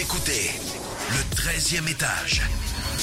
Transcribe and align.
Écoutez 0.00 0.50
le 1.10 1.36
13e 1.36 1.88
étage 1.88 2.42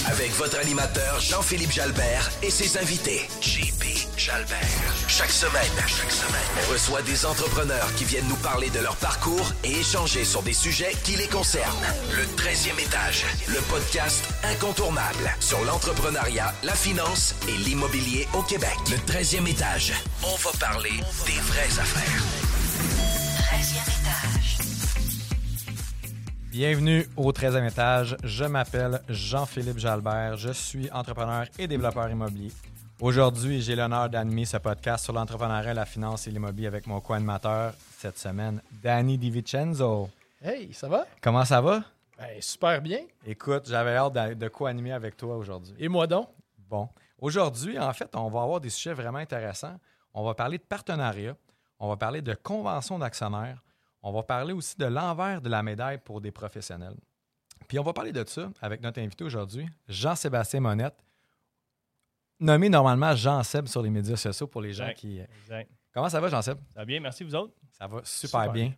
avec 0.07 0.31
votre 0.33 0.59
animateur 0.59 1.21
Jean-Philippe 1.21 1.71
Jalbert 1.71 2.29
et 2.43 2.49
ses 2.49 2.77
invités 2.77 3.29
JP 3.39 4.17
Jalbert. 4.17 4.57
Chaque 5.07 5.31
semaine, 5.31 5.71
chaque 5.87 6.11
semaine, 6.11 6.41
on 6.57 6.73
reçoit 6.73 7.01
des 7.03 7.25
entrepreneurs 7.25 7.93
qui 7.95 8.03
viennent 8.03 8.27
nous 8.27 8.35
parler 8.37 8.69
de 8.71 8.79
leur 8.79 8.97
parcours 8.97 9.53
et 9.63 9.71
échanger 9.79 10.25
sur 10.25 10.41
des 10.41 10.53
sujets 10.53 10.93
qui 11.03 11.15
les 11.15 11.27
concernent. 11.27 11.87
Le 12.11 12.23
13e 12.23 12.77
étage, 12.83 13.25
le 13.47 13.61
podcast 13.69 14.25
incontournable 14.43 15.31
sur 15.39 15.63
l'entrepreneuriat, 15.63 16.53
la 16.63 16.75
finance 16.75 17.35
et 17.47 17.57
l'immobilier 17.57 18.27
au 18.33 18.41
Québec. 18.41 18.75
Le 18.89 18.97
13e 18.97 19.47
étage, 19.47 19.93
on 20.23 20.35
va 20.35 20.51
parler 20.59 20.99
des 21.25 21.39
vraies 21.41 21.79
affaires. 21.79 22.40
Bienvenue 26.51 27.07
au 27.15 27.31
13e 27.31 27.65
étage. 27.65 28.17
Je 28.25 28.43
m'appelle 28.43 29.01
Jean-Philippe 29.07 29.77
Jalbert. 29.77 30.35
Je 30.35 30.51
suis 30.51 30.91
entrepreneur 30.91 31.45
et 31.57 31.65
développeur 31.65 32.09
immobilier. 32.09 32.51
Aujourd'hui, 32.99 33.61
j'ai 33.61 33.73
l'honneur 33.73 34.09
d'animer 34.09 34.43
ce 34.43 34.57
podcast 34.57 35.05
sur 35.05 35.13
l'entrepreneuriat, 35.13 35.73
la 35.73 35.85
finance 35.85 36.27
et 36.27 36.31
l'immobilier 36.31 36.67
avec 36.67 36.87
mon 36.87 36.99
co-animateur 36.99 37.73
cette 37.97 38.17
semaine, 38.17 38.61
Danny 38.83 39.17
DiVincenzo. 39.17 40.09
Hey, 40.41 40.73
ça 40.73 40.89
va? 40.89 41.05
Comment 41.21 41.45
ça 41.45 41.61
va? 41.61 41.85
Ben, 42.17 42.41
super 42.41 42.81
bien. 42.81 42.99
Écoute, 43.25 43.63
j'avais 43.69 43.95
hâte 43.95 44.11
de, 44.11 44.33
de 44.33 44.47
co-animer 44.49 44.91
avec 44.91 45.15
toi 45.15 45.37
aujourd'hui. 45.37 45.73
Et 45.79 45.87
moi 45.87 46.05
donc? 46.05 46.27
Bon. 46.69 46.89
Aujourd'hui, 47.17 47.79
en 47.79 47.93
fait, 47.93 48.13
on 48.13 48.27
va 48.27 48.41
avoir 48.41 48.59
des 48.59 48.69
sujets 48.69 48.93
vraiment 48.93 49.19
intéressants. 49.19 49.77
On 50.13 50.25
va 50.25 50.33
parler 50.33 50.57
de 50.57 50.63
partenariat. 50.63 51.33
On 51.79 51.87
va 51.87 51.95
parler 51.95 52.21
de 52.21 52.33
convention 52.33 52.99
d'actionnaires. 52.99 53.63
On 54.03 54.11
va 54.11 54.23
parler 54.23 54.53
aussi 54.53 54.75
de 54.77 54.85
l'envers 54.85 55.41
de 55.41 55.49
la 55.49 55.61
médaille 55.63 55.99
pour 55.99 56.21
des 56.21 56.31
professionnels. 56.31 56.95
Puis 57.67 57.77
on 57.79 57.83
va 57.83 57.93
parler 57.93 58.11
de 58.11 58.23
ça 58.27 58.49
avec 58.61 58.81
notre 58.81 58.99
invité 58.99 59.23
aujourd'hui, 59.23 59.67
Jean-Sébastien 59.87 60.59
Monette, 60.59 60.95
nommé 62.39 62.69
normalement 62.69 63.15
Jean-Seb 63.15 63.67
sur 63.67 63.81
les 63.81 63.89
médias 63.89 64.15
sociaux 64.15 64.47
pour 64.47 64.61
les 64.61 64.73
gens 64.73 64.85
Exact. 64.87 64.99
qui... 64.99 65.19
Exact. 65.19 65.69
Comment 65.93 66.09
ça 66.09 66.19
va, 66.19 66.29
Jean-Seb? 66.29 66.57
Ça 66.73 66.79
va 66.79 66.85
bien, 66.85 66.99
merci 66.99 67.23
vous 67.23 67.35
autres? 67.35 67.53
Ça 67.71 67.85
va 67.87 67.99
super, 68.03 68.41
Super 68.41 68.51
bien. 68.51 68.65
bien. 68.67 68.75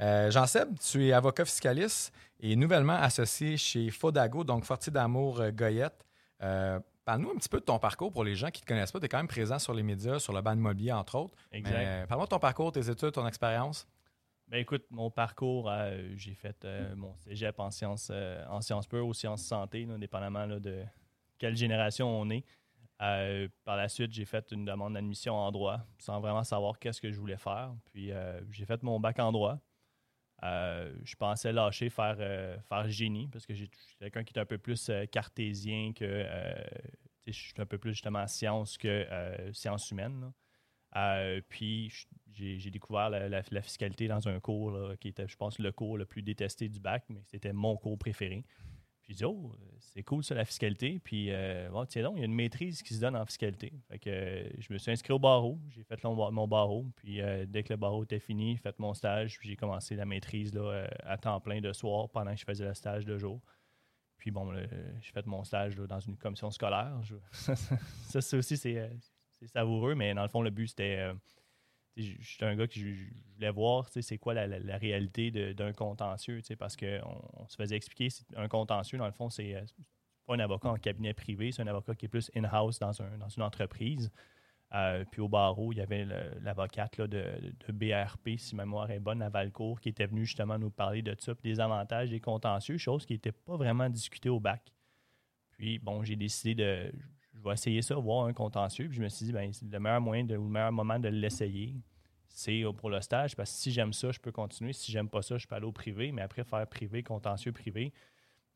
Euh, 0.00 0.30
Jean-Seb, 0.30 0.76
tu 0.80 1.06
es 1.06 1.12
avocat 1.12 1.44
fiscaliste 1.44 2.12
et 2.40 2.56
nouvellement 2.56 2.94
associé 2.94 3.56
chez 3.56 3.90
Fodago, 3.90 4.42
donc 4.42 4.64
Fortier 4.64 4.92
d'Amour 4.92 5.40
euh, 5.40 5.50
Goyette. 5.50 6.04
Euh, 6.42 6.80
Parle-nous 7.04 7.30
un 7.32 7.36
petit 7.36 7.50
peu 7.50 7.60
de 7.60 7.64
ton 7.64 7.78
parcours 7.78 8.10
pour 8.10 8.24
les 8.24 8.34
gens 8.34 8.50
qui 8.50 8.62
ne 8.62 8.64
te 8.64 8.68
connaissent 8.68 8.90
pas. 8.90 8.98
Tu 8.98 9.04
es 9.04 9.08
quand 9.10 9.18
même 9.18 9.28
présent 9.28 9.58
sur 9.58 9.74
les 9.74 9.82
médias, 9.82 10.18
sur 10.18 10.32
le 10.32 10.40
banc 10.40 10.52
immobilier, 10.54 10.90
entre 10.90 11.16
autres. 11.16 11.34
Exact. 11.52 11.74
Euh, 11.76 12.06
Parle-moi 12.06 12.24
de 12.24 12.30
ton 12.30 12.38
parcours, 12.38 12.72
tes 12.72 12.88
études, 12.90 13.12
ton 13.12 13.26
expérience. 13.26 13.86
Ben 14.54 14.60
écoute, 14.60 14.86
mon 14.92 15.10
parcours, 15.10 15.68
euh, 15.68 16.12
j'ai 16.14 16.32
fait 16.32 16.64
euh, 16.64 16.94
mon 16.94 17.16
cégep 17.16 17.58
en 17.58 17.72
sciences, 17.72 18.12
euh, 18.14 18.46
en 18.46 18.60
sciences 18.60 18.86
pures 18.86 19.04
ou 19.04 19.12
sciences 19.12 19.42
santé, 19.44 19.84
là, 19.84 19.98
dépendamment 19.98 20.46
là, 20.46 20.60
de 20.60 20.84
quelle 21.38 21.56
génération 21.56 22.06
on 22.06 22.30
est. 22.30 22.44
Euh, 23.02 23.48
par 23.64 23.76
la 23.76 23.88
suite, 23.88 24.12
j'ai 24.12 24.24
fait 24.24 24.52
une 24.52 24.64
demande 24.64 24.94
d'admission 24.94 25.34
en 25.34 25.50
droit 25.50 25.80
sans 25.98 26.20
vraiment 26.20 26.44
savoir 26.44 26.78
qu'est-ce 26.78 27.00
que 27.00 27.10
je 27.10 27.18
voulais 27.18 27.36
faire. 27.36 27.74
Puis 27.86 28.12
j'ai 28.52 28.64
fait 28.64 28.80
mon 28.84 29.00
bac 29.00 29.18
en 29.18 29.32
droit. 29.32 29.58
Je 30.40 31.16
pensais 31.16 31.52
lâcher 31.52 31.90
faire, 31.90 32.16
faire 32.62 32.88
génie 32.88 33.26
parce 33.26 33.46
que 33.46 33.54
j'ai- 33.54 33.68
je 33.74 33.80
suis 33.80 33.96
quelqu'un 33.96 34.22
qui 34.22 34.34
est 34.38 34.40
un 34.40 34.46
peu 34.46 34.58
plus 34.58 34.88
cartésien 35.10 35.92
que 35.92 36.24
je 37.26 37.32
suis 37.32 37.54
un 37.58 37.66
peu 37.66 37.78
plus 37.78 37.90
justement 37.90 38.24
sciences 38.28 38.78
que 38.78 39.04
sciences 39.52 39.90
humaines. 39.90 40.32
puis 41.48 41.90
je- 41.90 42.06
j'ai 42.34 42.70
découvert 42.70 43.10
la, 43.10 43.62
fiscalité 43.62 44.08
dans 44.08 44.28
un 44.28 44.40
cours 44.40 44.76
qui 45.00 45.08
était, 45.08 45.28
je 45.28 45.36
pense, 45.36 45.58
le 45.58 45.72
cours 45.72 45.96
le 45.96 46.04
plus 46.04 46.22
détesté 46.22 46.68
du 46.68 46.80
bac, 46.80 47.04
mais 47.08 47.22
c'était 47.26 47.52
mon 47.52 47.76
cours 47.76 47.98
préféré. 47.98 48.44
Puis 49.04 49.12
j'ai 49.12 49.18
dit, 49.18 49.24
oh, 49.26 49.52
c'est 49.80 50.02
cool 50.02 50.24
ça, 50.24 50.34
la 50.34 50.46
fiscalité. 50.46 50.98
Puis, 50.98 51.30
euh, 51.30 51.68
bon, 51.70 51.84
tiens 51.84 52.04
donc, 52.04 52.14
il 52.16 52.20
y 52.20 52.22
a 52.22 52.24
une 52.24 52.34
maîtrise 52.34 52.82
qui 52.82 52.94
se 52.94 53.00
donne 53.02 53.14
en 53.14 53.26
fiscalité. 53.26 53.74
Fait 53.86 53.98
que 53.98 54.08
euh, 54.08 54.48
je 54.58 54.72
me 54.72 54.78
suis 54.78 54.90
inscrit 54.90 55.12
au 55.12 55.18
barreau, 55.18 55.60
j'ai 55.68 55.84
fait 55.84 56.02
mon, 56.04 56.48
barreau. 56.48 56.86
Puis 56.96 57.20
euh, 57.20 57.44
dès 57.46 57.62
que 57.62 57.74
le 57.74 57.76
barreau 57.76 58.04
était 58.04 58.18
fini, 58.18 58.56
j'ai 58.56 58.62
fait 58.62 58.78
mon 58.78 58.94
stage, 58.94 59.38
puis 59.38 59.50
j'ai 59.50 59.56
commencé 59.56 59.94
la 59.94 60.06
maîtrise 60.06 60.54
là, 60.54 60.88
à 61.04 61.18
temps 61.18 61.38
plein 61.38 61.60
de 61.60 61.70
soir 61.74 62.08
pendant 62.08 62.32
que 62.32 62.40
je 62.40 62.46
faisais 62.46 62.64
le 62.64 62.72
stage 62.72 63.04
de 63.04 63.18
jour. 63.18 63.42
Puis 64.16 64.30
bon, 64.30 64.54
j'ai 64.54 65.12
fait 65.12 65.26
mon 65.26 65.44
stage 65.44 65.76
là, 65.76 65.86
dans 65.86 66.00
une 66.00 66.16
commission 66.16 66.50
scolaire. 66.50 66.98
Ça, 67.32 68.22
ça 68.22 68.36
aussi, 68.38 68.56
c'est 68.56 68.90
savoureux, 69.48 69.94
mais 69.94 70.14
dans 70.14 70.22
le 70.22 70.28
fond, 70.28 70.40
le 70.40 70.48
but, 70.48 70.68
c'était. 70.68 71.10
J'étais 71.96 72.44
un 72.44 72.56
gars 72.56 72.66
qui 72.66 72.80
je- 72.80 73.14
voulais 73.34 73.50
voir 73.50 73.88
c'est 73.88 74.18
quoi 74.18 74.34
la, 74.34 74.76
réalité 74.78 75.30
d'un 75.54 75.72
contentieux, 75.72 76.40
parce 76.58 76.76
qu'on 76.76 77.22
on 77.34 77.46
se 77.48 77.56
faisait 77.56 77.76
expliquer 77.76 78.08
un 78.36 78.48
contentieux, 78.48 78.98
dans 78.98 79.06
le 79.06 79.12
fond, 79.12 79.30
c'est 79.30 79.54
euh, 79.54 79.62
c'est 79.66 79.74
pas 80.26 80.34
un 80.34 80.40
avocat 80.40 80.70
en 80.70 80.76
cabinet 80.76 81.14
privé, 81.14 81.52
c'est 81.52 81.62
un 81.62 81.66
avocat 81.68 81.94
qui 81.94 82.06
est 82.06 82.08
plus 82.08 82.30
in-house 82.34 82.78
dans, 82.78 83.00
un- 83.02 83.18
dans 83.18 83.28
une 83.28 83.42
entreprise. 83.42 84.10
Euh, 84.74 85.04
puis 85.10 85.20
au 85.20 85.28
barreau, 85.28 85.72
il 85.72 85.78
y 85.78 85.80
avait 85.82 86.04
l'avocate 86.42 87.00
de, 87.00 87.06
de 87.66 87.72
BRP, 87.72 88.38
si 88.38 88.56
ma 88.56 88.64
mémoire 88.64 88.90
est 88.90 88.98
bonne, 89.00 89.22
à 89.22 89.28
Valcourt, 89.28 89.80
qui 89.80 89.90
était 89.90 90.06
venue 90.06 90.24
justement 90.26 90.58
nous 90.58 90.70
parler 90.70 91.02
de 91.02 91.14
ça, 91.20 91.34
puis 91.34 91.50
des 91.52 91.60
avantages 91.60 92.10
des 92.10 92.20
contentieux, 92.20 92.78
chose 92.78 93.06
qui 93.06 93.12
n'était 93.14 93.32
pas 93.32 93.56
vraiment 93.56 93.88
discutée 93.90 94.30
au 94.30 94.40
bac. 94.40 94.72
Puis, 95.52 95.78
bon, 95.78 96.04
j'ai 96.04 96.16
décidé 96.16 96.54
de. 96.56 96.92
Vais 97.44 97.52
essayer 97.52 97.82
ça, 97.82 97.94
voir 97.96 98.26
un 98.26 98.32
contentieux. 98.32 98.88
Puis 98.88 98.96
je 98.96 99.02
me 99.02 99.08
suis 99.08 99.26
dit, 99.26 99.32
ben, 99.32 99.50
le 99.70 99.78
meilleur 99.80 100.00
moyen 100.00 100.24
de, 100.24 100.36
ou 100.36 100.44
le 100.44 100.50
meilleur 100.50 100.72
moment 100.72 100.98
de 100.98 101.08
l'essayer, 101.08 101.74
c'est 102.28 102.62
pour 102.78 102.90
le 102.90 103.00
stage. 103.00 103.36
Parce 103.36 103.50
que 103.50 103.56
si 103.58 103.70
j'aime 103.72 103.92
ça, 103.92 104.10
je 104.12 104.18
peux 104.18 104.32
continuer. 104.32 104.72
Si 104.72 104.90
j'aime 104.90 105.08
pas 105.08 105.22
ça, 105.22 105.36
je 105.36 105.46
peux 105.46 105.54
aller 105.54 105.66
au 105.66 105.72
privé. 105.72 106.10
Mais 106.12 106.22
après, 106.22 106.42
faire 106.44 106.66
privé, 106.66 107.02
contentieux 107.02 107.52
privé, 107.52 107.92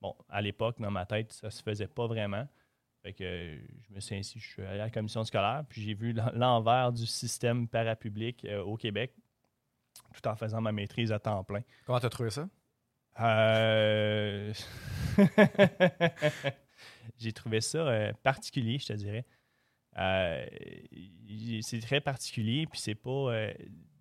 bon, 0.00 0.14
à 0.28 0.40
l'époque, 0.40 0.80
dans 0.80 0.90
ma 0.90 1.04
tête, 1.06 1.32
ça 1.32 1.50
se 1.50 1.62
faisait 1.62 1.86
pas 1.86 2.06
vraiment. 2.06 2.48
Fait 3.02 3.12
que 3.12 3.58
je 3.88 3.94
me 3.94 4.00
suis 4.00 4.16
ainsi, 4.16 4.40
je 4.40 4.46
suis 4.48 4.62
allé 4.62 4.80
à 4.80 4.84
la 4.86 4.90
commission 4.90 5.22
scolaire, 5.22 5.64
puis 5.68 5.82
j'ai 5.82 5.94
vu 5.94 6.12
l'en- 6.12 6.32
l'envers 6.34 6.92
du 6.92 7.06
système 7.06 7.68
parapublic 7.68 8.44
euh, 8.44 8.60
au 8.62 8.76
Québec, 8.76 9.14
tout 10.12 10.26
en 10.28 10.34
faisant 10.34 10.60
ma 10.60 10.72
maîtrise 10.72 11.12
à 11.12 11.20
temps 11.20 11.44
plein. 11.44 11.60
Comment 11.86 12.00
tu 12.00 12.06
as 12.06 12.10
trouvé 12.10 12.30
ça? 12.30 12.48
Euh, 13.20 14.52
J'ai 17.18 17.32
trouvé 17.32 17.60
ça 17.60 17.78
euh, 17.78 18.12
particulier, 18.22 18.78
je 18.78 18.86
te 18.86 18.92
dirais. 18.94 19.24
Euh, 19.98 20.46
c'est 21.62 21.80
très 21.80 22.00
particulier, 22.00 22.66
puis 22.66 22.78
c'est 22.80 22.94
pas. 22.94 23.10
euh, 23.10 23.52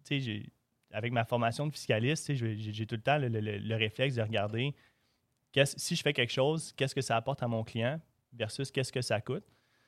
tu 0.05 0.21
sais, 0.21 0.43
avec 0.91 1.11
ma 1.11 1.25
formation 1.25 1.67
de 1.67 1.73
fiscaliste, 1.73 2.33
j'ai 2.33 2.85
tout 2.85 2.95
le 2.95 3.01
temps 3.01 3.17
le, 3.17 3.27
le- 3.27 3.41
le- 3.41 3.57
le 3.57 3.75
réflexe 3.75 4.15
de 4.15 4.21
regarder 4.21 4.73
si 5.65 5.95
je 5.95 6.01
fais 6.01 6.13
quelque 6.13 6.31
chose, 6.31 6.71
qu'est-ce 6.73 6.95
que 6.95 7.01
ça 7.01 7.15
apporte 7.15 7.41
à 7.43 7.47
mon 7.47 7.63
client 7.63 7.99
versus 8.33 8.71
qu'est-ce 8.71 8.91
que 8.91 9.01
ça 9.01 9.21
coûte. 9.21 9.45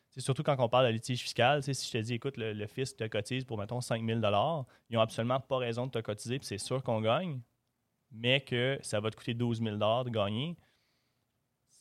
C'est 0.10 0.22
surtout 0.22 0.42
quand 0.42 0.56
on 0.60 0.70
parle 0.70 0.88
de 0.88 0.92
litige 0.92 1.22
fiscal, 1.22 1.62
si 1.62 1.74
je 1.74 1.92
te 1.92 1.98
dis, 2.00 2.16
écoute, 2.16 2.38
le, 2.38 2.54
le 2.54 2.68
fisc 2.68 2.98
te 2.98 3.08
cotise 3.08 3.44
pour, 3.46 3.58
mettons, 3.60 3.80
5 3.80 4.04
000 4.04 4.20
ils 4.90 4.96
n'ont 4.96 5.02
absolument 5.02 5.40
pas 5.40 5.58
raison 5.58 5.86
de 5.86 5.92
te 5.92 6.00
cotiser, 6.00 6.40
puis 6.40 6.48
c'est 6.48 6.58
sûr 6.58 6.82
qu'on 6.82 7.02
gagne, 7.02 7.42
mais 8.12 8.42
que 8.42 8.80
ça 8.82 9.00
va 9.00 9.12
te 9.12 9.16
coûter 9.18 9.36
12 9.36 9.62
000 9.62 9.78
de 9.78 10.10
gagner. 10.10 10.58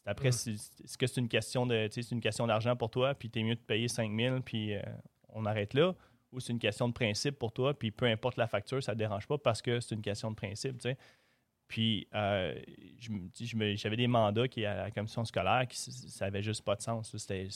Après, 0.08 0.28
Mm. 0.30 0.50
est-ce 0.84 0.96
que 0.98 1.06
c'est 1.06 1.20
une 1.20 1.28
question 1.28 1.66
de, 1.66 1.86
c'est 1.90 2.10
une 2.10 2.20
question 2.20 2.46
d'argent 2.46 2.74
pour 2.76 2.90
toi, 2.90 3.14
puis 3.14 3.28
tu 3.30 3.40
es 3.40 3.42
mieux 3.42 3.54
de 3.56 3.60
payer 3.60 3.88
5 3.88 4.10
000, 4.14 4.40
puis 4.40 4.74
euh, 4.74 4.80
on 5.28 5.44
arrête 5.44 5.74
là, 5.74 5.94
ou 6.32 6.40
c'est 6.40 6.52
une 6.52 6.58
question 6.58 6.88
de 6.88 6.94
principe 6.94 7.38
pour 7.38 7.52
toi, 7.52 7.78
puis 7.78 7.90
peu 7.90 8.06
importe 8.06 8.36
la 8.38 8.46
facture, 8.46 8.82
ça 8.82 8.92
ne 8.92 8.94
te 8.94 8.98
dérange 8.98 9.26
pas 9.26 9.36
parce 9.38 9.60
que 9.62 9.80
c'est 9.80 9.94
une 9.94 10.02
question 10.02 10.30
de 10.30 10.36
principe, 10.36 10.78
tu 10.78 10.90
sais? 10.90 10.96
Puis, 11.68 12.08
euh, 12.14 12.58
j'avais 13.76 13.96
des 13.96 14.06
mandats 14.06 14.48
qui, 14.48 14.64
à 14.64 14.74
la 14.74 14.90
commission 14.90 15.22
scolaire, 15.26 15.66
qui 15.68 15.76
ça 15.76 16.24
n'avait 16.24 16.42
juste 16.42 16.62
pas 16.62 16.74
de 16.74 16.80
sens. 16.80 17.14
C'était 17.14 17.46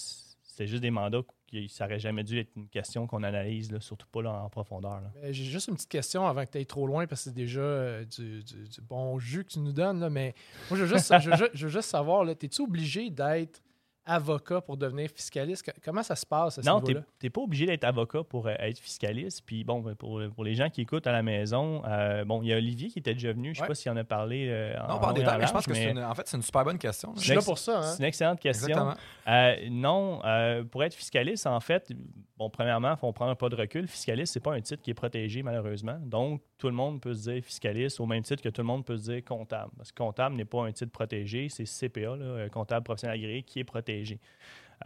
c'était 0.53 0.67
juste 0.67 0.83
des 0.83 0.91
mandats 0.91 1.23
qui 1.47 1.69
ça 1.71 1.85
n'aurait 1.87 1.99
jamais 1.99 2.23
dû 2.25 2.39
être 2.39 2.51
une 2.57 2.69
question 2.69 3.07
qu'on 3.07 3.23
analyse, 3.23 3.77
surtout 3.81 4.07
pas 4.13 4.21
en 4.29 4.49
profondeur. 4.51 5.01
Mais 5.23 5.33
J'ai 5.33 5.45
juste 5.45 5.69
une 5.69 5.75
petite 5.77 5.89
question 5.89 6.27
avant 6.27 6.45
que 6.45 6.51
tu 6.51 6.59
ailles 6.59 6.67
trop 6.67 6.87
loin 6.87 7.07
parce 7.07 7.23
que 7.23 7.31
c'est 7.31 7.35
déjà 7.35 7.61
euh, 7.61 8.05
du, 8.05 8.45
du- 8.45 8.81
bon 8.83 9.19
jus 9.19 9.45
que 9.45 9.51
tu 9.53 9.59
nous 9.61 9.73
donnes. 9.73 10.01
là, 10.01 10.11
mais 10.11 10.35
moi, 10.71 10.79
je 10.79 10.85
veux 10.85 10.95
juste, 10.97 11.13
je 11.21 11.31
veux 11.31 11.51
je 11.55 11.67
veux 11.67 11.73
juste 11.73 11.89
savoir, 11.89 12.29
es-tu 12.29 12.61
obligé 12.63 13.09
d'être 13.09 13.63
avocat 14.07 14.61
pour 14.61 14.77
devenir 14.77 15.09
fiscaliste? 15.11 15.73
Comment 15.85 16.03
ça 16.03 16.17
se 16.17 16.27
passe 16.27 16.59
à 16.59 16.63
ce 16.63 16.67
Non, 16.69 16.81
tu 16.81 16.89
niveau-là? 16.89 17.07
n'es 17.23 17.31
pas 17.31 17.41
obligé 17.41 17.67
d'être 17.67 17.85
avocat 17.85 18.23
pour 18.25 18.47
euh, 18.47 18.55
être 18.59 18.79
fiscaliste. 18.79 19.43
Puis 19.47 19.65
bon, 19.65 19.81
ben, 19.81 19.95
pour, 19.95 20.21
pour 20.35 20.45
les 20.45 20.55
gens 20.55 20.69
qui 20.71 20.81
écoutent 20.83 21.07
à 21.07 21.13
la 21.13 21.23
maison, 21.23 21.83
euh, 21.87 22.25
bon, 22.25 22.43
il 22.43 22.49
y 22.49 22.53
a 22.53 22.57
Olivier 22.57 22.89
qui 22.89 22.99
était 22.99 23.15
déjà 23.15 23.33
venu. 23.33 23.49
Je 23.49 23.51
ne 23.51 23.55
sais 23.57 23.63
Ouais. 23.63 23.69
pas 23.69 23.75
s'il 23.75 23.91
en 23.93 23.97
a 23.97 24.05
parlé. 24.05 24.49
euh, 24.51 24.75
Non, 24.89 24.95
en 24.95 25.15
et 25.15 25.23
en 25.23 25.31
temps, 25.31 25.39
mais 25.39 25.47
je 25.47 25.53
pense 25.53 25.67
que 25.67 25.75
c'est 25.75 25.91
une, 25.91 25.99
en 26.03 26.15
fait, 26.15 26.27
c'est 26.27 26.37
une 26.37 26.43
super 26.43 26.65
bonne 26.65 26.79
question. 26.79 27.13
Je 27.17 27.21
suis 27.23 27.35
là 27.35 27.43
pour 27.43 27.59
ça. 27.59 27.79
Hein? 27.79 27.83
C'est 27.83 27.99
une 27.99 28.05
excellente 28.05 28.41
question. 28.41 28.69
Exactement. 28.69 28.95
Euh, 29.29 29.57
non, 29.71 30.21
euh, 30.25 30.65
pour 30.65 30.83
être 30.85 30.95
fiscaliste, 30.95 31.47
en 31.47 31.61
fait, 31.61 31.93
bon, 32.37 32.51
premièrement, 32.51 32.93
il 32.93 32.99
faut 32.99 33.13
prendre 33.13 33.31
un 33.31 33.35
pas 33.37 33.49
de 33.49 33.57
recul. 33.57 33.87
Fiscaliste, 33.87 34.33
c'est 34.33 34.41
pas 34.41 34.55
un 34.55 34.61
titre 34.61 34.83
qui 34.83 34.91
est 34.91 34.95
protégé, 34.95 35.43
malheureusement. 35.43 35.99
Donc, 36.01 36.43
tout 36.63 36.69
le 36.69 36.75
monde 36.75 37.01
peut 37.01 37.13
se 37.13 37.29
dire 37.29 37.43
fiscaliste 37.43 37.99
au 37.99 38.07
même 38.07 38.23
titre 38.23 38.41
que 38.41 38.49
tout 38.49 38.61
le 38.61 38.69
monde 38.69 38.85
peut 38.85 38.97
se 38.97 39.11
dire 39.11 39.25
comptable. 39.25 39.73
Parce 39.77 39.91
que 39.91 39.97
comptable 39.97 40.37
n'est 40.37 40.45
pas 40.45 40.65
un 40.65 40.71
titre 40.71 40.93
protégé, 40.93 41.49
c'est 41.49 41.65
CPA, 41.65 42.15
là, 42.15 42.49
comptable 42.51 42.85
professionnel 42.85 43.19
agréé, 43.19 43.43
qui 43.43 43.59
est 43.59 43.65
protégé. 43.65 44.21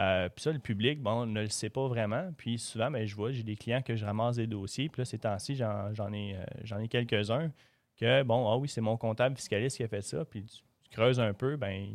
Euh, 0.01 0.31
puis 0.31 0.43
ça, 0.43 0.53
le 0.53 0.59
public, 0.59 1.03
bon, 1.03 1.27
ne 1.27 1.43
le 1.43 1.51
sait 1.51 1.69
pas 1.69 1.87
vraiment. 1.87 2.33
Puis 2.39 2.59
souvent, 2.59 2.91
ben, 2.91 3.07
je 3.07 3.15
vois, 3.15 3.31
j'ai 3.31 3.43
des 3.43 3.57
clients 3.57 3.83
que 3.83 3.95
je 3.95 4.07
ramasse 4.07 4.37
des 4.37 4.47
dossiers. 4.47 4.89
Puis 4.89 5.03
là, 5.03 5.05
ces 5.05 5.19
temps-ci, 5.19 5.55
j'en, 5.55 5.93
j'en 5.93 6.11
ai, 6.15 6.37
euh, 6.37 6.79
ai 6.79 6.89
quelques-uns 6.89 7.53
que, 7.99 8.23
bon, 8.23 8.51
ah 8.51 8.57
oui, 8.57 8.71
c'est 8.71 8.81
mon 8.81 8.97
comptable 8.97 9.37
fiscaliste 9.37 9.77
qui 9.77 9.85
a 9.85 9.89
fait 9.89 10.01
ça. 10.01 10.25
Puis 10.25 10.45
tu, 10.45 10.63
creuses 10.91 11.21
un 11.21 11.35
peu, 11.35 11.57
ben, 11.57 11.89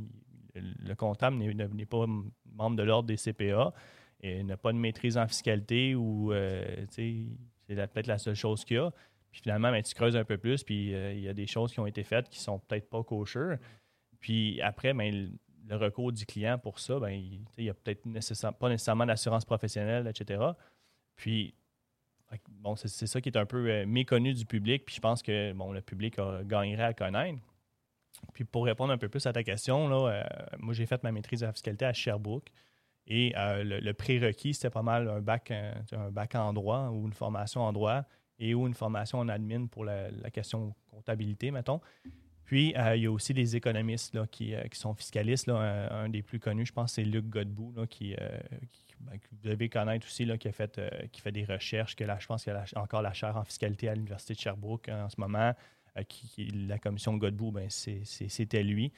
le 0.54 0.94
comptable 0.94 1.38
n'est 1.38 1.56
n'est 1.56 1.86
pas 1.88 2.06
membre 2.54 2.75
de 2.75 2.83
l'ordre 2.83 3.07
des 3.07 3.18
CPA 3.18 3.74
et 4.22 4.44
n'a 4.44 4.57
pas 4.57 4.74
de 4.74 4.78
maîtrise 4.78 5.18
en 5.18 5.28
fiscalité 5.28 5.95
ou 5.95 6.31
euh, 6.33 6.86
c'est 6.89 7.25
peut-être 7.68 8.07
la 8.07 8.19
seule 8.19 8.36
chose 8.36 8.63
qu'il 8.63 8.78
y 8.78 8.80
a. 8.80 8.92
Puis 9.31 9.42
finalement, 9.42 9.72
ben, 9.72 9.81
tu 9.81 9.94
creuses 9.95 10.18
un 10.18 10.25
peu 10.25 10.38
plus, 10.38 10.63
puis 10.63 10.94
euh, 10.94 11.13
il 11.13 11.22
y 11.22 11.30
a 11.30 11.33
des 11.33 11.48
choses 11.48 11.72
qui 11.72 11.80
ont 11.80 11.88
été 11.88 12.04
faites 12.04 12.30
qui 12.30 12.39
sont 12.39 12.60
peut-être 12.60 12.89
pas 12.89 13.01
kosher. 13.04 13.56
Puis 14.19 14.62
après, 14.62 14.94
ben, 14.94 15.30
le, 15.69 15.75
recours 15.78 16.12
du 16.12 16.25
client 16.25 16.60
pour 16.60 16.80
ça, 16.80 17.00
ben, 17.00 17.12
il 17.12 17.39
tu 17.45 17.54
sais, 17.54 17.62
il 17.62 17.66
y 17.66 17.69
a 17.69 17.74
peut-être 17.74 18.04
pas 18.60 18.69
nécessairement 18.69 19.06
d'assurance 19.06 19.45
professionnelle, 19.45 20.06
etc. 20.07 20.44
Puis, 21.16 21.54
bon, 22.50 22.75
c'est 22.75 23.07
ça 23.07 23.22
qui 23.22 23.30
est 23.30 23.38
un 23.38 23.45
peu 23.45 23.69
euh, 23.69 23.86
méconnu 23.86 24.33
du 24.33 24.45
public, 24.45 24.83
puis 24.86 24.95
je 24.95 25.00
pense 25.00 25.24
que 25.24 25.54
bon, 25.54 25.72
le 25.72 25.81
public 25.81 26.18
gagnerait 26.44 26.83
à 26.83 26.94
connaître. 26.94 27.39
Puis 28.33 28.44
pour 28.44 28.66
répondre 28.66 28.92
un 28.92 28.98
peu 28.98 29.07
plus 29.07 29.25
à 29.25 29.33
ta 29.33 29.44
question, 29.44 29.88
là, 29.88 30.10
euh, 30.10 30.24
moi 30.60 30.74
j'ai 30.74 30.86
fait 30.86 31.01
ma 31.04 31.12
maîtrise 31.13 31.39
de 31.39 31.45
la 31.45 31.54
fiscalité 31.54 31.86
à 31.86 31.94
Sherbrooke. 31.94 32.51
Et 33.07 33.33
le, 33.36 33.92
prérequis, 33.94 34.54
c'était 34.54 34.69
pas 34.69 34.83
mal 34.83 35.10
un 35.10 35.22
bac, 35.22 35.51
un 35.51 36.12
bac 36.12 36.36
en 36.36 36.54
droit 36.54 36.89
ou 36.89 37.07
une 37.07 37.13
formation 37.13 37.62
en 37.62 37.74
droit 37.74 38.06
et 38.42 38.54
ou 38.56 38.68
une 38.68 38.74
formation 38.74 39.20
en 39.20 39.30
admin 39.30 39.68
pour 39.68 39.86
la, 39.86 40.10
question 40.32 40.74
comptabilité, 40.88 41.52
mettons. 41.52 41.80
Puis, 42.44 42.76
euh, 42.76 42.98
il 42.98 43.04
y 43.04 43.06
a 43.06 43.12
aussi 43.12 43.34
des 43.34 43.56
économistes 43.56 44.14
là, 44.14 44.28
qui, 44.28 44.54
euh, 44.54 44.64
qui 44.64 44.78
sont 44.78 44.94
fiscalistes. 44.94 45.48
là. 45.48 45.88
Un, 45.94 46.10
des 46.10 46.22
plus 46.22 46.40
connus, 46.40 46.66
je 46.66 46.74
pense, 46.74 46.94
c'est 46.94 47.04
Luc 47.04 47.30
Godbout, 47.30 47.72
là, 47.78 47.88
qui, 47.88 48.14
euh, 48.20 48.40
ben, 49.00 49.18
que 49.20 49.28
vous 49.32 49.38
devez 49.50 49.70
connaître 49.70 50.06
aussi, 50.06 50.28
qui, 50.38 50.48
a 50.48 50.52
fait, 50.52 50.82
qui 51.12 51.22
fait 51.22 51.32
des 51.32 51.46
recherches, 51.46 51.96
que 51.96 52.04
là, 52.04 52.18
je 52.20 52.26
pense 52.28 52.44
qu'il 52.44 52.52
a 52.52 52.66
encore 52.76 53.04
la 53.04 53.14
chaire 53.14 53.38
en 53.38 53.46
fiscalité 53.46 53.88
à 53.88 53.94
l'Université 53.96 54.34
de 54.34 54.40
Sherbrooke 54.40 54.90
hein, 54.90 55.06
en 55.06 55.10
ce 55.10 55.22
moment. 55.22 55.54
qui, 56.10 56.48
la 56.68 56.80
commission 56.80 57.16
Godbout, 57.18 57.52
ben, 57.52 57.70
c'était 57.70 58.64
lui. 58.64 58.92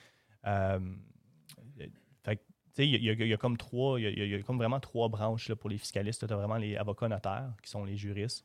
Il 2.79 3.03
y, 3.03 3.33
a- 3.33 3.37
comme 3.37 3.57
trois, 3.57 3.99
il 3.99 4.17
y 4.17 4.29
y 4.29 4.35
a- 4.35 4.41
comme 4.41 4.57
vraiment 4.57 4.79
trois 4.79 5.09
branches 5.09 5.53
pour 5.53 5.69
les 5.69 5.77
fiscalistes. 5.77 6.25
Tu 6.25 6.33
as 6.33 6.37
vraiment 6.37 6.57
les 6.57 6.75
avocats 6.75 7.07
notaires, 7.07 7.53
qui 7.61 7.69
sont 7.69 7.83
les 7.83 7.97
juristes. 7.97 8.43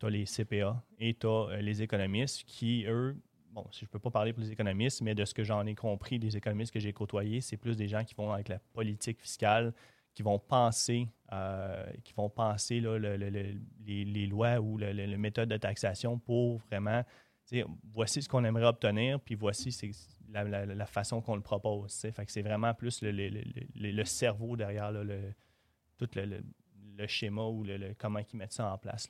Tu 0.00 0.06
as 0.06 0.10
les 0.10 0.24
CPA 0.24 0.82
et 0.98 1.14
tu 1.14 1.26
as 1.26 1.58
les 1.60 1.82
économistes 1.82 2.42
qui, 2.46 2.84
eux, 2.88 3.14
bon, 3.52 3.66
je 3.70 3.84
ne 3.84 3.88
peux 3.88 3.98
pas 3.98 4.10
parler 4.10 4.32
pour 4.32 4.42
les 4.42 4.50
économistes, 4.50 5.02
mais 5.02 5.14
de 5.14 5.24
ce 5.26 5.34
que 5.34 5.44
j'en 5.44 5.64
ai 5.66 5.74
compris 5.74 6.18
des 6.18 6.36
économistes 6.36 6.72
que 6.72 6.80
j'ai 6.80 6.92
côtoyés, 6.92 7.40
c'est 7.42 7.58
plus 7.58 7.76
des 7.76 7.86
gens 7.86 8.02
qui 8.02 8.14
vont 8.14 8.32
avec 8.32 8.48
la 8.48 8.58
politique 8.72 9.20
fiscale, 9.20 9.74
qui 10.14 10.22
vont 10.22 10.38
penser, 10.38 11.06
euh, 11.32 11.86
qui 12.02 12.14
vont 12.14 12.30
penser 12.30 12.80
là, 12.80 12.98
le- 12.98 13.16
le- 13.16 13.30
le- 13.30 13.54
les, 13.86 14.04
les 14.04 14.26
lois 14.26 14.58
ou 14.58 14.78
le- 14.78 14.92
le- 14.92 15.04
les 15.04 15.16
méthodes 15.18 15.48
de 15.50 15.56
taxation 15.56 16.18
pour 16.18 16.58
vraiment, 16.60 17.04
voici 17.92 18.22
ce 18.22 18.28
qu'on 18.28 18.44
aimerait 18.44 18.66
obtenir, 18.66 19.20
puis 19.20 19.34
voici 19.34 19.70
la, 20.30 20.44
la- 20.44 20.66
la 20.66 20.86
façon 20.86 21.20
qu'on 21.20 21.36
le 21.36 21.42
propose. 21.42 21.94
Fait 22.12 22.24
que 22.24 22.32
c'est 22.32 22.42
vraiment 22.42 22.72
plus 22.74 23.02
le, 23.02 24.04
cerveau 24.04 24.56
derrière 24.56 24.90
là, 24.92 25.02
tout 25.98 26.08
le, 26.16 26.42
schéma 27.06 27.42
ou 27.44 27.64
comment 27.98 28.20
ils 28.20 28.36
mettent 28.36 28.52
ça 28.52 28.72
en 28.72 28.78
place. 28.78 29.08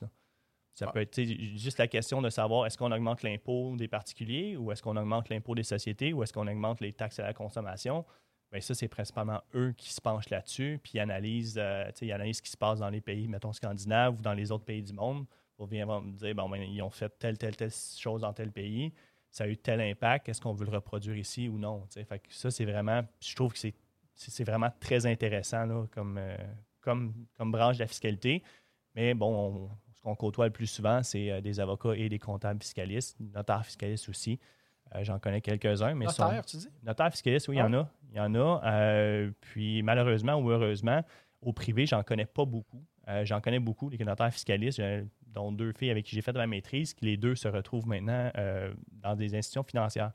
Ça 0.73 0.85
Ah. 0.87 0.91
peut 0.91 1.01
être 1.01 1.21
juste 1.21 1.77
la 1.77 1.87
question 1.87 2.21
de 2.21 2.29
savoir 2.29 2.65
est-ce 2.65 2.77
qu'on 2.77 2.91
augmente 2.91 3.23
l'impôt 3.23 3.75
des 3.75 3.87
particuliers 3.87 4.55
ou 4.57 4.71
est-ce 4.71 4.81
qu'on 4.81 4.95
augmente 4.97 5.29
l'impôt 5.29 5.53
des 5.55 5.63
sociétés 5.63 6.13
ou 6.13 6.23
est-ce 6.23 6.31
qu'on 6.33 6.47
augmente 6.47 6.79
les 6.81 6.93
taxes 6.93 7.19
à 7.19 7.23
la 7.23 7.33
consommation? 7.33 8.05
Bien, 8.51 8.59
ça, 8.61 8.73
c'est 8.73 8.87
principalement 8.89 9.41
eux 9.55 9.73
qui 9.77 9.93
se 9.93 10.01
penchent 10.01 10.29
là-dessus, 10.29 10.79
puis 10.83 10.93
ils 10.95 10.99
analysent, 10.99 11.57
euh, 11.57 11.89
ils 12.01 12.11
analysent 12.11 12.37
ce 12.37 12.41
qui 12.41 12.49
se 12.51 12.57
passe 12.57 12.79
dans 12.79 12.89
les 12.89 12.99
pays, 12.99 13.27
mettons, 13.27 13.53
scandinaves 13.53 14.19
ou 14.19 14.21
dans 14.21 14.33
les 14.33 14.51
autres 14.51 14.65
pays 14.65 14.83
du 14.83 14.91
monde 14.93 15.25
pour 15.55 15.67
venir 15.67 15.87
me 16.01 16.11
dire, 16.17 16.35
bon, 16.35 16.49
ben, 16.49 16.61
ils 16.61 16.81
ont 16.81 16.89
fait 16.89 17.09
telle, 17.17 17.37
telle, 17.37 17.55
telle 17.55 17.71
chose 17.71 18.21
dans 18.21 18.33
tel 18.33 18.51
pays, 18.51 18.91
ça 19.29 19.45
a 19.45 19.47
eu 19.47 19.55
tel 19.55 19.79
impact, 19.79 20.27
est-ce 20.27 20.41
qu'on 20.41 20.53
veut 20.53 20.65
le 20.65 20.71
reproduire 20.71 21.15
ici 21.15 21.47
ou 21.47 21.57
non? 21.57 21.85
Fait 21.89 22.19
que 22.19 22.33
ça, 22.33 22.51
c'est 22.51 22.65
vraiment, 22.65 23.01
je 23.21 23.35
trouve 23.35 23.53
que 23.53 23.59
c'est, 23.59 24.43
vraiment 24.43 24.69
très 24.81 25.05
intéressant 25.05 25.65
là, 25.65 25.85
comme, 25.91 26.17
euh, 26.17 26.35
comme, 26.81 27.13
comme 27.37 27.51
branche 27.53 27.77
de 27.77 27.83
la 27.83 27.87
fiscalité. 27.87 28.43
Mais 28.95 29.13
bon, 29.13 29.33
on- 29.33 29.69
ce 30.01 30.03
qu'on 30.03 30.15
côtoie 30.15 30.45
le 30.45 30.51
plus 30.51 30.65
souvent, 30.65 31.03
c'est 31.03 31.29
euh, 31.31 31.41
des 31.41 31.59
avocats 31.59 31.93
et 31.95 32.09
des 32.09 32.17
comptables 32.17 32.61
fiscalistes, 32.63 33.17
notaires 33.19 33.63
fiscalistes 33.63 34.09
aussi. 34.09 34.39
Euh, 34.95 35.03
J'en 35.03 35.19
connais 35.19 35.41
quelques-uns, 35.41 35.93
mais 35.93 36.07
sont- 36.07 36.23
Notaire, 36.23 36.43
tu 36.45 36.57
dis? 36.57 36.67
Notaire 36.81 37.11
fiscaliste, 37.11 37.47
oui, 37.49 37.57
il 37.57 37.59
y 37.59 37.61
en 37.61 37.73
a. 37.73 37.87
Il 38.09 38.17
y 38.17 38.19
en 38.19 38.33
a. 38.33 38.61
Euh, 38.65 39.31
puis 39.41 39.83
malheureusement 39.83 40.35
ou 40.35 40.49
heureusement, 40.49 41.01
au 41.41 41.53
privé, 41.53 41.85
j'en 41.85 42.01
connais 42.03 42.25
pas 42.25 42.45
beaucoup. 42.45 42.83
J'en 43.23 43.41
connais 43.41 43.59
beaucoup, 43.59 43.89
les 43.89 43.97
notaires 44.05 44.31
fiscalistes, 44.31 44.81
dont 45.27 45.51
deux 45.51 45.73
filles 45.73 45.89
avec 45.91 46.05
qui 46.05 46.15
j'ai 46.15 46.21
fait 46.21 46.31
ma 46.33 46.47
maîtrise, 46.47 46.93
qui 46.93 47.05
les 47.05 47.17
deux 47.17 47.35
se 47.35 47.47
retrouvent 47.49 47.85
maintenant 47.87 48.31
euh, 48.37 48.73
dans 48.91 49.15
des 49.15 49.35
institutions 49.35 49.63
financières. 49.63 50.13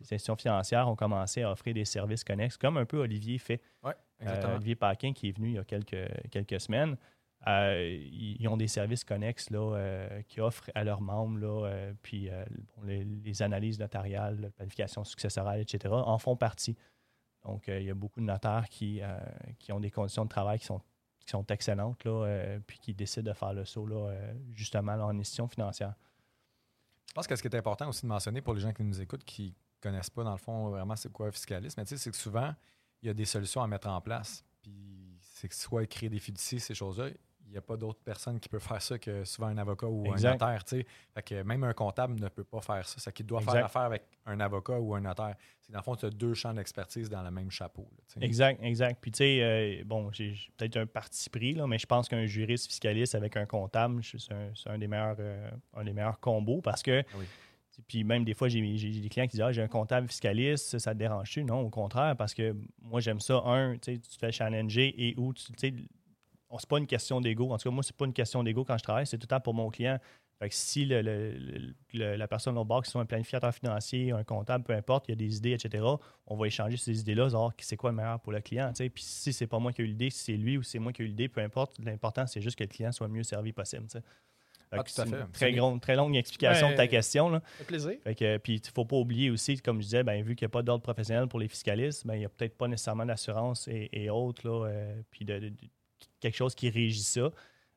Les 0.00 0.04
institutions 0.04 0.36
financières 0.36 0.86
ont 0.88 0.96
commencé 0.96 1.42
à 1.42 1.50
offrir 1.50 1.72
des 1.72 1.86
services 1.86 2.24
connexes, 2.24 2.58
comme 2.58 2.76
un 2.76 2.84
peu 2.84 2.98
Olivier 2.98 3.38
fait. 3.38 3.60
Oui, 3.82 3.92
Euh, 3.92 4.24
exactement. 4.24 4.54
Olivier 4.56 4.74
Paquin, 4.76 5.12
qui 5.14 5.28
est 5.28 5.36
venu 5.36 5.48
il 5.48 5.54
y 5.54 5.58
a 5.58 5.64
quelques, 5.64 5.96
quelques 6.30 6.60
semaines, 6.60 6.96
ils 7.46 8.36
ils 8.40 8.48
ont 8.48 8.56
des 8.56 8.68
services 8.68 9.04
connexes 9.04 9.50
là, 9.50 9.76
euh, 9.76 10.22
qui 10.22 10.40
offrent 10.40 10.70
à 10.74 10.84
leurs 10.84 11.00
membres, 11.00 11.38
là, 11.38 11.66
euh, 11.66 11.92
puis 12.02 12.28
euh, 12.30 12.44
les, 12.84 13.42
analyses 13.42 13.78
notariales, 13.78 14.40
la 14.40 14.50
planification 14.50 15.04
successorale, 15.04 15.60
etc., 15.60 15.92
en 15.92 16.18
font 16.18 16.36
partie. 16.36 16.76
Donc, 17.46 17.68
euh, 17.68 17.80
il 17.80 17.86
y 17.86 17.90
a 17.90 17.94
beaucoup 17.94 18.20
de 18.20 18.24
notaires 18.24 18.68
qui, 18.68 19.00
euh, 19.00 19.18
qui 19.58 19.72
ont 19.72 19.80
des 19.80 19.90
conditions 19.90 20.24
de 20.24 20.28
travail 20.28 20.58
qui 20.58 20.66
sont, 20.66 20.80
qui 21.20 21.30
sont 21.30 21.46
excellentes, 21.46 22.04
là, 22.04 22.26
euh, 22.26 22.58
puis 22.66 22.78
qui 22.78 22.94
décident 22.94 23.30
de 23.30 23.36
faire 23.36 23.52
le 23.52 23.64
saut, 23.64 23.86
là, 23.86 24.10
euh, 24.10 24.34
justement, 24.52 24.92
en 24.92 25.16
institution 25.18 25.46
financière. 25.46 25.94
Je 27.08 27.14
pense 27.14 27.26
que 27.26 27.36
ce 27.36 27.42
qui 27.42 27.48
est 27.48 27.56
important 27.56 27.88
aussi 27.88 28.02
de 28.02 28.08
mentionner 28.08 28.42
pour 28.42 28.54
les 28.54 28.60
gens 28.60 28.72
qui 28.72 28.82
nous 28.82 29.00
écoutent, 29.00 29.24
qui 29.24 29.48
ne 29.48 29.90
connaissent 29.90 30.10
pas, 30.10 30.24
dans 30.24 30.32
le 30.32 30.38
fond, 30.38 30.70
vraiment 30.70 30.96
c'est 30.96 31.12
quoi 31.12 31.28
un 31.28 31.32
fiscalisme, 31.32 31.82
c'est 31.84 32.10
que 32.10 32.16
souvent, 32.16 32.52
il 33.02 33.06
y 33.06 33.10
a 33.10 33.14
des 33.14 33.24
solutions 33.24 33.62
à 33.62 33.66
mettre 33.68 33.88
en 33.88 34.00
place. 34.00 34.44
Puis 34.60 35.16
c'est 35.20 35.48
que 35.48 35.54
soit 35.54 35.86
créer 35.86 36.08
des 36.08 36.18
fiducies, 36.18 36.58
ces 36.58 36.74
choses-là, 36.74 37.10
il 37.46 37.52
n'y 37.52 37.58
a 37.58 37.62
pas 37.62 37.76
d'autre 37.76 38.00
personne 38.04 38.40
qui 38.40 38.48
peut 38.48 38.58
faire 38.58 38.82
ça 38.82 38.98
que 38.98 39.24
souvent 39.24 39.46
un 39.48 39.56
avocat 39.58 39.86
ou 39.86 40.04
Exact. 40.06 40.42
un 40.42 40.52
notaire. 40.52 40.64
Fait 41.14 41.22
que 41.22 41.42
même 41.42 41.62
un 41.64 41.72
comptable 41.72 42.18
ne 42.20 42.28
peut 42.28 42.44
pas 42.44 42.60
faire 42.60 42.86
ça. 42.86 42.96
C'est 42.98 43.12
qu'il 43.12 43.24
doit 43.26 43.38
Exact. 43.40 43.52
faire 43.54 43.64
affaire 43.66 43.82
avec 43.82 44.02
un 44.26 44.40
avocat 44.40 44.78
ou 44.80 44.94
un 44.94 45.00
notaire. 45.00 45.36
C'est 45.60 45.72
dans 45.72 45.78
le 45.78 45.84
fond, 45.84 45.94
tu 45.96 46.06
as 46.06 46.10
deux 46.10 46.34
champs 46.34 46.52
d'expertise 46.52 47.08
dans 47.08 47.22
le 47.22 47.30
même 47.30 47.50
chapeau. 47.50 47.88
là. 47.96 48.22
Exact, 48.24 48.60
exact. 48.62 48.98
Puis, 49.00 49.10
tu 49.12 49.18
sais, 49.18 49.38
euh, 49.42 49.84
bon, 49.84 50.10
j'ai 50.12 50.34
peut-être 50.56 50.76
un 50.76 50.86
parti 50.86 51.30
pris, 51.30 51.54
là, 51.54 51.66
mais 51.66 51.78
je 51.78 51.86
pense 51.86 52.08
qu'un 52.08 52.26
juriste 52.26 52.66
fiscaliste 52.66 53.14
avec 53.14 53.36
un 53.36 53.46
comptable, 53.46 54.02
c'est 54.02 54.32
un, 54.32 54.52
un 54.66 54.78
des 54.78 54.88
meilleurs, 54.88 55.16
euh, 55.18 55.50
un 55.74 55.84
des 55.84 55.92
meilleurs 55.92 56.18
combos 56.20 56.60
parce 56.60 56.82
que. 56.82 57.00
Ah 57.00 57.16
oui. 57.18 57.26
Puis 57.88 58.04
même 58.04 58.24
des 58.24 58.32
fois, 58.32 58.48
j'ai 58.48 58.60
des 58.62 59.08
clients 59.10 59.26
qui 59.26 59.32
disent 59.32 59.42
Ah, 59.42 59.52
j'ai 59.52 59.60
un 59.60 59.68
comptable 59.68 60.08
fiscaliste, 60.08 60.78
ça, 60.78 60.92
te 60.94 60.98
dérange-tu? 60.98 61.44
Non, 61.44 61.60
au 61.60 61.68
contraire, 61.68 62.16
parce 62.16 62.32
que 62.32 62.56
moi, 62.80 63.00
j'aime 63.00 63.20
ça. 63.20 63.42
Un, 63.44 63.74
tu 63.74 63.92
sais, 63.92 63.98
tu 63.98 64.08
te 64.08 64.16
fais 64.18 64.32
challenger 64.32 64.94
et 64.96 65.14
où, 65.18 65.34
tu 65.34 65.44
tu 65.52 65.52
sais, 65.58 65.74
on- 66.50 66.58
c'est 66.58 66.68
pas 66.68 66.78
une 66.78 66.86
question 66.86 67.20
d'ego. 67.20 67.50
En 67.52 67.58
tout 67.58 67.68
cas, 67.68 67.74
moi, 67.74 67.82
c'est 67.82 67.96
pas 67.96 68.04
une 68.06 68.12
question 68.12 68.42
d'ego 68.42 68.64
quand 68.64 68.78
je 68.78 68.82
travaille, 68.82 69.06
c'est 69.06 69.18
tout 69.18 69.24
le 69.24 69.28
temps 69.28 69.40
pour 69.40 69.54
mon 69.54 69.70
client. 69.70 69.98
Fait 70.38 70.50
que 70.50 70.54
si 70.54 70.84
le- 70.84 71.00
le- 71.00 71.30
le- 71.32 71.74
le- 71.94 72.16
la 72.16 72.28
personne 72.28 72.58
au 72.58 72.64
bord, 72.64 72.82
qui 72.82 72.90
soit 72.90 73.00
un 73.00 73.06
planificateur 73.06 73.54
financier, 73.54 74.12
un 74.12 74.22
comptable, 74.22 74.64
peu 74.64 74.74
importe, 74.74 75.08
il 75.08 75.12
y 75.12 75.14
a 75.14 75.16
des 75.16 75.38
idées, 75.38 75.52
etc., 75.52 75.82
on 76.26 76.36
va 76.36 76.46
échanger 76.46 76.76
ces 76.76 77.00
idées-là, 77.00 77.30
savoir 77.30 77.52
c'est 77.58 77.76
quoi 77.78 77.90
le 77.90 77.96
meilleur 77.96 78.20
pour 78.20 78.32
le 78.32 78.40
client. 78.40 78.68
tu 78.68 78.84
sais. 78.84 78.90
Puis 78.90 79.02
si 79.02 79.32
c'est 79.32 79.46
pas 79.46 79.58
moi 79.58 79.72
qui 79.72 79.80
ai 79.80 79.84
eu 79.86 79.88
l'idée, 79.88 80.10
si 80.10 80.24
c'est 80.24 80.36
lui 80.36 80.58
ou 80.58 80.62
c'est 80.62 80.78
moi 80.78 80.92
qui 80.92 81.00
ai 81.02 81.04
eu 81.06 81.08
l'idée, 81.08 81.28
peu 81.28 81.40
importe, 81.40 81.78
l'important, 81.78 82.26
c'est 82.26 82.42
juste 82.42 82.58
que 82.58 82.64
le 82.64 82.68
client 82.68 82.92
soit 82.92 83.06
le 83.06 83.14
mieux 83.14 83.22
servi 83.22 83.52
possible. 83.52 83.86
Ah, 84.72 84.82
fait. 84.84 85.06
Très, 85.32 85.52
grande- 85.52 85.80
très 85.80 85.94
longue 85.94 86.16
explication 86.16 86.66
Ouais. 86.66 86.72
de 86.72 86.76
ta 86.76 86.88
question. 86.88 87.30
Là. 87.30 87.40
Fait 87.58 87.64
plaisir. 87.64 87.92
Fait 88.02 88.14
que, 88.16 88.36
puis, 88.38 88.54
il 88.56 88.60
ne 88.60 88.72
faut 88.74 88.84
pas 88.84 88.96
oublier 88.96 89.30
aussi, 89.30 89.56
comme 89.58 89.78
je 89.78 89.84
disais, 89.84 90.02
ben, 90.02 90.22
vu 90.24 90.34
qu'il 90.34 90.44
n'y 90.44 90.50
a 90.50 90.52
pas 90.52 90.62
d'ordre 90.62 90.82
professionnel 90.82 91.28
pour 91.28 91.38
les 91.38 91.46
fiscalistes, 91.48 92.04
ben, 92.06 92.14
il 92.14 92.18
n'y 92.18 92.24
a 92.24 92.28
peut-être 92.28 92.58
pas 92.58 92.66
nécessairement 92.68 93.06
d'assurance 93.06 93.68
et, 93.68 93.88
et 93.92 94.10
autres, 94.10 94.46
là, 94.46 94.66
euh, 94.66 95.00
puis 95.10 95.24
de, 95.24 95.38
de- 95.38 95.48
de- 95.50 95.54
quelque 96.20 96.36
chose 96.36 96.54
qui 96.54 96.70
régit 96.70 97.02
ça. 97.02 97.30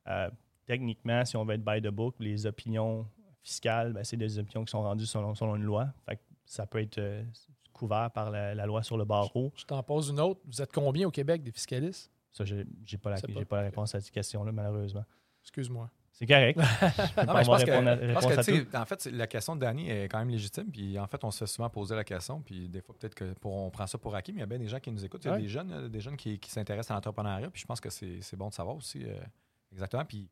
Euh, 0.08 0.30
techniquement, 0.66 1.24
si 1.24 1.36
on 1.36 1.44
veut 1.44 1.54
être 1.54 1.64
by 1.64 1.80
the 1.80 1.88
book, 1.92 2.14
les 2.18 2.46
opinions 2.46 3.06
fiscales, 3.42 3.92
ben, 3.92 4.04
c'est 4.04 4.16
des 4.16 4.38
opinions 4.38 4.64
qui 4.64 4.70
sont 4.70 4.82
rendues 4.82 5.06
selon, 5.06 5.34
selon 5.34 5.56
une 5.56 5.64
loi. 5.64 5.88
Fait 6.06 6.16
que 6.16 6.22
ça 6.44 6.66
peut 6.66 6.80
être 6.80 6.98
euh, 6.98 7.24
couvert 7.72 8.10
par 8.10 8.30
la, 8.30 8.54
la 8.54 8.66
loi 8.66 8.82
sur 8.82 8.96
le 8.98 9.04
barreau. 9.04 9.52
Je 9.56 9.64
t'en 9.64 9.82
pose 9.82 10.10
une 10.10 10.20
autre. 10.20 10.40
Vous 10.44 10.60
êtes 10.60 10.72
combien 10.72 11.06
au 11.08 11.10
Québec 11.10 11.42
des 11.42 11.52
fiscalistes? 11.52 12.10
Ça, 12.32 12.44
j'ai 12.44 12.64
pas, 12.98 13.10
la- 13.10 13.44
pas 13.44 13.56
la 13.56 13.62
réponse 13.62 13.94
à 13.94 14.00
cette 14.00 14.12
question-là, 14.12 14.52
malheureusement. 14.52 15.04
Excuse-moi. 15.42 15.90
C'est 16.20 16.26
correct. 16.26 16.58
Non, 17.26 17.34
mais 17.34 17.44
je 17.44 17.48
pense 17.48 17.64
que, 17.64 17.70
à- 17.70 18.06
je 18.08 18.12
pense 18.12 18.26
que, 18.26 18.38
à 18.38 18.44
tu 18.44 18.76
en 18.76 18.84
fait, 18.84 19.06
la 19.06 19.26
question 19.26 19.56
de 19.56 19.60
Danny 19.60 19.88
est 19.88 20.04
quand 20.08 20.18
même 20.18 20.28
légitime. 20.28 20.70
Puis 20.70 20.98
en 20.98 21.06
fait, 21.06 21.24
on 21.24 21.30
se 21.30 21.38
fait 21.38 21.46
souvent 21.46 21.70
poser 21.70 21.94
la 21.96 22.04
question. 22.04 22.42
Puis 22.42 22.68
des 22.68 22.82
fois, 22.82 22.94
peut-être 22.98 23.14
que 23.14 23.32
pour, 23.34 23.54
on 23.54 23.70
prend 23.70 23.86
ça 23.86 23.96
pour 23.96 24.14
acquis, 24.14 24.32
mais 24.32 24.38
il 24.38 24.40
y 24.40 24.44
a 24.44 24.46
bien 24.46 24.58
des 24.58 24.68
gens 24.68 24.80
qui 24.80 24.90
nous 24.92 25.02
écoutent. 25.04 25.24
Il 25.24 25.30
y 25.30 25.34
a 25.34 25.38
des 25.38 25.48
jeunes, 25.48 25.72
euh, 25.72 25.88
des 25.88 26.00
jeunes 26.00 26.16
qui, 26.18 26.38
qui 26.38 26.50
s'intéressent 26.50 26.90
à 26.90 26.94
l'entrepreneuriat. 26.94 27.48
Puis 27.50 27.62
je 27.62 27.66
pense 27.66 27.80
que 27.80 27.88
c'est 27.88 28.36
bon 28.36 28.48
de 28.48 28.54
savoir 28.54 28.76
aussi. 28.76 29.02
euh, 29.04 29.14
exactement. 29.72 30.04
Puis 30.04 30.28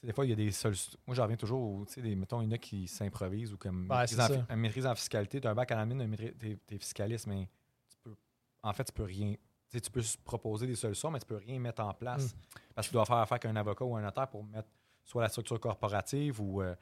tu 0.00 0.06
des 0.06 0.12
fois, 0.12 0.26
il 0.26 0.30
y 0.30 0.32
a 0.32 0.36
des 0.36 0.50
solutions. 0.50 0.98
Moi, 1.06 1.14
je 1.14 1.22
reviens 1.22 1.36
toujours, 1.36 1.60
au- 1.60 1.84
tu 1.86 1.94
sais, 1.94 2.02
des, 2.02 2.16
mettons, 2.16 2.40
il 2.40 2.46
y 2.46 2.48
en 2.48 2.52
a 2.52 2.58
qui 2.58 2.88
s'improvisent 2.88 3.52
ou 3.52 3.56
comme 3.58 3.88
Ouais, 3.90 3.98
maîtrise, 4.00 4.18
en, 4.20 4.26
ça. 4.26 4.34
fi- 4.34 4.44
une 4.52 4.56
maîtrise 4.60 4.86
en 4.86 4.94
fiscalité. 4.96 5.40
Tu 5.40 5.46
as 5.46 5.50
un 5.50 5.54
bac 5.54 5.70
admin, 5.70 6.00
une 6.00 6.08
maîtrise- 6.08 6.34
t'es 6.38 6.56
t'es 6.66 6.78
fiscaliste, 6.78 7.26
mais 7.28 7.48
tu 7.90 7.96
peux, 8.02 8.16
en 8.64 8.72
fait, 8.72 8.84
tu 8.84 8.92
peux 8.92 9.04
rien. 9.04 9.34
tu 9.70 9.80
tu 9.80 9.90
peux 9.90 10.02
proposer 10.24 10.66
des 10.66 10.74
solutions, 10.74 11.10
mais 11.12 11.18
tu 11.20 11.26
peux 11.26 11.36
rien 11.36 11.58
mettre 11.60 11.82
en 11.82 11.92
place. 11.94 12.34
Mm. 12.34 12.38
Parce 12.74 12.86
que 12.88 12.90
tu 12.90 12.94
dois 12.94 13.04
faire 13.06 13.16
affaire 13.18 13.34
avec 13.34 13.44
un 13.46 13.54
avocat 13.56 13.84
ou 13.84 13.96
un 13.96 14.02
notaire 14.02 14.26
pour 14.28 14.42
mettre 14.44 14.68
soit 15.08 15.22
la 15.22 15.28
structure 15.28 15.58
corporative 15.58 16.40
ou, 16.40 16.60
euh, 16.62 16.74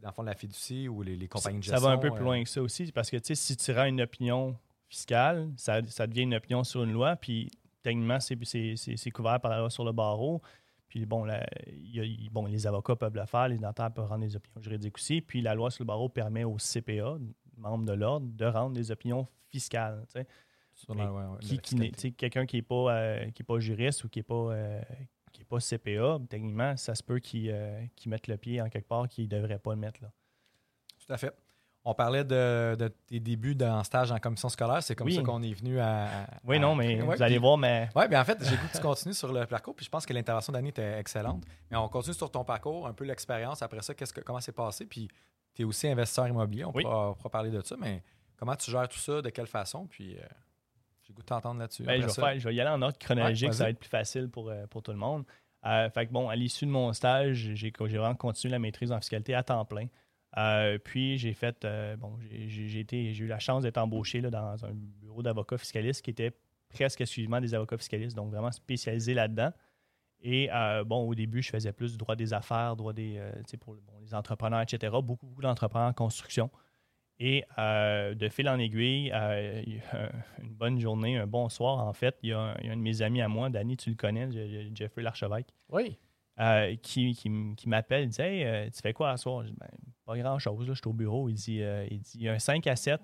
dans 0.00 0.08
le 0.08 0.14
fond, 0.14 0.22
la 0.22 0.34
fiducie 0.34 0.88
ou 0.88 1.02
les, 1.02 1.16
les 1.16 1.28
compagnies 1.28 1.58
de 1.60 1.64
ça 1.64 1.72
gestion. 1.72 1.88
va 1.88 1.94
un 1.94 1.98
peu 1.98 2.06
euh, 2.06 2.12
plus 2.12 2.24
loin 2.24 2.42
que 2.42 2.48
ça 2.48 2.62
aussi, 2.62 2.90
parce 2.92 3.10
que 3.10 3.16
si 3.34 3.56
tu 3.56 3.72
rends 3.72 3.84
une 3.84 4.00
opinion 4.00 4.56
fiscale, 4.88 5.50
ça, 5.56 5.80
ça 5.88 6.06
devient 6.06 6.22
une 6.22 6.34
opinion 6.34 6.64
sur 6.64 6.84
une 6.84 6.92
loi, 6.92 7.16
puis 7.16 7.50
techniquement, 7.82 8.18
c'est, 8.20 9.10
couvert 9.10 9.40
par 9.40 9.50
la 9.50 9.58
loi 9.58 9.70
sur 9.70 9.84
le 9.84 9.92
barreau. 9.92 10.40
Puis 10.88 11.04
bon, 11.06 11.24
la- 11.24 11.44
il 11.66 11.96
y 11.96 12.00
a- 12.00 12.04
il- 12.04 12.30
bon, 12.30 12.46
les 12.46 12.66
avocats 12.66 12.94
peuvent 12.96 13.16
le 13.16 13.26
faire, 13.26 13.48
les 13.48 13.58
notaires 13.58 13.90
peuvent 13.92 14.06
rendre 14.06 14.24
des 14.24 14.36
opinions 14.36 14.60
juridiques 14.62 14.96
aussi. 14.96 15.20
Puis 15.20 15.40
la 15.40 15.54
loi 15.54 15.70
sur 15.70 15.82
le 15.82 15.86
barreau 15.86 16.08
permet 16.08 16.44
au 16.44 16.58
CPA, 16.58 17.16
membres 17.56 17.84
de 17.86 17.92
l'ordre, 17.92 18.26
de 18.30 18.44
rendre 18.44 18.74
des 18.74 18.90
opinions 18.92 19.26
fiscales. 19.50 20.04
Sur 20.74 20.94
la- 20.94 21.12
ouais, 21.12 21.38
Qui, 21.40 22.12
quelqu'un 22.14 22.46
qui 22.46 22.56
n'est 22.56 22.62
pas, 22.62 22.94
euh, 22.94 23.30
qui 23.30 23.42
est 23.42 23.44
pas 23.44 23.58
juriste 23.58 24.04
ou 24.04 24.08
qui 24.08 24.18
n'est 24.20 24.22
pas, 24.24 24.34
euh, 24.52 24.80
pas 25.52 25.58
CPA, 25.60 26.18
techniquement, 26.30 26.76
ça 26.76 26.94
se 26.94 27.02
peut 27.02 27.20
euh, 27.34 27.84
qu'il 27.96 28.10
mette 28.10 28.26
le 28.26 28.36
pied 28.36 28.60
en 28.62 28.68
quelque 28.70 28.88
part 28.88 29.06
qu'il 29.08 29.24
ne 29.24 29.28
devrait 29.28 29.58
pas 29.58 29.70
le 29.72 29.76
mettre. 29.80 30.02
Là. 30.02 30.10
Tout 31.06 31.12
à 31.12 31.18
fait. 31.18 31.34
On 31.84 31.94
parlait 31.94 32.22
de, 32.24 32.76
de 32.78 32.88
tes 33.06 33.18
débuts 33.18 33.56
en 33.60 33.82
stage 33.82 34.12
en 34.12 34.18
commission 34.18 34.48
scolaire. 34.48 34.82
C'est 34.84 34.94
comme 34.94 35.08
Oui. 35.08 35.14
ça 35.16 35.22
qu'on 35.22 35.42
est 35.42 35.52
venu 35.52 35.80
à. 35.80 36.26
Oui, 36.44 36.60
non, 36.60 36.76
mais 36.76 37.02
Ouais, 37.02 37.16
vous 37.16 37.22
allez 37.22 37.38
voir, 37.38 37.58
mais 37.58 37.88
Oui, 37.96 38.06
bien 38.08 38.20
en 38.20 38.24
fait, 38.24 38.38
j'ai 38.44 38.56
goût 38.56 38.68
que 38.68 38.76
tu 38.76 38.80
continues 38.82 39.14
sur 39.14 39.32
le 39.32 39.44
parcours, 39.46 39.74
puis 39.74 39.84
je 39.84 39.90
pense 39.90 40.06
que 40.06 40.12
l'intervention 40.12 40.52
d'Annie 40.52 40.68
était 40.68 40.98
excellente. 40.98 41.44
Mais 41.70 41.76
on 41.76 41.88
continue 41.88 42.14
sur 42.14 42.30
ton 42.30 42.44
parcours, 42.44 42.86
un 42.86 42.92
peu 42.94 43.04
l'expérience. 43.04 43.62
Après 43.62 43.82
ça, 43.82 43.94
qu'est-ce 43.94 44.12
que, 44.12 44.20
comment 44.20 44.40
c'est 44.40 44.52
passé? 44.52 44.86
Puis 44.86 45.08
tu 45.54 45.62
es 45.62 45.64
aussi 45.64 45.88
investisseur 45.88 46.28
immobilier, 46.28 46.64
on 46.64 46.72
Oui. 46.72 46.84
pourra, 46.84 47.10
on 47.10 47.14
pourra 47.14 47.30
parler 47.30 47.50
de 47.50 47.60
ça, 47.62 47.76
mais 47.76 48.02
comment 48.36 48.54
tu 48.54 48.70
gères 48.70 48.88
tout 48.88 48.98
ça, 49.00 49.20
de 49.20 49.28
quelle 49.30 49.48
façon? 49.48 49.86
Puis 49.88 50.16
euh, 50.16 50.22
j'ai 51.02 51.12
goût 51.12 51.22
de 51.22 51.26
t'entendre 51.26 51.58
là-dessus. 51.58 51.82
Ben, 51.82 52.00
je, 52.00 52.20
vais 52.20 52.38
je 52.38 52.48
y 52.50 52.60
aller 52.60 52.70
en 52.70 52.80
ordre 52.80 52.96
chronologique, 52.96 53.48
Ouais, 53.48 53.54
ça 53.56 53.64
va 53.64 53.70
être 53.70 53.80
plus 53.80 53.88
facile 53.90 54.28
pour, 54.28 54.50
euh, 54.50 54.66
pour 54.68 54.84
tout 54.84 54.92
le 54.92 54.98
monde. 54.98 55.24
Euh, 55.64 55.88
fait 55.90 56.06
que 56.06 56.12
bon, 56.12 56.28
à 56.28 56.36
l'issue 56.36 56.66
de 56.66 56.70
mon 56.70 56.92
stage, 56.92 57.52
j'ai 57.54 57.70
vraiment 57.70 58.14
continué 58.14 58.50
la 58.52 58.58
maîtrise 58.58 58.90
en 58.90 58.98
fiscalité 59.00 59.34
à 59.34 59.42
temps 59.42 59.64
plein. 59.64 59.86
Euh, 60.38 60.78
puis 60.78 61.18
j'ai 61.18 61.34
fait, 61.34 61.64
euh, 61.64 61.96
bon, 61.96 62.18
j'ai- 62.20 63.12
eu 63.18 63.26
la 63.26 63.38
chance 63.38 63.62
d'être 63.62 63.78
embauché 63.78 64.20
là, 64.20 64.30
dans 64.30 64.64
un 64.64 64.72
bureau 64.72 65.22
d'avocats 65.22 65.58
fiscalistes 65.58 66.02
qui 66.02 66.10
était 66.10 66.32
presque 66.68 67.00
exclusivement 67.02 67.40
des 67.40 67.54
avocats 67.54 67.76
fiscalistes, 67.76 68.16
donc 68.16 68.30
vraiment 68.30 68.50
spécialisé 68.50 69.14
là-dedans. 69.14 69.52
Et 70.22 70.48
bon, 70.86 71.06
au 71.08 71.14
début, 71.14 71.42
je 71.42 71.50
faisais 71.50 71.72
plus 71.72 71.92
du 71.92 71.98
droit 71.98 72.14
des 72.16 72.32
affaires, 72.32 72.76
droit 72.76 72.92
des, 72.92 73.20
pour 73.60 73.76
les 74.00 74.14
entrepreneurs, 74.14 74.60
etc. 74.60 74.92
Beaucoup, 75.02 75.26
beaucoup 75.26 75.42
d'entrepreneurs 75.42 75.88
en 75.88 75.92
construction. 75.92 76.48
Et 77.18 77.44
euh, 77.58 78.14
de 78.14 78.28
fil 78.28 78.48
en 78.48 78.58
aiguille, 78.58 79.12
euh, 79.14 79.62
une 80.42 80.54
bonne 80.54 80.78
journée, 80.80 81.16
un 81.16 81.26
bon 81.26 81.48
soir, 81.48 81.78
en 81.86 81.92
fait, 81.92 82.18
il 82.22 82.30
y 82.30 82.32
a 82.32 82.38
un, 82.40 82.56
il 82.60 82.66
y 82.66 82.68
a 82.70 82.72
un 82.72 82.76
de 82.76 82.82
mes 82.82 83.00
amis 83.02 83.20
à 83.20 83.28
moi, 83.28 83.48
Danny, 83.48 83.76
tu 83.76 83.90
le 83.90 83.96
connais, 83.96 84.30
Je- 84.32 84.70
Jeffrey 84.74 85.02
Larchevêque, 85.02 85.48
Oui. 85.68 85.98
euh, 86.40 86.74
qui, 86.82 87.14
qui 87.14 87.68
m'appelle, 87.68 88.04
il 88.04 88.08
dit 88.08 88.20
Hey, 88.20 88.70
tu 88.72 88.80
fais 88.80 88.92
quoi 88.92 89.10
à 89.10 89.16
soir? 89.16 89.44
Je 89.44 89.50
dis, 89.50 89.56
Ben, 89.58 89.68
pas 90.04 90.16
grand-chose, 90.18 90.66
je 90.66 90.72
suis 90.72 90.88
au 90.88 90.92
bureau. 90.92 91.28
Il 91.28 91.34
dit, 91.34 91.60
il 91.90 92.00
dit 92.00 92.12
Il 92.16 92.22
y 92.22 92.28
a 92.28 92.32
un 92.32 92.38
5 92.40 92.66
à 92.66 92.74
7 92.74 93.00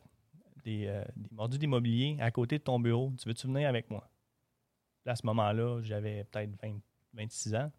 des, 0.65 0.87
des 1.17 1.29
mordus 1.31 1.59
d'immobilier 1.59 2.17
à 2.21 2.31
côté 2.33 2.59
de 2.59 2.65
ton 2.65 2.81
bureau. 2.81 3.13
Tu 3.21 3.29
veux-tu 3.29 3.47
venir 3.47 3.69
avec 3.69 3.89
moi? 3.91 4.11
Là, 5.05 5.13
à 5.13 5.17
ce 5.17 5.25
moment-là, 5.27 5.81
j'avais 5.83 6.25
peut-être 6.25 6.51
20 6.61 6.81
26 7.15 7.55
ans, 7.55 7.71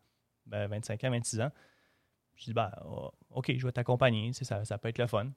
ben, 0.45 0.67
25 0.67 1.03
ans, 1.03 1.11
26 1.11 1.41
ans. 1.41 1.51
Je 2.35 2.45
dis 2.45 2.53
ben, 2.53 2.71
oh, 2.85 3.11
OK, 3.31 3.51
je 3.57 3.65
vais 3.65 3.71
t'accompagner, 3.73 4.31
ça, 4.31 4.63
ça 4.63 4.77
peut 4.77 4.87
être 4.87 4.97
le 4.99 5.07
fun. 5.07 5.29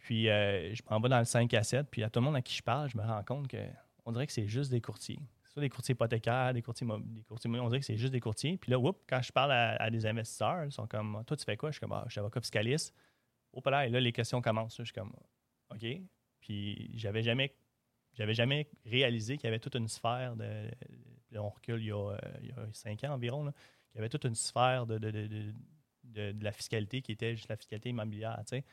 Puis 0.00 0.28
euh, 0.28 0.74
je 0.74 0.82
m'en 0.90 0.98
vais 1.00 1.08
dans 1.08 1.18
le 1.18 1.24
5 1.24 1.52
à 1.54 1.62
7, 1.62 1.86
puis 1.90 2.02
à 2.02 2.10
tout 2.10 2.20
le 2.20 2.24
monde 2.24 2.36
à 2.36 2.42
qui 2.42 2.54
je 2.56 2.62
parle, 2.62 2.88
je 2.88 2.96
me 2.96 3.02
rends 3.02 3.22
compte 3.22 3.48
que 3.48 3.58
on 4.06 4.12
dirait 4.12 4.26
que 4.26 4.32
c'est 4.32 4.46
juste 4.48 4.70
des 4.70 4.80
courtiers. 4.80 5.20
Soit 5.44 5.60
des 5.62 5.68
courtiers 5.68 5.92
hypothécaires, 5.92 6.54
des 6.54 6.62
courtiers, 6.62 6.86
des 7.04 7.22
courtiers 7.22 7.50
on 7.50 7.68
dirait 7.68 7.80
que 7.80 7.86
c'est 7.86 7.96
juste 7.96 8.12
des 8.12 8.20
courtiers. 8.20 8.56
Puis 8.56 8.72
là, 8.72 8.78
quand 9.06 9.20
je 9.20 9.32
parle 9.32 9.52
à, 9.52 9.90
des 9.90 10.06
investisseurs, 10.06 10.64
ils 10.64 10.72
sont 10.72 10.86
comme 10.86 11.22
Toi, 11.26 11.36
tu 11.36 11.44
fais 11.44 11.56
quoi? 11.56 11.70
Je 11.70 11.74
suis 11.74 11.80
comme 11.80 11.92
ah, 11.92 12.04
je 12.06 12.12
suis 12.12 12.20
avocat 12.20 12.40
fiscaliste. 12.40 12.94
Hop 13.52 13.66
là, 13.66 13.86
et 13.86 13.90
là, 13.90 14.00
les 14.00 14.12
questions 14.12 14.40
commencent. 14.40 14.78
Je 14.78 14.84
suis 14.84 14.92
comme 14.92 15.12
OK. 15.70 15.84
Puis 16.40 16.90
j'avais 16.94 17.22
jamais 17.22 17.54
j'avais 18.14 18.34
jamais 18.34 18.68
réalisé 18.86 19.36
qu'il 19.36 19.44
y 19.44 19.48
avait 19.48 19.58
toute 19.60 19.74
une 19.76 19.88
sphère 19.88 20.34
de. 20.36 20.70
on 21.36 21.48
recule 21.50 21.80
il 21.80 21.86
y 21.86 21.92
a, 21.92 22.10
euh, 22.12 22.18
il 22.42 22.48
y 22.48 22.52
a 22.52 22.66
cinq 22.72 23.04
ans 23.04 23.12
environ, 23.14 23.44
qu'il 23.90 23.96
y 23.96 23.98
avait 23.98 24.08
toute 24.08 24.24
une 24.24 24.34
sphère 24.34 24.86
de- 24.86 24.98
de- 24.98 25.10
de- 26.04 26.32
de 26.32 26.44
la 26.44 26.52
fiscalité 26.52 27.02
qui 27.02 27.12
était 27.12 27.36
juste 27.36 27.48
la 27.48 27.56
fiscalité 27.56 27.90
immobilière. 27.90 28.36
tu 28.40 28.56
sais. 28.56 28.64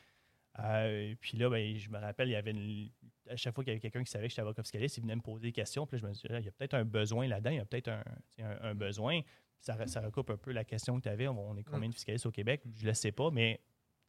Euh, 0.60 1.14
puis 1.20 1.38
là, 1.38 1.48
ben, 1.48 1.76
je 1.76 1.88
me 1.90 1.98
rappelle, 1.98 2.28
il 2.28 2.32
y 2.32 2.36
avait 2.36 2.50
une- 2.50 2.90
à 3.28 3.36
chaque 3.36 3.54
fois 3.54 3.62
qu'il 3.62 3.70
y 3.70 3.72
avait 3.72 3.80
quelqu'un 3.80 4.02
qui 4.02 4.10
savait 4.10 4.26
que 4.26 4.30
j'étais 4.30 4.42
avocat 4.42 4.62
fiscaliste, 4.62 4.96
il 4.98 5.02
venait 5.02 5.16
me 5.16 5.20
poser 5.20 5.42
des 5.42 5.52
questions. 5.52 5.86
Puis 5.86 5.96
là, 5.96 6.00
je 6.02 6.06
me 6.06 6.12
disais, 6.12 6.28
il 6.30 6.44
y 6.44 6.48
a 6.48 6.52
peut-être 6.52 6.74
un 6.74 6.84
besoin 6.84 7.28
là-dedans, 7.28 7.50
il 7.50 7.56
y 7.56 7.60
a 7.60 7.64
peut-être 7.64 7.90
un, 8.38 8.74
besoin. 8.74 9.20
Ça, 9.60 9.86
ça 9.86 10.00
recoupe 10.00 10.30
un 10.30 10.36
peu 10.36 10.52
la 10.52 10.64
question 10.64 10.96
que 10.96 11.02
tu 11.02 11.08
avais. 11.08 11.28
On 11.28 11.56
est 11.56 11.64
combien 11.64 11.88
de 11.88 11.94
fiscalistes 11.94 12.26
au 12.26 12.30
Québec? 12.30 12.62
Je 12.76 12.82
ne 12.82 12.88
le 12.88 12.94
sais 12.94 13.12
pas, 13.12 13.30
mais 13.30 13.60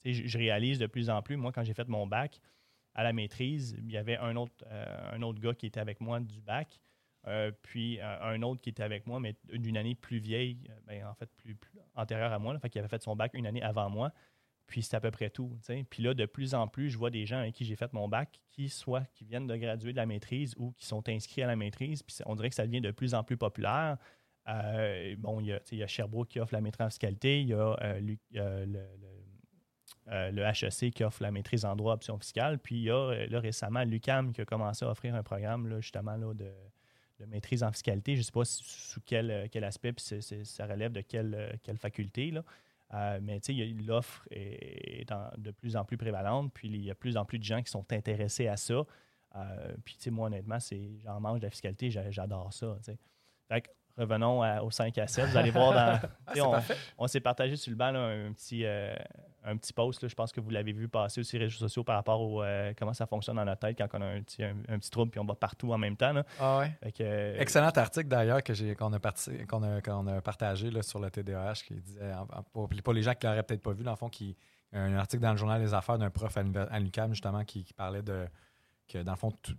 je, 0.05 0.11
je 0.25 0.37
réalise 0.37 0.79
de 0.79 0.87
plus 0.87 1.09
en 1.09 1.21
plus. 1.21 1.37
Moi, 1.37 1.51
quand 1.51 1.63
j'ai 1.63 1.73
fait 1.73 1.87
mon 1.87 2.07
bac 2.07 2.39
à 2.93 3.03
la 3.03 3.13
maîtrise, 3.13 3.75
il 3.77 3.91
y 3.91 3.97
avait 3.97 4.17
un 4.17 4.35
autre, 4.35 4.53
euh, 4.67 5.11
un 5.13 5.21
autre 5.21 5.39
gars 5.39 5.53
qui 5.53 5.65
était 5.65 5.79
avec 5.79 6.01
moi 6.01 6.19
du 6.19 6.41
bac. 6.41 6.79
Euh, 7.27 7.51
puis 7.63 7.99
un 8.01 8.41
autre 8.43 8.61
qui 8.61 8.69
était 8.69 8.83
avec 8.83 9.05
moi, 9.05 9.19
mais 9.19 9.35
d'une 9.51 9.75
année 9.75 9.93
plus 9.93 10.19
vieille, 10.19 10.57
ben, 10.87 11.05
en 11.05 11.13
fait 11.13 11.29
plus, 11.35 11.53
plus 11.53 11.71
antérieure 11.95 12.31
à 12.31 12.39
moi, 12.39 12.53
là, 12.53 12.59
fait 12.59 12.69
qu'il 12.69 12.79
avait 12.79 12.87
fait 12.87 13.03
son 13.03 13.15
bac 13.15 13.33
une 13.33 13.45
année 13.45 13.61
avant 13.61 13.89
moi. 13.89 14.13
Puis 14.69 14.83
c'est 14.83 14.95
à 14.95 15.01
peu 15.01 15.09
près 15.09 15.31
tout. 15.31 15.57
Puis 15.89 16.03
là, 16.03 16.13
de 16.13 16.25
plus 16.27 16.53
en 16.53 16.67
plus, 16.67 16.91
je 16.91 16.97
vois 16.97 17.09
des 17.09 17.25
gens 17.25 17.39
avec 17.39 17.55
qui 17.55 17.65
j'ai 17.65 17.75
fait 17.75 17.91
mon 17.91 18.07
bac 18.07 18.39
qui 18.51 18.69
soit 18.69 19.03
qui 19.15 19.25
viennent 19.25 19.47
de 19.47 19.55
graduer 19.55 19.93
de 19.93 19.97
la 19.97 20.05
maîtrise 20.05 20.53
ou 20.57 20.73
qui 20.77 20.85
sont 20.85 21.09
inscrits 21.09 21.41
à 21.41 21.47
la 21.47 21.55
maîtrise. 21.55 22.03
Puis 22.03 22.17
on 22.27 22.35
dirait 22.35 22.49
que 22.49 22.55
ça 22.55 22.67
devient 22.67 22.79
de 22.79 22.91
plus 22.91 23.15
en 23.15 23.23
plus 23.23 23.35
populaire. 23.35 23.97
Euh, 24.47 25.15
bon, 25.17 25.39
il 25.39 25.59
y, 25.71 25.83
a, 25.83 25.87
Sherbrooke 25.87 26.29
qui 26.29 26.39
offre 26.39 26.53
la 26.53 26.61
maîtrise 26.61 26.85
en 26.85 26.89
fiscalité, 26.89 27.41
il 27.41 27.47
y 27.49 27.53
a, 27.53 27.75
euh, 27.81 28.15
euh, 28.35 28.65
le, 30.31 30.41
HEC 30.43 30.91
qui 30.93 31.03
offre 31.03 31.23
la 31.23 31.31
maîtrise 31.31 31.65
en 31.65 31.75
droit 31.75 31.95
option 31.95 32.19
fiscale. 32.19 32.59
Puis 32.59 32.75
il 32.75 32.83
y 32.83 32.91
a 32.91 33.25
là, 33.27 33.39
récemment 33.39 33.83
l'UCAM 33.83 34.33
qui 34.33 34.41
a 34.41 34.45
commencé 34.45 34.85
à 34.85 34.89
offrir 34.89 35.15
un 35.15 35.23
programme 35.23 35.67
là, 35.67 35.79
justement 35.81 36.15
là, 36.15 36.33
de, 36.35 36.51
maîtrise 37.25 37.63
en 37.63 37.71
fiscalité. 37.71 38.13
Je 38.13 38.19
ne 38.19 38.23
sais 38.23 38.31
pas 38.31 38.45
sous 38.45 39.01
quel, 39.03 39.49
aspect, 39.63 39.93
puis 39.93 40.21
ça 40.43 40.65
relève 40.67 40.91
de 40.91 41.01
quelle, 41.01 41.59
quelle 41.63 41.77
faculté. 41.77 42.29
Là. 42.29 42.43
Euh, 42.93 43.19
mais 43.21 43.39
l'offre 43.85 44.27
est, 44.31 45.01
est 45.01 45.13
de 45.37 45.51
plus 45.51 45.75
en 45.75 45.85
plus 45.85 45.97
prévalente, 45.97 46.51
puis 46.53 46.67
il 46.69 46.83
y 46.83 46.89
a 46.89 46.93
de 46.93 46.99
plus 46.99 47.17
en 47.17 47.25
plus 47.25 47.37
de 47.39 47.43
gens 47.43 47.61
qui 47.61 47.69
sont 47.69 47.85
intéressés 47.93 48.47
à 48.47 48.57
ça. 48.57 48.83
Euh, 49.35 49.75
puis 49.85 49.97
moi, 50.09 50.27
honnêtement, 50.27 50.57
j'en 51.03 51.19
mange 51.19 51.39
de 51.39 51.45
la 51.45 51.51
fiscalité, 51.51 51.91
j'a- 51.91 52.09
j'adore 52.09 52.51
ça. 52.51 52.77
Fait 53.47 53.69
revenons 53.99 54.41
à- 54.41 54.61
au 54.63 54.71
5 54.71 54.97
à 54.97 55.07
7. 55.07 55.25
Vous 55.29 55.37
allez 55.37 55.51
voir 55.51 55.73
dans. 55.73 55.99
Ah, 56.41 56.61
on, 56.97 57.07
s'est 57.07 57.19
partagé 57.19 57.55
sur 57.55 57.71
le 57.71 57.75
banc 57.75 57.91
là, 57.91 57.99
un, 58.01 58.31
petit, 58.33 58.63
euh, 58.65 58.95
un 59.43 59.57
petit 59.57 59.73
post. 59.73 60.01
là. 60.03 60.07
je 60.09 60.15
pense 60.15 60.31
que 60.31 60.39
vous 60.39 60.49
l'avez 60.51 60.71
vu 60.73 60.87
passer 60.87 61.21
aussi 61.21 61.29
sur 61.31 61.39
les 61.39 61.45
réseaux 61.45 61.57
sociaux 61.57 61.83
par 61.83 61.95
rapport 61.95 62.21
au 62.21 62.43
euh, 62.43 62.73
comment 62.77 62.93
ça 62.93 63.05
fonctionne 63.07 63.35
dans 63.37 63.45
notre 63.45 63.59
tête 63.61 63.77
quand 63.77 63.87
on 63.97 64.01
a 64.01 64.05
un 64.05 64.21
petit, 64.21 64.43
un, 64.43 64.55
un 64.69 64.77
petit 64.79 64.91
trouble 64.91 65.09
puis 65.11 65.19
on 65.19 65.25
va 65.25 65.33
partout 65.35 65.71
en 65.73 65.77
même 65.77 65.97
temps. 65.97 66.13
là. 66.13 66.23
Ah 66.39 66.59
ouais. 66.59 66.71
Fait 66.83 66.91
que, 66.91 67.03
euh, 67.03 67.39
Excellent 67.39 67.69
article 67.69 68.07
d'ailleurs 68.07 68.43
que 68.43 68.53
j'ai 68.53 68.75
qu'on 68.75 68.93
a, 68.93 68.99
parti- 68.99 69.45
qu'on 69.47 69.63
a, 69.63 69.81
qu'on 69.81 70.05
a 70.07 70.21
partagé 70.21 70.69
là, 70.69 70.81
sur 70.83 70.99
le 70.99 71.09
TDAH 71.09 71.53
qui 71.65 71.73
disait, 71.75 72.11
pour, 72.53 72.69
pour 72.69 72.93
les 72.93 73.01
gens 73.01 73.13
qui 73.15 73.25
l'auraient 73.25 73.43
peut-être 73.43 73.63
pas 73.63 73.73
vu, 73.73 73.83
dans 73.83 73.91
le 73.91 73.97
fond, 73.97 74.09
qui, 74.09 74.35
un 74.71 74.95
article 74.97 75.23
dans 75.23 75.31
le 75.31 75.37
journal 75.37 75.59
des 75.61 75.73
affaires 75.73 75.97
d'un 75.97 76.11
prof 76.11 76.37
à 76.37 76.79
l'UQAM 76.79 77.11
justement 77.13 77.43
qui, 77.43 77.63
qui 77.63 77.73
parlait 77.73 78.03
de 78.03 78.27
que 78.87 78.99
dans 78.99 79.13
le 79.13 79.17
fond, 79.17 79.31
tout- 79.41 79.55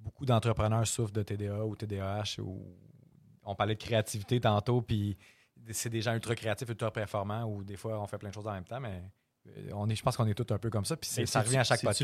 beaucoup 0.00 0.24
d'entrepreneurs 0.26 0.86
souffrent 0.86 1.12
de 1.12 1.22
TDA 1.22 1.64
ou 1.64 1.76
TDAH. 1.76 2.40
Ou, 2.40 2.66
on 3.48 3.54
parlait 3.54 3.74
de 3.74 3.80
créativité 3.82 4.40
tantôt, 4.40 4.82
puis 4.82 5.16
c'est 5.70 5.90
des 5.90 6.00
gens 6.00 6.14
ultra 6.14 6.34
créatifs, 6.34 6.68
ultra 6.68 6.90
performants, 6.92 7.44
ou 7.44 7.64
des 7.64 7.76
fois 7.76 8.00
on 8.00 8.06
fait 8.06 8.18
plein 8.18 8.28
de 8.30 8.34
choses 8.34 8.46
en 8.46 8.52
même 8.52 8.64
temps, 8.64 8.80
mais 8.80 9.02
euh, 9.48 9.70
on 9.74 9.88
est, 9.88 9.94
je 9.96 10.02
pense 10.02 10.16
qu'on 10.16 10.26
est 10.26 10.34
tous 10.34 10.52
un 10.52 10.58
peu 10.58 10.70
comme 10.70 10.84
ça, 10.84 10.96
puis 10.96 11.08
ça 11.08 11.40
revient 11.40 11.58
à 11.58 11.64
chaque 11.64 11.80
podcast. 11.80 11.98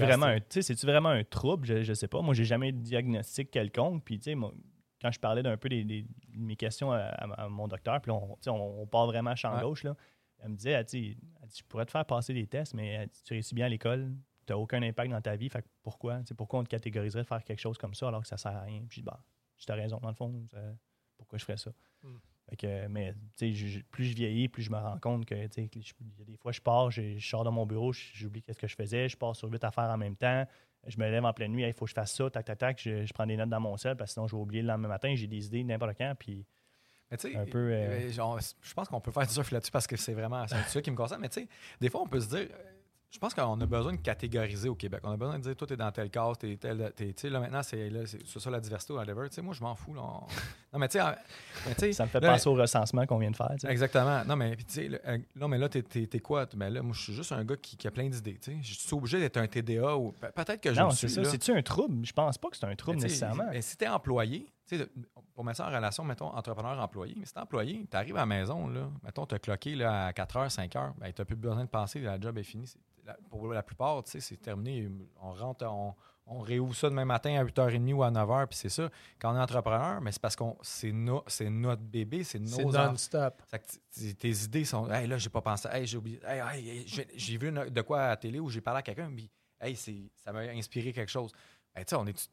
C'est-tu 0.51 0.87
vraiment 0.87 1.09
un 1.09 1.25
trouble? 1.25 1.67
Je 1.67 1.89
ne 1.89 1.95
sais 1.95 2.09
pas. 2.09 2.21
Moi, 2.23 2.35
j'ai 2.35 2.45
jamais 2.45 2.71
eu 2.71 2.73
de 2.73 2.79
diagnostic 2.79 3.51
quelconque. 3.51 4.03
Puis, 4.05 4.19
tu 4.19 4.33
sais, 4.33 4.37
quand 5.01 5.11
je 5.11 5.21
parlais 5.21 5.43
d'un 5.43 5.57
peu 5.59 5.69
des, 5.69 5.85
des- 5.85 6.03
de 6.03 6.09
mes 6.39 6.57
questions 6.57 6.91
à, 6.93 6.99
à- 7.01 7.43
à 7.45 7.49
mon 7.49 7.69
docteur, 7.69 8.01
puis 8.01 8.11
on, 8.11 8.39
on, 8.47 8.51
on 8.83 8.87
part 8.87 9.07
vraiment 9.07 9.31
à 9.31 9.37
champ 9.37 9.55
Ouais. 9.55 9.61
gauche, 9.63 9.85
là, 9.85 9.95
elle 10.43 10.51
me 10.51 10.57
disait, 10.57 10.71
elle 10.73 10.85
dit, 10.85 11.19
elle 11.43 11.49
dit, 11.49 11.57
je 11.59 11.63
pourrais 11.65 11.85
te 11.85 11.91
faire 11.91 12.05
passer 12.07 12.33
des 12.33 12.47
tests, 12.47 12.73
mais 12.75 12.89
elle 12.89 13.09
dit, 13.09 13.23
tu 13.23 13.35
réussis 13.35 13.55
bien 13.55 13.67
à 13.67 13.69
l'école, 13.69 14.11
tu 14.47 14.53
n'as 14.53 14.59
aucun 14.59 14.83
impact 14.83 15.11
dans 15.11 15.21
ta 15.21 15.37
vie, 15.37 15.49
fait 15.51 15.65
pourquoi? 15.83 16.21
Pourquoi 16.37 16.61
on 16.61 16.65
te 16.65 16.69
catégoriserait 16.71 17.23
de 17.23 17.29
faire 17.29 17.45
quelque 17.45 17.61
chose 17.61 17.77
comme 17.79 17.95
ça 17.95 18.09
alors 18.09 18.23
que 18.23 18.29
ça 18.29 18.37
sert 18.39 18.57
à 18.57 18.63
rien? 18.63 18.81
Puis, 18.89 18.97
je 18.97 19.01
dis, 19.01 19.05
bah, 19.05 19.21
tu 19.59 19.71
as 19.71 19.75
raison, 19.75 19.99
dans 19.99 20.09
le 20.09 20.15
fond, 20.15 20.33
ça- 20.51 20.59
pourquoi 21.35 21.39
je 21.39 21.45
ferais 21.45 21.57
ça? 21.57 21.71
Hmm. 22.03 22.17
Fait 22.49 22.57
que, 22.57 22.87
mais 22.89 23.15
je- 23.41 23.81
plus 23.91 24.05
je 24.05 24.15
vieillis, 24.15 24.49
plus 24.49 24.63
je 24.63 24.71
me 24.71 24.77
rends 24.77 24.99
compte 24.99 25.25
que 25.25 25.35
je- 25.35 26.25
des 26.25 26.37
fois, 26.37 26.53
je 26.53 26.61
pars, 26.61 26.91
je, 26.91 27.19
je 27.19 27.27
sors 27.27 27.43
de 27.43 27.51
mon 27.51 27.67
bureau, 27.67 27.93
j'oublie 27.93 28.43
qu'est-ce 28.43 28.59
que 28.59 28.67
je 28.67 28.77
faisais, 28.77 29.09
je 29.09 29.17
pars 29.17 29.35
sur 29.35 29.49
huit 29.51 29.65
affaires 29.65 29.85
en 29.91 29.97
même 29.97 30.17
temps, 30.17 30.47
je 30.87 30.99
me 30.99 31.11
lève 31.11 31.25
en 31.25 31.33
pleine 31.33 31.53
nuit, 31.53 31.63
il 31.63 31.73
faut 31.73 31.87
que 31.87 31.91
je 31.91 31.95
fasse 31.95 32.15
ça, 32.15 32.29
tac, 32.31 32.45
tac, 32.45 32.59
tac, 32.59 32.81
je, 32.81 33.11
prends 33.13 33.27
des 33.27 33.37
notes 33.37 33.49
dans 33.49 33.61
mon 33.61 33.77
sel 33.77 33.97
parce 33.97 34.11
que 34.11 34.15
sinon 34.15 34.27
je 34.27 34.37
vais 34.37 34.43
oublier 34.43 34.63
le 34.63 34.69
lendemain 34.69 34.89
matin, 34.89 35.15
j'ai 35.15 35.27
des 35.27 35.47
idées 35.47 35.65
n'importe 35.65 35.97
quand, 35.97 36.15
puis 36.19 36.45
Mais 37.11 37.17
tu 37.17 37.31
sais, 37.31 37.37
euh, 37.37 37.45
euh, 37.55 38.11
je 38.63 38.75
pense 38.75 38.89
qu'on 38.89 39.01
peut 39.01 39.11
faire 39.13 39.27
du 39.27 39.33
surf 39.33 39.51
là-dessus 39.51 39.71
parce 39.73 39.87
que 39.87 39.97
c'est 39.97 40.15
vraiment 40.15 40.37
un 40.43 40.47
sujet 40.69 40.83
qui 40.83 40.91
me 40.91 40.97
concerne. 40.97 41.21
Mais 41.21 41.29
tu 41.29 41.41
sais, 41.41 41.49
des 41.81 41.89
fois, 41.89 42.03
on 42.03 42.07
peut 42.07 42.21
se 42.21 42.29
dire, 42.29 42.49
euh, 42.53 42.74
Je 43.15 43.19
pense 43.21 43.33
qu'on 43.33 43.61
a 43.61 43.67
besoin 43.67 43.93
de 43.93 43.99
catégoriser 44.01 44.69
au 44.69 44.75
Québec. 44.75 44.99
On 45.05 45.13
a 45.13 45.17
besoin 45.17 45.39
de 45.39 45.45
dire, 45.45 45.55
toi, 45.55 45.69
t'es 45.69 45.77
dans 45.77 45.93
tel 45.93 46.11
cas, 46.11 46.33
t'es 46.37 46.57
tel. 46.57 46.93
Tu 46.97 47.15
sais, 47.17 47.31
là, 47.31 47.39
maintenant, 47.39 47.63
c'est 47.63 47.89
ça 48.27 48.51
la 48.51 48.59
diversité 48.59 48.93
ou 48.93 48.97
whatever. 48.97 49.29
Tu 49.29 49.37
sais, 49.37 49.43
moi, 49.43 49.55
je 49.55 49.63
m'en 49.63 49.77
fous. 49.77 49.95
Là, 49.95 50.01
on- 50.03 50.27
Non, 50.73 50.81
mais 50.81 50.89
tu 50.89 50.99
sais, 50.99 51.05
mais 51.87 51.93
Ça 51.93 52.03
me 52.05 52.09
fait 52.09 52.19
là, 52.19 52.33
penser 52.33 52.49
au 52.49 52.55
recensement 52.55 53.07
qu'on 53.07 53.19
vient 53.19 53.31
de 53.31 53.37
faire. 53.37 53.55
Exactement. 53.69 54.25
Non, 54.25 54.35
mais 54.35 54.57
tu 54.57 54.65
sais, 54.67 54.89
là, 54.89 54.99
euh, 55.07 55.47
mais 55.47 55.59
là, 55.59 55.69
t'es, 55.69 55.85
quoi? 56.19 56.47
Ben 56.57 56.69
là, 56.69 56.83
moi, 56.83 56.93
je 56.97 57.03
suis 57.03 57.13
juste 57.15 57.31
un 57.31 57.45
gars 57.45 57.57
qui, 57.57 57.77
qui 57.77 57.87
a 57.87 57.93
plein 57.93 58.09
d'idées. 58.09 58.39
Tu 58.43 58.51
sais. 58.51 58.59
Je 58.61 58.75
suis 58.75 58.95
obligé 58.95 59.21
d'être 59.21 59.37
un 59.37 59.47
TDA 59.47 59.97
ou 59.97 60.11
pe- 60.11 60.33
peut-être 60.33 60.61
que 60.61 60.75
je 60.75 60.81
Non, 60.81 60.91
c'est 60.91 61.07
ça. 61.07 61.23
C'est-tu 61.25 61.53
un 61.53 61.63
trouble? 61.63 62.05
Je 62.05 62.13
pense 62.13 62.37
pas 62.37 62.49
que 62.51 62.57
c'est 62.57 62.65
un 62.67 62.71
Mais 62.71 62.75
trouble 62.77 62.99
nécessairement. 62.99 63.45
mais 63.53 63.63
si 63.63 63.77
t'es 63.77 63.87
employé, 63.87 64.53
de- 64.79 64.91
pour 65.35 65.45
mettre 65.45 65.59
ça 65.59 65.69
en 65.69 65.75
relation, 65.75 66.05
mettons, 66.05 66.27
entrepreneur-employé, 66.35 67.15
mais 67.19 67.27
si 67.27 67.33
t'es 67.35 67.41
employé, 67.41 67.85
t'arrives 67.87 68.17
à 68.17 68.21
la 68.21 68.27
maison, 68.27 68.69
là, 68.69 68.89
mettons, 69.03 69.27
t'as 69.27 69.39
cloqué 69.39 69.75
là, 69.75 70.07
à 70.07 70.13
4 70.13 70.37
h, 70.39 70.49
5 70.51 70.73
h, 70.75 70.93
ben, 70.99 71.13
t'as 71.13 71.25
plus 71.25 71.37
besoin 71.37 71.65
de 71.65 71.69
penser, 71.69 72.01
la 72.01 72.21
job 72.21 72.39
est 72.39 72.43
finie. 72.45 72.67
C'est- 72.67 72.79
la- 73.05 73.17
pour 73.29 73.53
la 73.53 73.63
plupart, 73.63 74.03
tu 74.05 74.13
sais, 74.13 74.21
c'est 74.21 74.37
terminé. 74.39 74.89
On 75.21 75.33
rentre, 75.35 75.67
on, 75.67 75.95
on 76.27 76.39
réouvre 76.41 76.75
ça 76.75 76.89
demain 76.89 77.05
matin 77.05 77.39
à 77.39 77.45
8h30 77.45 77.93
ou 77.93 78.03
à 78.03 78.11
9h, 78.11 78.47
puis 78.47 78.57
c'est 78.57 78.71
ça. 78.71 78.89
Quand 79.19 79.35
on 79.35 79.37
est 79.37 79.43
entrepreneur, 79.43 80.01
mais 80.01 80.11
c'est 80.11 80.23
parce 80.23 80.35
que 80.37 80.45
c'est 80.63 80.91
no- 80.93 81.23
c'est 81.27 81.51
notre 81.51 81.83
bébé, 81.83 82.25
c'est 82.25 82.39
C'est 82.47 82.63
nos 82.65 82.71
enfants. 82.71 82.93
non-stop. 82.93 83.43
Tes 84.19 84.31
idées 84.31 84.65
sont 84.65 84.91
Hey, 84.91 85.07
là, 85.07 85.19
j'ai 85.19 85.29
pas 85.29 85.43
pensé. 85.43 85.69
Hey, 85.71 85.87
j'ai 85.87 85.99
oublié. 85.99 86.19
Hey, 86.27 86.41
hey, 86.41 86.69
hey, 86.79 87.09
j'ai- 87.15 87.37
vu 87.37 87.49
une- 87.51 87.69
de 87.69 87.81
quoi 87.83 88.01
à 88.05 88.09
la 88.09 88.17
télé 88.17 88.41
où 88.41 88.49
j'ai 88.49 88.63
parlé 88.63 88.79
à 88.79 88.83
quelqu'un, 88.83 89.11
puis 89.15 89.31
hey, 89.61 89.77
c'est- 89.77 90.11
ça 90.17 90.33
m'a 90.33 90.41
inspiré 90.41 90.93
quelque 90.95 91.11
chose. 91.11 91.31
Ben, 91.75 91.85
tu 91.85 91.91
sais, 91.91 91.97
on 91.97 92.07
est. 92.07 92.31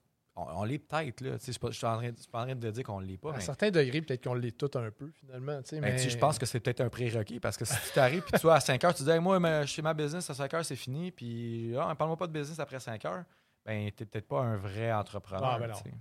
On, 0.49 0.61
on 0.61 0.63
l'est 0.63 0.79
peut-être, 0.79 1.21
là. 1.21 1.31
Tu 1.37 1.39
sais, 1.39 1.45
Je 1.47 1.51
suis 1.51 1.59
pas- 1.59 1.71
je 1.71 1.77
suis 1.77 1.85
en 1.87 1.97
train- 1.97 2.11
je 2.15 2.21
suis 2.21 2.31
pas 2.31 2.41
en 2.41 2.45
train 2.45 2.55
de 2.55 2.71
dire 2.71 2.83
qu'on 2.83 2.99
l'est 2.99 3.17
pas. 3.17 3.29
À 3.29 3.33
un 3.33 3.35
Mais, 3.37 3.41
certain 3.41 3.69
degré, 3.71 4.01
peut-être 4.01 4.23
qu'on 4.23 4.33
l'est 4.33 4.57
tout 4.57 4.71
un 4.77 4.89
peu, 4.91 5.09
finalement. 5.11 5.61
tu 5.61 5.69
sais, 5.69 5.79
ben, 5.81 5.93
mais... 5.93 6.01
tu 6.01 6.09
je 6.09 6.17
pense 6.17 6.37
que 6.39 6.45
c'est 6.45 6.59
peut-être 6.59 6.81
un 6.81 6.89
prérequis 6.89 7.39
parce 7.39 7.57
que 7.57 7.65
si 7.65 7.75
tu 7.75 7.91
t'arrives 7.93 8.21
puis 8.23 8.33
tu 8.33 8.41
vois 8.41 8.55
à 8.55 8.59
5 8.59 8.83
heures, 8.83 8.93
tu 8.93 9.03
dis 9.03 9.09
Hey, 9.09 9.19
moi, 9.19 9.39
ma- 9.39 9.65
chez 9.65 9.81
ma 9.81 9.93
business, 9.93 10.29
à 10.29 10.33
5 10.33 10.53
heures, 10.53 10.65
c'est 10.65 10.75
fini, 10.75 11.11
puis 11.11 11.73
ah, 11.77 11.93
parle-moi 11.95 12.17
pas 12.17 12.27
de 12.27 12.33
business 12.33 12.59
après 12.59 12.79
5 12.79 13.03
heures, 13.05 13.23
ben, 13.65 13.91
t'es 13.91 14.05
peut-être 14.05 14.27
pas 14.27 14.41
un 14.41 14.57
vrai 14.57 14.91
entrepreneur. 14.91 15.43
Ah, 15.45 15.59
ben 15.59 15.71
tu. 15.71 15.91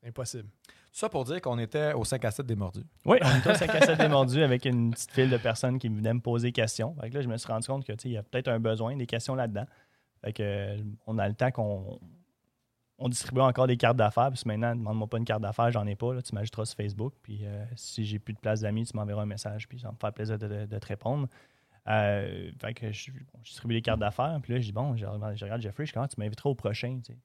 C'est 0.00 0.08
impossible. 0.08 0.48
Ça 0.94 1.08
pour 1.08 1.24
dire 1.24 1.40
qu'on 1.40 1.58
était 1.58 1.92
au 1.94 2.04
5 2.04 2.22
à 2.26 2.30
7 2.30 2.44
des 2.44 2.54
mordus. 2.56 2.82
Oui, 3.06 3.16
on 3.22 3.38
était 3.38 3.50
au 3.50 3.54
5 3.54 3.70
à 3.74 3.80
7 3.86 3.98
démordu 3.98 4.42
avec 4.42 4.64
une 4.66 4.90
petite 4.90 5.10
file 5.12 5.30
de 5.30 5.36
personnes 5.38 5.78
qui 5.78 5.88
venaient 5.88 6.12
me 6.12 6.20
poser 6.20 6.48
des 6.48 6.52
questions. 6.52 6.94
Fait 7.00 7.08
que 7.08 7.14
là, 7.14 7.22
je 7.22 7.28
me 7.28 7.36
suis 7.38 7.48
rendu 7.50 7.66
compte 7.66 7.86
que, 7.86 7.92
tu 7.92 8.02
sais, 8.02 8.08
il 8.10 8.12
y 8.12 8.16
a 8.18 8.22
peut-être 8.22 8.48
un 8.48 8.58
besoin, 8.60 8.94
des 8.96 9.06
questions 9.06 9.34
là-dedans. 9.34 9.64
Fait 10.22 10.32
que, 10.34 10.76
on 11.06 11.18
a 11.18 11.26
le 11.28 11.34
temps 11.34 11.50
qu'on 11.50 11.98
on 13.04 13.08
distribue 13.08 13.40
encore 13.40 13.66
des 13.66 13.76
cartes 13.76 13.96
d'affaires. 13.96 14.30
Puis 14.32 14.42
maintenant, 14.46 14.74
demande-moi 14.76 15.06
pas 15.08 15.18
une 15.18 15.24
carte 15.24 15.42
d'affaires, 15.42 15.70
j'en 15.70 15.86
ai 15.86 15.96
pas. 15.96 16.14
Là, 16.14 16.22
tu 16.22 16.34
m'ajouteras 16.34 16.64
sur 16.66 16.76
Facebook. 16.76 17.12
Puis 17.22 17.40
euh, 17.44 17.64
si 17.76 18.04
j'ai 18.04 18.18
plus 18.18 18.32
de 18.34 18.38
place 18.38 18.60
d'amis, 18.60 18.86
tu 18.86 18.96
m'enverras 18.96 19.22
un 19.22 19.26
message. 19.26 19.68
Puis 19.68 19.80
ça 19.80 19.88
va 19.88 19.92
me 19.92 19.98
faire 19.98 20.12
plaisir 20.12 20.38
de, 20.38 20.46
de- 20.48 20.66
de 20.66 20.78
te 20.78 20.86
répondre. 20.86 21.28
Euh, 21.88 22.50
fait 22.60 22.74
que 22.74 22.92
je, 22.92 23.10
bon, 23.10 23.40
je 23.42 23.50
distribue 23.50 23.74
les 23.74 23.82
cartes 23.82 23.98
d'affaires. 24.00 24.38
Puis 24.42 24.52
là, 24.52 24.60
je 24.60 24.66
dis, 24.66 24.72
bon, 24.72 24.96
je 24.96 25.04
regarde, 25.04 25.36
je 25.36 25.44
regarde 25.44 25.60
Jeffrey, 25.60 25.84
je 25.84 25.90
dis, 25.90 25.94
comment 25.94 26.06
tu 26.06 26.20
m'inviteras 26.20 26.50
au 26.50 26.54
prochain, 26.54 26.98
tu 27.04 27.12
sais. 27.12 27.18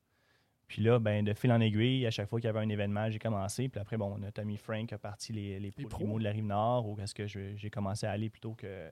Puis 0.67 0.81
là, 0.81 0.99
ben, 0.99 1.23
de 1.23 1.33
fil 1.33 1.51
en 1.53 1.61
aiguille, 1.61 2.05
à 2.05 2.11
chaque 2.11 2.27
fois 2.27 2.41
qu'il 2.41 2.47
y 2.47 2.49
avait 2.49 2.59
un 2.59 2.67
événement, 2.67 3.09
j'ai 3.09 3.19
commencé. 3.19 3.69
Puis 3.69 3.79
après, 3.79 3.95
bon, 3.95 4.17
notre 4.17 4.41
ami 4.41 4.57
Frank 4.57 4.91
a 4.91 4.97
parti 4.97 5.31
les, 5.31 5.59
les, 5.61 5.71
pros. 5.71 5.87
primo 5.87 6.19
de 6.19 6.23
la 6.25 6.31
Rive-Nord, 6.31 6.89
où 6.89 6.99
est-ce 6.99 7.15
que 7.15 7.25
j'ai 7.27 7.69
commencé 7.69 8.05
à 8.05 8.11
aller 8.11 8.29
plutôt 8.29 8.53
que 8.53 8.67
euh, 8.67 8.89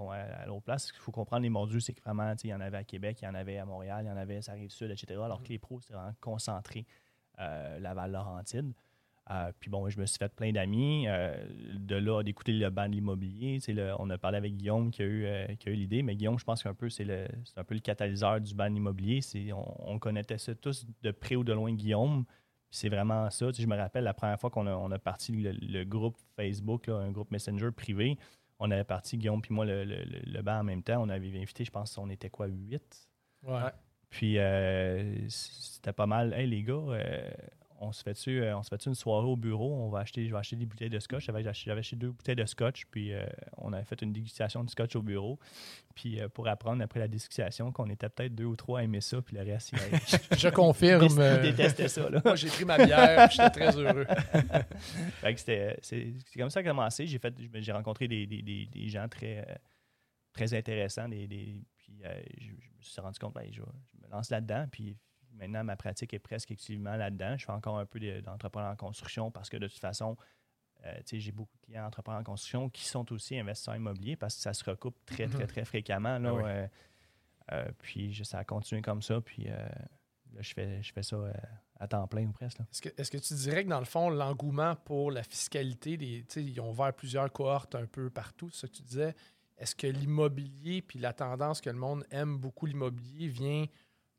bon, 0.00 0.10
à, 0.10 0.16
à 0.16 0.46
l'autre 0.46 0.62
place. 0.64 0.86
Ce 0.86 0.92
qu'il 0.92 1.02
faut 1.02 1.12
comprendre, 1.12 1.42
les 1.42 1.50
mordus, 1.50 1.80
c'est 1.80 1.92
que 1.92 2.00
vraiment, 2.02 2.32
il 2.42 2.50
y 2.50 2.54
en 2.54 2.60
avait 2.60 2.78
à 2.78 2.84
Québec, 2.84 3.18
il 3.22 3.24
y 3.26 3.28
en 3.28 3.34
avait 3.34 3.58
à 3.58 3.64
Montréal, 3.64 4.04
il 4.04 4.08
y 4.08 4.10
en 4.10 4.16
avait 4.16 4.40
à 4.48 4.52
Rive-Sud, 4.52 4.90
etc. 4.90 5.20
Alors 5.22 5.42
que 5.42 5.48
les 5.48 5.58
pros, 5.58 5.80
c'est 5.80 5.92
vraiment 5.92 6.14
concentré 6.20 6.86
euh, 7.38 7.78
Laval-Laurentide. 7.78 8.72
Euh, 9.30 9.52
puis 9.60 9.70
bon, 9.70 9.88
je 9.88 10.00
me 10.00 10.06
suis 10.06 10.18
fait 10.18 10.34
plein 10.34 10.50
d'amis. 10.50 11.06
euh, 11.06 11.36
de 11.74 11.94
là, 11.94 12.22
d'écouter 12.22 12.52
le 12.52 12.68
banc 12.70 12.88
de 12.88 12.94
l'immobilier. 12.94 13.60
On 14.00 14.10
a 14.10 14.18
parlé 14.18 14.38
avec 14.38 14.56
Guillaume 14.56 14.90
qui 14.90 15.02
a 15.02 15.04
eu, 15.04 15.24
euh, 15.24 15.46
eu 15.66 15.72
l'idée, 15.74 16.02
mais 16.02 16.16
Guillaume, 16.16 16.38
je 16.38 16.44
pense 16.44 16.62
qu'un 16.64 16.74
peu, 16.74 16.88
c'est 16.90 17.06
un 17.56 17.64
peu 17.64 17.74
le 17.74 17.80
catalyseur 17.80 18.40
du 18.40 18.54
banc 18.54 18.68
de 18.68 18.74
l'immobilier. 18.74 19.20
On, 19.52 19.92
on 19.92 19.98
connaissait 20.00 20.38
ça 20.38 20.54
tous 20.56 20.84
de 21.02 21.10
près 21.12 21.36
ou 21.36 21.44
de 21.44 21.52
loin, 21.52 21.72
Guillaume. 21.72 22.24
C'est 22.72 22.88
vraiment 22.88 23.30
ça. 23.30 23.46
Tu 23.48 23.56
sais, 23.56 23.62
je 23.62 23.68
me 23.68 23.76
rappelle 23.76 24.04
la 24.04 24.14
première 24.14 24.40
fois 24.40 24.50
qu'on 24.50 24.66
a, 24.66 24.74
on 24.74 24.90
a 24.90 24.98
parti 24.98 25.32
le, 25.32 25.52
le 25.52 25.84
groupe 25.84 26.16
Facebook, 26.36 26.88
là, 26.88 26.96
un 26.96 27.12
groupe 27.12 27.30
Messenger 27.30 27.70
privé. 27.70 28.18
On 28.60 28.70
avait 28.70 28.84
parti, 28.84 29.18
Guillaume 29.18 29.42
puis 29.42 29.54
moi, 29.54 29.64
le, 29.66 29.84
le, 29.84 30.04
le- 30.04 30.20
en 30.60 30.64
même 30.64 30.82
temps. 30.82 31.02
On 31.02 31.08
avait 31.08 31.28
invité, 31.40 31.64
je 31.64 31.70
pense, 31.72 31.98
on 31.98 32.10
était 32.10 32.30
quoi, 32.30 32.46
huit? 32.46 33.08
Ouais. 33.42 33.52
Ouais. 33.54 33.70
Puis 34.10 34.38
euh, 34.38 35.28
c'était 35.28 35.92
pas 35.92 36.06
mal. 36.06 36.32
Hey 36.34 36.46
les 36.48 36.62
gars, 36.62 36.74
euh, 36.74 37.30
on 37.82 37.92
se 37.92 38.02
fait-tu 38.02 38.42
euh, 38.42 38.60
fait 38.62 38.84
une 38.86 38.94
soirée 38.94 39.26
au 39.26 39.36
bureau, 39.36 39.72
on 39.74 39.88
va 39.88 40.00
acheter, 40.00 40.26
je 40.26 40.32
vais 40.32 40.38
acheter 40.38 40.56
des 40.56 40.66
bouteilles 40.66 40.90
de 40.90 40.98
scotch. 41.00 41.24
J'avais 41.24 41.46
acheté, 41.48 41.96
deux 41.96 42.10
bouteilles 42.10 42.36
de 42.36 42.44
scotch, 42.44 42.84
puis 42.90 43.12
euh, 43.12 43.24
on 43.56 43.72
avait 43.72 43.84
fait 43.84 44.00
une 44.02 44.12
dégustation 44.12 44.62
de 44.62 44.68
scotch 44.70 44.94
au 44.96 45.02
bureau. 45.02 45.38
Puis 45.94 46.20
euh, 46.20 46.28
pour 46.28 46.46
apprendre 46.46 46.82
après 46.82 47.00
la 47.00 47.08
dégustation 47.08 47.72
qu'on 47.72 47.88
était 47.88 48.08
peut-être 48.10 48.34
deux 48.34 48.44
ou 48.44 48.54
trois 48.54 48.80
à 48.80 48.82
aimer 48.82 49.00
ça, 49.00 49.22
puis 49.22 49.34
le 49.36 49.42
reste, 49.42 49.72
il, 49.72 49.78
Je 50.38 50.48
confirme. 50.50 51.06
il 51.08 51.40
détestait 51.42 51.88
ça. 51.88 52.08
Là. 52.10 52.20
Moi, 52.24 52.36
j'ai 52.36 52.48
pris 52.48 52.64
ma 52.66 52.84
bière, 52.84 53.28
puis 53.28 53.36
j'étais 53.38 53.50
très 53.50 53.76
heureux. 53.76 54.06
Fait 55.20 55.34
que 55.34 55.40
c'était- 55.40 55.78
c'est 55.82 56.14
comme 56.36 56.50
ça 56.50 56.60
que 56.62 56.66
ça 56.66 56.70
a 56.70 56.74
commencé. 56.74 57.06
J'ai 57.06 57.18
fait, 57.18 57.34
j'ai 57.54 57.72
rencontré 57.72 58.08
des, 58.08 58.26
des- 58.26 58.42
des- 58.42 58.66
des 58.66 58.88
gens 58.88 59.08
très, 59.08 59.58
très 60.32 60.52
intéressants. 60.54 61.08
Des, 61.08 61.26
des- 61.26 61.62
puis 61.78 62.02
euh, 62.04 62.20
je, 62.38 62.46
je 62.46 62.50
me 62.50 62.82
suis 62.82 63.00
rendu 63.00 63.18
compte, 63.18 63.34
ben, 63.34 63.46
je, 63.50 63.62
je 63.62 64.06
me 64.06 64.10
lance 64.12 64.30
là-dedans. 64.30 64.66
Puis 64.70 64.96
maintenant, 65.32 65.64
ma 65.64 65.76
pratique 65.76 66.12
est 66.14 66.18
presque 66.18 66.50
exclusivement 66.50 66.96
là-dedans. 66.96 67.36
Je 67.38 67.44
fais 67.44 67.52
encore 67.52 67.78
un 67.78 67.86
peu 67.86 67.98
de- 68.00 68.20
d'entrepreneur 68.20 68.70
en 68.72 68.76
construction 68.76 69.30
parce 69.30 69.48
que 69.48 69.56
de 69.56 69.66
toute 69.68 69.78
façon, 69.80 70.16
euh, 70.84 71.00
j'ai 71.12 71.32
beaucoup 71.32 71.56
de 71.58 71.66
clients 71.66 71.86
entrepreneurs 71.86 72.20
en 72.20 72.24
construction 72.24 72.70
qui 72.70 72.84
sont 72.84 73.10
aussi 73.12 73.38
investisseurs 73.38 73.76
immobiliers 73.76 74.16
parce 74.16 74.34
que 74.36 74.40
ça 74.42 74.52
se 74.54 74.64
recoupe 74.64 74.96
très, 75.06 75.26
très, 75.28 75.46
très 75.46 75.64
fréquemment. 75.64 76.18
Là, 76.18 76.30
Ah 76.30 76.34
oui. 76.34 76.42
euh, 76.46 76.66
euh, 77.52 77.70
puis 77.78 78.12
je- 78.12 78.24
ça 78.24 78.38
a 78.38 78.44
continué 78.44 78.80
comme 78.82 79.02
ça. 79.02 79.20
Puis 79.20 79.44
euh, 79.48 79.52
là, 80.32 80.40
je 80.40 80.52
fais, 80.54 80.82
je 80.82 80.92
fais 80.92 81.02
ça 81.02 81.16
à 81.78 81.88
temps 81.88 82.06
plein 82.06 82.26
ou 82.26 82.32
presque. 82.32 82.60
Est-ce 82.60 82.82
que, 82.82 82.88
est-ce 83.00 83.10
que 83.10 83.18
tu 83.18 83.34
dirais 83.34 83.64
que 83.64 83.68
dans 83.70 83.78
le 83.78 83.84
fond, 83.86 84.10
l'engouement 84.10 84.76
pour 84.76 85.10
la 85.10 85.22
fiscalité, 85.22 85.98
ils 86.36 86.60
ont 86.60 86.70
ouvert 86.70 86.92
plusieurs 86.94 87.32
cohortes 87.32 87.74
un 87.74 87.86
peu 87.86 88.10
partout, 88.10 88.50
c'est 88.50 88.60
ça 88.62 88.68
que 88.68 88.72
tu 88.74 88.82
disais. 88.82 89.14
Est-ce 89.58 89.74
que 89.74 89.86
l'immobilier 89.86 90.80
puis 90.82 90.98
la 90.98 91.12
tendance 91.12 91.60
que 91.60 91.68
le 91.68 91.76
monde 91.76 92.06
aime 92.10 92.38
beaucoup 92.38 92.64
l'immobilier 92.66 93.28
vient 93.28 93.66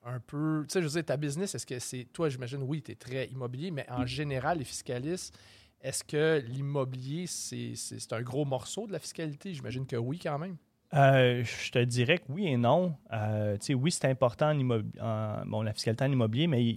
un 0.04 0.20
peu. 0.20 0.66
Tu 0.68 0.74
sais, 0.74 0.82
je 0.82 0.88
veux 0.88 0.92
dire, 0.94 1.06
ta 1.06 1.18
business, 1.18 1.56
est-ce 1.56 1.66
que 1.66 1.80
c'est. 1.80 2.06
Toi, 2.12 2.30
j'imagine, 2.30 2.64
oui, 2.64 2.82
tu 2.82 2.92
es 2.92 2.96
très 2.96 3.28
immobilier, 3.28 3.72
mais 3.72 3.86
en 3.90 4.06
général, 4.06 4.60
les 4.60 4.64
fiscalistes, 4.64 5.38
est-ce 5.82 6.04
que 6.04 6.44
l'immobilier, 6.48 7.26
c'est, 7.28 7.74
un 8.12 8.22
gros 8.22 8.46
morceau 8.46 8.88
de 8.88 8.92
la 8.92 9.00
fiscalité? 9.00 9.54
J'imagine 9.54 9.86
que 9.86 9.96
oui, 9.96 10.20
quand 10.22 10.38
même. 10.38 10.58
Euh, 10.94 11.44
je 11.44 11.72
te 11.72 11.80
dirais 11.80 12.18
que 12.18 12.26
oui 12.30 12.48
et 12.48 12.58
non. 12.58 12.96
Euh, 13.14 13.58
tu 13.58 13.68
sais, 13.68 13.74
oui, 13.74 13.92
c'est 13.92 14.06
important 14.06 14.50
en 14.50 14.82
en- 15.02 15.46
bon, 15.46 15.62
la 15.62 15.74
fiscalité 15.74 16.04
en 16.04 16.12
immobilier, 16.12 16.48
mais 16.48 16.76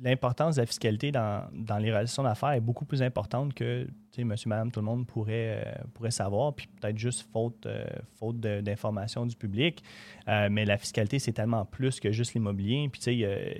l'importance 0.00 0.56
de 0.56 0.62
la 0.62 0.66
fiscalité 0.66 1.12
dans, 1.12 1.48
dans 1.52 1.78
les 1.78 1.90
relations 1.90 2.24
d'affaires 2.24 2.52
est 2.52 2.60
beaucoup 2.60 2.84
plus 2.84 3.02
importante 3.02 3.54
que 3.54 3.86
monsieur, 4.18 4.48
madame, 4.48 4.70
tout 4.70 4.80
le 4.80 4.86
monde 4.86 5.06
pourrait, 5.06 5.64
euh, 5.64 5.84
pourrait 5.94 6.10
savoir, 6.10 6.54
puis 6.54 6.68
peut-être 6.80 6.98
juste 6.98 7.26
faute, 7.32 7.66
euh, 7.66 7.84
faute 8.18 8.38
d'information 8.40 9.26
du 9.26 9.36
public. 9.36 9.82
Euh, 10.28 10.48
mais 10.50 10.64
la 10.64 10.78
fiscalité, 10.78 11.18
c'est 11.18 11.32
tellement 11.32 11.64
plus 11.64 12.00
que 12.00 12.12
juste 12.12 12.34
l'immobilier. 12.34 12.88
Puis, 12.90 13.00
tu 13.00 13.04
sais, 13.04 13.24
euh, 13.24 13.54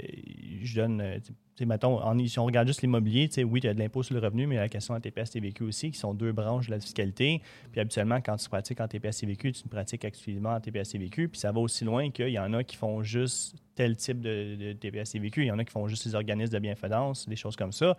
je 0.62 0.74
donne, 0.80 1.20
tu 1.56 1.66
mettons, 1.66 2.00
si 2.26 2.38
on 2.38 2.44
regarde 2.44 2.66
juste 2.66 2.82
l'immobilier, 2.82 3.28
tu 3.28 3.34
sais, 3.34 3.44
oui, 3.44 3.60
il 3.62 3.66
y 3.66 3.68
a 3.68 3.74
de 3.74 3.78
l'impôt 3.78 4.02
sur 4.02 4.14
le 4.14 4.20
revenu, 4.20 4.46
mais 4.46 4.54
il 4.54 4.56
y 4.56 4.60
a 4.60 4.62
la 4.62 4.68
question 4.68 4.94
en 4.94 5.00
TPS 5.00 5.30
TVQ 5.30 5.64
aussi, 5.64 5.90
qui 5.90 5.98
sont 5.98 6.14
deux 6.14 6.32
branches 6.32 6.66
de 6.66 6.72
la 6.72 6.80
fiscalité. 6.80 7.40
Puis 7.70 7.80
habituellement, 7.80 8.20
quand 8.20 8.36
tu 8.36 8.48
pratiques 8.48 8.80
en 8.80 8.88
TPS 8.88 9.18
TVQ, 9.18 9.52
tu 9.52 9.68
pratiques 9.68 10.04
exclusivement 10.04 10.50
en 10.54 10.60
TPS 10.60 10.90
TVQ. 10.90 11.28
Puis 11.28 11.40
ça 11.40 11.52
va 11.52 11.60
aussi 11.60 11.84
loin 11.84 12.10
qu'il 12.10 12.28
y 12.28 12.38
en 12.38 12.52
a 12.52 12.64
qui 12.64 12.76
font 12.76 13.02
juste 13.02 13.56
tel 13.74 13.96
type 13.96 14.20
de, 14.20 14.56
de 14.56 14.72
TPS 14.72 15.10
TVQ. 15.12 15.42
Il 15.42 15.46
y 15.46 15.50
en 15.50 15.58
a 15.58 15.64
qui 15.64 15.72
font 15.72 15.86
juste 15.88 16.04
les 16.04 16.14
organismes 16.14 16.52
de 16.52 16.58
bienfaisance, 16.58 17.28
des 17.28 17.36
choses 17.36 17.56
comme 17.56 17.72
ça. 17.72 17.96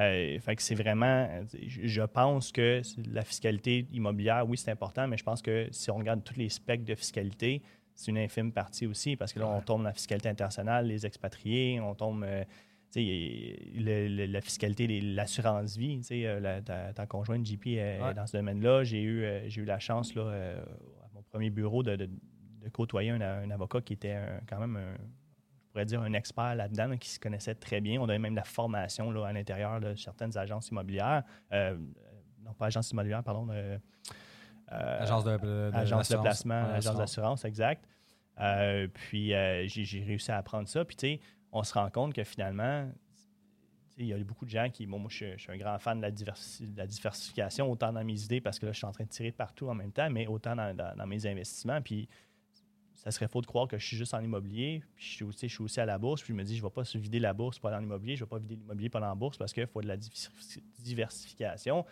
Euh, 0.00 0.38
fait 0.40 0.56
que 0.56 0.62
c'est 0.62 0.74
vraiment, 0.74 1.28
je 1.52 2.02
pense 2.02 2.50
que 2.52 2.82
la 3.12 3.22
fiscalité 3.22 3.86
immobilière, 3.92 4.44
oui, 4.48 4.56
c'est 4.56 4.70
important, 4.70 5.06
mais 5.06 5.16
je 5.16 5.22
pense 5.24 5.40
que 5.40 5.68
si 5.70 5.90
on 5.90 5.96
regarde 5.96 6.24
tous 6.24 6.36
les 6.36 6.48
spectres 6.48 6.84
de 6.84 6.94
fiscalité, 6.94 7.62
c'est 7.94 8.10
une 8.10 8.18
infime 8.18 8.50
partie 8.52 8.86
aussi, 8.86 9.14
parce 9.14 9.32
que 9.32 9.38
là, 9.38 9.48
on 9.48 9.60
tombe 9.60 9.82
dans 9.82 9.88
la 9.88 9.92
fiscalité 9.92 10.28
internationale, 10.28 10.86
les 10.88 11.06
expatriés, 11.06 11.78
on 11.80 11.94
tombe. 11.94 12.24
euh, 12.24 12.44
le- 12.96 14.06
le- 14.08 14.26
la 14.26 14.40
fiscalité, 14.40 14.86
l'assurance 15.00 15.76
vie, 15.76 15.96
tu 15.98 16.02
sais, 16.04 16.26
euh, 16.26 16.38
la- 16.38 16.62
ta, 16.62 16.92
ta 16.92 17.06
conjointe 17.06 17.44
JP 17.44 17.66
est 17.76 18.00
Ouais. 18.00 18.14
dans 18.14 18.24
ce 18.26 18.36
domaine-là. 18.36 18.84
J'ai 18.84 19.02
eu, 19.02 19.24
euh, 19.24 19.48
j'ai 19.48 19.62
eu 19.62 19.64
la 19.64 19.80
chance, 19.80 20.14
là, 20.14 20.22
euh, 20.22 20.62
à 21.02 21.08
mon 21.12 21.22
premier 21.22 21.50
bureau, 21.50 21.82
de, 21.82 21.96
de- 21.96 22.06
de 22.62 22.68
côtoyer 22.70 23.10
un, 23.10 23.20
un 23.20 23.50
avocat 23.50 23.80
qui 23.80 23.94
était 23.94 24.12
un- 24.12 24.40
quand 24.48 24.60
même, 24.60 24.76
un, 24.76 24.94
je 25.74 25.80
pourrais 25.80 25.86
dire, 25.86 26.02
un 26.02 26.12
expert 26.12 26.54
là-dedans, 26.54 26.86
là, 26.86 26.96
qui 26.96 27.08
se 27.10 27.18
connaissait 27.18 27.56
très 27.56 27.80
bien. 27.80 28.00
On 28.00 28.08
avait 28.08 28.20
même 28.20 28.36
la 28.36 28.44
formation 28.44 29.10
là, 29.10 29.26
à 29.26 29.32
l'intérieur 29.32 29.80
de 29.80 29.96
certaines 29.96 30.36
agences 30.38 30.68
immobilières. 30.68 31.24
Euh, 31.52 31.76
non, 32.44 32.52
pas 32.54 32.66
agences 32.66 32.92
immobilières, 32.92 33.24
pardon. 33.24 33.48
euh, 33.50 33.76
euh, 34.70 34.98
Agence 35.00 35.24
de, 35.24 35.36
de- 35.36 35.70
agence 35.74 36.08
placement, 36.22 36.54
agence 36.54 36.76
assurance. 36.78 36.98
d'assurance, 36.98 37.44
exact. 37.44 37.84
Euh, 38.40 38.86
puis 38.86 39.34
euh, 39.34 39.64
j'ai 39.66 40.04
réussi 40.04 40.30
à 40.30 40.36
apprendre 40.38 40.68
ça. 40.68 40.84
Puis 40.84 40.94
tu 40.96 41.06
sais, 41.08 41.20
on 41.50 41.64
se 41.64 41.74
rend 41.74 41.90
compte 41.90 42.14
que 42.14 42.22
finalement, 42.22 42.88
il 43.98 44.06
y 44.06 44.12
a 44.12 44.18
beaucoup 44.18 44.44
de 44.44 44.50
gens 44.50 44.70
qui. 44.70 44.86
Bon, 44.86 44.98
moi, 45.00 45.08
je, 45.10 45.16
suis- 45.16 45.32
je 45.32 45.38
suis 45.42 45.52
un 45.52 45.56
grand 45.56 45.78
fan 45.80 45.98
de 45.98 46.02
la, 46.02 46.10
diversi- 46.12 46.72
de 46.72 46.78
la 46.78 46.86
diversification, 46.86 47.68
autant 47.70 47.92
dans 47.92 48.04
mes 48.04 48.20
idées, 48.22 48.40
parce 48.40 48.60
que 48.60 48.66
là, 48.66 48.72
je 48.72 48.76
suis 48.78 48.86
en 48.86 48.92
train 48.92 49.04
de 49.04 49.08
tirer 49.08 49.32
partout 49.32 49.68
en 49.68 49.74
même 49.74 49.90
temps, 49.92 50.08
mais 50.10 50.26
autant 50.28 50.54
dans, 50.54 50.72
dans- 50.74 50.96
dans 50.96 51.06
mes 51.06 51.26
investissements. 51.26 51.80
Puis 51.82 52.08
ça 53.04 53.10
serait 53.10 53.28
faux 53.28 53.42
de 53.42 53.46
croire 53.46 53.68
que 53.68 53.78
je 53.78 53.86
suis 53.86 53.96
juste 53.96 54.14
en 54.14 54.20
immobilier, 54.20 54.82
puis 54.96 55.04
je 55.04 55.48
suis 55.48 55.62
aussi, 55.62 55.80
à 55.80 55.84
la 55.84 55.98
bourse, 55.98 56.22
puis 56.22 56.32
je 56.32 56.38
me 56.38 56.42
dis, 56.42 56.56
je 56.56 56.62
ne 56.62 56.66
vais 56.66 56.72
pas 56.72 56.82
vider 56.94 57.18
la 57.18 57.34
bourse 57.34 57.58
pour 57.58 57.68
aller 57.68 57.78
en 57.78 57.82
immobilier, 57.82 58.16
je 58.16 58.24
ne 58.24 58.26
vais 58.26 58.30
pas 58.30 58.38
vider 58.38 58.56
l'immobilier 58.56 58.90
aller 58.94 59.04
en 59.04 59.16
bourse 59.16 59.36
parce 59.36 59.52
qu'il 59.52 59.66
faut 59.66 59.82
de 59.82 59.88
la 59.88 59.98
diversifi- 59.98 60.62
diversification. 60.78 61.84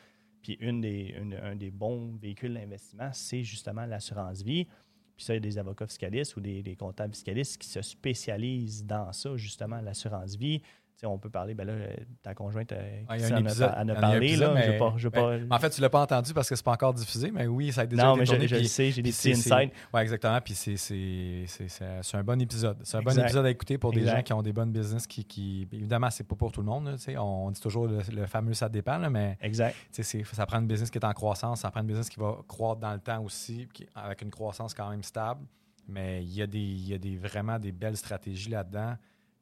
Puis 0.42 0.54
une 0.54 0.80
des, 0.80 1.14
un 1.40 1.54
des 1.54 1.70
bons 1.70 2.16
véhicules 2.16 2.54
d'investissement, 2.54 3.10
c'est 3.12 3.44
justement 3.44 3.86
l'assurance 3.86 4.42
vie. 4.42 4.66
Puis 5.14 5.26
ça, 5.26 5.34
il 5.34 5.36
y 5.36 5.38
a 5.38 5.40
des 5.40 5.58
avocats 5.58 5.86
fiscalistes 5.86 6.36
ou 6.36 6.40
des, 6.40 6.62
des 6.62 6.74
comptables 6.74 7.14
fiscalistes 7.14 7.58
qui 7.58 7.68
se 7.68 7.82
spécialisent 7.82 8.84
dans 8.84 9.12
ça, 9.12 9.36
justement, 9.36 9.80
l'assurance 9.80 10.36
vie. 10.36 10.62
On 11.04 11.18
peut 11.18 11.30
parler, 11.30 11.54
ben 11.54 11.66
là, 11.66 11.72
euh, 11.72 11.94
ta 12.22 12.32
conjointe 12.34 12.70
euh, 12.72 13.02
Ah, 13.08 13.16
qui 13.16 13.24
il 13.24 13.28
y 13.28 13.32
a 13.32 13.34
un 13.36 13.38
en 13.40 13.44
a, 13.44 13.48
épisode- 13.48 13.68
par- 13.70 13.78
en 13.78 13.80
a 13.80 13.82
il 13.82 13.88
y 13.88 13.90
a 13.90 13.98
un 13.98 14.00
parlé, 14.00 14.26
épisode, 14.28 14.40
là. 14.54 14.60
Je 14.62 14.66
mais- 14.66 14.72
vais 14.72 14.78
pas- 14.78 14.94
je 14.96 15.08
en 15.50 15.58
fait, 15.58 15.70
tu 15.70 15.80
l'as 15.80 15.90
pas 15.90 16.00
entendu 16.02 16.32
parce 16.32 16.48
que 16.48 16.54
c'est 16.54 16.64
pas 16.64 16.72
encore 16.72 16.94
diffusé, 16.94 17.30
mais 17.32 17.46
oui, 17.48 17.72
ça 17.72 17.80
a 17.80 17.86
déjà 17.86 18.04
non, 18.04 18.10
été 18.12 18.20
mais 18.20 18.26
je, 18.26 18.30
tourné, 18.32 18.48
je 18.48 18.54
le 18.54 18.60
puis- 18.60 18.68
sais, 18.68 18.90
j'ai 18.92 19.02
des 19.02 19.10
petits 19.10 19.32
insights. 19.32 19.72
Oui, 19.92 20.00
exactement. 20.00 20.40
Puis 20.40 20.54
c'est- 20.54 20.76
c'est 20.76 22.16
un 22.16 22.22
bon 22.22 22.40
épisode. 22.40 22.78
C'est 22.84 22.96
un 22.96 23.02
bon 23.02 23.18
épisode 23.18 23.46
à 23.46 23.50
écouter 23.50 23.78
pour 23.78 23.92
des 23.92 24.06
gens 24.06 24.22
qui 24.22 24.32
ont 24.32 24.42
des 24.42 24.52
bonnes 24.52 24.72
business 24.72 25.06
qui, 25.06 25.24
qui 25.24 25.68
évidemment, 25.72 26.10
c'est 26.10 26.24
pas 26.24 26.36
pour 26.36 26.52
tout 26.52 26.60
le 26.60 26.66
monde. 26.66 26.86
là, 26.86 26.98
sais. 26.98 27.16
on 27.18 27.50
dit 27.50 27.60
toujours 27.60 27.86
le, 27.88 27.98
le 28.14 28.26
fameux 28.26 28.54
ça 28.54 28.68
dépend, 28.68 28.98
là, 28.98 29.10
mais 29.10 29.36
Exact. 29.40 29.74
ça 29.90 30.46
prend 30.46 30.58
une 30.60 30.66
business 30.66 30.90
qui 30.90 30.98
est 30.98 31.04
en 31.04 31.12
croissance, 31.12 31.60
ça 31.62 31.70
prend 31.70 31.80
une 31.80 31.86
business 31.88 32.08
qui 32.08 32.20
va 32.20 32.38
croître 32.46 32.80
dans 32.80 32.92
le 32.92 33.00
temps 33.00 33.22
aussi, 33.22 33.68
qui- 33.72 33.86
avec 33.94 34.22
une 34.22 34.30
croissance 34.30 34.72
quand 34.74 34.88
même 34.88 35.02
stable. 35.02 35.40
Mais 35.88 36.22
il 36.22 36.32
y 36.34 36.42
a, 36.42 36.46
des, 36.46 36.58
il 36.60 36.88
y 36.88 36.94
a 36.94 36.98
des, 36.98 37.16
vraiment 37.16 37.58
des 37.58 37.72
belles 37.72 37.96
stratégies 37.96 38.50
là-dedans, 38.50 38.94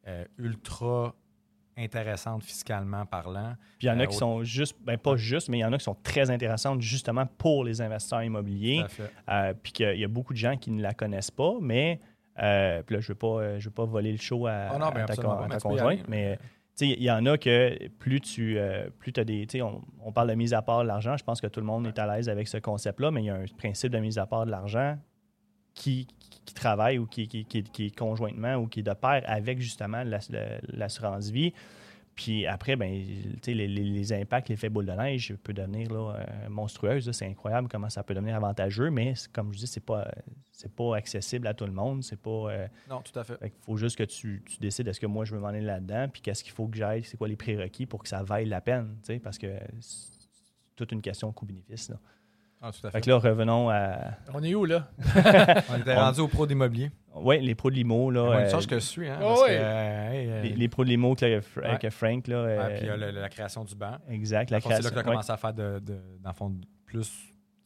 euh, 0.09 0.25
ultra 0.39 1.15
intéressantes 1.81 2.45
fiscalement 2.45 3.07
parlant. 3.07 3.55
Puis 3.79 3.87
il 3.87 3.91
y 3.91 3.91
en 3.91 3.99
Euh, 3.99 4.03
a 4.03 4.07
qui 4.07 4.17
au- 4.17 4.19
sont 4.19 4.45
juste, 4.45 4.77
ben 4.85 4.99
pas 4.99 5.17
juste, 5.17 5.49
mais 5.49 5.59
il 5.59 5.61
y 5.63 5.65
en 5.65 5.73
a 5.73 5.79
qui 5.79 5.85
sont 5.85 5.97
très 6.03 6.31
intéressantes 6.31 6.81
justement 6.81 7.27
pour 7.39 7.65
les 7.65 7.81
investisseurs 7.81 8.23
immobiliers. 8.23 8.85
Euh, 9.29 9.55
puis 9.63 9.73
qu'il 9.73 9.99
y 9.99 10.05
a 10.05 10.09
beaucoup 10.09 10.33
de 10.33 10.39
gens 10.39 10.57
qui 10.57 10.71
ne 10.71 10.83
la 10.83 10.93
connaissent 10.95 11.31
pas, 11.31 11.55
mais 11.61 12.01
euh, 12.43 12.83
puis 12.83 12.95
là, 12.97 13.01
je 13.01 13.07
ne 13.07 13.09
veux, 13.09 13.15
pas, 13.19 13.27
euh, 13.41 13.59
veux 13.61 13.71
pas 13.71 13.85
voler 13.85 14.13
le 14.13 14.19
show 14.19 14.47
à, 14.47 14.69
Ah 14.71 14.79
non, 14.79 14.91
ben 14.91 15.03
à 15.03 15.07
ta, 15.07 15.13
à 15.13 15.59
conjointe, 15.61 16.09
mais 16.09 16.33
euh, 16.33 16.37
il 16.83 17.03
y 17.03 17.11
en 17.11 17.27
a 17.27 17.37
que 17.37 17.89
plus 17.99 18.21
tu 18.21 18.57
euh, 18.59 18.89
plus 18.99 19.13
as 19.19 19.25
des. 19.25 19.47
On, 19.61 19.83
on 20.03 20.13
parle 20.13 20.29
de 20.31 20.35
mise 20.35 20.55
à 20.55 20.63
part 20.63 20.83
de 20.83 20.87
l'argent. 20.89 21.17
Je 21.19 21.25
pense 21.25 21.41
que 21.41 21.47
tout 21.49 21.61
le 21.61 21.67
monde 21.67 21.87
est 21.87 21.99
à 21.99 22.07
l'aise 22.07 22.29
avec 22.31 22.49
ce 22.49 22.57
concept-là, 22.59 23.11
mais 23.11 23.23
il 23.23 23.27
y 23.27 23.31
a 23.31 23.35
un 23.35 23.45
principe 23.59 23.93
de 23.93 23.99
mise 23.99 24.17
à 24.19 24.25
part 24.27 24.47
de 24.47 24.51
l'argent 24.51 24.97
qui, 25.75 26.07
qui, 26.45 26.55
travaille 26.55 26.99
ou 26.99 27.07
qui, 27.07 27.29
qui, 27.29 27.45
qui- 27.45 27.63
qui 27.63 27.87
est 27.87 27.97
conjointement 27.97 28.57
ou 28.57 28.67
qui 28.67 28.81
est 28.81 28.83
de 28.85 28.93
pair 28.93 29.23
avec 29.27 29.61
justement 29.61 30.03
la- 30.03 30.19
la- 30.31 30.59
l'assurance 30.69 31.31
vie. 31.31 31.53
Puis 32.17 32.45
après, 32.47 32.77
ben, 32.77 32.91
les, 33.47 33.55
les- 33.55 33.67
les 33.69 34.13
impacts, 34.13 34.49
l'effet 34.51 34.69
boule 34.69 34.85
de 34.85 34.93
neige 34.93 35.35
peut 35.43 35.55
devenir 35.55 35.91
là, 35.91 36.17
euh, 36.19 36.49
monstrueuse. 36.51 37.07
là. 37.07 37.13
C'est 37.15 37.27
incroyable 37.27 37.69
comment 37.69 37.89
ça 37.89 38.03
peut 38.03 38.13
devenir 38.15 38.35
avantageux, 38.37 38.91
mais 38.91 39.15
comme 39.33 39.53
je 39.55 39.59
dis, 39.61 39.67
c'est 39.67 39.85
pas, 39.85 40.11
c'est 40.51 40.71
pas 40.75 40.97
accessible 40.97 41.47
à 41.47 41.55
tout 41.55 41.65
le 41.65 41.73
monde. 41.73 42.03
C'est 42.03 42.21
pas. 42.21 42.31
euh, 42.31 42.69
Non, 42.91 43.01
tout 43.01 43.19
à 43.19 43.25
fait. 43.25 43.39
qu'il 43.39 43.63
faut 43.63 43.77
juste 43.79 43.97
que 43.97 44.03
tu, 44.03 44.43
tu 44.45 44.59
décides 44.59 44.87
est-ce 44.89 45.01
que 45.01 45.07
moi 45.07 45.25
je 45.25 45.35
veux 45.35 45.41
m'en 45.41 45.49
aller 45.49 45.63
là-dedans, 45.63 46.09
puis 46.13 46.21
qu'est-ce 46.21 46.45
qu'il 46.45 46.53
faut 46.53 46.67
que 46.69 46.77
j'aille, 46.77 47.05
c'est 47.05 47.17
quoi 47.17 47.29
les 47.29 47.37
prérequis 47.37 47.87
pour 47.87 48.03
que 48.03 48.09
ça 48.09 48.23
vaille 48.23 48.47
la 48.47 48.61
peine, 48.61 48.97
parce 49.23 49.39
que 49.39 49.47
c'est 49.81 50.11
toute 50.77 50.93
une 50.93 51.01
question 51.03 51.33
coût-bénéfice. 51.33 51.91
Ah, 52.63 52.71
tout 52.73 52.87
à 52.87 52.91
Fait 52.91 52.99
fait. 52.99 53.05
que 53.05 53.11
là, 53.11 53.17
revenons 53.19 53.71
à 53.71 53.97
On 54.35 54.43
est 54.43 54.55
où, 54.55 54.65
là? 54.67 54.89
On 55.71 55.77
était 55.79 55.95
rendu 55.95 56.21
au 56.21 56.29
pro 56.29 56.47
d'immobilier. 56.47 56.91
ouais, 57.15 57.39
les 57.39 57.55
pros 57.55 57.71
de 57.71 57.75
l'IMO. 57.77 58.11
Là, 58.11 58.23
Moi, 58.25 58.41
une 58.41 58.47
euh, 58.47 58.51
chance 58.51 58.67
que 58.67 58.75
je 58.75 58.85
suis. 58.85 59.09
Hein, 59.09 59.19
Oh, 59.23 59.25
parce 59.29 59.41
que, 59.43 59.47
ouais. 59.49 59.59
euh, 59.61 60.11
hey, 60.13 60.29
euh, 60.29 60.43
les, 60.43 60.49
les 60.51 60.69
pros 60.69 60.85
de 60.85 60.91
l'IMO 60.91 61.15
que, 61.15 61.25
Ouais. 61.61 61.79
que 61.81 61.89
Frank. 61.91 62.27
Là, 62.29 62.43
ouais, 62.45 62.49
euh, 62.59 62.69
puis 62.77 62.79
il 62.83 62.87
y 62.87 62.91
a 62.91 62.97
le- 62.97 63.11
la 63.13 63.29
création 63.31 63.65
du 63.65 63.75
banc. 63.75 63.97
exact, 64.11 64.51
la 64.51 64.61
fond, 64.61 64.69
C'est 64.69 64.75
là 64.75 64.81
création. 64.81 64.89
que 64.91 64.95
tu 64.95 64.99
as 64.99 65.03
ouais. 65.03 65.11
commencé 65.11 65.33
à 65.33 65.37
faire 65.39 65.55
de, 65.55 65.79
de, 65.79 65.99
dans 66.23 66.31
le 66.31 66.35
fond, 66.35 66.53
plus, 66.85 67.11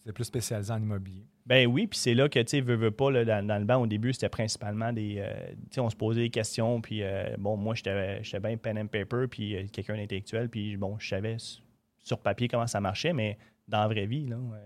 c'est 0.05 0.13
plus 0.13 0.25
spécialisé 0.25 0.73
en 0.73 0.81
immobilier. 0.81 1.27
Ben 1.47 1.67
oui, 1.67 1.87
puis 1.89 1.99
c'est 1.99 2.15
là 2.15 2.29
que, 2.29 2.39
tu 2.39 2.45
sais, 2.49 2.61
veux, 2.61 2.77
veux 2.77 2.91
pas, 2.93 3.11
là, 3.11 3.25
dans, 3.25 3.45
dans 3.47 3.59
le 3.59 3.65
banc, 3.65 3.77
au 3.83 3.87
début, 3.89 4.13
c'était 4.13 4.29
principalement 4.31 4.93
des. 4.93 5.17
euh, 5.19 5.35
tu 5.71 5.75
sais, 5.75 5.81
on 5.81 5.91
se 5.91 5.97
posait 5.97 6.21
des 6.23 6.31
questions, 6.31 6.81
puis 6.81 7.03
euh, 7.03 7.35
bon, 7.39 7.57
moi, 7.57 7.75
j'étais 7.75 8.23
j'étais 8.23 8.41
bien 8.41 8.57
pen 8.57 8.79
and 8.79 8.87
paper, 8.87 9.27
puis 9.29 9.57
euh, 9.57 9.65
quelqu'un 9.73 9.97
d'intellectuel, 9.97 10.49
puis 10.49 10.77
bon, 10.77 10.97
je 11.01 11.09
savais 11.09 11.37
sur 12.03 12.19
papier 12.21 12.49
comment 12.49 12.67
ça 12.67 12.81
marchait, 12.81 13.13
mais 13.13 13.37
dans 13.69 13.81
la 13.81 13.89
vraie 13.89 14.07
vie, 14.07 14.27
là, 14.27 14.37
euh, 14.37 14.61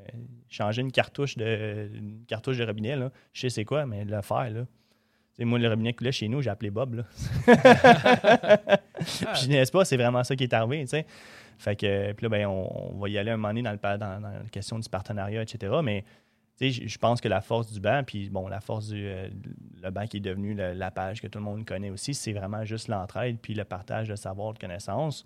changer 0.48 0.82
une 0.82 0.92
cartouche 0.92 1.36
de, 1.36 1.88
une 1.94 2.24
cartouche 2.26 2.58
de 2.58 2.64
robinet, 2.64 2.96
là, 2.96 3.10
je 3.32 3.42
sais 3.42 3.50
c'est 3.50 3.64
quoi, 3.64 3.86
mais 3.86 4.04
le 4.04 4.20
faire, 4.22 4.50
là. 4.50 4.66
Moi, 5.40 5.60
le 5.60 5.68
robinet 5.68 5.94
là 6.00 6.10
chez 6.10 6.26
nous, 6.26 6.42
j'ai 6.42 6.50
appelé 6.50 6.70
Bob, 6.70 6.94
là. 6.94 7.04
Puis 8.98 9.42
je 9.42 9.48
n'est-ce 9.48 9.70
pas, 9.72 9.84
c'est 9.84 9.96
vraiment 9.96 10.24
ça 10.24 10.34
qui 10.36 10.44
est 10.44 10.52
arrivé. 10.52 10.84
Fait 11.58 11.76
que, 11.76 12.12
puis 12.12 12.24
là, 12.24 12.28
ben, 12.28 12.46
on, 12.46 12.94
on 12.94 12.98
va 12.98 13.08
y 13.08 13.18
aller 13.18 13.30
un 13.30 13.36
moment 13.36 13.48
donné 13.48 13.62
dans, 13.62 13.72
le, 13.72 13.78
dans, 13.98 14.20
dans 14.20 14.28
la 14.28 14.40
question 14.50 14.78
du 14.78 14.88
partenariat, 14.88 15.42
etc. 15.42 15.74
Mais, 15.82 16.04
je- 16.60 16.86
je 16.86 16.98
pense 16.98 17.20
que 17.20 17.28
la 17.28 17.40
force 17.40 17.72
du 17.72 17.80
banc, 17.80 18.02
puis 18.06 18.30
bon, 18.30 18.48
la 18.48 18.60
force 18.60 18.88
du 18.88 19.06
euh, 19.06 19.28
le 19.82 19.90
banc 19.90 20.06
qui 20.06 20.16
est 20.18 20.20
devenu 20.20 20.54
le- 20.54 20.72
la 20.72 20.90
page 20.90 21.20
que 21.20 21.26
tout 21.28 21.38
le 21.38 21.44
monde 21.44 21.64
connaît 21.64 21.90
aussi, 21.90 22.14
c'est 22.14 22.32
vraiment 22.32 22.64
juste 22.64 22.88
l'entraide 22.88 23.38
puis 23.40 23.54
le 23.54 23.64
partage 23.64 24.08
de 24.08 24.16
savoir, 24.16 24.54
de 24.54 24.58
connaissances. 24.58 25.24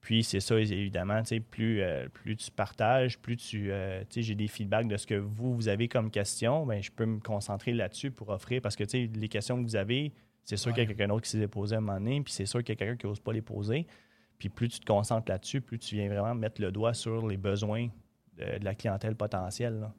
Puis 0.00 0.24
c'est 0.24 0.40
ça, 0.40 0.58
évidemment, 0.58 1.22
plus, 1.50 1.82
euh, 1.82 2.08
plus 2.08 2.36
tu 2.36 2.50
partages, 2.50 3.18
plus 3.18 3.36
tu, 3.36 3.70
euh, 3.70 4.02
j'ai 4.14 4.34
des 4.34 4.48
feedbacks 4.48 4.88
de 4.88 4.96
ce 4.96 5.06
que 5.06 5.14
vous, 5.14 5.54
vous 5.54 5.68
avez 5.68 5.88
comme 5.88 6.10
question, 6.10 6.64
ben, 6.64 6.82
je 6.82 6.90
peux 6.90 7.04
me 7.04 7.20
concentrer 7.20 7.72
là-dessus 7.72 8.10
pour 8.10 8.30
offrir, 8.30 8.62
parce 8.62 8.76
que, 8.76 8.84
les 8.94 9.28
questions 9.28 9.58
que 9.58 9.62
vous 9.62 9.76
avez, 9.76 10.12
c'est 10.44 10.56
sûr 10.56 10.72
qu'il 10.72 10.82
y 10.82 10.86
a 10.86 10.88
quelqu'un 10.88 11.08
d'autre 11.08 11.24
qui 11.24 11.30
s'est 11.30 11.38
les 11.38 11.48
posé 11.48 11.74
à 11.74 11.78
un 11.78 11.80
moment 11.82 11.98
donné, 11.98 12.20
puis 12.22 12.32
c'est 12.32 12.46
sûr 12.46 12.60
qu'il 12.60 12.70
y 12.70 12.72
a 12.72 12.76
quelqu'un 12.76 12.96
qui 12.96 13.06
n'ose 13.06 13.20
pas 13.20 13.32
les 13.32 13.42
poser. 13.42 13.86
Puis 14.38 14.48
plus 14.48 14.68
tu 14.68 14.80
te 14.80 14.86
concentres 14.86 15.30
là-dessus, 15.30 15.60
plus 15.60 15.78
tu 15.78 15.96
viens 15.96 16.08
vraiment 16.08 16.34
mettre 16.34 16.62
le 16.62 16.72
doigt 16.72 16.94
sur 16.94 17.26
les 17.26 17.36
besoins 17.36 17.88
de, 18.38 18.58
de 18.58 18.64
la 18.64 18.74
clientèle 18.74 19.14
potentielle. 19.14 19.80
là. 19.80 19.94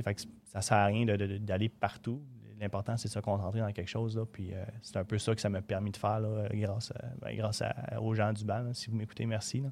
Fait 0.00 0.14
que 0.14 0.22
ça 0.44 0.58
ne 0.58 0.62
sert 0.62 0.76
à 0.78 0.86
rien 0.86 1.04
d'aller 1.04 1.68
partout. 1.68 2.22
L'important, 2.62 2.96
c'est 2.96 3.08
de 3.08 3.12
se 3.12 3.18
concentrer 3.18 3.58
dans 3.58 3.72
quelque 3.72 3.88
chose. 3.88 4.16
Là, 4.16 4.24
puis 4.24 4.54
euh, 4.54 4.64
c'est 4.82 4.96
un 4.96 5.04
peu 5.04 5.18
ça 5.18 5.34
que 5.34 5.40
ça 5.40 5.48
m'a 5.48 5.60
permis 5.60 5.90
de 5.90 5.96
faire 5.96 6.20
là, 6.20 6.48
grâce, 6.52 6.92
ben, 7.20 7.36
grâce 7.36 7.60
aux 8.00 8.14
gens 8.14 8.32
du 8.32 8.44
banc. 8.44 8.72
Si 8.72 8.88
vous 8.88 8.96
m'écoutez, 8.96 9.26
merci. 9.26 9.64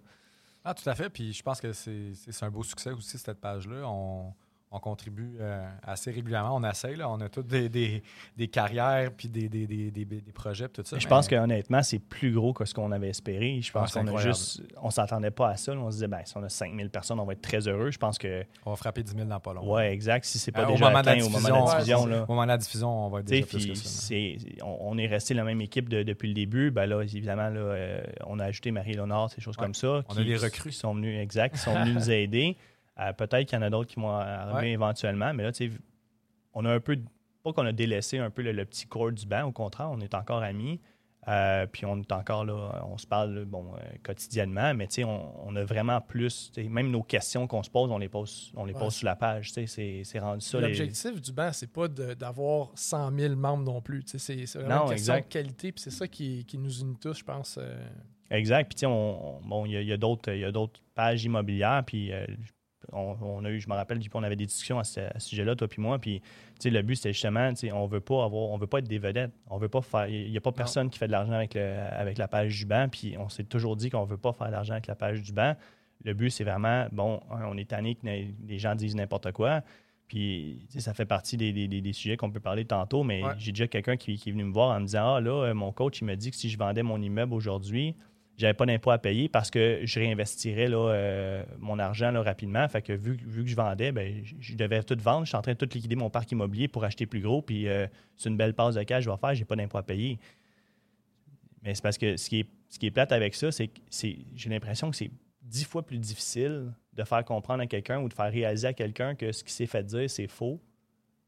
Ah, 0.64 0.74
tout 0.74 0.88
à 0.88 0.94
fait. 0.96 1.08
Puis 1.08 1.32
je 1.32 1.42
pense 1.42 1.60
que 1.60 1.72
c'est 1.72 2.12
un 2.42 2.50
beau 2.50 2.64
succès 2.64 2.90
aussi, 2.90 3.16
cette 3.16 3.40
page-là. 3.40 3.86
On 4.72 4.78
contribue 4.78 5.36
euh, 5.40 5.68
assez 5.82 6.12
régulièrement. 6.12 6.54
On 6.56 6.62
essaye. 6.68 6.94
Là. 6.94 7.10
On 7.10 7.20
a 7.20 7.28
toutes 7.28 7.48
des, 7.48 7.68
des, 7.68 8.02
des 8.36 8.46
carrières, 8.48 9.10
puis 9.10 9.28
des, 9.28 9.48
des, 9.48 9.66
des, 9.66 9.90
des, 9.90 10.04
des 10.04 10.32
projets, 10.32 10.68
tout 10.68 10.82
ça. 10.84 10.96
Je 10.96 11.04
mais- 11.04 11.08
pense 11.08 11.26
qu'honnêtement, 11.26 11.82
c'est 11.82 11.98
plus 11.98 12.30
gros 12.32 12.52
que 12.52 12.64
ce 12.64 12.72
qu'on 12.72 12.92
avait 12.92 13.08
espéré. 13.08 13.60
Je 13.60 13.70
Ah, 13.74 13.80
pense 13.80 13.94
qu'on 13.94 14.06
a 14.06 14.16
juste. 14.20 14.62
On 14.80 14.90
s'attendait 14.90 15.32
pas 15.32 15.48
à 15.48 15.56
ça. 15.56 15.74
là. 15.74 15.80
On 15.80 15.90
se 15.90 15.96
disait, 15.96 16.06
ben, 16.08 16.20
si 16.24 16.36
on 16.36 16.42
a 16.44 16.48
5000 16.48 16.88
personnes, 16.90 17.18
on 17.18 17.24
va 17.24 17.32
être 17.32 17.40
très 17.42 17.66
heureux. 17.66 17.90
Je 17.90 17.98
pense 17.98 18.16
que. 18.16 18.44
On 18.64 18.70
va 18.70 18.76
frapper 18.76 19.02
10 19.02 19.14
000 19.14 19.24
dans 19.26 19.40
pas 19.40 19.52
longtemps. 19.54 19.74
Ouais, 19.74 19.92
exact. 19.92 20.24
Si 20.24 20.38
c'est 20.38 20.52
pas 20.52 20.62
Euh, 20.62 20.66
au 20.68 20.72
déjà 20.72 20.84
moment 20.88 21.00
de 21.00 21.06
la 21.06 21.12
atteint 21.12 21.24
au 21.24 21.28
moment 21.30 21.48
de 21.48 21.52
la 21.70 21.74
diffusion, 21.76 22.06
là. 22.06 22.22
Au 22.22 22.26
moment 22.28 22.42
de 22.44 22.48
la 22.48 22.58
diffusion, 22.58 23.06
on 23.06 23.10
va 23.10 23.20
être 23.20 23.26
déjà 23.26 23.46
plus 23.46 23.66
que 23.66 23.74
ça. 23.74 24.14
on, 24.64 24.78
on 24.92 24.98
est 24.98 25.06
resté 25.08 25.34
la 25.34 25.42
même 25.42 25.60
équipe 25.60 25.88
de- 25.88 26.04
depuis 26.04 26.28
le 26.28 26.34
début. 26.34 26.70
Ben 26.70 26.86
là, 26.86 27.02
évidemment, 27.02 27.48
là, 27.48 27.60
euh, 27.60 28.02
on 28.26 28.38
a 28.38 28.44
ajouté 28.44 28.70
Marie-Léonard, 28.70 29.30
ces 29.30 29.40
choses 29.40 29.56
Ouais. 29.58 29.64
comme 29.64 29.74
ça. 29.74 30.02
On 30.08 30.16
a 30.16 30.22
des 30.22 30.36
recrues. 30.36 30.70
Qui 30.70 30.76
sont 30.76 30.94
venus, 30.94 31.18
exact, 31.20 31.54
qui 31.56 31.60
sont 31.60 31.74
venus 31.74 31.94
nous 31.94 32.10
aider. 32.12 32.56
Peut-être 33.16 33.48
qu'il 33.48 33.56
y 33.58 33.58
en 33.58 33.62
a 33.64 33.70
d'autres 33.70 33.88
qui 33.92 34.00
vont 34.00 34.10
arriver 34.10 34.54
Ouais. 34.54 34.70
éventuellement, 34.72 35.32
mais 35.34 35.42
là, 35.44 35.52
tu 35.52 35.70
sais, 35.70 35.78
on 36.54 36.64
a 36.64 36.72
un 36.72 36.80
peu, 36.80 36.98
pas 37.42 37.52
qu'on 37.52 37.66
a 37.66 37.72
délaissé 37.72 38.18
un 38.18 38.30
peu 38.30 38.42
le, 38.42 38.52
le 38.52 38.64
petit 38.64 38.86
corps 38.86 39.12
du 39.12 39.26
banc, 39.26 39.44
au 39.44 39.52
contraire, 39.52 39.90
on 39.90 40.00
est 40.00 40.14
encore 40.14 40.42
amis. 40.42 40.80
Euh, 41.28 41.66
puis 41.66 41.84
on 41.84 41.98
est 42.00 42.12
encore 42.12 42.46
là, 42.46 42.82
on 42.88 42.96
se 42.96 43.06
parle 43.06 43.44
bon, 43.44 43.74
euh, 43.74 43.78
quotidiennement, 44.02 44.72
mais 44.72 44.86
tu 44.86 44.94
sais, 44.94 45.04
on, 45.04 45.46
on 45.48 45.54
a 45.54 45.62
vraiment 45.64 46.00
plus, 46.00 46.50
même 46.56 46.90
nos 46.90 47.02
questions 47.02 47.46
qu'on 47.46 47.62
se 47.62 47.68
pose, 47.68 47.90
on 47.90 47.98
les 47.98 48.08
pose, 48.08 48.50
on 48.56 48.64
les 48.64 48.72
Ouais. 48.72 48.80
pose 48.80 48.94
sur 48.94 49.04
la 49.04 49.16
page. 49.16 49.52
tu 49.52 49.66
sais, 49.66 50.00
C'est 50.02 50.18
rendu 50.18 50.40
ça. 50.40 50.58
les- 50.60 50.68
L'objectif 50.68 51.20
du 51.20 51.30
banc, 51.32 51.50
c'est 51.52 51.70
pas 51.70 51.88
d'avoir 51.88 52.70
100 52.74 53.14
000 53.14 53.36
membres 53.36 53.64
non 53.64 53.82
plus. 53.82 54.02
Tu 54.02 54.18
sais, 54.18 54.46
C'est 54.46 54.58
vraiment 54.60 54.76
Non, 54.76 54.84
une 54.86 54.90
question 54.92 55.12
exact. 55.14 55.28
de 55.28 55.32
qualité, 55.32 55.72
puis 55.72 55.82
c'est 55.82 55.90
ça 55.90 56.08
qui, 56.08 56.46
qui 56.46 56.56
nous 56.56 56.80
unit 56.80 56.96
tous, 56.98 57.18
je 57.18 57.24
pense. 57.24 57.58
euh. 57.60 57.86
Exact. 58.30 58.68
Puis, 58.68 58.76
tu 58.76 58.80
sais, 58.80 58.86
on- 58.86 59.40
bon, 59.44 59.66
il 59.66 59.72
y 59.72 59.76
a- 59.76 59.82
il 59.82 59.88
y 59.88 59.92
a, 59.92 59.98
d'autres, 59.98 60.32
il 60.32 60.40
y 60.40 60.44
a 60.46 60.52
d'autres 60.52 60.80
pages 60.94 61.22
immobilières. 61.22 61.82
Puis, 61.86 62.12
euh, 62.12 62.24
on, 62.92 63.16
on 63.20 63.44
a 63.44 63.50
eu, 63.50 63.60
je 63.60 63.68
me 63.68 63.74
rappelle, 63.74 64.00
on 64.14 64.22
avait 64.22 64.36
des 64.36 64.46
discussions 64.46 64.78
à 64.78 64.84
ce, 64.84 65.00
sujet-là, 65.18 65.54
toi 65.56 65.68
puis 65.68 65.80
moi. 65.82 65.98
Puis, 65.98 66.20
le 66.64 66.82
but, 66.82 66.96
c'était 66.96 67.12
justement, 67.12 67.50
on 67.72 67.86
veut 67.86 68.00
pas 68.00 68.24
avoir, 68.24 68.50
on 68.50 68.56
veut 68.58 68.66
pas 68.66 68.78
être 68.78 68.88
des 68.88 68.98
vedettes. 68.98 69.32
On 69.48 69.58
veut 69.58 69.68
pas 69.68 69.80
faire, 69.82 70.06
il 70.08 70.30
n'y 70.30 70.36
a 70.36 70.40
pas 70.40 70.52
personne 70.52 70.90
qui 70.90 70.98
fait 70.98 71.06
de 71.06 71.12
l'argent 71.12 71.32
avec, 71.32 71.54
le, 71.54 71.76
avec 71.92 72.18
la 72.18 72.28
page 72.28 72.58
du 72.58 72.66
banc. 72.66 72.88
Puis, 72.90 73.16
on 73.18 73.28
s'est 73.28 73.44
toujours 73.44 73.76
dit 73.76 73.90
qu'on 73.90 74.04
veut 74.04 74.16
pas 74.18 74.32
faire 74.32 74.46
de 74.48 74.52
l'argent 74.52 74.72
avec 74.72 74.86
la 74.86 74.94
page 74.94 75.22
du 75.22 75.32
banc. 75.32 75.54
Le 76.04 76.14
but, 76.14 76.30
c'est 76.30 76.44
vraiment, 76.44 76.86
bon, 76.92 77.20
on 77.30 77.56
est 77.58 77.68
tanné 77.68 77.94
que 77.94 78.06
les 78.06 78.58
gens 78.58 78.74
disent 78.74 78.96
n'importe 78.96 79.32
quoi. 79.32 79.62
Puis, 80.08 80.66
ça 80.78 80.92
fait 80.92 81.04
partie 81.06 81.36
des, 81.36 81.52
des- 81.52 81.68
des- 81.68 81.80
des 81.80 81.92
sujets 81.92 82.16
qu'on 82.16 82.30
peut 82.32 82.40
parler 82.40 82.64
tantôt, 82.64 83.04
mais 83.04 83.22
Ouais. 83.22 83.32
j'ai 83.38 83.52
déjà 83.52 83.68
quelqu'un 83.68 83.96
qui, 83.96 84.16
qui 84.16 84.30
est 84.30 84.32
venu 84.32 84.42
me 84.44 84.52
voir 84.52 84.76
en 84.76 84.80
me 84.80 84.86
disant 84.86 85.14
Ah, 85.14 85.20
là, 85.20 85.30
euh, 85.44 85.54
mon 85.54 85.70
coach, 85.72 86.00
il 86.00 86.04
m'a 86.06 86.16
dit 86.16 86.30
que 86.32 86.36
si 86.36 86.50
je 86.50 86.58
vendais 86.58 86.82
mon 86.82 87.00
immeuble 87.00 87.32
aujourd'hui, 87.32 87.94
j'avais 88.40 88.54
pas 88.54 88.64
d'impôt 88.64 88.90
à 88.90 88.98
payer 88.98 89.28
parce 89.28 89.50
que 89.50 89.80
je 89.84 90.00
réinvestirais 90.00 90.66
là, 90.66 90.78
euh, 90.78 91.44
mon 91.58 91.78
argent 91.78 92.10
là, 92.10 92.22
rapidement. 92.22 92.66
Fait 92.68 92.80
que 92.80 92.94
vu, 92.94 93.18
vu 93.22 93.44
que 93.44 93.50
je 93.50 93.54
vendais, 93.54 93.92
ben, 93.92 94.22
je, 94.40 94.54
devais 94.54 94.82
tout 94.82 94.96
vendre. 94.98 95.26
Je 95.26 95.28
suis 95.28 95.36
en 95.36 95.42
train 95.42 95.52
de 95.52 95.58
tout 95.58 95.68
liquider 95.74 95.94
mon 95.94 96.08
parc 96.08 96.32
immobilier 96.32 96.66
pour 96.66 96.82
acheter 96.84 97.04
plus 97.04 97.20
gros. 97.20 97.42
Puis 97.42 97.68
euh, 97.68 97.86
c'est 98.16 98.30
une 98.30 98.38
belle 98.38 98.54
passe 98.54 98.76
de 98.76 98.82
cash 98.82 99.04
que 99.04 99.10
je 99.10 99.10
vais 99.10 99.16
faire, 99.18 99.34
j'ai 99.34 99.44
pas 99.44 99.56
d'impôt 99.56 99.76
à 99.76 99.82
payer. 99.82 100.18
Mais 101.62 101.74
c'est 101.74 101.82
parce 101.82 101.98
que 101.98 102.16
ce 102.16 102.30
qui 102.30 102.40
est, 102.40 102.46
ce 102.70 102.78
qui 102.78 102.86
est 102.86 102.90
plate 102.90 103.12
avec 103.12 103.34
ça, 103.34 103.52
c'est 103.52 103.68
que 103.68 103.80
j'ai 103.90 104.48
l'impression 104.48 104.90
que 104.90 104.96
c'est 104.96 105.10
dix 105.42 105.64
fois 105.64 105.84
plus 105.84 105.98
difficile 105.98 106.72
de 106.94 107.04
faire 107.04 107.24
comprendre 107.26 107.62
à 107.62 107.66
quelqu'un 107.66 108.00
ou 108.00 108.08
de 108.08 108.14
faire 108.14 108.32
réaliser 108.32 108.68
à 108.68 108.72
quelqu'un 108.72 109.14
que 109.14 109.32
ce 109.32 109.44
qui 109.44 109.52
s'est 109.52 109.66
fait 109.66 109.84
dire, 109.84 110.08
c'est 110.08 110.28
faux 110.28 110.60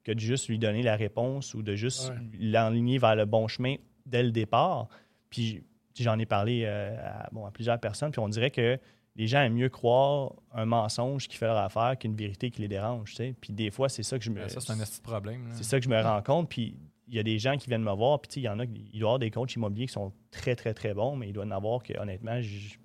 que 0.02 0.12
de 0.12 0.18
juste 0.18 0.48
lui 0.48 0.58
donner 0.58 0.82
la 0.82 0.96
réponse 0.96 1.52
ou 1.54 1.62
de 1.62 1.74
juste 1.74 2.08
Ouais. 2.08 2.16
l'enligner 2.40 2.98
vers 2.98 3.16
le 3.16 3.26
bon 3.26 3.46
chemin 3.48 3.76
dès 4.06 4.22
le 4.22 4.32
départ. 4.32 4.88
Puis 5.30 5.62
j'en 6.00 6.18
ai 6.18 6.26
parlé 6.26 6.62
euh, 6.64 6.96
à, 7.04 7.28
bon, 7.32 7.44
à 7.46 7.50
plusieurs 7.50 7.78
personnes, 7.78 8.10
puis 8.10 8.20
on 8.20 8.28
dirait 8.28 8.50
que 8.50 8.78
les 9.16 9.26
gens 9.26 9.42
aiment 9.42 9.54
mieux 9.54 9.68
croire 9.68 10.32
un 10.54 10.64
mensonge 10.64 11.28
qui 11.28 11.36
fait 11.36 11.46
leur 11.46 11.58
affaire 11.58 11.98
qu'une 11.98 12.14
vérité 12.16 12.50
qui 12.50 12.62
les 12.62 12.68
dérange. 12.68 13.10
tu 13.10 13.16
sais. 13.16 13.34
Puis 13.40 13.52
des 13.52 13.70
fois, 13.70 13.88
c'est 13.90 14.02
ça 14.02 14.18
que 14.18 14.24
je 14.24 14.30
me. 14.30 14.36
Ben, 14.40 14.48
ça, 14.48 14.60
c'est 14.60 14.72
un 14.72 14.78
petit 14.78 15.00
problème. 15.02 15.48
C'est 15.52 15.64
ça 15.64 15.78
que 15.78 15.84
je 15.84 15.90
me 15.90 16.00
rends 16.00 16.22
compte. 16.22 16.48
Puis 16.48 16.76
il 17.08 17.14
y 17.14 17.18
a 17.18 17.22
des 17.22 17.38
gens 17.38 17.58
qui 17.58 17.68
viennent 17.68 17.82
me 17.82 17.92
voir. 17.92 18.20
Puis 18.20 18.28
tu 18.28 18.34
sais, 18.34 18.40
il 18.40 18.44
y 18.44 18.48
en 18.48 18.58
a, 18.58 18.64
il 18.64 18.70
doit 18.70 18.90
y 18.94 19.02
avoir 19.02 19.18
des 19.18 19.30
coachs 19.30 19.52
immobiliers 19.54 19.86
qui 19.86 19.92
sont 19.92 20.12
très, 20.30 20.56
très, 20.56 20.72
très 20.72 20.94
bons, 20.94 21.14
mais 21.16 21.28
il 21.28 21.32
doit 21.34 21.44
y 21.44 21.48
en 21.48 21.50
avoir 21.50 21.82
que, 21.82 21.92
honnêtement, 21.98 22.40
je- 22.40 22.76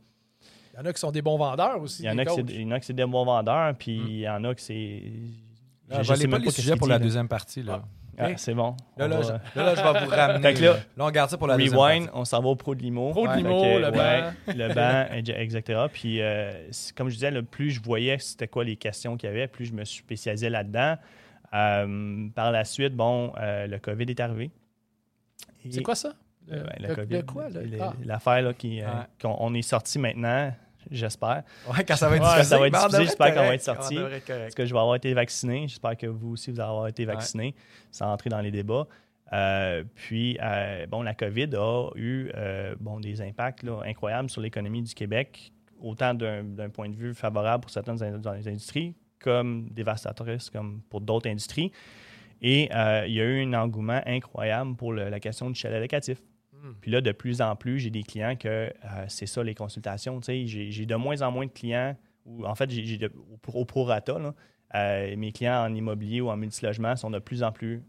Il 0.74 0.78
y 0.78 0.80
en 0.82 0.86
a 0.86 0.92
qui 0.94 1.00
sont 1.00 1.12
des 1.12 1.22
bons 1.22 1.38
vendeurs 1.38 1.82
aussi. 1.82 2.04
il 2.04 2.06
y 2.06 2.10
en 2.10 2.18
a 2.18 2.26
coachs. 2.26 2.40
il 2.50 2.62
y 2.62 2.66
en 2.66 2.72
a 2.72 2.80
que 2.80 2.86
c'est 2.86 2.94
des 2.94 3.06
bons 3.06 3.24
vendeurs, 3.26 3.74
puis 3.78 3.98
Mm. 4.00 4.08
il 4.10 4.20
y 4.20 4.30
en 4.30 4.44
a 4.44 4.54
que 4.54 4.62
c'est. 4.62 5.04
Je 5.90 5.96
pas 5.96 6.18
même 6.28 6.42
les 6.44 6.52
sujets 6.52 6.76
pour 6.76 6.88
dit, 6.88 6.92
la 6.92 6.98
là. 6.98 7.04
deuxième 7.04 7.30
partie. 7.30 7.64
Là, 7.64 7.84
Ah, 8.20 8.30
c'est 8.38 8.54
bon. 8.54 8.76
Là, 8.98 9.08
là, 9.08 9.18
va- 9.18 9.22
je, 9.22 9.60
là, 9.60 9.66
là, 9.66 9.76
je 9.76 9.82
vais 10.00 10.06
vous 10.06 10.10
ramener. 10.12 10.42
Fait 10.56 10.62
là- 10.66 10.74
là, 10.74 11.06
on 11.06 11.12
garde 11.12 11.30
ça 11.30 11.38
pour 11.38 11.48
la 11.48 11.56
Rewind, 11.56 12.10
on 12.14 12.26
s'en 12.26 12.42
va 12.42 12.50
au 12.50 12.56
pro 12.56 12.74
de 12.74 12.82
limo. 12.82 13.12
Pro 13.12 13.28
de 13.28 13.34
limo, 13.36 13.62
que, 13.62 13.78
le 13.78 13.86
ouais, 13.86 14.22
banc. 14.22 14.32
le 14.56 14.74
banc, 14.74 15.06
etc. 15.14 15.86
Puis, 15.94 16.22
euh, 16.22 16.52
comme 16.96 17.10
je 17.10 17.14
disais, 17.16 17.30
le 17.32 17.44
plus 17.44 17.70
je 17.72 17.82
voyais 17.82 18.18
c'était 18.20 18.48
quoi 18.48 18.64
les 18.64 18.76
questions 18.76 19.18
qu'il 19.18 19.30
y 19.30 19.32
avait, 19.32 19.48
plus 19.48 19.66
je 19.66 19.74
me 19.74 19.84
spécialisais 19.86 20.50
là-dedans. 20.50 20.96
Euh, 21.54 22.28
par 22.36 22.52
la 22.52 22.66
suite, 22.66 22.94
bon, 22.96 23.32
euh, 23.40 23.68
le 23.68 23.80
COVID 23.80 24.06
est 24.10 24.20
arrivé. 24.20 24.52
Et- 25.66 25.72
C'est 25.72 25.84
quoi 25.84 25.96
ça? 25.96 26.14
Ben, 26.48 26.64
le 26.80 26.88
Le- 26.88 26.96
COVID. 26.96 27.16
le 27.16 27.22
quoi, 27.24 27.46
Ah. 27.82 27.94
L'affaire 28.04 28.42
là, 28.42 28.54
qui, 28.54 28.82
Ouais. 28.82 28.88
qu'on 29.22 29.36
on 29.40 29.54
est 29.54 29.62
sorti 29.62 30.00
maintenant, 30.00 30.52
j'espère. 30.92 31.44
Ouais, 31.70 31.84
quand 31.88 31.96
ça 31.96 32.10
va 32.10 32.16
être 32.18 32.24
Ouais, 32.24 32.30
diffusé, 32.30 32.50
ça 32.50 32.60
va 32.60 32.68
être 32.68 32.74
mais 32.74 32.78
on 32.80 32.82
diffusé, 32.82 32.98
devrait 32.98 33.06
j'espère 33.06 33.34
qu'on 33.34 33.48
va 33.48 33.54
être 33.56 33.62
sorti. 33.62 33.96
Parce 34.28 34.56
que 34.56 34.66
je 34.66 34.74
vais 34.74 34.80
avoir 34.80 34.96
été 34.96 35.14
vacciné. 35.14 35.68
J'espère 35.68 35.98
que 35.98 36.08
vous 36.08 36.32
aussi, 36.34 36.52
vous 36.52 36.60
allez 36.60 36.70
avoir 36.70 36.88
été 36.88 37.06
vacciné 37.06 37.56
sans 37.92 38.12
entrer 38.12 38.30
dans 38.30 38.42
les 38.42 38.52
débats. 38.52 38.88
Euh, 39.34 39.84
puis, 39.96 40.38
euh, 40.42 40.86
bon, 40.88 41.02
la 41.02 41.14
COVID 41.14 41.50
a 41.56 41.90
eu 41.96 42.32
euh, 42.36 42.76
bon, 42.80 43.00
des 43.00 43.22
impacts 43.22 43.64
là, 43.64 43.82
incroyables 43.86 44.30
sur 44.30 44.42
l'économie 44.42 44.82
du 44.82 44.94
Québec, 44.94 45.52
autant 45.82 46.14
d'un 46.14 46.70
point 46.74 46.88
de 46.90 46.96
vue 46.96 47.14
favorable 47.14 47.62
pour 47.62 47.70
certaines 47.72 48.02
in- 48.02 48.20
dans 48.20 48.32
les 48.34 48.48
industries, 48.48 48.96
comme 49.20 49.68
dévastatrice 49.72 50.50
comme 50.50 50.82
pour 50.90 51.02
d'autres 51.02 51.30
industries. 51.30 51.72
Et 52.42 52.70
il 53.06 53.14
y 53.14 53.20
a 53.20 53.24
eu 53.26 53.44
un 53.44 53.54
engouement 53.54 54.00
incroyable 54.06 54.76
pour 54.76 54.94
le- 54.94 55.10
la 55.10 55.20
question 55.20 55.50
du 55.50 55.60
chalet 55.60 55.82
locatif. 55.82 56.20
Hmm. 56.62 56.74
Puis 56.82 56.92
là, 56.92 57.02
de 57.02 57.12
plus 57.12 57.42
en 57.42 57.56
plus, 57.56 57.80
j'ai 57.80 57.90
des 57.90 58.04
clients 58.04 58.36
que 58.36 58.48
euh, 58.48 58.72
c'est 59.08 59.26
ça, 59.26 59.44
les 59.44 59.56
consultations. 59.56 60.20
J'ai 60.22 60.86
de 60.86 60.96
moins 60.96 61.22
en 61.22 61.32
moins 61.32 61.46
de 61.46 61.52
clients, 61.52 61.96
ou 62.26 62.46
en 62.46 62.56
fait, 62.56 62.70
j'ai 62.70 63.00
au, 63.06 63.60
au 63.60 63.66
prorata, 63.66 64.18
euh, 64.76 65.16
mes 65.16 65.32
clients 65.32 65.64
en 65.64 65.74
immobilier 65.74 66.22
ou 66.22 66.30
en 66.30 66.38
multilogement 66.38 66.96
sont 66.96 67.10
de 67.10 67.20
plus 67.20 67.44
en 67.44 67.52
plus, 67.52 67.84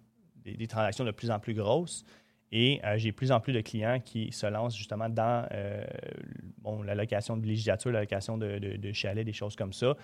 des, 0.44 0.66
transactions 0.66 1.04
de 1.04 1.10
plus 1.10 1.30
en 1.30 1.40
plus 1.40 1.54
grosses. 1.54 2.04
Et 2.50 2.80
euh, 2.84 2.96
j'ai 2.96 3.10
de 3.10 3.16
plus 3.16 3.32
en 3.32 3.40
plus 3.40 3.52
de 3.52 3.60
clients 3.60 4.00
qui 4.02 4.32
se 4.32 4.46
lancent 4.46 4.76
justement 4.76 5.08
dans 5.08 5.46
bon, 6.58 6.82
la 6.82 6.94
location 6.94 7.36
de 7.36 7.46
législature, 7.46 7.90
la 7.90 8.00
location 8.00 8.38
de, 8.38 8.58
de, 8.58 8.76
de 8.76 8.92
chalets, 8.92 9.24
des 9.24 9.32
choses 9.32 9.56
comme 9.56 9.72
ça. 9.72 9.96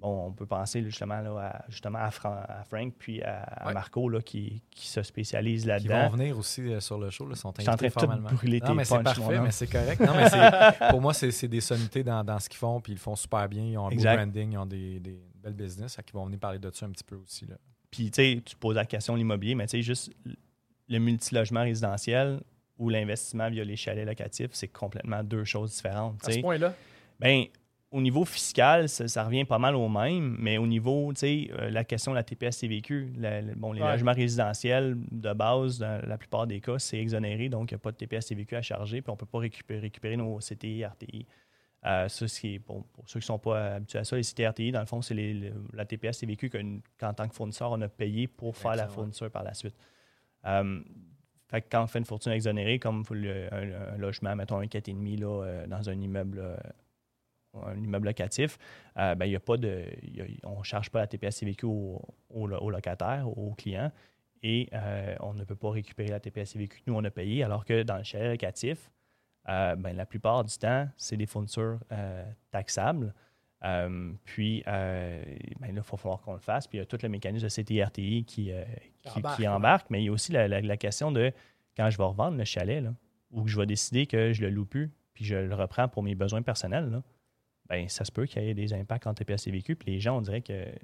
Bon, 0.00 0.28
on 0.28 0.32
peut 0.32 0.46
penser 0.46 0.82
justement, 0.82 1.20
là, 1.20 1.36
à, 1.38 1.64
justement 1.68 1.98
à, 1.98 2.10
Fran- 2.10 2.40
à 2.48 2.64
Frank 2.64 2.94
puis 2.98 3.22
à, 3.22 3.42
à 3.42 3.66
Ouais. 3.68 3.74
Marco 3.74 4.08
là, 4.08 4.22
qui, 4.22 4.62
qui 4.70 4.88
se 4.88 5.02
spécialisent 5.02 5.62
Qui 5.62 5.68
là-dedans. 5.68 6.08
vont 6.08 6.16
venir 6.16 6.38
aussi 6.38 6.62
euh, 6.62 6.80
sur 6.80 6.98
le 6.98 7.10
show. 7.10 7.26
Là, 7.28 7.34
sont 7.36 7.52
Je 7.58 7.68
invités 7.68 7.90
tout 7.90 8.00
formellement. 8.00 8.30
brûler 8.30 8.60
Non, 8.60 8.68
tes 8.68 8.74
mais 8.74 8.84
c'est 8.84 9.02
parfait, 9.02 9.40
mais 9.40 9.50
c'est 9.50 9.66
correct. 9.66 10.00
Non, 10.00 10.14
mais 10.14 10.88
pour 10.90 11.02
moi, 11.02 11.12
c'est 11.12 11.48
des 11.48 11.60
sonnités 11.60 12.02
dans, 12.02 12.24
dans 12.24 12.38
ce 12.40 12.48
qu'ils 12.48 12.58
font, 12.58 12.80
puis 12.80 12.92
ils 12.92 12.96
le 12.96 13.00
font 13.00 13.14
super 13.14 13.46
bien. 13.48 13.62
Ils 13.64 13.76
ont 13.76 13.88
un 13.88 13.90
Exact. 13.90 14.10
beau 14.12 14.16
branding, 14.16 14.52
ils 14.52 14.58
ont 14.58 14.64
des, 14.66 15.00
des 15.00 15.20
belles 15.42 15.52
business, 15.52 15.96
qu'ils 15.96 16.14
vont 16.14 16.24
venir 16.24 16.38
parler 16.40 16.58
de 16.58 16.70
ça 16.72 16.86
un 16.86 16.90
petit 16.90 17.04
peu 17.04 17.16
aussi. 17.16 17.44
Là. 17.46 17.56
Puis, 17.90 18.10
tu 18.10 18.22
sais, 18.22 18.42
tu 18.42 18.56
poses 18.56 18.76
la 18.76 18.86
question 18.86 19.12
de 19.12 19.18
l'immobilier, 19.18 19.54
mais 19.54 19.66
tu 19.66 19.72
sais, 19.72 19.82
juste 19.82 20.10
le 20.88 20.98
multilogement 20.98 21.60
résidentiel 21.62 22.40
ou 22.78 22.88
l'investissement 22.88 23.50
via 23.50 23.64
les 23.64 23.76
chalets 23.76 24.06
locatifs, 24.06 24.50
c'est 24.52 24.68
complètement 24.68 25.22
deux 25.22 25.44
choses 25.44 25.72
différentes. 25.72 26.22
tu 26.24 26.30
À 26.30 26.32
ce 26.34 26.40
point-là? 26.40 26.72
Ben, 27.18 27.44
au 27.92 28.00
niveau 28.00 28.24
fiscal, 28.24 28.88
ça, 28.88 29.08
ça 29.08 29.24
revient 29.24 29.44
pas 29.44 29.58
mal 29.58 29.74
au 29.74 29.88
même, 29.88 30.36
mais 30.38 30.58
au 30.58 30.66
niveau, 30.66 31.12
tu 31.12 31.20
sais, 31.20 31.50
euh, 31.58 31.70
la 31.70 31.82
question 31.84 32.12
de 32.12 32.16
la 32.16 32.22
TPS-TVQ, 32.22 33.12
bon, 33.56 33.72
les 33.72 33.82
Ouais. 33.82 33.90
logements 33.92 34.12
résidentiels 34.12 34.96
de 35.10 35.32
base, 35.32 35.78
dans 35.80 36.00
la 36.06 36.16
plupart 36.16 36.46
des 36.46 36.60
cas, 36.60 36.78
c'est 36.78 36.98
exonéré, 36.98 37.48
donc 37.48 37.70
il 37.70 37.74
n'y 37.74 37.76
a 37.76 37.78
pas 37.80 37.90
de 37.90 37.96
TPS-TVQ 37.96 38.54
à 38.56 38.62
charger, 38.62 39.02
puis 39.02 39.10
on 39.10 39.14
ne 39.14 39.18
peut 39.18 39.26
pas 39.26 39.38
récupérer, 39.38 39.80
récupérer 39.80 40.16
nos 40.16 40.38
CTI, 40.38 40.84
RTI. 40.84 41.26
Euh, 41.86 42.08
ça, 42.08 42.26
est- 42.26 42.58
bon, 42.58 42.84
pour 42.92 43.08
ceux 43.08 43.18
qui 43.18 43.24
ne 43.24 43.26
sont 43.26 43.38
pas 43.38 43.74
habitués 43.74 43.98
à 43.98 44.04
ça, 44.04 44.14
les 44.14 44.22
CTI, 44.22 44.46
RTI, 44.46 44.70
dans 44.72 44.80
le 44.80 44.86
fond, 44.86 45.02
c'est 45.02 45.14
la 45.72 45.84
TPS-TVQ 45.84 46.48
que- 46.50 46.58
qu'en 46.98 47.12
tant 47.14 47.26
que 47.26 47.34
fournisseur, 47.34 47.72
on 47.72 47.80
a 47.80 47.88
payé 47.88 48.28
pour 48.28 48.54
faire 48.56 48.76
la 48.76 48.86
fourniture 48.86 49.30
par 49.30 49.42
la 49.42 49.54
suite. 49.54 49.74
Euh, 50.46 50.80
fait 51.48 51.62
que 51.62 51.66
quand 51.72 51.82
on 51.82 51.86
fait 51.88 51.98
une 51.98 52.04
fortune 52.04 52.30
exonérée, 52.32 52.78
comme 52.78 53.02
le- 53.10 53.52
un, 53.52 53.94
un 53.94 53.96
logement, 53.96 54.36
mettons 54.36 54.58
un 54.60 54.66
4,5 54.68 55.16
là, 55.18 55.42
euh, 55.42 55.66
dans 55.66 55.88
un 55.90 56.00
immeuble, 56.00 56.38
un 57.54 57.76
immeuble 57.82 58.06
locatif, 58.06 58.58
euh, 58.96 59.14
ben, 59.14 59.26
y 59.26 59.36
a 59.36 59.40
pas 59.40 59.56
de, 59.56 59.84
il 60.02 60.16
y 60.16 60.20
a- 60.22 60.24
on 60.48 60.58
ne 60.60 60.64
charge 60.64 60.90
pas 60.90 61.00
la 61.00 61.06
TPS-CVQ 61.06 61.66
au, 61.66 62.00
au, 62.30 62.46
lo- 62.46 62.58
au 62.60 62.70
locataire, 62.70 63.26
au 63.36 63.54
client, 63.54 63.90
et 64.42 64.68
euh, 64.72 65.16
on 65.20 65.34
ne 65.34 65.44
peut 65.44 65.56
pas 65.56 65.70
récupérer 65.70 66.08
la 66.08 66.20
TPS-CVQ 66.20 66.68
que 66.78 66.82
nous, 66.86 66.94
on 66.94 67.04
a 67.04 67.10
payé, 67.10 67.42
alors 67.44 67.64
que 67.64 67.82
dans 67.82 67.96
le 67.98 68.04
chalet 68.04 68.30
locatif, 68.30 68.90
euh, 69.48 69.74
ben, 69.76 69.96
la 69.96 70.06
plupart 70.06 70.44
du 70.44 70.56
temps, 70.56 70.88
c'est 70.96 71.16
des 71.16 71.26
fournitures 71.26 71.80
taxables. 72.50 73.14
Puis, 74.24 74.62
ben 74.64 75.22
là, 75.60 75.68
il 75.68 75.74
va 75.74 75.82
falloir 75.82 76.20
qu'on 76.22 76.32
le 76.34 76.38
fasse. 76.40 76.66
Puis, 76.66 76.78
il 76.78 76.80
y 76.80 76.82
a 76.82 76.86
tout 76.86 76.98
le 77.02 77.08
mécanisme 77.08 77.44
de 77.44 77.50
CTRTI 77.50 78.24
qui, 78.24 78.52
qui, 79.02 79.18
Embarque, 79.18 79.36
qui 79.36 79.42
ouais. 79.42 79.48
embarque, 79.48 79.86
mais 79.90 80.02
il 80.02 80.06
y 80.06 80.08
a 80.08 80.12
aussi 80.12 80.32
la, 80.32 80.48
la- 80.48 80.60
la 80.60 80.76
question 80.76 81.12
de 81.12 81.32
quand 81.76 81.90
je 81.90 81.98
vais 81.98 82.04
revendre 82.04 82.36
le 82.38 82.44
chalet, 82.44 82.82
là, 82.82 82.94
ou 83.30 83.42
que 83.44 83.50
je 83.50 83.58
vais 83.58 83.66
décider 83.66 84.06
que 84.06 84.32
je 84.32 84.40
le 84.42 84.50
loue 84.50 84.64
plus, 84.66 84.90
puis 85.14 85.24
je 85.24 85.34
le 85.36 85.54
reprends 85.54 85.88
pour 85.88 86.02
mes 86.02 86.14
besoins 86.14 86.42
personnels, 86.42 86.90
là, 86.90 87.02
ben, 87.70 87.88
ça 87.88 88.04
se 88.04 88.10
peut 88.10 88.26
qu'il 88.26 88.42
y 88.42 88.48
ait 88.48 88.54
des 88.54 88.74
impacts 88.74 89.06
en 89.06 89.14
TPS 89.14 89.46
et 89.46 89.50
vécu. 89.52 89.76
Puis 89.76 89.92
les 89.92 90.00
gens, 90.00 90.18
on 90.18 90.20
dirait 90.20 90.42
qu'ils 90.42 90.74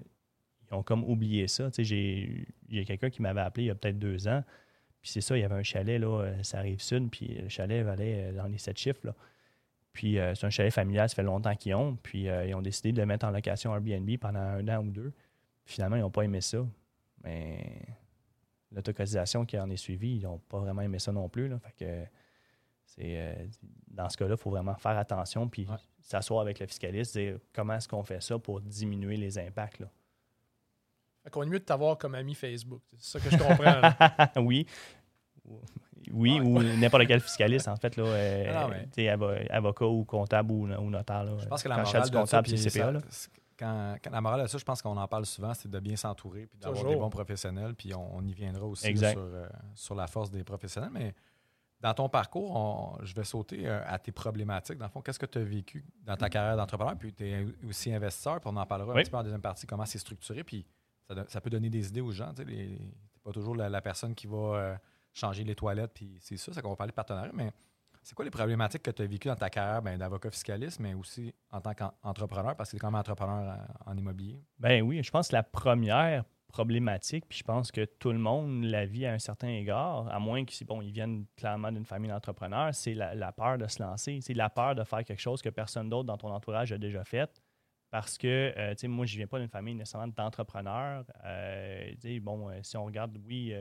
ont 0.70 0.84
comme 0.84 1.02
oublié 1.04 1.48
ça. 1.48 1.68
Tu 1.70 1.84
sais, 1.84 2.46
j'ai- 2.70 2.84
quelqu'un 2.84 3.10
qui 3.10 3.20
m'avait 3.20 3.40
appelé 3.40 3.64
il 3.64 3.66
y 3.66 3.70
a 3.70 3.74
peut-être 3.74 3.98
deux 3.98 4.28
ans. 4.28 4.42
Puis 5.02 5.10
c'est 5.10 5.20
ça, 5.20 5.36
il 5.36 5.40
y 5.40 5.44
avait 5.44 5.56
un 5.56 5.62
chalet, 5.64 6.00
là, 6.00 6.20
euh, 6.22 6.42
ça 6.42 6.58
arrive 6.58 6.80
sud, 6.80 7.10
puis 7.10 7.26
le 7.42 7.48
chalet 7.48 7.84
valait 7.84 8.26
euh, 8.30 8.32
dans 8.32 8.46
les 8.46 8.58
sept 8.58 8.78
chiffres. 8.78 9.00
Là. 9.04 9.14
Puis 9.92 10.18
euh, 10.18 10.34
c'est 10.36 10.46
un 10.46 10.50
chalet 10.50 10.72
familial, 10.72 11.08
ça 11.08 11.16
fait 11.16 11.22
longtemps 11.24 11.54
qu'ils 11.56 11.74
ont. 11.74 11.96
Puis 11.96 12.24
ils 12.24 12.54
ont 12.54 12.62
décidé 12.62 12.92
de 12.92 12.98
le 12.98 13.06
mettre 13.06 13.26
en 13.26 13.30
location 13.30 13.74
Airbnb 13.74 14.08
pendant 14.18 14.38
un 14.38 14.68
an 14.68 14.84
ou 14.84 14.90
deux. 14.90 15.12
Finalement, 15.64 15.96
ils 15.96 16.00
n'ont 16.02 16.10
pas 16.10 16.22
aimé 16.22 16.40
ça. 16.40 16.64
Mais 17.24 17.82
l'autocotisation 18.70 19.44
qui 19.44 19.58
en 19.58 19.68
est 19.70 19.76
suivie, 19.76 20.16
ils 20.18 20.22
n'ont 20.22 20.38
pas 20.38 20.58
vraiment 20.60 20.82
aimé 20.82 20.98
ça 21.00 21.10
non 21.12 21.28
plus. 21.28 21.48
Là. 21.48 21.58
Fait 21.58 21.72
que 21.84 22.06
c'est, 22.86 23.18
euh, 23.18 23.46
dans 23.88 24.08
ce 24.08 24.16
cas-là, 24.16 24.34
il 24.34 24.40
faut 24.40 24.50
vraiment 24.50 24.74
faire 24.76 24.96
attention 24.96 25.48
puis 25.48 25.66
Ouais. 25.68 25.76
s'asseoir 26.00 26.40
avec 26.40 26.58
le 26.60 26.66
fiscaliste, 26.66 27.16
dire 27.18 27.38
comment 27.52 27.74
est-ce 27.74 27.88
qu'on 27.88 28.02
fait 28.02 28.22
ça 28.22 28.38
pour 28.38 28.60
diminuer 28.60 29.16
les 29.16 29.38
impacts. 29.38 29.80
Là. 29.80 29.88
Fait 31.24 31.30
qu'on 31.30 31.42
est 31.42 31.46
mieux 31.46 31.58
de 31.58 31.64
t'avoir 31.64 31.98
comme 31.98 32.14
ami 32.14 32.34
Facebook. 32.34 32.82
C'est 32.96 33.18
ça 33.18 33.20
que 33.20 33.30
je 33.30 33.36
comprends. 33.42 33.80
là. 33.80 34.30
oui. 34.36 34.66
Oui, 36.12 36.38
ou 36.40 36.62
n'importe 36.62 37.06
quel 37.08 37.20
fiscaliste, 37.20 37.66
en 37.68 37.76
fait, 37.76 37.96
là, 37.96 38.04
euh, 38.04 38.52
Non, 38.62 38.68
mais- 38.68 38.88
sais, 38.94 39.06
avo- 39.06 39.46
avocat 39.50 39.86
ou 39.86 40.04
comptable 40.04 40.52
ou, 40.52 40.66
ou 40.68 40.90
notaire. 40.90 41.24
Là, 41.24 41.32
Je 41.40 41.46
pense 41.46 41.62
que 41.62 41.68
la 41.68 41.78
morale 41.78 42.02
du 42.02 42.10
de 42.10 42.14
ça, 42.14 42.20
comptable, 42.20 42.48
CPA. 42.48 42.70
ça- 42.70 42.92
Là. 42.92 43.00
quand, 43.58 43.96
quand 44.04 44.10
la 44.10 44.20
morale 44.20 44.42
de 44.42 44.46
ça, 44.46 44.58
je 44.58 44.64
pense 44.64 44.80
qu'on 44.82 44.96
en 44.96 45.08
parle 45.08 45.26
souvent, 45.26 45.52
c'est 45.54 45.68
de 45.70 45.80
bien 45.80 45.96
s'entourer 45.96 46.46
puis 46.46 46.58
d'avoir 46.60 46.84
des 46.84 46.94
bons 46.96 47.10
professionnels. 47.10 47.74
Puis 47.74 47.92
on, 47.92 48.16
on 48.16 48.24
y 48.24 48.32
viendra 48.32 48.64
aussi 48.66 48.96
sur, 48.96 49.04
euh, 49.16 49.48
sur 49.74 49.94
la 49.96 50.06
force 50.06 50.30
des 50.30 50.44
professionnels. 50.44 50.90
Mais 50.92 51.12
dans 51.80 51.92
ton 51.94 52.08
parcours, 52.08 52.54
on- 52.56 53.04
je 53.04 53.14
vais 53.14 53.24
sauter 53.24 53.66
euh, 53.68 53.82
à 53.86 53.98
tes 53.98 54.12
problématiques. 54.12 54.78
Dans 54.78 54.86
le 54.86 54.90
fond, 54.90 55.02
qu'est-ce 55.02 55.18
que 55.18 55.26
tu 55.26 55.38
as 55.38 55.42
vécu 55.44 55.84
dans 56.02 56.16
ta 56.16 56.28
carrière 56.30 56.56
d'entrepreneur? 56.56 56.96
Puis 56.96 57.12
tu 57.12 57.26
es 57.28 57.46
aussi 57.68 57.92
investisseur, 57.92 58.40
puis 58.40 58.50
on 58.52 58.56
en 58.56 58.66
parlera 58.66 58.92
un 58.92 58.96
petit 59.02 59.10
peu 59.10 59.16
en 59.18 59.22
deuxième 59.22 59.42
partie, 59.42 59.66
comment 59.66 59.84
c'est 59.86 59.98
structuré. 59.98 60.42
Puis 60.44 60.66
ça, 61.28 61.40
peut 61.40 61.50
donner 61.50 61.70
des 61.70 61.88
idées 61.88 62.00
aux 62.00 62.12
gens. 62.12 62.32
Tu 62.34 62.44
n'es 62.44 62.78
pas 63.22 63.32
toujours 63.32 63.54
la, 63.54 63.68
la 63.68 63.80
personne 63.82 64.14
qui 64.14 64.26
va 64.26 64.36
euh, 64.36 64.76
changer 65.12 65.44
les 65.44 65.54
toilettes, 65.54 65.92
puis 65.94 66.16
c'est 66.20 66.36
ça, 66.36 66.52
c'est 66.52 66.62
qu'on 66.62 66.70
va 66.70 66.76
parler 66.76 66.90
de 66.92 66.96
partenariat. 66.96 67.32
Mais 67.34 67.52
c'est 68.02 68.14
quoi 68.14 68.24
les 68.24 68.30
problématiques 68.30 68.82
que 68.82 68.90
tu 68.90 69.02
as 69.02 69.06
vécues 69.06 69.28
dans 69.28 69.36
ta 69.36 69.50
carrière 69.50 69.82
ben, 69.82 69.98
d'avocat 69.98 70.30
fiscaliste, 70.30 70.80
mais 70.80 70.94
aussi 70.94 71.34
en 71.50 71.60
tant 71.60 71.74
qu'entrepreneur, 71.74 72.56
parce 72.56 72.70
que 72.70 72.72
tu 72.72 72.76
es 72.76 72.80
quand 72.80 72.90
même 72.90 73.00
entrepreneur 73.00 73.58
en, 73.86 73.92
en 73.92 73.96
immobilier? 73.96 74.42
Ben 74.58 74.82
oui, 74.82 75.02
je 75.02 75.10
pense 75.10 75.28
que 75.28 75.34
la 75.34 75.42
première 75.42 76.24
problématique, 76.48 77.24
puis 77.28 77.38
je 77.38 77.44
pense 77.44 77.70
que 77.70 77.84
tout 77.84 78.12
le 78.12 78.18
monde 78.18 78.64
la 78.64 78.86
vit 78.86 79.06
à 79.06 79.12
un 79.12 79.18
certain 79.18 79.48
égard, 79.48 80.08
à 80.08 80.18
moins 80.18 80.44
qu'ils 80.44 80.66
bon, 80.66 80.80
ils 80.80 80.92
viennent 80.92 81.26
clairement 81.36 81.72
d'une 81.72 81.84
famille 81.84 82.10
d'entrepreneurs, 82.10 82.74
c'est 82.74 82.94
la, 82.94 83.14
la 83.14 83.32
peur 83.32 83.58
de 83.58 83.66
se 83.66 83.82
lancer. 83.82 84.20
C'est 84.20 84.34
la 84.34 84.48
peur 84.48 84.74
de 84.74 84.84
faire 84.84 85.04
quelque 85.04 85.20
chose 85.20 85.42
que 85.42 85.48
personne 85.50 85.88
d'autre 85.88 86.04
dans 86.06 86.16
ton 86.16 86.30
entourage 86.32 86.72
a 86.72 86.78
déjà 86.78 87.04
fait. 87.04 87.42
Parce 87.90 88.18
que, 88.18 88.52
euh, 88.56 88.74
tu 88.74 88.80
sais, 88.80 88.88
moi, 88.88 89.06
je 89.06 89.14
ne 89.14 89.18
viens 89.18 89.26
pas 89.26 89.38
d'une 89.38 89.48
famille 89.48 89.74
nécessairement 89.74 90.08
d'entrepreneurs. 90.08 91.04
Euh, 91.24 91.92
bon, 92.20 92.50
euh, 92.50 92.58
si 92.62 92.76
on 92.76 92.84
regarde, 92.84 93.16
oui, 93.24 93.54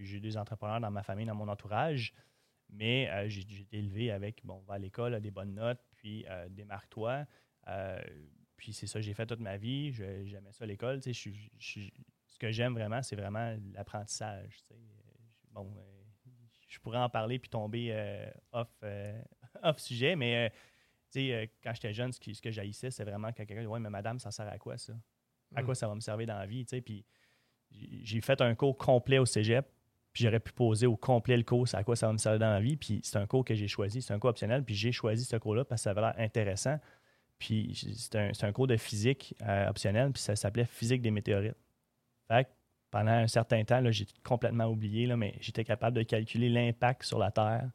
j'ai 0.00 0.20
des 0.20 0.36
entrepreneurs 0.36 0.80
dans 0.80 0.90
ma 0.90 1.02
famille, 1.02 1.26
dans 1.26 1.34
mon 1.34 1.48
entourage, 1.48 2.12
mais 2.68 3.08
j'ai 3.28 3.40
été 3.40 3.78
élevé 3.78 4.10
avec, 4.10 4.44
bon, 4.44 4.62
va 4.66 4.74
à 4.74 4.78
l'école, 4.78 5.18
des 5.20 5.30
bonnes 5.30 5.54
notes, 5.54 5.80
puis 5.96 6.24
démarque-toi. 6.50 7.24
Puis 8.56 8.72
c'est 8.74 8.86
ça 8.86 9.00
j'ai 9.00 9.14
fait 9.14 9.26
toute 9.26 9.40
ma 9.40 9.56
vie. 9.56 9.92
J'aimais 9.92 10.52
ça 10.52 10.64
à 10.64 10.66
l'école. 10.66 11.00
Tu 11.00 11.12
sais, 11.14 11.30
je 11.58 11.58
suis- 11.58 11.92
que 12.40 12.50
j'aime 12.50 12.72
vraiment, 12.74 13.02
c'est 13.02 13.16
vraiment 13.16 13.56
l'apprentissage. 13.74 14.58
Euh, 14.72 14.74
Bon, 15.52 15.68
euh, 15.76 16.30
je 16.68 16.78
pourrais 16.78 16.98
en 16.98 17.08
parler 17.10 17.38
puis 17.40 17.50
tomber 17.50 17.88
euh, 17.90 18.30
off, 18.52 18.68
euh, 18.84 19.20
off 19.62 19.78
sujet, 19.78 20.14
mais 20.16 20.52
euh, 21.16 21.46
quand 21.62 21.74
j'étais 21.74 21.92
jeune, 21.92 22.12
ce, 22.12 22.20
qui- 22.20 22.34
ce 22.36 22.40
que 22.42 22.50
j'haïssais, 22.52 22.90
c'est 22.92 23.02
vraiment 23.04 23.28
quand 23.32 23.44
quelqu'un 23.44 23.62
dit 23.62 23.66
Ouais, 23.66 23.80
mais 23.80 23.90
madame, 23.90 24.18
ça 24.20 24.30
sert 24.30 24.46
à 24.48 24.58
quoi 24.58 24.78
ça? 24.78 24.92
À 25.56 25.62
Mm. 25.62 25.64
quoi 25.64 25.74
ça 25.74 25.88
va 25.88 25.94
me 25.96 26.00
servir 26.00 26.28
dans 26.28 26.38
la 26.38 26.46
vie 26.46 26.64
Puis 26.64 27.04
j'ai 27.72 28.20
fait 28.20 28.40
un 28.40 28.54
cours 28.54 28.76
complet 28.78 29.18
au 29.18 29.26
cégep, 29.26 29.66
puis 30.12 30.22
j'aurais 30.24 30.38
pu 30.40 30.52
poser 30.52 30.86
au 30.86 30.96
complet 30.96 31.36
le 31.36 31.42
cours, 31.42 31.66
c'est 31.68 31.76
à 31.76 31.82
quoi 31.84 31.96
ça 31.96 32.06
va 32.06 32.12
me 32.12 32.18
servir 32.18 32.38
dans 32.38 32.50
la 32.52 32.60
vie. 32.60 32.76
Puis 32.76 33.00
c'est 33.02 33.16
un 33.18 33.26
cours 33.26 33.44
que 33.44 33.54
j'ai 33.56 33.68
choisi, 33.68 34.00
c'est 34.02 34.14
un 34.14 34.18
cours 34.20 34.30
optionnel, 34.30 34.64
puis 34.64 34.74
j'ai 34.76 34.92
choisi 34.92 35.24
ce 35.24 35.36
cours-là 35.36 35.64
parce 35.64 35.80
que 35.80 35.84
ça 35.84 35.90
avait 35.90 36.00
l'air 36.00 36.14
intéressant. 36.18 36.78
Puis 37.38 37.74
c'est 37.96 38.14
un, 38.16 38.30
un 38.48 38.52
cours 38.52 38.66
de 38.68 38.76
physique 38.76 39.34
optionnel, 39.68 40.12
puis 40.12 40.22
ça 40.22 40.36
s'appelait 40.36 40.64
Physique 40.64 41.02
des 41.02 41.10
météorites. 41.10 41.56
Fait 42.30 42.44
que 42.44 42.50
pendant 42.90 43.10
un 43.12 43.26
certain 43.26 43.64
temps, 43.64 43.82
j'ai 43.90 44.06
complètement 44.24 44.66
oublié, 44.66 45.06
là, 45.06 45.16
mais 45.16 45.34
j'étais 45.40 45.64
capable 45.64 45.96
de 45.96 46.02
calculer 46.02 46.48
l'impact 46.48 47.02
sur 47.04 47.18
la 47.18 47.30
Terre 47.30 47.68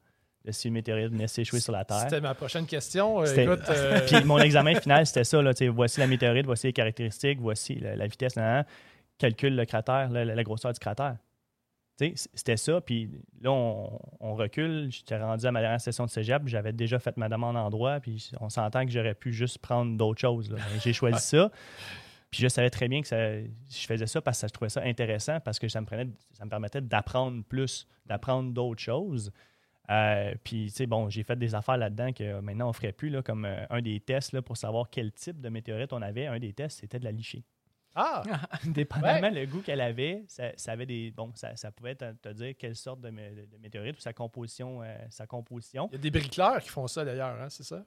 de 0.45 0.51
si 0.51 0.67
une 0.67 0.75
météorite 0.75 1.11
venait 1.11 1.27
s'échouer 1.27 1.59
sur 1.59 1.73
la 1.73 1.83
Terre. 1.83 2.01
C'était 2.01 2.21
ma 2.21 2.35
prochaine 2.35 2.65
question. 2.65 3.21
Euh, 3.21 3.25
écoute, 3.35 3.67
euh, 3.69 3.99
Puis 4.07 4.23
mon 4.23 4.37
examen 4.37 4.75
final, 4.79 5.05
c'était 5.05 5.23
ça. 5.23 5.41
Là, 5.41 5.51
voici 5.73 5.99
la 5.99 6.07
météorite, 6.07 6.45
voici 6.45 6.67
les 6.67 6.73
caractéristiques, 6.73 7.39
voici 7.39 7.75
la, 7.75 7.95
la 7.95 8.07
vitesse, 8.07 8.35
calcule 9.17 9.55
le 9.55 9.65
cratère, 9.65 10.09
la, 10.09 10.23
la 10.23 10.43
grosseur 10.43 10.71
du 10.71 10.79
cratère. 10.79 11.17
C'était 11.97 12.57
ça. 12.57 12.81
Puis 12.81 13.09
là, 13.41 13.51
on, 13.51 13.99
on 14.19 14.35
recule. 14.35 14.89
J'étais 14.91 15.17
rendu 15.17 15.45
à 15.45 15.51
ma 15.51 15.61
dernière 15.61 15.81
session 15.81 16.05
de 16.05 16.09
cégep. 16.09 16.43
J'avais 16.45 16.73
déjà 16.73 16.99
fait 16.99 17.15
ma 17.17 17.29
demande 17.29 17.55
en 17.55 17.69
droit. 17.69 17.99
Puis 18.01 18.31
on 18.41 18.49
s'entend 18.49 18.85
que 18.85 18.91
j'aurais 18.91 19.15
pu 19.15 19.31
juste 19.31 19.59
prendre 19.59 19.97
d'autres 19.97 20.19
choses. 20.19 20.49
Mais 20.51 20.79
J'ai 20.83 20.93
choisi 20.93 21.19
ça. 21.19 21.49
Puis 22.35 22.43
je 22.43 22.49
savais 22.49 22.69
très 22.69 22.89
bien 22.89 23.01
que 23.01 23.07
ça- 23.07 23.39
je 23.39 23.85
faisais 23.87 24.07
ça 24.07 24.21
parce 24.21 24.41
que 24.41 24.47
je 24.49 24.51
trouvais 24.51 24.67
ça 24.67 24.81
intéressant, 24.81 25.39
parce 25.39 25.57
que 25.57 25.69
ça 25.69 25.79
me, 25.79 25.85
prenait, 25.85 26.07
ça 26.33 26.43
me 26.43 26.49
permettait 26.49 26.81
d'apprendre 26.81 27.41
plus, 27.45 27.87
d'apprendre 28.05 28.51
d'autres 28.51 28.81
choses. 28.81 29.31
Euh, 29.89 30.33
puis, 30.43 30.65
tu 30.65 30.71
sais, 30.75 30.85
bon, 30.85 31.09
j'ai 31.09 31.23
fait 31.23 31.37
des 31.37 31.55
affaires 31.55 31.77
là-dedans 31.77 32.11
que 32.11 32.41
maintenant 32.41 32.65
on 32.65 32.69
ne 32.69 32.73
ferait 32.73 32.91
plus, 32.91 33.09
là, 33.09 33.21
comme 33.21 33.45
euh, 33.45 33.65
un 33.69 33.81
des 33.81 34.01
tests 34.01 34.33
là, 34.33 34.41
pour 34.41 34.57
savoir 34.57 34.89
quel 34.89 35.13
type 35.13 35.39
de 35.39 35.47
météorite 35.47 35.93
on 35.93 36.01
avait. 36.01 36.25
Un 36.27 36.39
des 36.39 36.51
tests, 36.51 36.81
c'était 36.81 36.99
de 36.99 37.05
la 37.05 37.13
licher. 37.13 37.45
Ah! 37.95 38.21
Dépendamment 38.65 39.29
le 39.29 39.45
goût 39.45 39.61
qu'elle 39.61 39.79
avait, 39.79 40.25
ça, 40.27 40.51
ça 40.57 40.73
avait 40.73 40.85
des. 40.85 41.11
Bon, 41.11 41.31
ça, 41.35 41.55
ça 41.55 41.71
pouvait 41.71 41.95
te, 41.95 42.11
te 42.15 42.27
dire 42.33 42.53
quelle 42.59 42.75
sorte 42.75 42.99
de 42.99 43.11
météorite 43.61 43.97
ou 43.97 44.01
sa 44.01 44.11
composition. 44.11 44.81
euh, 44.83 44.97
sa 45.09 45.25
composition. 45.25 45.87
Il 45.93 45.95
y 45.95 45.99
a 45.99 46.01
des 46.01 46.11
bricoleurs 46.11 46.59
qui 46.59 46.67
font 46.67 46.87
ça 46.87 47.05
d'ailleurs, 47.05 47.39
hein, 47.41 47.47
c'est 47.49 47.63
ça? 47.63 47.85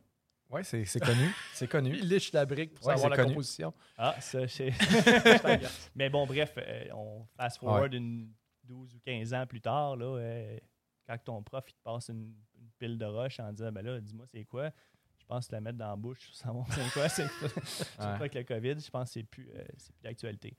Oui, 0.51 0.63
c'est 0.65 0.85
c'est 0.87 1.01
connu. 1.01 1.31
C'est 1.53 1.69
connu. 1.69 1.91
Ils 1.99 2.09
lichent 2.09 2.33
la 2.33 2.47
brique 2.47 2.75
pour 2.75 2.87
Ouais, 2.87 2.95
savoir 2.95 3.11
la 3.11 3.17
connu. 3.17 3.29
composition. 3.31 3.73
Ah, 3.99 4.15
ça, 4.21 4.47
c'est. 4.49 4.73
Mais 5.95 6.09
bon, 6.11 6.27
bref, 6.27 6.55
euh, 6.59 6.85
on 6.95 7.27
fast 7.37 7.59
forward 7.59 7.93
une 7.95 8.33
12 8.65 8.95
ou 8.95 8.99
15 9.05 9.35
ans 9.35 9.47
plus 9.47 9.61
tard, 9.61 9.97
là, 9.97 10.07
euh, 10.07 10.59
quand 11.07 11.17
ton 11.25 11.43
prof 11.43 11.65
il 11.69 11.73
te 11.75 11.83
passe 11.83 12.09
une, 12.09 12.35
une 12.59 12.69
pile 12.79 12.99
de 12.99 13.05
roche 13.07 13.41
en 13.41 13.53
disant 13.53 13.73
ben 13.73 13.85
là, 13.85 13.99
dis-moi 14.01 14.27
c'est 14.27 14.45
quoi, 14.45 14.71
je 15.19 15.25
pense 15.27 15.51
la 15.51 15.61
mettre 15.61 15.79
dans 15.79 15.89
la 15.91 15.97
bouche, 15.97 16.31
savoir 16.33 16.67
c'est 16.71 16.93
quoi, 16.93 17.09
c'est 17.09 17.23
Ouais. 17.99 18.05
avec 18.07 18.35
le 18.35 18.43
COVID, 18.43 18.79
je 18.79 18.91
pense 18.91 19.09
que 19.09 19.13
c'est 19.15 19.23
plus, 19.25 19.49
euh, 19.55 19.65
c'est 19.79 19.93
plus 19.95 20.03
d'actualité. 20.03 20.55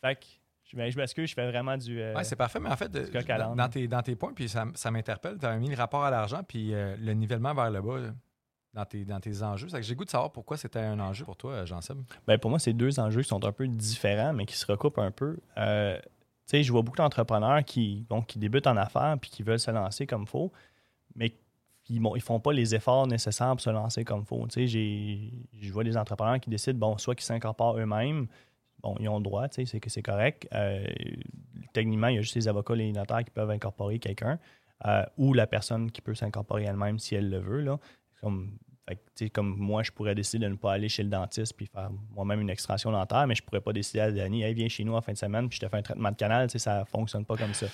Fait 0.00 0.14
que 0.16 0.24
je, 0.64 0.76
ben, 0.76 0.90
je 0.90 0.96
m'excuse, 0.98 1.30
je 1.30 1.34
fais 1.34 1.50
vraiment 1.50 1.76
du. 1.76 2.00
euh, 2.00 2.14
Oui, 2.16 2.24
c'est 2.24 2.36
parfait, 2.36 2.60
mais 2.60 2.70
en 2.70 2.76
fait, 2.76 2.88
dans, 2.92 3.56
dans 3.56 3.68
tes, 3.68 3.88
dans 3.88 4.02
tes 4.02 4.14
points, 4.14 4.32
puis 4.34 4.48
ça, 4.48 4.64
ça 4.74 4.90
m'interpelle, 4.92 5.36
tu 5.38 5.46
as 5.46 5.56
mis 5.56 5.68
le 5.70 5.76
rapport 5.76 6.04
à 6.04 6.10
l'argent, 6.10 6.42
puis 6.44 6.72
euh, 6.74 6.96
le 6.96 7.12
nivellement 7.14 7.54
vers 7.54 7.70
le 7.70 7.80
bas 7.82 8.12
dans, 8.78 8.84
tes, 8.84 9.04
dans 9.04 9.20
tes 9.20 9.42
enjeux. 9.42 9.68
J'ai 9.80 9.94
goût 9.94 10.04
de 10.04 10.10
savoir 10.10 10.30
pourquoi 10.30 10.56
c'était 10.56 10.78
un 10.78 11.00
enjeu 11.00 11.24
pour 11.24 11.36
toi, 11.36 11.64
Jean-Seb. 11.64 11.98
Ben, 12.26 12.38
pour 12.38 12.50
moi, 12.50 12.58
c'est 12.58 12.72
deux 12.72 13.00
enjeux 13.00 13.22
qui 13.22 13.28
sont 13.28 13.44
un 13.44 13.52
peu 13.52 13.66
différents, 13.66 14.32
mais 14.32 14.46
qui 14.46 14.56
se 14.56 14.66
recoupent 14.66 14.98
un 14.98 15.10
peu. 15.10 15.38
Euh, 15.56 15.98
je 16.50 16.72
vois 16.72 16.82
beaucoup 16.82 16.96
d'entrepreneurs 16.96 17.64
qui, 17.64 18.06
qui 18.26 18.38
débutent 18.38 18.66
en 18.66 18.76
affaires 18.76 19.16
puis 19.20 19.30
qui 19.30 19.42
veulent 19.42 19.58
se 19.58 19.70
lancer 19.70 20.06
comme 20.06 20.22
il 20.22 20.28
faut, 20.28 20.52
mais 21.16 21.34
ils 21.88 22.00
ne 22.00 22.18
font 22.20 22.40
pas 22.40 22.52
les 22.52 22.74
efforts 22.74 23.06
nécessaires 23.06 23.50
pour 23.50 23.60
se 23.60 23.70
lancer 23.70 24.04
comme 24.04 24.20
il 24.20 24.26
faut. 24.26 24.46
Je 24.56 25.72
vois 25.72 25.84
des 25.84 25.96
entrepreneurs 25.96 26.38
qui 26.40 26.50
décident, 26.50 26.78
bon, 26.78 26.98
soit 26.98 27.14
qu'ils 27.14 27.24
s'incorporent 27.24 27.78
eux-mêmes, 27.78 28.28
bon, 28.82 28.94
ils 29.00 29.08
ont 29.08 29.16
le 29.16 29.24
droit, 29.24 29.46
c'est 29.50 29.80
que 29.80 29.90
c'est 29.90 30.02
correct. 30.02 30.48
Euh, 30.54 30.86
techniquement, 31.72 32.08
il 32.08 32.16
y 32.16 32.18
a 32.18 32.22
juste 32.22 32.36
les 32.36 32.46
avocats, 32.46 32.74
les 32.74 32.92
notaires 32.92 33.24
qui 33.24 33.30
peuvent 33.30 33.50
incorporer 33.50 33.98
quelqu'un, 33.98 34.38
euh, 34.86 35.04
ou 35.16 35.34
la 35.34 35.48
personne 35.48 35.90
qui 35.90 36.00
peut 36.00 36.14
s'incorporer 36.14 36.64
elle-même 36.64 36.98
si 36.98 37.16
elle 37.16 37.28
le 37.28 37.38
veut. 37.38 37.60
Là. 37.60 37.78
Comme, 38.20 38.58
fait 38.88 38.98
que, 39.28 39.32
comme 39.32 39.54
moi, 39.56 39.82
je 39.82 39.90
pourrais 39.92 40.14
décider 40.14 40.46
de 40.46 40.50
ne 40.50 40.56
pas 40.56 40.72
aller 40.72 40.88
chez 40.88 41.02
le 41.02 41.10
dentiste 41.10 41.54
puis 41.56 41.66
faire 41.66 41.90
moi-même 42.14 42.40
une 42.40 42.50
extraction 42.50 42.90
dentaire, 42.90 43.26
mais 43.26 43.34
je 43.34 43.42
pourrais 43.42 43.60
pas 43.60 43.72
décider 43.72 44.00
à 44.00 44.10
Danny, 44.10 44.42
hey, 44.42 44.54
viens 44.54 44.68
chez 44.68 44.84
nous 44.84 44.94
en 44.94 45.00
fin 45.00 45.12
de 45.12 45.18
semaine 45.18 45.48
puis 45.48 45.58
je 45.60 45.66
te 45.66 45.70
fais 45.70 45.76
un 45.76 45.82
traitement 45.82 46.10
de 46.10 46.16
canal. 46.16 46.48
Ça 46.50 46.84
fonctionne 46.84 47.24
pas 47.24 47.36
comme 47.36 47.54
ça. 47.54 47.66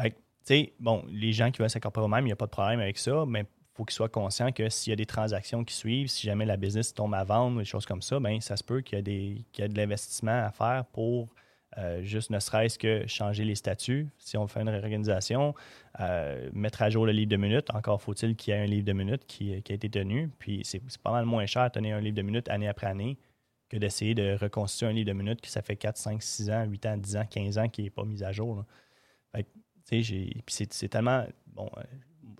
Fait 0.00 0.10
que, 0.10 0.14
tu 0.14 0.20
sais, 0.44 0.72
bon, 0.78 1.04
les 1.08 1.32
gens 1.32 1.50
qui 1.50 1.58
veulent 1.60 1.70
s'incorporer 1.70 2.06
eux-mêmes, 2.06 2.24
il 2.24 2.28
n'y 2.28 2.32
a 2.32 2.36
pas 2.36 2.46
de 2.46 2.50
problème 2.50 2.80
avec 2.80 2.98
ça, 2.98 3.24
mais 3.26 3.40
il 3.40 3.76
faut 3.76 3.84
qu'ils 3.84 3.94
soient 3.94 4.08
conscients 4.08 4.52
que 4.52 4.68
s'il 4.68 4.90
y 4.90 4.92
a 4.92 4.96
des 4.96 5.06
transactions 5.06 5.64
qui 5.64 5.74
suivent, 5.74 6.08
si 6.08 6.26
jamais 6.26 6.44
la 6.44 6.56
business 6.56 6.94
tombe 6.94 7.14
à 7.14 7.24
vendre 7.24 7.58
des 7.58 7.64
choses 7.64 7.86
comme 7.86 8.02
ça, 8.02 8.20
ben 8.20 8.40
ça 8.40 8.56
se 8.56 8.62
peut 8.62 8.80
qu'il 8.80 8.98
y 8.98 9.00
a, 9.00 9.02
des, 9.02 9.44
qu'il 9.52 9.62
y 9.62 9.64
a 9.64 9.68
de 9.68 9.76
l'investissement 9.76 10.44
à 10.44 10.50
faire 10.50 10.84
pour 10.92 11.28
euh, 11.78 12.02
juste 12.02 12.30
ne 12.30 12.38
serait-ce 12.38 12.78
que 12.78 13.06
changer 13.06 13.44
les 13.44 13.54
statuts. 13.54 14.08
Si 14.18 14.36
on 14.36 14.46
fait 14.46 14.60
une 14.60 14.68
réorganisation, 14.68 15.54
euh, 16.00 16.48
mettre 16.52 16.82
à 16.82 16.90
jour 16.90 17.06
le 17.06 17.12
livre 17.12 17.30
de 17.30 17.36
minutes, 17.36 17.68
encore 17.74 18.00
faut-il 18.00 18.36
qu'il 18.36 18.54
y 18.54 18.56
ait 18.56 18.60
un 18.60 18.66
livre 18.66 18.84
de 18.84 18.92
minutes 18.92 19.26
qui, 19.26 19.52
a 19.52 19.56
été 19.56 19.90
tenu. 19.90 20.30
Puis 20.38 20.62
c'est 20.64 20.80
pas 20.98 21.10
mal 21.10 21.24
moins 21.24 21.46
cher 21.46 21.62
à 21.62 21.70
tenir 21.70 21.96
un 21.96 22.00
livre 22.00 22.16
de 22.16 22.22
minutes 22.22 22.48
année 22.48 22.68
après 22.68 22.86
année 22.86 23.18
que 23.68 23.76
d'essayer 23.76 24.14
de 24.14 24.36
reconstituer 24.40 24.86
un 24.86 24.92
livre 24.92 25.08
de 25.08 25.14
minutes 25.14 25.40
qui 25.40 25.50
ça 25.50 25.62
fait 25.62 25.76
4, 25.76 25.96
5, 25.96 26.22
6 26.22 26.50
ans, 26.50 26.64
8 26.64 26.86
ans, 26.86 26.96
10 26.96 27.16
ans, 27.16 27.26
15 27.28 27.58
ans 27.58 27.68
qui 27.68 27.82
n'est 27.82 27.90
pas 27.90 28.04
mis 28.04 28.22
à 28.22 28.30
jour. 28.30 28.64
c'est 30.46 30.88
tellement. 30.88 31.26
Bon, 31.48 31.70
euh, 31.76 31.82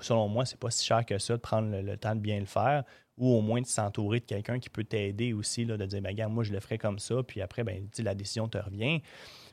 selon 0.01 0.29
moi, 0.29 0.44
c'est 0.44 0.59
pas 0.59 0.70
si 0.70 0.85
cher 0.85 1.05
que 1.05 1.18
ça 1.18 1.35
de 1.35 1.40
prendre 1.40 1.81
le 1.81 1.97
temps 1.97 2.14
de 2.14 2.20
bien 2.20 2.38
le 2.38 2.47
faire 2.47 2.85
ou 3.16 3.29
au 3.29 3.40
moins 3.40 3.61
de 3.61 3.66
s'entourer 3.66 4.20
de 4.20 4.24
quelqu'un 4.24 4.59
qui 4.59 4.68
peut 4.70 4.85
t'aider 4.85 5.33
aussi, 5.33 5.64
là, 5.64 5.77
de 5.77 5.87
dire, 5.87 6.03
ben, 6.03 6.09
regarde, 6.11 6.33
moi, 6.33 6.42
je 6.44 6.53
le 6.53 6.61
ferai 6.61 6.79
comme 6.79 6.98
ça, 6.98 7.22
puis 7.22 7.40
après, 7.40 7.62
ben, 7.64 7.87
la 7.98 8.14
décision 8.14 8.48
te 8.48 8.59
revient. 8.59 9.00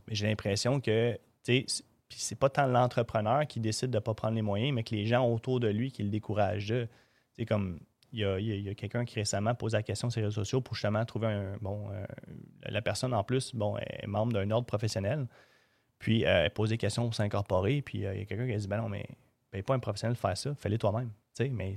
Mais 0.07 0.15
j'ai 0.15 0.27
l'impression 0.27 0.79
que, 0.79 1.13
tu 1.43 1.65
sais, 1.65 1.83
c'est- 2.09 2.35
pas 2.39 2.49
tant 2.49 2.65
l'entrepreneur 2.65 3.45
qui 3.47 3.59
décide 3.59 3.91
de 3.91 3.97
ne 3.97 3.99
pas 4.01 4.13
prendre 4.13 4.35
les 4.35 4.41
moyens, 4.41 4.73
mais 4.73 4.83
que 4.83 4.95
les 4.95 5.05
gens 5.05 5.27
autour 5.27 5.59
de 5.59 5.67
lui 5.67 5.91
qui 5.91 6.03
le 6.03 6.09
découragent. 6.09 6.73
C'est 7.33 7.45
comme, 7.45 7.79
il 8.11 8.19
y 8.19 8.25
a, 8.25 8.33
a- 8.71 8.73
quelqu'un 8.75 9.05
qui 9.05 9.15
récemment 9.15 9.55
pose 9.55 9.73
la 9.73 9.83
question 9.83 10.09
sur 10.09 10.19
les 10.19 10.25
réseaux 10.25 10.41
sociaux 10.41 10.59
pour 10.61 10.75
justement 10.75 11.05
trouver 11.05 11.27
un. 11.27 11.55
Bon, 11.61 11.89
euh, 11.91 12.03
la 12.63 12.81
personne 12.81 13.13
en 13.13 13.23
plus, 13.23 13.55
bon, 13.55 13.77
est 13.77 14.07
membre 14.07 14.33
d'un 14.33 14.49
ordre 14.51 14.65
professionnel. 14.65 15.27
Puis 15.99 16.25
euh, 16.25 16.45
elle 16.45 16.51
pose 16.51 16.69
des 16.71 16.77
questions 16.77 17.03
pour 17.03 17.13
s'incorporer. 17.15 17.81
Puis 17.81 18.05
euh, 18.05 18.13
il 18.15 18.19
y 18.19 18.23
a 18.23 18.25
quelqu'un 18.25 18.47
qui 18.47 18.53
a 18.53 18.57
dit 18.57 18.67
Ben 18.67 18.81
non, 18.81 18.89
mais 18.89 19.05
paye 19.51 19.61
pas 19.61 19.75
un 19.75 19.79
professionnel 19.79 20.15
de 20.15 20.19
faire 20.19 20.35
ça, 20.35 20.53
fais-le 20.55 20.77
toi-même. 20.77 21.09
Tu 21.35 21.45
sais, 21.45 21.49
mais 21.49 21.75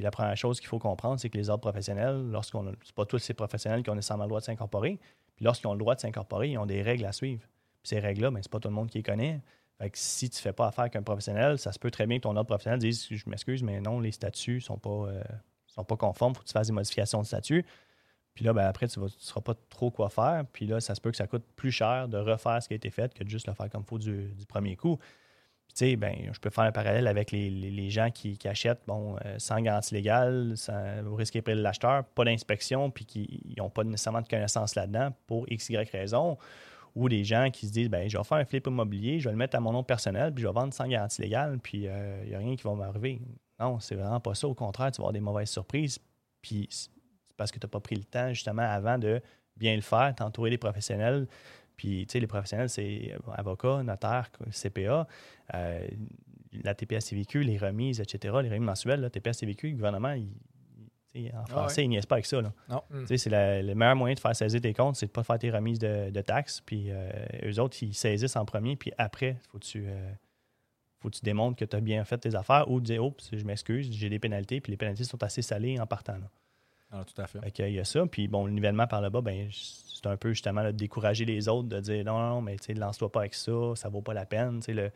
la 0.00 0.10
première 0.10 0.36
chose 0.36 0.60
qu'il 0.60 0.68
faut 0.68 0.78
comprendre, 0.78 1.20
c'est 1.20 1.30
que 1.30 1.36
les 1.36 1.50
ordres 1.50 1.62
professionnels, 1.62 2.30
lorsqu'on 2.30 2.72
c'est 2.82 2.94
pas 2.94 3.06
tous 3.06 3.18
ces 3.18 3.34
professionnels 3.34 3.82
qui 3.82 3.90
ont 3.90 3.94
nécessairement 3.94 4.24
le 4.24 4.28
droit 4.28 4.40
de 4.40 4.44
s'incorporer. 4.44 4.98
Puis 5.36 5.44
lorsqu'ils 5.44 5.66
ont 5.66 5.72
le 5.72 5.78
droit 5.78 5.94
de 5.94 6.00
s'incorporer, 6.00 6.50
ils 6.50 6.58
ont 6.58 6.66
des 6.66 6.82
règles 6.82 7.04
à 7.04 7.12
suivre. 7.12 7.42
Puis 7.82 7.90
ces 7.90 7.98
règles-là, 7.98 8.30
ben, 8.30 8.40
c'est 8.42 8.50
pas 8.50 8.60
tout 8.60 8.68
le 8.68 8.74
monde 8.74 8.88
qui 8.88 8.98
les 8.98 9.02
connaît. 9.02 9.40
Fait 9.78 9.90
si 9.94 10.30
tu 10.30 10.40
fais 10.40 10.52
pas 10.52 10.68
affaire 10.68 10.82
avec 10.82 10.96
un 10.96 11.02
professionnel, 11.02 11.58
ça 11.58 11.72
se 11.72 11.78
peut 11.78 11.90
très 11.90 12.06
bien 12.06 12.16
que 12.16 12.22
ton 12.22 12.34
ordre 12.34 12.46
professionnel 12.46 12.78
dise 12.78 13.06
Je 13.10 13.28
m'excuse, 13.28 13.62
mais 13.62 13.80
non, 13.80 14.00
les 14.00 14.12
statuts 14.12 14.60
sont 14.60 14.80
euh, 14.86 15.22
sont 15.66 15.84
pas 15.84 15.96
conformes, 15.96 16.34
faut 16.34 16.42
que 16.42 16.46
tu 16.46 16.52
fasses 16.52 16.68
des 16.68 16.72
modifications 16.72 17.20
de 17.20 17.26
statut. 17.26 17.64
Puis 18.34 18.44
là, 18.44 18.52
ben, 18.52 18.66
après, 18.66 18.88
tu 18.88 19.00
ne 19.00 19.08
sauras 19.08 19.40
pas 19.40 19.54
trop 19.70 19.90
quoi 19.90 20.10
faire. 20.10 20.44
Puis 20.52 20.66
là, 20.66 20.80
ça 20.80 20.94
se 20.94 21.00
peut 21.00 21.10
que 21.10 21.16
ça 21.16 21.26
coûte 21.26 21.44
plus 21.56 21.70
cher 21.72 22.08
de 22.08 22.18
refaire 22.18 22.62
ce 22.62 22.68
qui 22.68 22.74
a 22.74 22.76
été 22.76 22.90
fait 22.90 23.12
que 23.14 23.24
de 23.24 23.28
juste 23.28 23.46
le 23.46 23.54
faire 23.54 23.70
comme 23.70 23.82
il 23.82 23.88
faut 23.88 23.98
du 23.98 24.46
premier 24.46 24.76
coup. 24.76 24.98
Tu 25.74 25.84
sais, 25.90 25.96
ben, 25.96 26.14
je 26.32 26.38
peux 26.40 26.48
faire 26.48 26.64
un 26.64 26.72
parallèle 26.72 27.06
avec 27.06 27.30
les, 27.32 27.50
les- 27.50 27.90
gens 27.90 28.10
qui, 28.10 28.38
achètent 28.46 28.82
bon, 28.86 29.16
euh, 29.24 29.34
sans 29.38 29.60
garantie 29.60 29.94
légale, 29.94 30.52
sans, 30.56 31.04
au 31.06 31.14
risque 31.14 31.42
de 31.44 31.52
l'acheteur, 31.52 32.04
pas 32.04 32.24
d'inspection, 32.24 32.90
puis 32.90 33.04
qui 33.04 33.54
n'ont 33.58 33.68
pas 33.68 33.84
nécessairement 33.84 34.22
de 34.22 34.28
connaissances 34.28 34.74
là-dedans 34.74 35.10
pour 35.26 35.44
x, 35.50 35.68
y 35.68 35.76
raison. 35.76 36.38
Ou 36.94 37.10
des 37.10 37.24
gens 37.24 37.50
qui 37.50 37.66
se 37.66 37.72
disent, 37.72 37.90
ben, 37.90 38.08
je 38.08 38.16
vais 38.16 38.24
faire 38.24 38.38
un 38.38 38.46
flip 38.46 38.66
immobilier, 38.66 39.20
je 39.20 39.28
vais 39.28 39.32
le 39.32 39.36
mettre 39.36 39.54
à 39.56 39.60
mon 39.60 39.72
nom 39.72 39.82
personnel, 39.82 40.32
puis 40.32 40.42
je 40.42 40.48
vais 40.48 40.54
vendre 40.54 40.72
sans 40.72 40.88
garantie 40.88 41.20
légale, 41.20 41.58
puis 41.62 41.80
il 41.82 42.28
n'y 42.28 42.34
a 42.34 42.38
rien 42.38 42.56
qui 42.56 42.62
va 42.62 42.72
m'arriver. 42.74 43.20
Non, 43.60 43.78
c'est 43.80 43.94
vraiment 43.94 44.20
pas 44.20 44.34
ça. 44.34 44.48
Au 44.48 44.54
contraire, 44.54 44.90
tu 44.92 44.96
vas 44.96 45.04
avoir 45.04 45.12
des 45.12 45.20
mauvaises 45.20 45.50
surprises. 45.50 45.98
Puis 46.40 46.68
c'est 46.70 46.90
parce 47.36 47.50
que 47.50 47.58
tu 47.58 47.66
n'as 47.66 47.70
pas 47.70 47.80
pris 47.80 47.96
le 47.96 48.04
temps, 48.04 48.28
justement, 48.32 48.62
avant 48.62 48.98
de 48.98 49.20
bien 49.56 49.74
le 49.74 49.82
faire, 49.82 50.14
t'entourer 50.14 50.50
des 50.50 50.58
professionnels. 50.58 51.26
Puis, 51.76 52.06
tu 52.06 52.12
sais, 52.12 52.20
les 52.20 52.26
professionnels, 52.26 52.68
c'est 52.70 53.12
euh, 53.14 53.32
avocat, 53.34 53.82
notaire, 53.82 54.30
CPA, 54.50 55.06
euh, 55.54 55.86
la 56.64 56.74
TPS-CVQ, 56.74 57.42
les 57.42 57.58
remises, 57.58 58.00
etc., 58.00 58.34
les 58.42 58.48
remises 58.48 58.60
mensuelles, 58.66 59.00
la 59.00 59.10
TPS-CVQ, 59.10 59.70
le 59.70 59.76
gouvernement, 59.76 60.12
il- 60.12 60.30
il- 61.14 61.32
en 61.36 61.44
français, 61.46 61.84
il 61.84 61.88
niaise 61.88 62.06
pas 62.06 62.14
avec 62.16 62.26
ça. 62.26 62.40
Là. 62.40 62.52
Non. 62.68 62.82
Mm. 62.90 63.00
Tu 63.02 63.06
sais, 63.08 63.18
C'est 63.18 63.30
la- 63.30 63.62
le 63.62 63.74
meilleur 63.74 63.96
moyen 63.96 64.14
de 64.14 64.20
faire 64.20 64.34
saisir 64.34 64.60
tes 64.60 64.72
comptes, 64.72 64.96
c'est 64.96 65.06
de 65.06 65.10
ne 65.10 65.14
pas 65.14 65.22
faire 65.22 65.38
tes 65.38 65.50
remises 65.50 65.78
de, 65.78 66.10
de 66.10 66.20
taxes. 66.22 66.62
Puis, 66.64 66.86
euh, 66.90 67.10
eux 67.44 67.60
autres, 67.60 67.76
ils 67.82 67.94
saisissent 67.94 68.36
en 68.36 68.44
premier, 68.46 68.76
puis 68.76 68.92
après, 68.98 69.36
il 69.42 69.48
faut 69.50 69.58
que 69.58 69.64
tu... 69.64 69.84
euh, 69.86 70.12
faut 71.00 71.10
que 71.10 71.16
tu 71.16 71.22
démontres 71.24 71.56
que 71.58 71.64
tu 71.66 71.76
as 71.76 71.80
bien 71.80 72.02
fait 72.06 72.16
tes 72.16 72.34
affaires 72.34 72.70
ou 72.70 72.80
dire, 72.80 73.04
oups, 73.04 73.28
je 73.30 73.44
m'excuse, 73.44 73.92
j'ai 73.92 74.08
des 74.08 74.18
pénalités, 74.18 74.62
puis 74.62 74.70
les 74.70 74.78
pénalités 74.78 75.04
sont 75.04 75.22
assez 75.22 75.42
salées 75.42 75.78
en 75.78 75.86
partant. 75.86 76.14
Là. 76.16 76.30
Alors, 76.90 77.04
tout 77.04 77.20
à 77.20 77.26
fait. 77.26 77.38
Fait 77.40 77.50
qu'il 77.50 77.68
y 77.72 77.78
a 77.78 77.84
ça. 77.84 78.06
Puis 78.06 78.28
bon, 78.28 78.46
le 78.46 78.52
nivellement 78.52 78.86
par 78.86 79.02
le 79.02 79.10
bas, 79.10 79.20
ben, 79.20 79.46
c'est 79.96 80.06
un 80.06 80.16
peu 80.16 80.30
justement 80.30 80.62
là, 80.62 80.72
de 80.72 80.76
décourager 80.76 81.24
les 81.24 81.48
autres, 81.48 81.68
de 81.68 81.80
dire 81.80 82.04
non, 82.04 82.18
non, 82.18 82.40
mais 82.42 82.56
tu 82.56 82.66
sais, 82.66 82.74
lance-toi 82.74 83.10
pas 83.10 83.20
avec 83.20 83.34
ça, 83.34 83.52
ça 83.74 83.88
vaut 83.88 84.02
pas 84.02 84.14
la 84.14 84.26
peine. 84.26 84.58
Tu 84.60 84.66
sais, 84.66 84.72
le, 84.74 84.90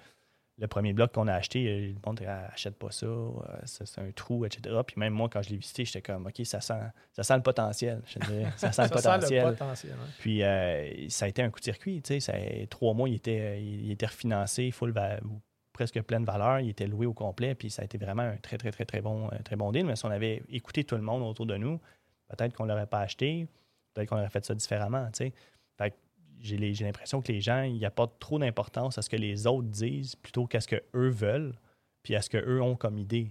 le 0.59 0.67
premier 0.69 0.93
bloc 0.93 1.13
qu'on 1.13 1.27
a 1.27 1.33
acheté, 1.35 1.67
euh, 1.69 1.93
le 1.93 1.97
monde 2.07 2.21
achète 2.53 2.77
pas 2.77 2.91
ça, 2.91 3.07
euh, 3.07 3.31
ça, 3.65 3.87
c'est 3.87 4.01
un 4.01 4.11
trou, 4.13 4.45
etc. 4.45 4.77
Puis 4.87 4.97
même 4.99 5.15
moi, 5.15 5.29
quand 5.31 5.41
je 5.43 5.51
l'ai 5.51 5.57
visité, 5.57 5.85
j'étais 5.87 6.03
comme, 6.03 6.27
OK, 6.27 6.41
ça 6.45 6.61
sent, 6.61 6.75
ça 7.13 7.23
sent 7.23 7.37
le 7.37 7.43
potentiel. 7.43 8.03
Je 8.07 8.19
dirais, 8.19 8.47
ça 8.57 8.71
sent 8.71 8.83
le 8.83 8.89
Ça 8.93 8.97
sent 8.99 9.09
potentiel. 9.09 9.45
le 9.47 9.51
potentiel. 9.53 9.93
hein. 9.95 10.07
Puis 10.19 10.43
euh, 10.43 11.09
ça 11.09 11.25
a 11.25 11.29
été 11.29 11.43
un 11.43 11.51
coup 11.51 11.61
de 11.61 11.65
circuit. 11.65 12.03
tu 12.03 12.21
sais, 12.21 12.21
Ça, 12.21 12.35
trois 12.69 12.93
mois, 12.93 13.09
il 13.09 13.15
était, 13.15 13.63
il 13.63 13.91
était 13.91 14.07
refinancé, 14.07 14.71
full 14.71 14.91
ou 15.25 15.41
presque 15.73 16.03
pleine 16.03 16.25
valeur. 16.27 16.61
Il 16.61 16.69
était 16.69 16.87
loué 16.87 17.07
au 17.07 17.15
complet. 17.15 17.55
Puis 17.55 17.71
ça 17.71 17.81
a 17.81 17.85
été 17.87 17.97
vraiment 17.97 18.23
un 18.25 18.37
très, 18.37 18.59
très, 18.59 18.71
très, 18.71 18.85
très 18.85 19.01
bon, 19.01 19.31
très 19.45 19.57
bon 19.57 19.73
deal. 19.73 19.87
Mais 19.87 19.97
si 19.97 20.05
on 20.05 20.11
avait 20.11 20.43
écouté 20.51 20.85
tout 20.85 20.97
le 20.97 21.03
monde 21.03 21.23
autour 21.23 21.47
de 21.47 21.57
nous, 21.57 21.81
peut-être 22.29 22.55
qu'on 22.55 22.65
ne 22.65 22.69
l'aurait 22.69 22.87
pas 22.87 23.01
acheté. 23.01 23.47
Peut-être 23.95 24.09
qu'on 24.09 24.19
aurait 24.19 24.31
fait 24.31 24.45
ça 24.45 24.55
différemment. 24.55 25.09
Fait 25.13 25.95
j'ai 26.41 26.57
l'impression 26.57 27.21
que 27.21 27.31
les 27.31 27.41
gens, 27.41 27.63
il 27.63 27.75
n'y 27.75 27.85
a 27.85 27.91
pas 27.91 28.07
trop 28.07 28.39
d'importance 28.39 28.97
à 28.97 29.03
ce 29.03 29.11
que 29.11 29.17
les 29.17 29.47
autres 29.47 29.69
disent 29.69 30.17
plutôt 30.17 30.47
qu'à 30.47 30.61
ce 30.61 30.69
qu'eux 30.69 31.09
veulent, 31.11 31.55
puis 32.03 32.17
à 32.17 32.23
ce 32.23 32.31
qu'eux 32.31 32.63
ont 32.63 32.77
comme 32.77 32.99
idée. 32.99 33.31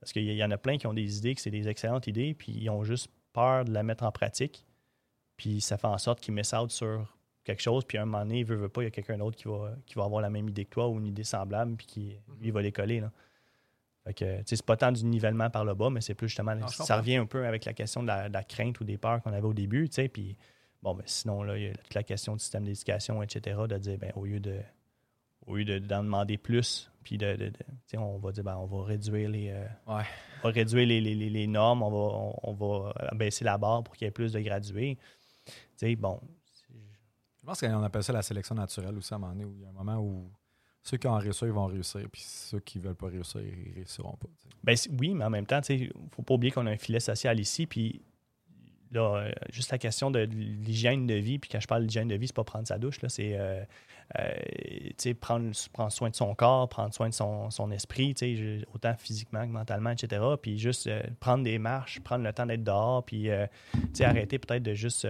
Parce 0.00 0.12
qu'il 0.12 0.30
y 0.30 0.44
en 0.44 0.50
a 0.50 0.58
plein 0.58 0.78
qui 0.78 0.86
ont 0.86 0.94
des 0.94 1.18
idées, 1.18 1.34
que 1.34 1.40
c'est 1.40 1.50
des 1.50 1.68
excellentes 1.68 2.06
idées, 2.06 2.34
puis 2.34 2.52
ils 2.52 2.70
ont 2.70 2.84
juste 2.84 3.10
peur 3.32 3.64
de 3.64 3.72
la 3.72 3.82
mettre 3.82 4.04
en 4.04 4.12
pratique. 4.12 4.64
Puis 5.36 5.60
ça 5.60 5.76
fait 5.76 5.88
en 5.88 5.98
sorte 5.98 6.20
qu'ils 6.20 6.34
messent 6.34 6.52
out 6.52 6.70
sur 6.70 7.16
quelque 7.42 7.62
chose, 7.62 7.84
puis 7.84 7.98
à 7.98 8.02
un 8.02 8.04
moment 8.04 8.24
donné, 8.24 8.40
il 8.40 8.44
veut, 8.44 8.56
veut 8.56 8.68
pas, 8.68 8.82
il 8.82 8.86
y 8.86 8.88
a 8.88 8.90
quelqu'un 8.90 9.18
d'autre 9.18 9.36
qui 9.36 9.48
va, 9.48 9.74
qui 9.84 9.94
va 9.94 10.04
avoir 10.04 10.20
la 10.20 10.30
même 10.30 10.48
idée 10.48 10.64
que 10.64 10.70
toi 10.70 10.88
ou 10.88 10.98
une 10.98 11.06
idée 11.06 11.24
semblable, 11.24 11.76
puis 11.76 11.86
qui 11.86 12.00
lui, 12.40 12.48
il 12.48 12.52
va 12.52 12.62
les 12.62 12.72
coller. 12.72 13.00
Là. 13.00 13.10
Fait 14.14 14.42
c'est 14.46 14.62
pas 14.64 14.76
tant 14.76 14.92
du 14.92 15.04
nivellement 15.04 15.50
par 15.50 15.64
le 15.64 15.74
bas, 15.74 15.90
mais 15.90 16.00
c'est 16.00 16.14
plus 16.14 16.28
justement, 16.28 16.54
Non, 16.54 16.68
ça 16.68 16.96
revient 16.96 17.16
un 17.16 17.26
peu 17.26 17.44
avec 17.46 17.64
la 17.64 17.72
question 17.72 18.02
de 18.02 18.06
la, 18.06 18.28
de 18.28 18.32
la 18.34 18.44
crainte 18.44 18.78
ou 18.80 18.84
des 18.84 18.98
peurs 18.98 19.20
qu'on 19.22 19.32
avait 19.32 19.46
au 19.46 19.52
début, 19.54 19.88
tu 19.88 19.94
sais, 19.96 20.08
puis 20.08 20.36
bon, 20.82 20.94
ben, 20.94 21.02
sinon, 21.06 21.42
là, 21.42 21.56
il 21.58 21.64
y 21.64 21.68
a 21.68 21.72
toute 21.74 21.94
la 21.94 22.02
question 22.04 22.34
du 22.34 22.38
système 22.40 22.64
d'éducation, 22.64 23.22
etc., 23.22 23.58
de 23.68 23.78
dire, 23.78 23.98
ben, 23.98 24.12
au 24.14 24.24
lieu 24.24 24.40
de 24.40 24.60
au 25.46 25.54
lieu 25.56 25.64
de- 25.64 25.78
d'en 25.78 26.02
demander 26.02 26.38
plus, 26.38 26.90
puis 27.04 27.18
de, 27.18 27.36
de- 27.36 27.50
de- 27.50 27.98
on 27.98 28.18
va 28.18 28.32
dire, 28.32 28.42
ben, 28.42 28.56
on 28.56 28.66
va 28.66 28.84
réduire 28.84 29.28
les, 29.28 29.50
euh, 29.50 29.64
Ouais. 29.86 30.02
on 30.42 30.48
va 30.48 30.54
réduire 30.54 30.86
les, 30.86 31.00
les- 31.00 31.14
les- 31.14 31.30
les 31.30 31.46
normes, 31.46 31.82
on 31.84 31.90
va, 31.90 31.96
on, 31.96 32.34
on 32.42 32.52
va 32.52 32.92
baisser 33.14 33.44
la 33.44 33.56
barre 33.56 33.84
pour 33.84 33.94
qu'il 33.94 34.06
y 34.06 34.08
ait 34.08 34.12
plus 34.12 34.32
de 34.32 34.40
gradués. 34.40 34.98
Tu 35.46 35.52
sais, 35.76 35.94
bon, 35.96 36.20
Je 37.40 37.46
pense 37.46 37.60
qu'on 37.60 37.82
appelle 37.84 38.02
ça 38.02 38.12
la 38.12 38.22
sélection 38.22 38.56
naturelle 38.56 38.96
aussi 38.98 39.12
à 39.14 39.16
un 39.16 39.20
moment 39.20 39.32
donné, 39.34 39.44
où 39.44 39.54
il 39.54 39.62
y 39.62 39.66
a 39.66 39.68
un 39.68 39.72
moment 39.72 39.98
où 40.00 40.28
ceux 40.86 40.98
qui 40.98 41.08
ont 41.08 41.16
réussi, 41.16 41.44
ils 41.46 41.50
vont 41.50 41.66
réussir, 41.66 42.00
puis 42.12 42.22
ceux 42.24 42.60
qui 42.60 42.78
veulent 42.78 42.94
pas 42.94 43.08
réussir, 43.08 43.40
ils 43.40 43.74
réussiront 43.74 44.16
pas. 44.20 44.28
Ben, 44.62 44.76
oui, 45.00 45.14
mais 45.14 45.24
en 45.24 45.30
même 45.30 45.44
temps, 45.44 45.60
il 45.68 45.86
ne 45.86 45.90
faut 46.14 46.22
pas 46.22 46.34
oublier 46.34 46.52
qu'on 46.52 46.64
a 46.66 46.70
un 46.70 46.76
filet 46.76 47.00
social 47.00 47.40
ici. 47.40 47.66
Puis 47.66 48.02
là, 48.96 49.16
euh, 49.16 49.30
juste 49.52 49.70
la 49.70 49.78
question 49.78 50.10
de 50.10 50.20
l'hygiène 50.20 51.06
de 51.06 51.14
vie. 51.14 51.38
Puis 51.38 51.48
quand 51.50 51.60
je 51.60 51.66
parle 51.68 51.86
d'hygiène 51.86 52.08
de 52.08 52.14
vie, 52.16 52.26
c'est 52.26 52.36
pas 52.36 52.44
prendre 52.44 52.66
sa 52.66 52.78
douche. 52.78 53.00
là, 53.02 53.08
C'est 53.08 53.32
euh, 53.38 53.62
euh, 54.18 55.12
prendre, 55.20 55.50
prendre 55.72 55.92
soin 55.92 56.10
de 56.10 56.14
son 56.16 56.34
corps, 56.34 56.68
prendre 56.68 56.92
soin 56.94 57.08
de 57.08 57.14
son, 57.14 57.50
son 57.50 57.70
esprit, 57.70 58.14
autant 58.74 58.94
physiquement 58.98 59.42
que 59.46 59.52
mentalement, 59.52 59.90
etc. 59.90 60.22
Puis 60.40 60.58
juste 60.58 60.86
euh, 60.86 61.02
prendre 61.20 61.44
des 61.44 61.58
marches, 61.58 62.00
prendre 62.00 62.24
le 62.24 62.32
temps 62.32 62.46
d'être 62.46 62.64
dehors. 62.64 63.04
Puis 63.04 63.28
arrêter 64.00 64.38
peut-être 64.38 64.62
de 64.62 64.74
juste 64.74 65.06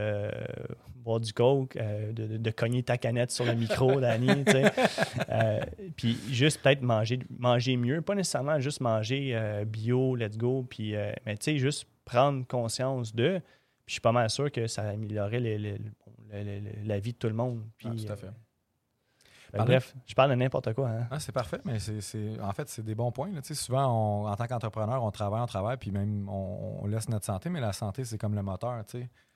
boire 0.97 1.20
du 1.20 1.32
coke, 1.32 1.76
de, 1.76 2.26
de- 2.26 2.37
de 2.37 2.51
cogner 2.51 2.82
ta 2.82 2.99
canette 2.99 3.30
sur 3.30 3.45
le 3.45 3.55
micro. 3.55 4.01
Euh, 5.28 5.61
puis 5.97 6.16
juste 6.30 6.61
peut-être 6.62 6.82
manger, 6.82 7.18
manger 7.39 7.76
mieux, 7.76 8.01
pas 8.01 8.14
nécessairement 8.14 8.59
juste 8.61 8.80
manger 8.80 9.37
bio, 9.66 10.14
let's 10.14 10.37
go, 10.37 10.64
puis, 10.68 10.95
mais 11.24 11.37
tu 11.37 11.45
sais, 11.53 11.59
juste 11.59 11.87
prendre 12.05 12.47
conscience 12.47 13.14
de. 13.14 13.41
Puis 13.87 13.93
je 13.93 13.93
suis 13.95 14.01
pas 14.01 14.12
mal 14.12 14.28
sûr 14.28 14.51
que 14.51 14.66
ça 14.66 14.82
le- 16.55 16.87
la 16.89 16.99
vie 16.99 17.12
de 17.12 17.18
tout 17.18 17.28
le 17.28 17.34
monde. 17.34 17.64
Puis, 17.78 17.89
Ah, 17.89 17.95
tout 18.07 18.12
à 18.12 18.16
fait. 18.16 18.26
euh, 18.26 18.30
ben, 19.53 19.64
bref, 19.64 19.95
je 20.07 20.14
parle 20.14 20.30
de 20.30 20.34
n'importe 20.34 20.74
quoi. 20.74 20.89
Hein? 20.91 21.07
Ah, 21.11 21.20
c'est 21.20 21.30
parfait, 21.32 21.61
mais 21.64 21.78
c'est, 21.78 22.41
en 22.41 22.53
fait, 22.53 22.68
c'est 22.68 22.82
des 22.82 22.97
bons 22.97 23.12
points. 23.12 23.30
là. 23.30 23.41
Souvent, 23.43 23.87
on- 24.24 24.26
en 24.28 24.34
tant 24.34 24.47
qu'entrepreneur, 24.49 25.05
on 25.05 25.11
travaille, 25.12 25.41
on 25.41 25.47
travaille, 25.47 25.76
puis 25.76 25.93
même 25.93 26.28
on, 26.28 26.80
on 26.82 26.87
laisse 26.87 27.09
notre 27.09 27.24
santé, 27.26 27.49
mais 27.49 27.61
la 27.61 27.72
santé, 27.72 28.05
c'est 28.05 28.18
comme 28.18 28.34
le 28.34 28.43
moteur. 28.43 28.82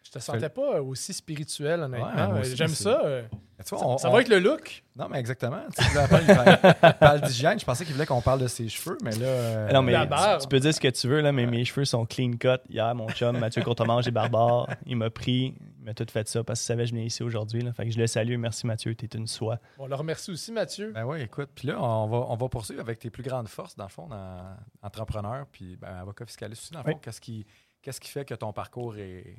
Je 0.02 0.10
te 0.12 0.18
sentais 0.18 0.48
pas 0.48 0.80
aussi 0.80 1.12
spirituel, 1.12 1.80
honnêtement. 1.82 2.32
Ouais, 2.32 2.40
aussi, 2.40 2.56
J'aime 2.56 2.68
ça. 2.68 3.00
euh, 3.04 3.22
Mais 3.58 3.64
tu 3.64 3.70
vois, 3.70 3.78
Ça, 3.78 3.86
on- 3.86 3.98
ça 3.98 4.08
on- 4.08 4.12
va 4.12 4.16
avec 4.16 4.28
le 4.28 4.38
look. 4.40 4.82
Non, 4.96 5.08
mais 5.10 5.18
exactement. 5.20 5.60
Tu 5.76 5.84
sais, 5.84 5.90
il 5.92 6.34
parle- 6.34 6.94
parle 6.98 7.20
d'hygiène. 7.20 7.60
Je 7.60 7.64
pensais 7.66 7.84
qu'il 7.84 7.92
voulait 7.92 8.06
qu'on 8.06 8.22
parle 8.22 8.40
de 8.40 8.46
ses 8.48 8.68
cheveux, 8.68 8.96
mais 9.04 9.10
là. 9.12 9.26
euh, 9.26 9.72
non, 9.72 9.82
mais 9.82 9.94
tu, 10.40 10.48
peux 10.48 10.58
dire 10.58 10.74
ce 10.74 10.80
que 10.80 10.88
tu 10.88 11.06
veux, 11.06 11.20
là, 11.20 11.30
mais 11.32 11.44
mes 11.46 11.64
cheveux 11.66 11.84
sont 11.84 12.06
clean 12.06 12.32
cut. 12.40 12.58
Hier, 12.70 12.92
mon 12.94 13.08
chum, 13.10 13.38
Mathieu 13.38 13.62
Courtemanche 13.62 14.06
et 14.06 14.10
Barbare, 14.10 14.68
il 14.86 14.96
m'a 14.96 15.10
pris, 15.10 15.54
il 15.78 15.84
m'a 15.84 15.92
tout 15.94 16.06
fait 16.10 16.26
ça 16.26 16.42
parce 16.42 16.60
qu'il 16.60 16.66
savait 16.66 16.84
que 16.84 16.88
je 16.88 16.94
venais 16.94 17.04
ici 17.06 17.22
aujourd'hui. 17.22 17.62
Fait 17.76 17.84
que 17.84 17.90
je 17.92 17.98
le 17.98 18.06
salue. 18.06 18.36
Merci 18.38 18.66
Mathieu, 18.66 18.94
t'es 18.94 19.06
une 19.18 19.26
soie. 19.26 19.58
On 19.78 19.86
le 19.86 19.94
remercie 19.94 20.30
aussi, 20.30 20.50
Mathieu. 20.50 20.92
Ben 20.92 21.04
oui, 21.04 21.20
écoute. 21.20 21.50
Puis 21.54 21.68
là, 21.68 21.80
on 21.80 22.06
va, 22.08 22.16
on 22.28 22.36
va 22.36 22.48
poursuivre 22.48 22.80
avec 22.80 22.98
tes 22.98 23.10
plus 23.10 23.22
grandes 23.22 23.48
forces, 23.48 23.76
dans 23.76 23.84
le 23.84 23.90
fond, 23.90 24.06
dans 24.08 24.56
entrepreneur, 24.82 25.44
puis 25.52 25.76
ben, 25.76 25.98
avocat 26.00 26.24
fiscaliste 26.24 26.62
aussi, 26.62 26.72
dans 26.72 26.80
le 26.80 26.84
fond. 26.84 26.90
Oui. 26.92 27.00
Qu'est-ce 27.02 27.20
qui, 27.20 27.46
qu'est-ce 27.82 28.00
qui 28.00 28.08
fait 28.08 28.24
que 28.24 28.34
ton 28.34 28.52
parcours 28.54 28.96
est, 28.96 29.36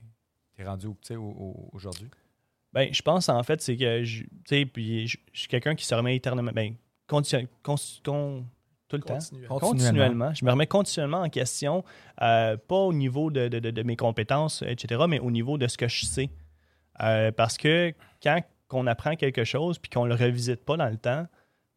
est 0.57 0.63
rendu 0.65 0.87
où, 0.87 0.97
tu 1.01 1.07
sais, 1.07 1.15
au- 1.15 1.23
au- 1.23 1.69
aujourd'hui? 1.73 2.07
Ben, 2.73 2.93
je 2.93 3.01
pense 3.01 3.27
en 3.29 3.43
fait, 3.43 3.61
c'est 3.61 3.75
que 3.75 4.03
je, 4.03 4.23
tu 4.23 4.29
sais, 4.47 4.65
puis 4.65 5.07
je, 5.07 5.17
je 5.33 5.39
suis 5.39 5.47
quelqu'un 5.49 5.75
qui 5.75 5.85
se 5.85 5.93
remet 5.93 6.15
éternellement, 6.15 6.51
ben, 6.53 6.75
condition- 7.07 7.47
con- 7.63 7.75
con- 8.05 8.45
tout 8.87 8.97
le 8.97 9.03
temps? 9.03 9.15
Continue. 9.19 9.47
Continuellement. 9.47 10.33
Je 10.33 10.43
me 10.45 10.51
remets 10.51 10.67
continuellement 10.67 11.21
en 11.21 11.29
question, 11.29 11.83
euh, 12.21 12.57
pas 12.57 12.75
au 12.75 12.93
niveau 12.93 13.31
de, 13.31 13.47
de- 13.47 13.59
de- 13.59 13.71
de 13.71 13.83
mes 13.83 13.95
compétences, 13.95 14.63
etc., 14.67 15.01
mais 15.07 15.19
au 15.19 15.31
niveau 15.31 15.57
de 15.57 15.67
ce 15.67 15.77
que 15.77 15.87
je 15.87 16.05
sais. 16.05 16.29
Euh, 17.01 17.31
parce 17.31 17.57
que 17.57 17.93
quand 18.21 18.41
on 18.71 18.87
apprend 18.87 19.15
quelque 19.15 19.43
chose 19.43 19.79
puis 19.79 19.89
qu'on 19.89 20.05
le 20.05 20.13
revisite 20.15 20.63
pas 20.63 20.77
dans 20.77 20.89
le 20.89 20.97
temps, 20.97 21.25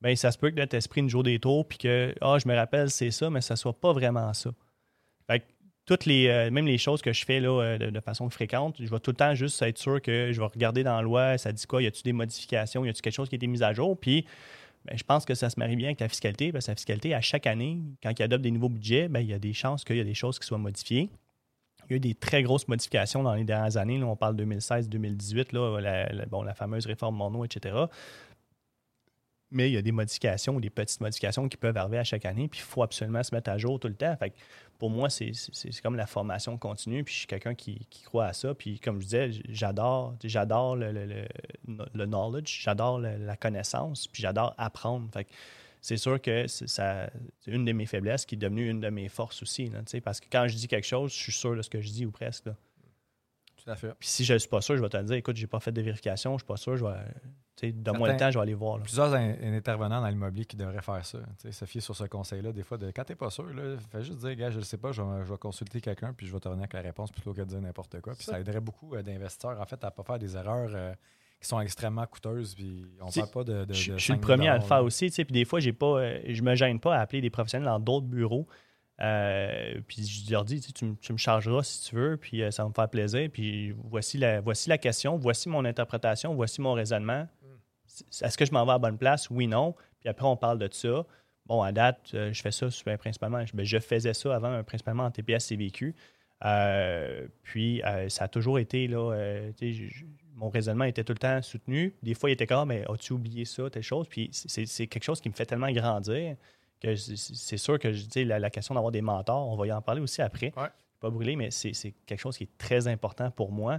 ben 0.00 0.14
ça 0.16 0.30
se 0.32 0.38
peut 0.38 0.50
que 0.50 0.56
notre 0.56 0.76
esprit 0.76 1.00
une 1.00 1.08
jour 1.08 1.22
des 1.22 1.38
tours 1.38 1.66
puis 1.66 1.78
que 1.78 2.14
ah 2.20 2.36
je 2.42 2.46
me 2.48 2.54
rappelle 2.54 2.90
c'est 2.90 3.10
ça 3.10 3.30
mais 3.30 3.40
ça 3.40 3.56
soit 3.56 3.72
pas 3.80 3.92
vraiment 3.92 4.32
ça. 4.34 4.50
Toutes 5.86 6.06
les 6.06 6.28
euh, 6.28 6.50
même 6.50 6.66
les 6.66 6.78
choses 6.78 7.02
que 7.02 7.12
je 7.12 7.24
fais 7.24 7.40
là 7.40 7.60
euh, 7.60 7.78
de, 7.78 8.00
façon 8.00 8.30
fréquente, 8.30 8.76
je 8.80 8.88
vais 8.88 9.00
tout 9.00 9.10
le 9.10 9.16
temps 9.16 9.34
juste 9.34 9.60
être 9.60 9.78
sûr 9.78 10.00
que 10.00 10.32
je 10.32 10.40
vais 10.40 10.46
regarder 10.46 10.82
dans 10.82 10.96
la 10.96 11.02
loi, 11.02 11.36
ça 11.36 11.52
dit 11.52 11.66
quoi, 11.66 11.82
y 11.82 11.86
a-tu 11.86 12.02
des 12.02 12.14
modifications, 12.14 12.84
y 12.84 12.88
a-tu 12.88 13.02
quelque 13.02 13.14
chose 13.14 13.28
qui 13.28 13.34
a 13.34 13.36
été 13.36 13.46
mis 13.46 13.62
à 13.62 13.72
jour? 13.74 13.98
Puis 13.98 14.24
ben, 14.86 14.96
je 14.96 15.04
pense 15.04 15.24
que 15.24 15.34
ça 15.34 15.50
se 15.50 15.58
marie 15.58 15.76
bien 15.76 15.88
avec 15.88 16.00
la 16.00 16.08
fiscalité 16.08 16.52
parce 16.52 16.66
que 16.66 16.70
la 16.70 16.76
fiscalité 16.76 17.14
à 17.14 17.20
chaque 17.20 17.46
année 17.46 17.80
quand 18.02 18.18
ils 18.18 18.22
adoptent 18.22 18.42
des 18.42 18.50
nouveaux 18.50 18.70
budgets, 18.70 19.08
ben, 19.08 19.20
il 19.20 19.28
y 19.28 19.34
a 19.34 19.38
des 19.38 19.52
chances 19.52 19.84
qu'il 19.84 19.96
y 19.96 20.00
a 20.00 20.04
des 20.04 20.14
choses 20.14 20.38
qui 20.38 20.46
soient 20.46 20.58
modifiées. 20.58 21.10
Il 21.86 21.90
y 21.90 21.94
a 21.94 21.96
eu 21.96 22.00
des 22.00 22.14
très 22.14 22.42
grosses 22.42 22.66
modifications 22.66 23.22
dans 23.22 23.34
les 23.34 23.44
dernières 23.44 23.76
années. 23.76 23.98
Là, 23.98 24.06
on 24.06 24.16
parle 24.16 24.36
2016-2018, 24.36 25.54
là, 25.54 25.80
la, 25.80 26.08
la- 26.12 26.26
bon, 26.26 26.42
la 26.42 26.54
fameuse 26.54 26.86
réforme 26.86 27.16
Monod, 27.16 27.44
etc. 27.44 27.76
Mais 29.54 29.70
il 29.70 29.72
y 29.74 29.76
a 29.76 29.82
des 29.82 29.92
modifications 29.92 30.56
ou 30.56 30.60
des 30.60 30.68
petites 30.68 31.00
modifications 31.00 31.48
qui 31.48 31.56
peuvent 31.56 31.76
arriver 31.76 31.98
à 31.98 32.04
chaque 32.04 32.24
année, 32.26 32.48
puis 32.48 32.60
il 32.60 32.64
faut 32.64 32.82
absolument 32.82 33.22
se 33.22 33.34
mettre 33.34 33.50
à 33.50 33.56
jour 33.56 33.78
tout 33.80 33.88
le 33.88 33.94
temps. 33.94 34.14
Fait 34.16 34.30
que 34.30 34.34
pour 34.78 34.90
moi, 34.90 35.08
c'est 35.08 35.30
comme 35.82 35.96
la 35.96 36.06
formation 36.06 36.58
continue, 36.58 37.04
puis 37.04 37.14
je 37.14 37.18
suis 37.20 37.26
quelqu'un 37.26 37.54
qui, 37.54 37.86
qui 37.88 38.02
croit 38.02 38.26
à 38.26 38.32
ça. 38.32 38.54
Puis 38.54 38.80
comme 38.80 38.96
je 39.00 39.04
disais, 39.04 39.30
j'adore 39.48 40.16
j'adore 40.24 40.76
le, 40.76 40.92
le- 40.92 41.06
le- 41.06 41.86
le 41.94 42.04
knowledge, 42.06 42.60
j'adore 42.62 42.98
la 42.98 43.36
connaissance, 43.36 44.08
puis 44.08 44.20
j'adore 44.22 44.54
apprendre. 44.58 45.08
Fait 45.12 45.24
que 45.24 45.30
c'est 45.80 45.96
sûr 45.98 46.20
que 46.20 46.46
c'est 46.46 46.66
ça- 46.68 47.08
c'est 47.40 47.50
une 47.52 47.64
de 47.64 47.72
mes 47.72 47.86
faiblesses 47.86 48.26
qui 48.26 48.34
est 48.34 48.38
devenue 48.38 48.68
une 48.68 48.80
de 48.80 48.88
mes 48.90 49.08
forces 49.08 49.40
aussi. 49.42 49.68
là, 49.68 49.80
parce 50.02 50.18
que 50.20 50.26
quand 50.32 50.48
je 50.48 50.56
dis 50.56 50.66
quelque 50.66 50.86
chose, 50.86 51.12
je 51.12 51.18
suis 51.18 51.32
sûr 51.32 51.54
de 51.56 51.62
ce 51.62 51.70
que 51.70 51.80
je 51.80 51.90
dis 51.90 52.06
ou 52.06 52.10
presque. 52.10 52.46
là. 52.46 52.56
Tout 53.62 53.70
à 53.70 53.76
fait. 53.76 53.94
Puis 53.98 54.08
si 54.08 54.24
je 54.24 54.34
ne 54.34 54.38
suis 54.38 54.48
pas 54.48 54.60
sûr, 54.60 54.76
je 54.76 54.82
vais 54.82 54.88
te 54.88 54.96
le 54.96 55.04
dire, 55.04 55.16
écoute, 55.16 55.36
j'ai 55.36 55.46
pas 55.46 55.60
fait 55.60 55.72
de 55.72 55.80
vérification, 55.80 56.32
je 56.36 56.42
suis 56.42 56.46
pas 56.46 56.56
sûr, 56.56 56.76
je 56.76 56.84
vais. 56.84 56.96
Donne-moi 57.62 58.08
le 58.08 58.16
temps, 58.18 58.30
je 58.30 58.38
vais 58.38 58.42
aller 58.42 58.54
voir. 58.54 58.78
là. 58.78 58.82
Plusieurs 58.84 59.14
in- 59.14 59.34
intervenants 59.54 60.00
dans 60.00 60.08
l'immobilier 60.08 60.44
qui 60.44 60.56
devraient 60.56 60.82
faire 60.82 61.04
ça. 61.04 61.18
Tu 61.18 61.24
sais, 61.38 61.52
se 61.52 61.64
fier 61.64 61.80
sur 61.80 61.94
ce 61.96 62.04
conseil-là, 62.04 62.52
des 62.52 62.62
fois, 62.62 62.76
de 62.78 62.90
quand 62.90 63.04
t'es 63.04 63.14
pas 63.14 63.30
sûr, 63.30 63.44
là, 63.54 63.76
fais 63.92 64.02
juste 64.02 64.18
dire, 64.18 64.34
gars, 64.34 64.50
je 64.50 64.58
le 64.58 64.64
sais 64.64 64.76
pas, 64.78 64.92
je 64.92 65.00
vais, 65.02 65.24
je 65.24 65.30
vais 65.32 65.38
consulter 65.38 65.80
quelqu'un, 65.80 66.12
puis 66.12 66.26
je 66.26 66.32
vais 66.32 66.40
te 66.40 66.48
revenir 66.48 66.64
avec 66.64 66.72
la 66.72 66.80
réponse 66.82 67.12
plutôt 67.12 67.32
que 67.32 67.40
de 67.40 67.46
dire 67.46 67.60
n'importe 67.60 68.00
quoi. 68.00 68.14
Puis 68.14 68.24
ça, 68.24 68.32
Ça- 68.32 68.40
aiderait 68.40 68.60
beaucoup 68.60 68.94
euh, 68.94 69.02
d'investisseurs, 69.02 69.60
en 69.60 69.64
fait, 69.66 69.82
à 69.84 69.90
pas 69.90 70.02
faire 70.02 70.18
des 70.18 70.36
erreurs 70.36 70.70
euh, 70.74 70.92
qui 71.40 71.48
sont 71.48 71.60
extrêmement 71.60 72.06
coûteuses. 72.06 72.54
Puis 72.54 72.86
on 73.00 73.10
parle 73.10 73.30
pas 73.30 73.44
de. 73.44 73.64
de- 73.64 73.72
je, 73.74 73.92
de 73.92 73.98
suis 73.98 74.12
le 74.12 74.18
5 74.18 74.26
000 74.26 74.36
premier 74.36 74.48
à 74.48 74.54
le 74.56 74.62
faire 74.62 74.78
là. 74.78 74.82
aussi, 74.82 75.06
tu 75.06 75.12
sais, 75.14 75.24
puis 75.24 75.32
des 75.34 75.44
fois, 75.44 75.60
j'ai 75.60 75.72
pas, 75.72 75.98
euh, 76.00 76.20
je 76.28 76.42
me 76.42 76.54
gêne 76.56 76.80
pas 76.80 76.96
à 76.96 77.00
appeler 77.00 77.20
des 77.20 77.30
professionnels 77.30 77.66
dans 77.68 77.78
d'autres 77.80 78.06
bureaux. 78.06 78.46
Euh, 79.00 79.80
puis 79.88 80.04
je 80.06 80.30
leur 80.30 80.44
dis, 80.44 80.60
tu, 80.60 80.72
tu 80.72 80.84
me- 80.84 80.94
tu 80.94 81.12
me 81.12 81.18
chargeras 81.18 81.62
si 81.64 81.88
tu 81.88 81.96
veux, 81.96 82.16
puis 82.16 82.42
euh, 82.42 82.50
ça 82.52 82.62
va 82.62 82.68
me 82.68 82.74
faire 82.74 82.88
plaisir. 82.88 83.28
Puis 83.32 83.72
voici 83.72 84.18
la, 84.18 84.40
voici 84.40 84.68
la 84.68 84.78
question, 84.78 85.16
voici 85.16 85.48
mon 85.48 85.64
interprétation, 85.64 86.34
voici 86.34 86.60
mon 86.60 86.72
raisonnement. 86.74 87.26
Est-ce 88.22 88.36
que 88.38 88.44
je 88.44 88.52
m'en 88.52 88.64
vais 88.64 88.70
à 88.72 88.74
la 88.74 88.78
bonne 88.78 88.98
place? 88.98 89.28
Oui, 89.30 89.46
non. 89.46 89.74
Puis 90.00 90.08
après, 90.08 90.26
on 90.26 90.36
parle 90.36 90.58
de 90.58 90.68
ça. 90.72 91.04
Bon, 91.46 91.62
à 91.62 91.72
date, 91.72 92.10
euh, 92.14 92.32
je 92.32 92.40
fais 92.40 92.50
ça 92.50 92.66
principalement. 92.98 93.44
Je, 93.44 93.54
ben, 93.54 93.64
je 93.64 93.78
faisais 93.78 94.14
ça 94.14 94.34
avant, 94.34 94.50
euh, 94.52 94.62
principalement 94.62 95.04
en 95.04 95.10
TPS 95.10 95.44
CVQ. 95.46 95.94
Euh, 96.44 97.26
puis 97.42 97.82
euh, 97.84 98.08
ça 98.08 98.24
a 98.24 98.28
toujours 98.28 98.58
été 98.58 98.86
là. 98.86 99.14
je- 99.60 100.04
mon 100.36 100.48
raisonnement 100.50 100.84
était 100.84 101.04
tout 101.04 101.12
le 101.12 101.18
temps 101.18 101.40
soutenu. 101.42 101.94
Des 102.02 102.14
fois, 102.14 102.28
il 102.28 102.32
était 102.32 102.46
comme, 102.46 102.68
mais 102.70 102.84
as-tu 102.90 103.12
oublié 103.12 103.44
ça, 103.44 103.70
telle 103.70 103.82
chose? 103.84 104.08
Puis 104.08 104.30
c'est 104.32 104.86
quelque 104.88 105.04
chose 105.04 105.20
qui 105.20 105.28
me 105.28 105.34
fait 105.34 105.46
tellement 105.46 105.70
grandir 105.70 106.36
que 106.80 106.96
c'est- 106.96 107.56
sûr 107.56 107.78
que 107.78 107.92
je 107.92 108.04
dis 108.06 108.24
la, 108.24 108.38
la 108.40 108.50
question 108.50 108.74
d'avoir 108.74 108.90
des 108.90 109.00
mentors, 109.00 109.48
on 109.48 109.56
va 109.56 109.66
y 109.68 109.72
en 109.72 109.80
parler 109.80 110.00
aussi 110.00 110.20
après. 110.22 110.52
Ouais. 110.56 110.66
Pas 111.00 111.08
brûler, 111.10 111.36
mais 111.36 111.50
c'est 111.52 111.72
quelque 112.04 112.18
chose 112.20 112.36
qui 112.36 112.44
est 112.44 112.58
très 112.58 112.88
important 112.88 113.30
pour 113.30 113.52
moi. 113.52 113.78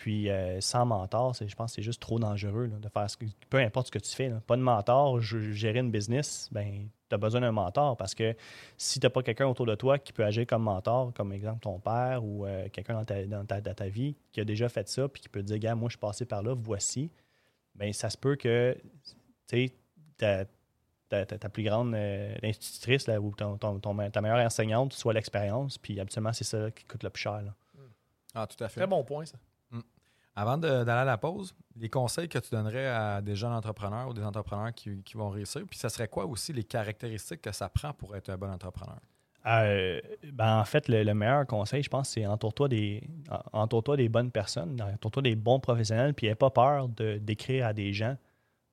Puis 0.00 0.30
euh, 0.30 0.60
sans 0.60 0.86
mentor, 0.86 1.34
je 1.34 1.52
pense 1.56 1.72
que 1.72 1.74
c'est 1.76 1.82
juste 1.82 2.00
trop 2.00 2.20
dangereux 2.20 2.66
là, 2.66 2.76
de 2.78 2.88
faire 2.88 3.10
ce 3.10 3.16
que, 3.16 3.24
peu 3.50 3.56
importe 3.58 3.88
ce 3.88 3.90
que 3.90 3.98
tu 3.98 4.14
fais. 4.14 4.28
là. 4.28 4.40
Pas 4.46 4.56
de 4.56 4.62
mentor, 4.62 5.20
je, 5.20 5.50
gérer 5.50 5.80
une 5.80 5.90
business, 5.90 6.48
ben, 6.52 6.88
tu 7.08 7.14
as 7.16 7.18
besoin 7.18 7.40
d'un 7.40 7.50
mentor 7.50 7.96
parce 7.96 8.14
que 8.14 8.36
si 8.76 9.00
tu 9.00 9.06
n'as 9.06 9.10
pas 9.10 9.24
quelqu'un 9.24 9.46
autour 9.48 9.66
de 9.66 9.74
toi 9.74 9.98
qui 9.98 10.12
peut 10.12 10.24
agir 10.24 10.46
comme 10.46 10.62
mentor, 10.62 11.12
comme 11.14 11.32
exemple 11.32 11.58
ton 11.62 11.80
père 11.80 12.24
ou 12.24 12.46
euh, 12.46 12.68
quelqu'un 12.68 12.94
dans 12.94 13.04
ta, 13.04 13.26
dans, 13.26 13.44
ta, 13.44 13.60
dans 13.60 13.74
ta 13.74 13.88
vie 13.88 14.14
qui 14.30 14.40
a 14.40 14.44
déjà 14.44 14.68
fait 14.68 14.88
ça 14.88 15.08
puis 15.08 15.20
qui 15.20 15.28
peut 15.28 15.40
te 15.40 15.46
dire, 15.46 15.58
gars, 15.58 15.74
moi 15.74 15.88
je 15.88 15.94
suis 15.94 15.98
passé 16.00 16.24
par 16.26 16.42
là, 16.44 16.54
voici, 16.56 17.10
ben 17.74 17.92
ça 17.92 18.08
se 18.08 18.16
peut 18.16 18.36
que 18.36 18.76
tu 19.48 19.66
sais, 19.66 19.72
ta, 20.16 20.44
ta, 21.08 21.26
ta- 21.26 21.38
ta 21.38 21.48
plus 21.48 21.64
grande 21.64 21.94
euh, 21.96 22.36
institutrice 22.44 23.08
là, 23.08 23.20
ou 23.20 23.34
ton, 23.34 23.56
ton- 23.58 23.80
ton- 23.80 24.10
ta 24.10 24.20
meilleure 24.20 24.46
enseignante 24.46 24.92
soit 24.92 25.12
l'expérience, 25.12 25.76
puis 25.76 25.98
habituellement 25.98 26.32
c'est 26.32 26.44
ça 26.44 26.70
qui 26.70 26.84
coûte 26.84 27.02
le 27.02 27.10
plus 27.10 27.22
cher. 27.22 27.42
là. 27.42 27.52
Ah, 28.34 28.46
tout 28.46 28.62
à 28.62 28.68
fait. 28.68 28.78
Très 28.80 28.86
bon 28.86 29.02
point, 29.02 29.24
ça. 29.24 29.38
Avant 30.40 30.56
d'aller 30.56 30.88
à 30.88 31.04
la 31.04 31.18
pause, 31.18 31.52
les 31.74 31.88
conseils 31.88 32.28
que 32.28 32.38
tu 32.38 32.50
donnerais 32.50 32.86
à 32.86 33.20
des 33.20 33.34
jeunes 33.34 33.52
entrepreneurs 33.52 34.08
ou 34.08 34.14
des 34.14 34.22
entrepreneurs 34.22 34.72
qui, 34.72 35.02
vont 35.16 35.30
réussir, 35.30 35.62
puis 35.68 35.76
ça 35.76 35.88
serait 35.88 36.06
quoi 36.06 36.26
aussi 36.26 36.52
les 36.52 36.62
caractéristiques 36.62 37.42
que 37.42 37.50
ça 37.50 37.68
prend 37.68 37.92
pour 37.92 38.14
être 38.14 38.30
un 38.30 38.38
bon 38.38 38.48
entrepreneur? 38.48 39.00
Euh, 39.46 40.00
ben, 40.32 40.60
en 40.60 40.64
fait, 40.64 40.86
le, 40.86 41.02
le 41.02 41.12
meilleur 41.12 41.44
conseil, 41.44 41.82
je 41.82 41.90
pense, 41.90 42.10
c'est 42.10 42.24
entoure-toi 42.24 42.68
des, 42.68 43.02
en- 43.28 43.62
entoure-toi 43.62 43.96
des 43.96 44.08
bonnes 44.08 44.30
personnes, 44.30 44.80
entoure-toi 44.80 45.22
des 45.22 45.34
bons 45.34 45.58
professionnels, 45.58 46.14
puis 46.14 46.28
n'aie 46.28 46.36
pas 46.36 46.50
peur 46.50 46.88
de, 46.88 47.18
d'écrire 47.18 47.66
à 47.66 47.72
des 47.72 47.92
gens 47.92 48.16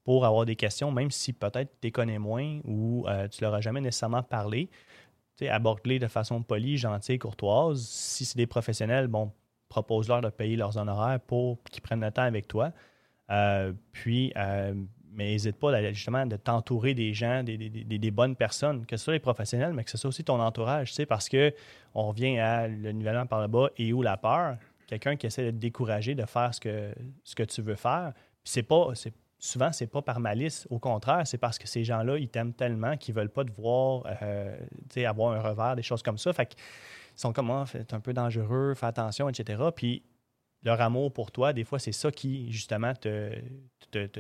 pour 0.03 0.24
avoir 0.24 0.45
des 0.45 0.55
questions, 0.55 0.91
même 0.91 1.09
si 1.09 1.34
peut-être 1.34 1.72
tu 1.82 1.88
les 1.88 1.91
connais 1.91 2.20
moins 2.20 2.59
ou 2.63 3.05
euh, 3.07 3.28
tu 3.28 3.41
leur 3.41 3.55
as 3.55 3.61
jamais 3.61 3.82
nécessairement 3.82 4.22
parlé. 4.22 4.70
Aborde-les 5.41 5.97
de 5.97 6.07
façon 6.07 6.43
polie, 6.43 6.78
gentille, 6.78 7.18
courtoise. 7.18 7.82
Si 7.82 8.24
c'est 8.24 8.38
des 8.38 8.45
professionnels, 8.45 9.07
bon, 9.07 9.32
propose-leur 9.76 10.21
de 10.21 10.30
payer 10.30 10.55
leurs 10.55 10.78
honoraires 10.78 11.19
pour 11.19 11.61
qu'ils 11.69 11.82
prennent 11.82 12.01
le 12.01 12.11
temps 12.11 12.23
avec 12.23 12.47
toi. 12.47 12.71
Euh, 13.30 13.73
puis, 13.91 14.32
euh, 14.38 14.73
mais 15.11 15.32
n'hésite 15.32 15.57
pas 15.57 15.91
justement 15.91 16.26
de 16.26 16.38
t'entourer 16.38 16.93
des 16.93 17.13
gens, 17.13 17.43
des, 17.43 18.11
bonnes 18.11 18.36
personnes, 18.36 18.86
que 18.86 18.95
ce 18.95 19.03
soit 19.03 19.13
les 19.13 19.19
professionnels, 19.19 19.73
mais 19.73 19.84
que 19.84 19.91
ce 19.91 19.97
soit 19.97 20.09
aussi 20.09 20.23
ton 20.23 20.39
entourage, 20.39 20.89
tu 20.89 20.95
sais, 20.95 21.05
parce 21.05 21.28
que 21.28 21.53
on 21.93 22.07
revient 22.07 22.39
à 22.39 22.67
le 22.67 22.91
nivellement 22.91 23.26
par 23.26 23.41
le 23.41 23.47
bas 23.47 23.69
et 23.78 23.91
ou 23.91 24.01
la 24.01 24.17
peur. 24.17 24.57
Quelqu'un 24.88 25.15
qui 25.15 25.26
essaie 25.26 25.45
de 25.45 25.51
te 25.51 25.55
décourager 25.55 26.15
de 26.15 26.26
faire 26.26 26.53
ce 26.53 26.59
que, 26.59 26.93
ce 27.23 27.36
que 27.36 27.43
tu 27.43 27.61
veux 27.61 27.76
faire. 27.76 28.13
Puis 28.43 28.53
c'est 28.53 28.63
pas, 28.63 28.93
pas 29.91 30.01
par 30.01 30.19
malice. 30.19 30.67
Au 30.69 30.80
contraire, 30.80 31.26
c'est 31.26 31.38
parce 31.38 31.57
que 31.57 31.67
ces 31.67 31.84
gens-là, 31.84 32.17
ils 32.17 32.30
t'aiment 32.30 32.53
tellement 32.53 32.95
qu'ils 32.95 33.15
veulent 33.15 33.30
pas 33.30 33.43
te 33.43 33.51
voir 33.51 34.03
euh, 34.21 34.55
avoir 35.05 35.34
un 35.34 35.41
revers, 35.41 35.76
des 35.76 35.84
choses 35.84 36.03
comme 36.03 36.17
ça. 36.17 36.32
Fait 36.34 36.45
qu'ils 36.45 36.59
sont 37.16 37.34
comme, 37.34 37.51
Ah, 37.51 37.66
c'est 37.68 37.93
un 37.93 37.99
peu 37.99 38.13
dangereux, 38.13 38.74
fais 38.76 38.86
attention, 38.88 39.30
etc. 39.30 39.61
Puis 39.76 40.03
leur 40.63 40.82
amour 40.82 41.13
pour 41.13 41.32
toi, 41.32 41.53
des 41.53 41.63
fois, 41.63 41.80
c'est 41.80 41.91
ça 41.91 42.11
qui, 42.11 42.51
justement, 42.51 42.93
te, 42.95 43.32
te, 43.91 44.07
te 44.07 44.20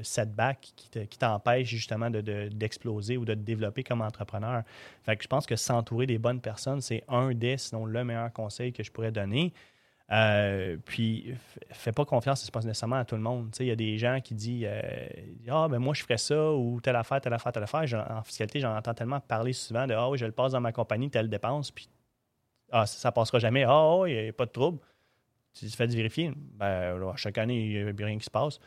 qui, 0.61 0.89
te- 0.89 0.99
qui 0.99 1.17
t'empêche, 1.17 1.67
justement, 1.67 2.09
de, 2.09 2.21
de- 2.21 2.49
d'exploser 2.49 3.17
ou 3.17 3.25
de 3.25 3.33
te 3.33 3.39
développer 3.39 3.83
comme 3.83 4.01
entrepreneur. 4.01 4.63
Fait 5.03 5.17
que 5.17 5.23
je 5.23 5.27
pense 5.27 5.45
que 5.47 5.55
s'entourer 5.55 6.05
des 6.05 6.19
bonnes 6.19 6.41
personnes, 6.41 6.81
c'est 6.81 7.03
un 7.07 7.33
des, 7.33 7.57
sinon 7.57 7.85
le 7.85 8.03
meilleur 8.03 8.31
conseil 8.31 8.71
que 8.73 8.83
je 8.83 8.91
pourrais 8.91 9.11
donner. 9.11 9.53
Euh, 10.11 10.77
puis, 10.85 11.33
fais 11.71 11.91
pas 11.91 12.05
confiance, 12.05 12.43
c'est 12.43 12.53
pas 12.53 12.59
nécessairement 12.61 12.97
à 12.97 13.05
tout 13.05 13.15
le 13.15 13.21
monde. 13.21 13.49
Il 13.59 13.65
y 13.65 13.71
a 13.71 13.75
des 13.75 13.97
gens 13.97 14.19
qui 14.23 14.35
disent 14.35 14.67
euh, 14.69 14.81
Ah, 15.49 15.67
ben 15.67 15.79
moi, 15.79 15.95
je 15.95 16.03
ferais 16.03 16.19
ça, 16.19 16.53
ou 16.53 16.79
telle 16.79 16.95
affaire, 16.95 17.19
telle 17.21 17.33
affaire, 17.33 17.51
telle 17.51 17.63
affaire. 17.63 18.07
En 18.11 18.21
fiscalité, 18.21 18.59
j'en 18.59 18.75
entends 18.77 18.93
tellement 18.93 19.19
parler 19.19 19.53
souvent 19.53 19.87
de 19.87 19.95
Ah, 19.95 20.07
oui, 20.09 20.19
je 20.19 20.25
le 20.27 20.31
passe 20.31 20.51
dans 20.51 20.61
ma 20.61 20.71
compagnie, 20.71 21.09
telle 21.09 21.27
dépense, 21.27 21.71
puis 21.71 21.89
Ah, 22.71 22.85
ça, 22.85 22.97
ça 22.97 23.11
passera 23.11 23.39
jamais. 23.39 23.63
Ah, 23.67 23.97
oui, 23.97 24.13
il 24.13 24.23
n'y 24.23 24.29
a 24.29 24.33
pas 24.33 24.45
de 24.45 24.51
trouble. 24.51 24.79
Tu 25.53 25.67
te 25.69 25.75
fais 25.75 25.87
vérifier. 25.87 26.31
Ben, 26.35 26.97
là, 26.97 27.13
chaque 27.15 27.37
année, 27.37 27.65
il 27.65 27.85
n'y 27.85 28.03
a 28.03 28.05
rien 28.05 28.17
qui 28.17 28.25
se 28.25 28.29
passe. 28.29 28.59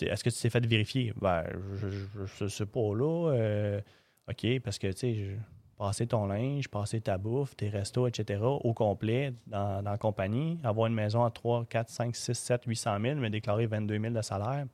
Est-ce 0.00 0.24
que 0.24 0.30
tu 0.30 0.40
t'es 0.40 0.50
fait 0.50 0.64
vérifier? 0.66 1.12
Ben, 1.20 1.44
je 1.74 2.44
ne 2.44 2.48
sais 2.48 2.66
pas, 2.66 2.94
là. 2.94 3.32
Euh, 3.32 3.80
OK, 4.28 4.60
parce 4.60 4.78
que, 4.78 4.88
tu 4.88 4.98
sais, 4.98 5.38
passer 5.76 6.06
ton 6.06 6.26
linge, 6.26 6.68
passer 6.68 7.00
ta 7.00 7.18
bouffe, 7.18 7.56
tes 7.56 7.68
restos, 7.68 8.06
etc., 8.06 8.40
au 8.42 8.72
complet 8.74 9.32
dans, 9.46 9.82
dans 9.82 9.90
la 9.90 9.98
compagnie, 9.98 10.58
avoir 10.64 10.86
une 10.88 10.94
maison 10.94 11.24
à 11.24 11.30
3, 11.30 11.66
4, 11.66 11.88
5, 11.88 12.16
6, 12.16 12.34
7, 12.34 12.64
800 12.66 12.98
000, 13.00 13.14
mais 13.16 13.30
déclarer 13.30 13.66
22 13.66 14.00
000 14.00 14.14
de 14.14 14.22
salaire, 14.22 14.66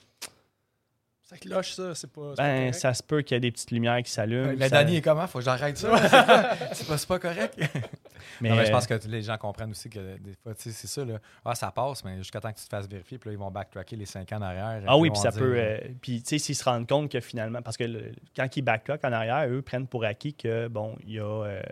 Ça 1.24 1.38
cloche, 1.38 1.72
ça. 1.72 1.94
C'est 1.94 2.12
pas. 2.12 2.34
ben, 2.36 2.72
ça 2.74 2.92
se 2.92 3.02
peut 3.02 3.22
qu'il 3.22 3.34
y 3.34 3.38
ait 3.38 3.40
des 3.40 3.50
petites 3.50 3.70
lumières 3.70 4.02
qui 4.02 4.10
s'allument. 4.10 4.52
Le 4.52 4.58
ça- 4.58 4.68
dernier 4.68 4.96
est 4.96 5.00
comment? 5.02 5.26
Faut 5.26 5.38
que 5.38 5.44
j'arrête 5.44 5.78
ça. 5.78 5.88
c'est 6.72 6.86
pas, 6.86 6.98
c'est 6.98 7.08
pas 7.08 7.18
correct. 7.18 7.54
mais, 8.42 8.50
Non, 8.50 8.56
mais 8.56 8.66
je 8.66 8.70
pense 8.70 8.90
euh, 8.90 8.98
que 8.98 9.08
les 9.08 9.22
gens 9.22 9.38
comprennent 9.38 9.70
aussi 9.70 9.88
que 9.88 10.18
des 10.18 10.34
fois, 10.42 10.54
tu 10.54 10.64
sais, 10.64 10.72
c'est 10.72 10.86
ça. 10.86 11.02
Là. 11.02 11.18
Ah, 11.42 11.54
ça 11.54 11.70
passe, 11.70 12.04
mais 12.04 12.18
jusqu'à 12.18 12.40
temps 12.40 12.52
que 12.52 12.58
tu 12.58 12.64
te 12.64 12.68
fasses 12.68 12.86
vérifier, 12.86 13.16
puis 13.18 13.30
là, 13.30 13.32
ils 13.34 13.38
vont 13.38 13.50
backtracker 13.50 13.96
les 13.96 14.04
5 14.04 14.30
ans 14.32 14.36
en 14.36 14.42
arrière. 14.42 14.82
Ah 14.86 14.98
oui, 14.98 15.08
puis 15.10 15.18
ça 15.18 15.30
dire, 15.30 15.40
peut. 15.40 15.54
euh, 15.56 15.78
puis, 16.02 16.22
tu 16.22 16.28
sais, 16.28 16.38
s'ils 16.38 16.56
se 16.56 16.64
rendent 16.64 16.86
compte 16.86 17.10
que 17.10 17.20
finalement. 17.20 17.62
Parce 17.62 17.78
que 17.78 17.84
le- 17.84 18.12
quand 18.36 18.54
ils 18.56 18.62
backlock 18.62 19.02
en 19.04 19.12
arrière, 19.12 19.48
eux 19.48 19.62
prennent 19.62 19.86
pour 19.86 20.04
acquis 20.04 20.34
que, 20.34 20.68
bon, 20.68 20.94
il 21.06 21.14
y 21.14 21.20
a. 21.20 21.24
euh, 21.24 21.62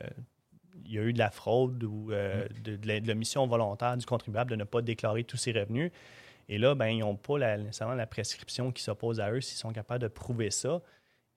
il 0.86 0.92
y 0.94 0.98
a 0.98 1.02
eu 1.02 1.12
de 1.12 1.18
la 1.18 1.30
fraude 1.30 1.84
ou 1.84 2.10
euh, 2.10 2.44
de, 2.64 2.76
de 2.76 3.06
l'omission 3.06 3.46
volontaire 3.46 3.96
du 3.96 4.04
contribuable 4.04 4.50
de 4.50 4.56
ne 4.56 4.64
pas 4.64 4.82
déclarer 4.82 5.22
tous 5.24 5.36
ses 5.36 5.52
revenus. 5.52 5.92
Et 6.48 6.58
là, 6.58 6.74
ben, 6.74 6.88
ils 6.88 7.00
n'ont 7.00 7.16
pas 7.16 7.38
la- 7.38 7.58
nécessairement 7.58 7.94
la 7.94 8.06
prescription 8.06 8.72
qui 8.72 8.82
s'oppose 8.82 9.20
à 9.20 9.30
eux 9.32 9.40
s'ils 9.40 9.58
sont 9.58 9.72
capables 9.72 10.02
de 10.02 10.08
prouver 10.08 10.50
ça. 10.50 10.82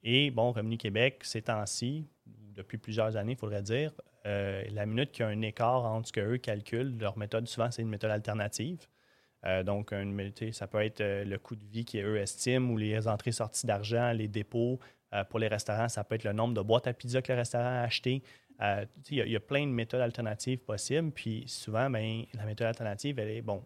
Et 0.03 0.31
bon, 0.31 0.51
Revenu 0.51 0.77
Québec, 0.77 1.21
ces 1.23 1.41
temps-ci, 1.43 2.07
depuis 2.25 2.77
plusieurs 2.77 3.17
années, 3.17 3.33
il 3.33 3.37
faudrait 3.37 3.61
dire, 3.63 3.91
euh, 4.25 4.63
la 4.71 4.85
minute 4.85 5.11
qu'il 5.11 5.23
y 5.23 5.27
a 5.27 5.29
un 5.29 5.41
écart 5.41 5.85
entre 5.85 6.07
ce 6.07 6.13
qu'eux 6.13 6.37
calculent, 6.37 6.97
leur 6.99 7.17
méthode, 7.17 7.47
souvent, 7.47 7.69
c'est 7.69 7.81
une 7.81 7.89
méthode 7.89 8.11
alternative. 8.11 8.87
Euh, 9.45 9.63
donc, 9.63 9.93
ça 10.51 10.67
peut 10.67 10.81
être 10.83 11.01
euh, 11.01 11.23
le 11.23 11.37
coût 11.37 11.55
de 11.55 11.65
vie 11.65 11.85
qu'eux 11.85 12.17
estiment 12.17 12.71
ou 12.73 12.77
les 12.77 13.07
entrées-sorties 13.07 13.67
d'argent, 13.67 14.11
les 14.11 14.27
dépôts. 14.27 14.79
Pour 15.29 15.39
les 15.39 15.47
restaurants, 15.47 15.87
ça 15.87 16.03
peut 16.03 16.15
être 16.15 16.25
le 16.25 16.33
nombre 16.33 16.53
de 16.53 16.61
boîtes 16.61 16.87
à 16.87 16.93
pizza 16.93 17.21
que 17.21 17.31
le 17.31 17.37
restaurant 17.37 17.63
a 17.63 17.83
acheté. 17.83 18.21
Tu 18.21 18.25
sais, 18.59 18.87
il 19.11 19.27
y 19.27 19.31
y, 19.31 19.35
a 19.37 19.39
plein 19.39 19.65
de 19.65 19.71
méthodes 19.71 20.01
alternatives 20.01 20.59
possibles. 20.59 21.11
Puis 21.11 21.45
souvent, 21.47 21.89
ben, 21.89 22.25
la 22.33 22.43
méthode 22.43 22.67
alternative, 22.67 23.17
elle 23.19 23.29
est, 23.29 23.41
bon, 23.41 23.63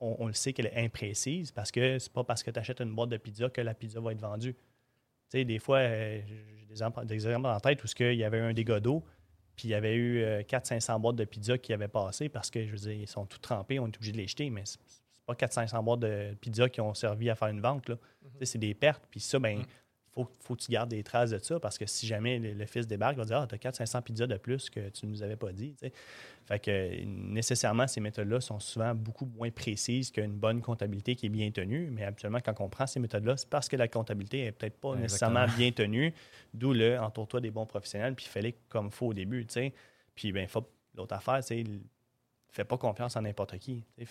on, 0.00 0.16
on 0.20 0.26
le 0.26 0.32
sait 0.32 0.52
qu'elle 0.52 0.66
est 0.66 0.84
imprécise 0.84 1.50
parce 1.52 1.70
que 1.70 1.98
c'est 1.98 2.12
pas 2.12 2.24
parce 2.24 2.42
que 2.42 2.50
tu 2.50 2.58
achètes 2.58 2.80
une 2.80 2.94
boîte 2.94 3.10
de 3.10 3.16
pizza 3.16 3.48
que 3.48 3.60
la 3.60 3.74
pizza 3.74 4.00
va 4.00 4.12
être 4.12 4.20
vendue. 4.20 4.54
Tu 4.54 5.38
sais, 5.38 5.44
des 5.44 5.58
fois, 5.58 5.78
euh, 5.78 6.20
j'ai 6.26 6.66
des 6.66 6.70
exemples, 6.72 7.04
des 7.04 7.14
exemples 7.14 7.46
en 7.46 7.60
tête 7.60 7.82
où 7.84 7.86
qu'il 7.86 8.14
y 8.14 8.24
avait 8.24 8.38
eu 8.38 8.42
un 8.42 8.54
dégât 8.54 8.80
d'eau, 8.80 9.04
puis 9.56 9.68
il 9.68 9.70
y 9.72 9.74
avait 9.74 9.94
eu 9.94 10.22
euh, 10.22 10.42
400-500 10.42 11.00
boîtes 11.00 11.16
de 11.16 11.24
pizza 11.24 11.58
qui 11.58 11.72
avaient 11.72 11.88
passé 11.88 12.28
parce 12.28 12.50
que, 12.50 12.64
je 12.64 12.70
veux 12.70 12.78
dire, 12.78 12.92
ils 12.92 13.08
sont 13.08 13.26
tout 13.26 13.38
trempés, 13.38 13.78
on 13.78 13.86
est 13.86 13.96
obligé 13.96 14.12
de 14.12 14.18
les 14.18 14.28
jeter, 14.28 14.48
mais 14.50 14.62
c'est 14.64 14.80
pas 15.26 15.34
400-500 15.34 15.84
boîtes 15.84 16.00
de 16.00 16.34
pizza 16.40 16.68
qui 16.68 16.80
ont 16.80 16.94
servi 16.94 17.28
à 17.28 17.34
faire 17.34 17.48
une 17.48 17.60
vente. 17.60 17.86
sais, 18.38 18.46
C'est 18.46 18.58
des 18.58 18.74
pertes, 18.74 19.04
puis 19.10 19.20
ça, 19.20 19.38
ben, 19.38 19.64
faut, 20.24 20.30
faut 20.40 20.56
que 20.56 20.62
tu 20.62 20.72
gardes 20.72 20.90
des 20.90 21.02
traces 21.02 21.30
de 21.30 21.38
ça 21.38 21.60
parce 21.60 21.78
que 21.78 21.86
si 21.86 22.06
jamais 22.06 22.38
le, 22.38 22.52
le 22.52 22.66
fils 22.66 22.86
débarque, 22.86 23.14
il 23.14 23.18
va 23.18 23.24
dire 23.24 23.38
Ah, 23.38 23.46
tu 23.46 23.54
as 23.54 23.70
400-500 23.70 24.02
pizzas 24.02 24.26
de 24.26 24.36
plus 24.36 24.70
que 24.70 24.88
tu 24.90 25.06
ne 25.06 25.10
nous 25.10 25.22
avais 25.22 25.36
pas 25.36 25.52
dit. 25.52 25.74
Fait 26.46 26.58
que 26.58 27.04
nécessairement, 27.04 27.86
ces 27.86 28.00
méthodes-là 28.00 28.40
sont 28.40 28.58
souvent 28.58 28.94
beaucoup 28.94 29.26
moins 29.26 29.50
précises 29.50 30.10
qu'une 30.10 30.32
bonne 30.32 30.60
comptabilité 30.60 31.14
qui 31.14 31.26
est 31.26 31.30
bien 31.30 31.50
tenue. 31.50 31.90
Mais 31.90 32.04
habituellement, 32.04 32.40
quand 32.40 32.54
on 32.60 32.68
prend 32.68 32.86
ces 32.86 33.00
méthodes-là, 33.00 33.36
c'est 33.36 33.48
parce 33.48 33.68
que 33.68 33.76
la 33.76 33.88
comptabilité 33.88 34.44
n'est 34.44 34.52
peut-être 34.52 34.78
pas 34.78 34.94
Exactement. 34.94 35.02
nécessairement 35.02 35.56
bien 35.56 35.70
tenue. 35.72 36.14
D'où 36.54 36.72
le 36.72 36.98
entoure-toi 36.98 37.40
des 37.40 37.50
bons 37.50 37.66
professionnels, 37.66 38.14
puis 38.14 38.26
fais-les 38.26 38.54
comme 38.68 38.90
faut 38.90 39.08
au 39.08 39.14
début. 39.14 39.46
Puis 40.14 40.32
ben, 40.32 40.48
faut, 40.48 40.66
l'autre 40.96 41.14
affaire, 41.14 41.42
c'est 41.42 41.64
fais 42.50 42.64
pas 42.64 42.78
confiance 42.78 43.16
en 43.16 43.22
n'importe 43.22 43.58
qui. 43.58 43.84
C'est 43.96 44.08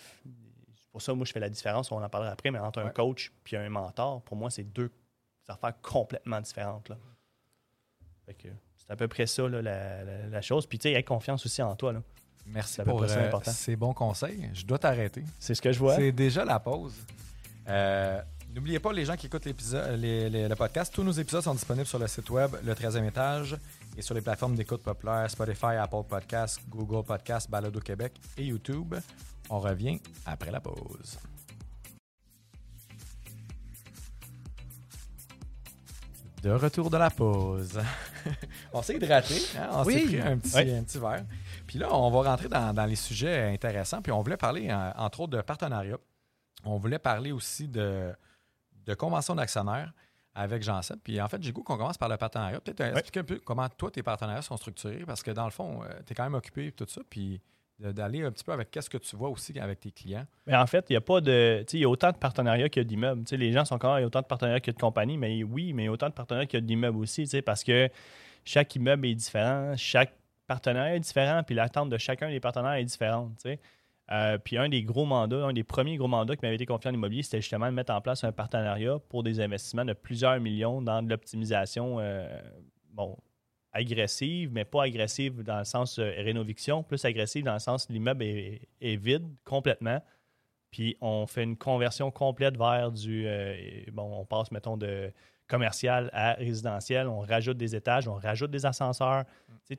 pour 0.90 1.02
ça, 1.02 1.12
moi, 1.12 1.26
je 1.26 1.32
fais 1.32 1.40
la 1.40 1.50
différence, 1.50 1.92
on 1.92 2.02
en 2.02 2.08
parlera 2.08 2.32
après, 2.32 2.50
mais 2.50 2.58
entre 2.58 2.80
un 2.80 2.90
coach 2.90 3.32
puis 3.44 3.56
un 3.56 3.68
mentor, 3.68 4.22
pour 4.22 4.36
moi, 4.36 4.50
c'est 4.50 4.64
deux 4.64 4.90
affaires 5.50 5.80
complètement 5.82 6.40
différentes. 6.40 6.88
Là. 6.88 6.96
Fait 8.26 8.34
que 8.34 8.48
c'est 8.76 8.90
à 8.92 8.96
peu 8.96 9.08
près 9.08 9.26
ça, 9.26 9.48
là, 9.48 9.62
la, 9.62 10.04
la- 10.04 10.26
la 10.28 10.42
chose. 10.42 10.66
Puis, 10.66 10.78
tu 10.78 10.92
sais, 10.92 11.02
confiance 11.02 11.44
aussi 11.46 11.62
en 11.62 11.74
toi. 11.76 11.92
là. 11.92 12.02
Merci 12.46 12.80
pour 12.82 13.02
euh, 13.02 13.40
ces 13.44 13.76
bons 13.76 13.92
conseils. 13.92 14.48
Je 14.54 14.64
dois 14.64 14.78
t'arrêter. 14.78 15.22
C'est 15.38 15.54
ce 15.54 15.60
que 15.60 15.70
je 15.72 15.78
vois. 15.78 15.96
C'est 15.96 16.12
déjà 16.12 16.44
la 16.44 16.58
pause. 16.58 16.94
Euh, 17.68 18.22
N'oubliez 18.54 18.80
pas, 18.80 18.94
les 18.94 19.04
gens 19.04 19.14
qui 19.14 19.26
écoutent 19.26 19.44
l'épisode- 19.44 20.00
le 20.00 20.54
podcast, 20.54 20.92
tous 20.94 21.02
nos 21.02 21.12
épisodes 21.12 21.42
sont 21.44 21.52
disponibles 21.54 21.86
sur 21.86 21.98
le 21.98 22.06
site 22.06 22.30
web 22.30 22.56
Le 22.64 22.72
13e 22.74 23.06
étage 23.06 23.58
et 23.94 24.00
sur 24.00 24.14
les 24.14 24.22
plateformes 24.22 24.54
d'écoute 24.56 24.82
populaires 24.82 25.30
Spotify, 25.30 25.76
Apple 25.78 26.02
Podcasts, 26.08 26.58
Google 26.66 27.04
Podcasts, 27.06 27.50
Balado 27.50 27.78
Québec 27.80 28.14
et 28.38 28.44
YouTube. 28.46 28.94
On 29.50 29.58
revient 29.60 30.00
après 30.24 30.50
la 30.50 30.60
pause. 30.60 31.18
De 36.42 36.50
retour 36.50 36.88
de 36.88 36.96
la 36.96 37.10
pause. 37.10 37.80
on 38.72 38.80
s'est 38.82 38.94
hydraté, 38.94 39.34
hein? 39.56 39.68
on 39.72 39.84
s'est 39.84 39.88
Oui. 39.94 40.04
pris 40.06 40.20
un 40.20 40.38
petit, 40.38 40.54
Oui. 40.56 40.72
un 40.72 40.84
petit 40.84 40.98
verre. 40.98 41.24
Puis 41.66 41.78
là, 41.78 41.92
on 41.92 42.10
va 42.10 42.30
rentrer 42.30 42.48
dans, 42.48 42.72
dans 42.72 42.84
les 42.86 42.94
sujets 42.96 43.52
intéressants. 43.52 44.00
Puis 44.02 44.12
on 44.12 44.22
voulait 44.22 44.36
parler, 44.36 44.68
euh, 44.70 44.90
entre 44.96 45.20
autres, 45.20 45.36
de 45.36 45.40
partenariat. 45.42 45.96
On 46.64 46.76
voulait 46.76 46.98
parler 47.00 47.32
aussi 47.32 47.66
de, 47.66 48.12
de 48.86 48.94
convention 48.94 49.34
d'actionnaires 49.34 49.92
avec 50.34 50.62
jean 50.62 50.80
seb 50.82 50.98
Puis 51.02 51.20
en 51.20 51.26
fait, 51.28 51.42
j'ai 51.42 51.50
goût 51.52 51.64
qu'on 51.64 51.76
commence 51.76 51.98
par 51.98 52.08
le 52.08 52.16
partenariat. 52.16 52.60
Peut-être 52.60 52.80
euh, 52.82 52.92
expliquer 52.92 53.20
un 53.20 53.24
peu 53.24 53.40
comment 53.44 53.68
toi, 53.68 53.90
tes 53.90 54.04
partenariats 54.04 54.42
sont 54.42 54.56
structurés, 54.56 55.04
parce 55.04 55.22
que 55.24 55.32
dans 55.32 55.44
le 55.44 55.50
fond, 55.50 55.80
tu 56.06 56.12
es 56.12 56.14
quand 56.14 56.22
même 56.24 56.34
occupé 56.34 56.66
et 56.68 56.72
tout 56.72 56.86
ça. 56.88 57.00
Puis 57.10 57.40
d'aller 57.78 58.22
un 58.22 58.32
petit 58.32 58.44
peu 58.44 58.52
avec 58.52 58.70
qu'est-ce 58.70 58.90
que 58.90 58.98
tu 58.98 59.16
vois 59.16 59.28
aussi 59.28 59.58
avec 59.58 59.80
tes 59.80 59.90
clients. 59.90 60.26
Mais 60.46 60.56
en 60.56 60.66
fait, 60.66 60.86
il 60.90 60.94
y 60.94 60.96
a 60.96 61.00
pas 61.00 61.20
de. 61.20 61.64
Il 61.72 61.78
y 61.78 61.84
a 61.84 61.88
autant 61.88 62.10
de 62.10 62.16
partenariats 62.16 62.68
qu'il 62.68 62.82
y 62.82 62.84
a 62.84 62.88
d'immeubles. 62.88 63.24
Les 63.30 63.52
gens 63.52 63.64
sont 63.64 63.78
quand 63.78 63.96
il 63.96 64.00
y 64.00 64.04
a 64.04 64.06
autant 64.06 64.20
de 64.20 64.26
partenariats 64.26 64.60
qu'il 64.60 64.72
y 64.72 64.74
a 64.74 64.76
de 64.76 64.80
compagnies, 64.80 65.16
mais 65.16 65.42
oui, 65.44 65.72
mais 65.72 65.84
il 65.84 65.86
y 65.86 65.88
a 65.88 65.92
autant 65.92 66.08
de 66.08 66.14
partenariats 66.14 66.46
qu'il 66.46 66.60
y 66.60 66.62
a 66.62 66.66
d'immeubles 66.66 66.98
aussi, 66.98 67.26
parce 67.44 67.62
que 67.62 67.88
chaque 68.44 68.74
immeuble 68.74 69.06
est 69.06 69.14
différent, 69.14 69.74
chaque 69.76 70.12
partenaire 70.46 70.94
est 70.94 71.00
différent, 71.00 71.42
puis 71.44 71.54
l'attente 71.54 71.90
de 71.90 71.98
chacun 71.98 72.30
des 72.30 72.40
partenaires 72.40 72.74
est 72.74 72.84
différente. 72.84 73.46
Euh, 74.10 74.38
puis 74.38 74.56
un 74.56 74.68
des 74.68 74.82
gros 74.82 75.04
mandats, 75.04 75.44
un 75.44 75.52
des 75.52 75.64
premiers 75.64 75.96
gros 75.96 76.08
mandats 76.08 76.34
qui 76.34 76.42
m'avait 76.42 76.54
été 76.54 76.64
confié 76.64 76.90
en 76.90 76.94
immobilier, 76.94 77.22
c'était 77.22 77.42
justement 77.42 77.66
de 77.66 77.72
mettre 77.72 77.92
en 77.92 78.00
place 78.00 78.24
un 78.24 78.32
partenariat 78.32 78.98
pour 79.10 79.22
des 79.22 79.40
investissements 79.40 79.84
de 79.84 79.92
plusieurs 79.92 80.40
millions 80.40 80.80
dans 80.80 81.02
de 81.02 81.10
l'optimisation, 81.10 81.98
euh, 82.00 82.26
bon, 82.90 83.18
agressive, 83.72 84.50
mais 84.52 84.64
pas 84.64 84.84
agressive 84.84 85.42
dans 85.42 85.58
le 85.58 85.64
sens 85.64 85.98
euh, 85.98 86.10
rénoviction, 86.16 86.82
plus 86.82 87.04
agressive 87.04 87.44
dans 87.44 87.54
le 87.54 87.58
sens 87.58 87.88
l'immeuble 87.88 88.24
est, 88.24 88.96
vide 88.96 89.26
complètement. 89.44 90.02
Puis 90.70 90.96
on 91.00 91.26
fait 91.26 91.44
une 91.44 91.56
conversion 91.56 92.10
complète 92.10 92.56
vers 92.56 92.92
du. 92.92 93.24
euh, 93.26 93.56
bon, 93.92 94.20
on 94.20 94.24
passe, 94.24 94.50
mettons, 94.50 94.76
de 94.76 95.12
commercial 95.48 96.10
à 96.12 96.34
résidentiel, 96.34 97.08
on 97.08 97.20
rajoute 97.20 97.56
des 97.56 97.74
étages, 97.74 98.06
on 98.06 98.14
rajoute 98.14 98.50
des 98.50 98.66
ascenseurs. 98.66 99.24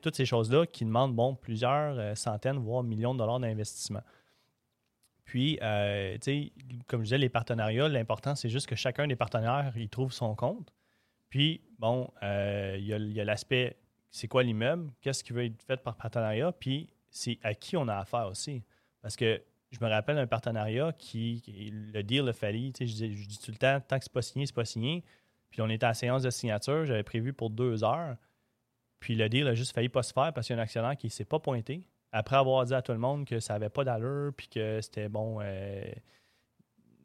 Toutes 0.02 0.16
ces 0.16 0.26
choses-là 0.26 0.66
qui 0.66 0.84
demandent 0.84 1.14
bon, 1.14 1.34
plusieurs 1.34 1.98
euh, 1.98 2.14
centaines, 2.14 2.58
voire 2.58 2.82
millions 2.82 3.14
de 3.14 3.18
dollars 3.18 3.40
d'investissement. 3.40 4.02
Puis, 5.24 5.58
euh, 5.62 6.14
tu 6.14 6.18
sais, 6.22 6.52
comme 6.88 7.00
je 7.00 7.04
disais, 7.04 7.18
les 7.18 7.28
partenariats, 7.28 7.88
l'important, 7.88 8.34
c'est 8.34 8.48
juste 8.48 8.66
que 8.66 8.74
chacun 8.74 9.06
des 9.06 9.16
partenaires, 9.16 9.72
il 9.76 9.88
trouve 9.88 10.12
son 10.12 10.34
compte. 10.34 10.72
Puis, 11.30 11.62
bon, 11.78 12.10
euh, 12.22 12.76
il 12.78 12.84
y 12.84 13.20
a, 13.20 13.24
l'aspect, 13.24 13.76
c'est 14.10 14.28
quoi 14.28 14.42
l'immeuble, 14.42 14.90
qu'est-ce 15.00 15.24
qui 15.24 15.32
veut 15.32 15.44
être 15.44 15.62
fait 15.62 15.78
par 15.78 15.96
partenariat, 15.96 16.52
puis 16.52 16.90
c'est 17.08 17.38
à 17.42 17.54
qui 17.54 17.76
on 17.76 17.88
a 17.88 17.96
affaire 17.96 18.26
aussi. 18.26 18.62
Parce 19.00 19.16
que 19.16 19.40
je 19.70 19.78
me 19.80 19.88
rappelle 19.88 20.16
d'un 20.16 20.26
partenariat 20.26 20.92
qui, 20.92 21.42
le 21.92 22.02
deal 22.02 22.28
a 22.28 22.32
fallu, 22.32 22.72
je, 22.78 22.84
dis- 22.84 23.16
je 23.16 23.28
dis 23.28 23.38
tout 23.38 23.52
le 23.52 23.56
temps, 23.56 23.80
tant 23.80 23.98
que 23.98 24.04
c'est 24.04 24.12
pas 24.12 24.22
signé, 24.22 24.44
c'est 24.46 24.54
pas 24.54 24.64
signé. 24.64 25.04
Puis 25.50 25.62
on 25.62 25.68
était 25.68 25.84
à 25.84 25.90
la 25.90 25.94
séance 25.94 26.22
de 26.22 26.30
signature, 26.30 26.84
j'avais 26.84 27.02
prévu 27.02 27.32
pour 27.32 27.50
deux 27.50 27.84
heures. 27.84 28.16
Puis 28.98 29.14
le 29.14 29.28
deal 29.28 29.46
a 29.48 29.54
juste 29.54 29.72
failli 29.72 29.88
pas 29.88 30.02
se 30.02 30.12
faire 30.12 30.32
parce 30.32 30.46
qu'il 30.46 30.54
y 30.54 30.58
a 30.58 30.60
un 30.60 30.64
actionnaire 30.64 30.96
qui 30.96 31.10
s'est 31.10 31.24
pas 31.24 31.38
pointé. 31.38 31.88
Après 32.12 32.36
avoir 32.36 32.64
dit 32.64 32.74
à 32.74 32.82
tout 32.82 32.92
le 32.92 32.98
monde 32.98 33.24
que 33.24 33.38
ça 33.38 33.54
n'avait 33.54 33.68
pas 33.70 33.84
d'allure, 33.84 34.32
puis 34.36 34.48
que 34.48 34.80
c'était 34.80 35.08
bon, 35.08 35.38
euh, 35.40 35.84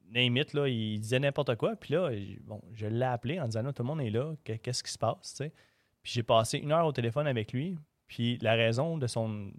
name 0.10 0.38
it, 0.38 0.54
là, 0.54 0.68
il 0.68 1.00
disait 1.00 1.20
n'importe 1.20 1.56
quoi. 1.56 1.76
Puis 1.76 1.94
là, 1.94 2.10
bon, 2.44 2.62
je 2.74 2.88
l'ai 2.88 3.06
appelé 3.06 3.40
en 3.40 3.46
disant 3.46 3.62
là, 3.64 3.74
tout 3.74 3.84
le 3.84 3.88
monde 3.88 4.02
est 4.02 4.10
là, 4.10 4.36
que- 4.44 4.54
qu'est-ce 4.54 4.84
qui 4.84 4.92
se 4.92 4.98
passe. 4.98 5.42
Puis 6.02 6.14
j'ai 6.14 6.24
passé 6.24 6.58
une 6.60 6.72
heure 6.72 6.86
au 6.86 6.92
téléphone 6.92 7.28
avec 7.28 7.52
lui. 7.52 7.78
Puis 8.08 8.38
la 8.40 8.54
raison 8.54 8.98
de 8.98 9.08
son 9.08 9.52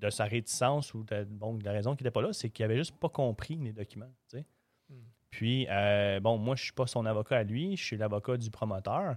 de 0.00 0.10
sa 0.10 0.24
réticence 0.24 0.94
ou 0.94 1.04
de, 1.04 1.24
bon, 1.24 1.54
de 1.54 1.64
la 1.64 1.72
raison 1.72 1.94
qu'il 1.94 2.04
n'était 2.04 2.12
pas 2.12 2.22
là, 2.22 2.32
c'est 2.32 2.48
qu'il 2.48 2.64
avait 2.64 2.76
juste 2.76 2.96
pas 2.96 3.10
compris 3.10 3.56
les 3.56 3.72
documents. 3.72 4.10
Hmm. 4.32 4.94
Puis, 5.28 5.66
euh, 5.68 6.20
bon, 6.20 6.38
moi, 6.38 6.56
je 6.56 6.64
suis 6.64 6.72
pas 6.72 6.86
son 6.86 7.04
avocat 7.04 7.38
à 7.38 7.42
lui, 7.42 7.76
je 7.76 7.84
suis 7.84 7.96
l'avocat 7.96 8.36
du 8.36 8.50
promoteur. 8.50 9.16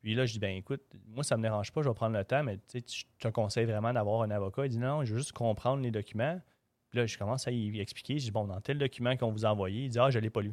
Puis 0.00 0.14
là, 0.14 0.24
je 0.24 0.32
dis, 0.32 0.38
ben 0.38 0.56
écoute, 0.56 0.82
moi, 1.06 1.22
ça 1.24 1.36
me 1.36 1.42
dérange 1.42 1.72
pas, 1.72 1.82
je 1.82 1.88
vais 1.88 1.94
prendre 1.94 2.16
le 2.16 2.24
temps, 2.24 2.42
mais 2.42 2.58
tu 2.68 2.82
te 3.18 3.28
conseille 3.28 3.66
vraiment 3.66 3.92
d'avoir 3.92 4.22
un 4.22 4.30
avocat. 4.30 4.66
Il 4.66 4.70
dit, 4.70 4.78
non, 4.78 5.04
je 5.04 5.12
veux 5.12 5.18
juste 5.18 5.32
comprendre 5.32 5.82
les 5.82 5.90
documents. 5.90 6.40
Puis 6.92 6.98
là, 6.98 7.06
je 7.06 7.16
commence 7.16 7.48
à 7.48 7.50
y 7.50 7.80
expliquer. 7.80 8.18
Je 8.18 8.24
dis, 8.24 8.30
bon, 8.30 8.46
dans 8.46 8.60
tel 8.60 8.76
document 8.76 9.16
qu'on 9.16 9.32
vous 9.32 9.46
a 9.46 9.48
envoyé, 9.50 9.84
il 9.84 9.88
dit, 9.88 9.98
ah, 9.98 10.10
je 10.10 10.18
l'ai 10.18 10.28
pas 10.28 10.42
lu. 10.42 10.52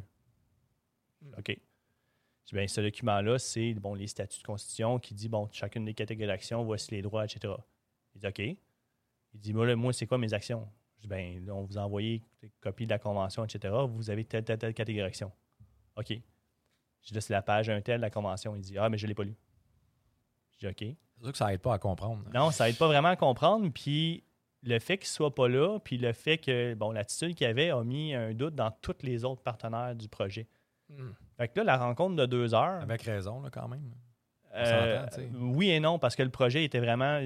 Hmm. 1.20 1.34
OK. 1.36 1.48
Je 1.48 2.46
dis, 2.46 2.54
ben, 2.54 2.66
ce 2.66 2.80
document-là, 2.80 3.38
c'est 3.38 3.74
bon, 3.74 3.92
les 3.92 4.06
statuts 4.06 4.40
de 4.40 4.46
constitution 4.46 4.98
qui 4.98 5.12
dit, 5.12 5.28
bon, 5.28 5.50
chacune 5.52 5.84
des 5.84 5.92
catégories 5.92 6.28
d'actions, 6.28 6.64
voici 6.64 6.92
les 6.92 7.02
droits, 7.02 7.26
etc. 7.26 7.52
Il 8.14 8.22
dit, 8.22 8.26
OK. 8.26 8.38
Il 8.38 8.58
dit, 9.40 9.52
moi, 9.52 9.66
là, 9.66 9.76
moi 9.76 9.92
c'est 9.92 10.06
quoi 10.06 10.16
mes 10.16 10.32
actions? 10.32 10.66
Je 10.96 11.02
dis, 11.02 11.08
ben, 11.08 11.44
là, 11.44 11.54
on 11.54 11.64
vous 11.64 11.76
a 11.76 11.82
envoyé 11.82 12.22
une 12.42 12.48
copie 12.62 12.86
de 12.86 12.90
la 12.90 12.98
convention, 12.98 13.44
etc. 13.44 13.74
Vous 13.86 14.08
avez 14.08 14.24
telle, 14.24 14.42
telle, 14.42 14.56
telle 14.56 14.72
catégorie 14.72 15.08
d'action. 15.08 15.30
OK. 15.96 16.08
Je 16.08 17.08
dis, 17.08 17.14
là, 17.14 17.20
c'est 17.20 17.34
la 17.34 17.42
page 17.42 17.68
1 17.68 17.82
telle 17.82 17.98
de 17.98 18.02
la 18.02 18.10
convention. 18.10 18.56
Il 18.56 18.62
dit, 18.62 18.78
ah, 18.78 18.88
mais 18.88 18.96
je 18.96 19.04
ne 19.04 19.08
l'ai 19.08 19.14
pas 19.14 19.24
lu. 19.24 19.36
Je 20.52 20.66
dis, 20.66 20.66
OK. 20.68 20.96
C'est 21.16 21.22
sûr 21.22 21.32
que 21.32 21.38
ça 21.38 21.52
aide 21.52 21.60
pas 21.60 21.74
à 21.74 21.78
comprendre. 21.78 22.24
Non, 22.32 22.50
ça 22.50 22.70
aide 22.70 22.78
pas 22.78 22.86
vraiment 22.86 23.08
à 23.08 23.16
comprendre. 23.16 23.68
Puis 23.68 24.24
le 24.62 24.78
fait 24.78 24.98
qu'il 24.98 25.08
soit 25.08 25.34
pas 25.34 25.48
là, 25.48 25.78
puis 25.78 25.96
le 25.96 26.12
fait 26.12 26.38
que, 26.38 26.74
bon, 26.74 26.90
l'attitude 26.92 27.34
qu'il 27.34 27.46
avait 27.46 27.70
a 27.70 27.82
mis 27.82 28.14
un 28.14 28.34
doute 28.34 28.54
dans 28.54 28.70
tous 28.82 28.96
les 29.02 29.24
autres 29.24 29.42
partenaires 29.42 29.94
du 29.94 30.08
projet. 30.08 30.46
Hmm. 30.88 31.10
Fait 31.36 31.48
que 31.48 31.58
là, 31.60 31.64
la 31.64 31.76
rencontre 31.78 32.16
de 32.16 32.26
deux 32.26 32.54
heures. 32.54 32.82
Avec 32.82 33.02
raison, 33.02 33.40
là, 33.40 33.50
quand 33.50 33.68
même. 33.68 33.94
Euh, 34.54 35.06
oui 35.38 35.70
et 35.70 35.80
non, 35.80 35.98
parce 35.98 36.16
que 36.16 36.22
le 36.22 36.30
projet 36.30 36.64
était 36.64 36.80
vraiment. 36.80 37.20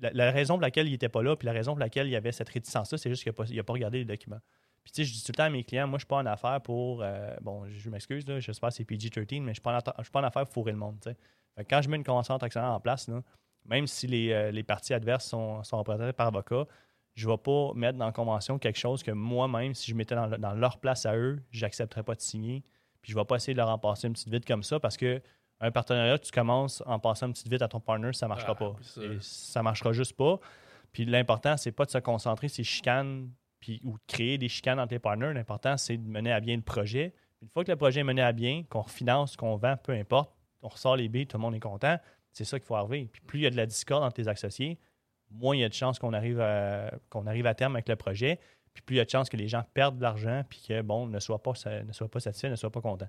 La, 0.00 0.10
la 0.12 0.30
raison 0.32 0.54
pour 0.54 0.62
laquelle 0.62 0.88
il 0.88 0.92
n'était 0.92 1.08
pas 1.08 1.22
là, 1.22 1.36
puis 1.36 1.46
la 1.46 1.52
raison 1.52 1.72
pour 1.72 1.78
laquelle 1.80 2.06
il 2.08 2.12
y 2.12 2.16
avait 2.16 2.32
cette 2.32 2.48
réticence-là, 2.48 2.98
c'est 2.98 3.10
juste 3.10 3.22
qu'il 3.22 3.30
n'a 3.30 3.62
pas, 3.62 3.62
pas 3.64 3.72
regardé 3.72 3.98
les 3.98 4.04
documents. 4.04 4.40
Puis 4.82 4.92
tu 4.92 5.02
sais, 5.02 5.04
je 5.04 5.14
dis 5.14 5.22
tout 5.22 5.32
le 5.32 5.36
temps 5.36 5.44
à 5.44 5.50
mes 5.50 5.64
clients, 5.64 5.86
moi, 5.86 5.92
je 5.92 5.94
ne 5.96 5.98
suis 6.00 6.06
pas 6.08 6.16
en 6.16 6.26
affaire 6.26 6.60
pour. 6.60 7.02
euh, 7.02 7.34
bon, 7.40 7.66
je 7.68 7.88
m'excuse, 7.90 8.26
là, 8.26 8.40
j'espère 8.40 8.70
que 8.70 8.74
c'est 8.74 8.84
PG-13, 8.84 9.40
mais 9.40 9.44
je 9.44 9.48
ne 9.48 9.52
suis 9.54 9.62
pas 9.62 9.78
en 9.78 10.20
en 10.20 10.24
affaire 10.24 10.44
pour 10.44 10.52
fourrer 10.52 10.72
le 10.72 10.78
monde. 10.78 10.98
tu 11.00 11.10
sais. 11.10 11.16
Fait 11.54 11.64
que 11.64 11.70
quand 11.70 11.80
je 11.80 11.88
mets 11.88 11.96
une 11.96 12.04
convention 12.04 12.36
d'actionnaire 12.36 12.72
en 12.72 12.80
place, 12.80 13.08
là, 13.08 13.22
même 13.66 13.86
si 13.86 14.06
les, 14.06 14.32
euh, 14.32 14.50
les 14.50 14.62
parties 14.62 14.94
adverses 14.94 15.26
sont, 15.26 15.62
sont 15.64 15.78
représentées 15.78 16.12
par 16.12 16.28
avocat, 16.28 16.66
je 17.14 17.26
ne 17.28 17.32
vais 17.32 17.38
pas 17.38 17.72
mettre 17.74 17.98
dans 17.98 18.06
la 18.06 18.12
convention 18.12 18.58
quelque 18.58 18.78
chose 18.78 19.02
que 19.02 19.10
moi-même, 19.12 19.74
si 19.74 19.90
je 19.90 19.96
mettais 19.96 20.14
dans, 20.14 20.26
le- 20.26 20.38
dans 20.38 20.52
leur 20.54 20.78
place 20.78 21.06
à 21.06 21.16
eux, 21.16 21.40
j'accepterais 21.50 22.02
pas 22.02 22.14
de 22.14 22.20
signer. 22.20 22.62
Puis 23.02 23.12
je 23.12 23.16
ne 23.16 23.20
vais 23.20 23.24
pas 23.26 23.36
essayer 23.36 23.52
de 23.54 23.58
leur 23.58 23.68
en 23.68 23.78
passer 23.78 24.06
une 24.08 24.14
petite 24.14 24.30
vite 24.30 24.46
comme 24.46 24.62
ça 24.62 24.80
parce 24.80 24.96
que 24.96 25.20
un 25.60 25.70
partenariat, 25.70 26.18
tu 26.18 26.32
commences 26.32 26.82
en 26.86 26.98
passant 26.98 27.26
une 27.26 27.32
petite 27.32 27.48
vite 27.48 27.62
à 27.62 27.68
ton 27.68 27.78
partner, 27.80 28.12
ça 28.12 28.26
ne 28.26 28.30
marchera 28.30 28.52
Ah, 28.52 28.54
pas. 28.56 28.74
ça. 28.82 29.00
Et 29.02 29.18
ça 29.20 29.60
ne 29.60 29.64
marchera 29.64 29.92
juste 29.92 30.14
pas. 30.16 30.38
Puis 30.92 31.04
l'important, 31.04 31.56
c'est 31.56 31.72
pas 31.72 31.84
de 31.84 31.90
se 31.90 31.98
concentrer 31.98 32.48
sur 32.48 32.60
les 32.60 32.64
chicanes 32.64 33.30
puis, 33.60 33.80
ou 33.84 33.92
de 33.92 34.02
créer 34.06 34.36
des 34.36 34.48
chicanes 34.48 34.78
entre 34.80 34.88
tes 34.90 34.98
partners. 34.98 35.32
L'important, 35.32 35.76
c'est 35.76 35.96
de 35.96 36.06
mener 36.08 36.32
à 36.32 36.40
bien 36.40 36.56
le 36.56 36.62
projet. 36.62 37.14
Une 37.40 37.48
fois 37.48 37.64
que 37.64 37.70
le 37.70 37.76
projet 37.76 38.00
est 38.00 38.04
mené 38.04 38.20
à 38.22 38.32
bien, 38.32 38.64
qu'on 38.68 38.80
refinance, 38.82 39.36
qu'on 39.36 39.56
vend, 39.56 39.76
peu 39.76 39.92
importe, 39.92 40.32
on 40.62 40.68
ressort 40.68 40.96
les 40.96 41.08
billes, 41.08 41.26
tout 41.26 41.36
le 41.36 41.42
monde 41.42 41.54
est 41.54 41.60
content. 41.60 41.98
C'est 42.34 42.44
ça 42.44 42.58
qu'il 42.58 42.66
faut 42.66 42.74
arriver. 42.76 43.08
Puis 43.10 43.22
plus 43.22 43.38
il 43.38 43.42
y 43.42 43.46
a 43.46 43.50
de 43.50 43.56
la 43.56 43.64
discorde 43.66 44.02
entre 44.04 44.14
tes 44.14 44.28
associés, 44.28 44.78
moins 45.30 45.56
il 45.56 45.60
y 45.60 45.64
a 45.64 45.68
de 45.68 45.74
chances 45.74 45.98
qu'on 45.98 46.12
arrive, 46.12 46.40
à, 46.40 46.92
qu'on 47.08 47.26
arrive 47.26 47.46
à 47.46 47.54
terme 47.54 47.74
avec 47.76 47.88
le 47.88 47.96
projet. 47.96 48.38
Puis 48.74 48.82
plus 48.82 48.96
il 48.96 48.98
y 48.98 49.00
a 49.00 49.04
de 49.04 49.10
chances 49.10 49.28
que 49.30 49.36
les 49.36 49.48
gens 49.48 49.64
perdent 49.72 49.96
de 49.96 50.02
l'argent 50.02 50.42
puis 50.48 50.60
que, 50.68 50.82
bon, 50.82 51.06
ne 51.06 51.20
soient 51.20 51.42
pas, 51.42 51.52
ne 51.86 51.92
soient 51.92 52.08
pas 52.10 52.20
satisfaits, 52.20 52.48
ne 52.50 52.56
soient 52.56 52.70
pas 52.72 52.80
contents. 52.82 53.08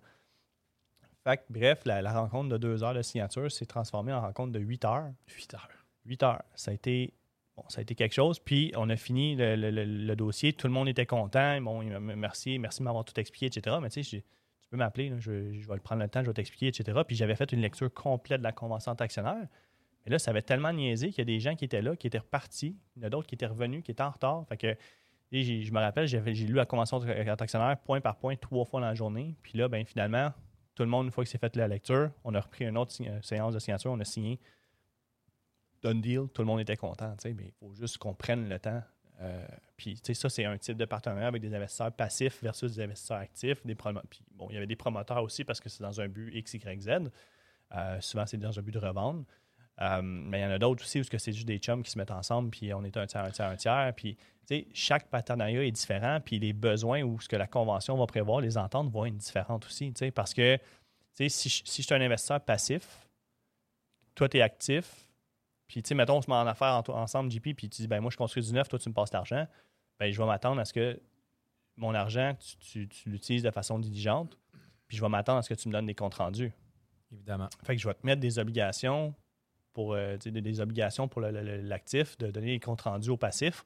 Fait 1.24 1.38
que, 1.38 1.44
bref, 1.50 1.82
la, 1.86 2.02
la 2.04 2.14
rencontre 2.14 2.50
de 2.50 2.58
deux 2.58 2.84
heures 2.84 2.94
de 2.94 3.02
signature 3.02 3.52
s'est 3.52 3.66
transformée 3.66 4.14
en 4.14 4.22
rencontre 4.22 4.52
de 4.52 4.60
huit 4.60 4.86
heures. 4.86 5.12
8 5.36 5.54
heures. 5.56 5.70
8 6.06 6.24
heures. 6.24 6.44
Ça 6.54 6.70
a 6.70 6.74
été, 6.76 7.14
bon, 7.58 7.64
ça 7.68 7.80
a 7.80 7.82
été 7.82 7.96
quelque 7.96 8.14
chose. 8.14 8.38
Puis 8.38 8.72
on 8.76 8.90
a 8.92 8.96
fini 8.96 9.36
le, 9.36 9.56
le- 9.56 9.72
le- 9.72 9.86
le 9.86 10.16
dossier. 10.16 10.54
Tout 10.54 10.68
le 10.68 10.74
monde 10.74 10.88
était 10.88 11.08
content. 11.08 11.60
Bon, 11.62 11.82
il 11.82 11.90
m'a- 11.98 12.16
merci, 12.16 12.60
merci 12.60 12.80
de 12.80 12.84
m'avoir 12.84 13.04
tout 13.06 13.20
expliqué, 13.20 13.48
etc. 13.48 13.78
Mais 13.82 13.90
tu 13.90 14.04
sais, 14.04 14.10
j'ai- 14.18 14.24
tu 14.66 14.72
peux 14.72 14.78
m'appeler, 14.78 15.14
je, 15.20 15.32
vais 15.32 15.80
prendre 15.80 16.02
le 16.02 16.10
temps, 16.10 16.22
je 16.22 16.28
vais 16.28 16.34
t'expliquer, 16.34 16.68
etc. 16.68 17.00
Puis 17.06 17.16
j'avais 17.16 17.36
fait 17.36 17.52
une 17.52 17.62
lecture 17.62 17.94
complète 17.94 18.40
de 18.40 18.44
la 18.44 18.52
convention 18.52 18.96
d'actionnaire. 18.96 19.48
Mais 20.06 20.12
là, 20.12 20.20
ça 20.20 20.32
avait 20.32 20.42
tellement 20.42 20.74
niaisé 20.74 21.10
qu'il 21.10 21.20
y 21.20 21.22
a 21.22 21.26
des 21.26 21.40
gens 21.40 21.56
qui 21.56 21.66
étaient 21.66 21.82
là, 21.82 21.96
qui 21.96 22.08
étaient 22.08 22.20
repartis. 22.20 22.76
Il 22.96 23.02
y 23.02 23.06
en 23.06 23.08
a 23.08 23.10
d'autres 23.10 23.28
qui 23.28 23.36
étaient 23.36 23.46
revenus, 23.46 23.84
qui 23.84 23.92
étaient 23.92 24.04
en 24.04 24.10
retard. 24.10 24.46
Fait 24.48 24.58
que, 24.58 24.76
je 25.32 25.72
me 25.72 25.80
rappelle, 25.80 26.08
j'ai 26.08 26.20
lu 26.20 26.54
la 26.54 26.66
convention 26.66 27.00
d'actionnaire 27.00 27.78
point 27.78 28.02
par 28.02 28.18
point 28.18 28.36
trois 28.36 28.66
fois 28.66 28.82
dans 28.82 28.88
la 28.88 28.96
journée. 28.96 29.36
Puis 29.44 29.58
là, 29.58 29.68
ben, 29.68 29.86
finalement, 29.86 30.32
tout 30.74 30.84
le 30.84 30.90
monde, 30.90 31.06
une 31.06 31.12
fois 31.12 31.24
que 31.24 31.30
c'est 31.30 31.38
fait 31.38 31.56
la 31.56 31.68
lecture, 31.68 32.12
on 32.24 32.34
a 32.34 32.40
repris 32.40 32.66
une 32.66 32.78
autre 32.78 32.92
sign- 32.92 33.22
séance 33.22 33.54
de 33.54 33.60
signature, 33.60 33.92
on 33.92 34.00
a 34.00 34.06
signé 34.06 34.40
done 35.86 36.02
deal, 36.02 36.28
tout 36.34 36.42
le 36.42 36.48
monde 36.48 36.60
était 36.60 36.78
content, 36.78 37.16
mais 37.24 37.46
il 37.46 37.52
faut 37.60 37.74
juste 37.76 38.00
qu'on 38.00 38.16
prenne 38.16 38.50
le 38.50 38.60
temps. 38.60 38.82
Euh, 39.22 39.46
puis, 39.78 39.96
tu 39.96 40.02
sais, 40.04 40.14
ça, 40.14 40.30
c'est 40.30 40.46
un 40.46 40.58
type 40.58 40.78
de 40.78 40.86
partenariat 40.86 41.28
avec 41.28 41.42
des 41.42 41.54
investisseurs 41.54 41.92
passifs 41.92 42.42
versus 42.42 42.74
des 42.74 42.84
investisseurs 42.84 43.18
actifs. 43.18 43.66
Des 43.66 43.76
puis, 43.76 44.22
bon, 44.32 44.48
il 44.50 44.54
y 44.54 44.58
avait 44.58 44.68
des 44.68 44.76
promoteurs 44.76 45.24
aussi 45.24 45.44
parce 45.44 45.60
que 45.60 45.70
c'est 45.70 45.84
dans 45.84 46.02
un 46.02 46.08
but 46.08 46.34
X, 46.34 46.54
Y, 46.54 46.82
Z. 46.82 46.90
Euh, 47.74 48.02
souvent, 48.02 48.26
c'est 48.26 48.38
dans 48.38 48.58
un 48.58 48.62
but 48.62 48.74
de 48.74 48.80
revendre. 48.80 49.24
Euh, 49.82 50.02
mais 50.02 50.40
il 50.40 50.44
y 50.44 50.46
en 50.46 50.52
a 50.52 50.60
d'autres 50.60 50.84
aussi 50.84 51.02
où 51.02 51.04
c'est 51.04 51.34
juste 51.34 51.48
des 51.48 51.58
chums 51.58 51.84
qui 51.84 51.92
se 51.92 51.98
mettent 51.98 52.12
ensemble, 52.12 52.50
puis 52.50 52.74
on 52.74 52.84
est 52.86 52.96
un 52.96 53.06
tiers, 53.06 53.26
un 53.26 53.32
tiers, 53.32 53.50
un 53.50 53.56
tiers. 53.56 53.94
Puis, 53.96 54.16
tu 54.16 54.22
sais, 54.48 54.68
chaque 54.74 55.10
partenariat 55.10 55.64
est 55.64 55.72
différent, 55.72 56.20
puis 56.24 56.40
les 56.40 56.54
besoins 56.54 57.02
ou 57.02 57.20
ce 57.20 57.28
que 57.28 57.36
la 57.36 57.48
convention 57.48 57.98
va 57.98 58.06
prévoir, 58.06 58.40
les 58.40 58.58
ententes 58.58 58.90
vont 58.90 59.06
être 59.06 59.18
différentes 59.18 59.66
aussi, 59.66 59.92
tu 59.92 60.00
sais, 60.00 60.12
parce 60.12 60.34
que, 60.34 60.56
tu 60.58 60.64
sais, 61.14 61.30
si, 61.30 61.50
si 61.50 61.82
je 61.82 61.88
suis 61.88 61.94
un 61.94 62.02
investisseur 62.02 62.40
passif, 62.40 63.06
toi, 64.14 64.30
tu 64.30 64.38
es 64.38 64.42
actif, 64.42 65.05
puis, 65.68 65.82
tu 65.84 65.90
sais, 65.90 65.96
mettons, 65.96 66.18
on 66.18 66.22
se 66.22 66.30
met 66.30 66.36
en 66.36 66.48
affaires 66.48 66.82
en- 66.88 66.94
ensemble, 66.94 67.32
JP, 67.32 67.54
puis 67.56 67.70
tu 67.70 67.82
dis, 67.82 67.88
ben 67.88 68.00
moi, 68.02 68.12
je 68.12 68.18
construis 68.18 68.44
du 68.44 68.54
neuf, 68.54 68.68
toi, 68.70 68.78
tu 68.80 68.88
me 68.90 68.94
passes 68.94 69.12
l'argent. 69.14 69.48
Ben, 70.00 70.12
je 70.12 70.18
vais 70.18 70.26
m'attendre 70.28 70.60
à 70.62 70.66
ce 70.66 70.74
que 70.74 71.00
mon 71.78 71.94
argent, 71.94 72.36
tu, 72.40 72.58
tu- 72.58 72.88
tu 72.88 73.10
l'utilises 73.10 73.44
de 73.44 73.52
façon 73.52 73.80
diligente, 73.80 74.38
puis 74.88 74.98
je 74.98 75.02
vais 75.02 75.10
m'attendre 75.10 75.40
à 75.40 75.42
ce 75.42 75.50
que 75.50 75.54
tu 75.60 75.68
me 75.68 75.74
donnes 75.74 75.88
des 75.88 75.96
comptes 75.96 76.16
rendus. 76.16 76.52
Évidemment. 77.12 77.50
Fait 77.64 77.76
que 77.76 77.82
je 77.82 77.88
vais 77.88 77.94
te 77.94 78.06
mettre 78.06 78.22
des 78.22 78.40
obligations 78.40 79.14
pour 79.74 79.94
euh, 79.94 80.18
des, 80.18 80.42
des 80.42 80.60
obligations 80.62 81.08
pour 81.08 81.22
l'actif, 81.22 82.18
de 82.18 82.32
donner 82.32 82.48
des 82.48 82.60
comptes 82.60 82.82
rendus 82.82 83.10
au 83.10 83.18
passif 83.18 83.66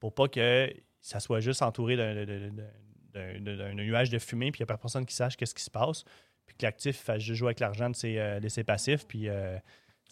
pour 0.00 0.14
pas 0.14 0.28
que 0.28 0.72
ça 1.00 1.18
soit 1.20 1.40
juste 1.40 1.62
entouré 1.62 1.96
d'un, 1.96 3.74
nuage 3.74 4.10
de 4.10 4.18
fumée 4.18 4.50
puis 4.52 4.60
il 4.60 4.62
n'y 4.62 4.64
a 4.64 4.66
pas 4.66 4.76
personne 4.78 5.06
qui 5.06 5.14
sache 5.14 5.36
qu'est-ce 5.36 5.54
qui 5.54 5.62
se 5.62 5.70
passe. 5.70 6.04
Puis 6.46 6.56
que 6.56 6.64
l'actif 6.64 6.96
fasse 6.98 7.20
juste 7.22 7.38
jouer 7.38 7.48
avec 7.48 7.60
l'argent 7.60 7.90
de 7.90 7.96
ses, 7.96 8.18
euh, 8.18 8.40
de 8.40 8.48
ses 8.48 8.64
passifs. 8.64 9.06
Puis 9.06 9.28
euh, 9.28 9.58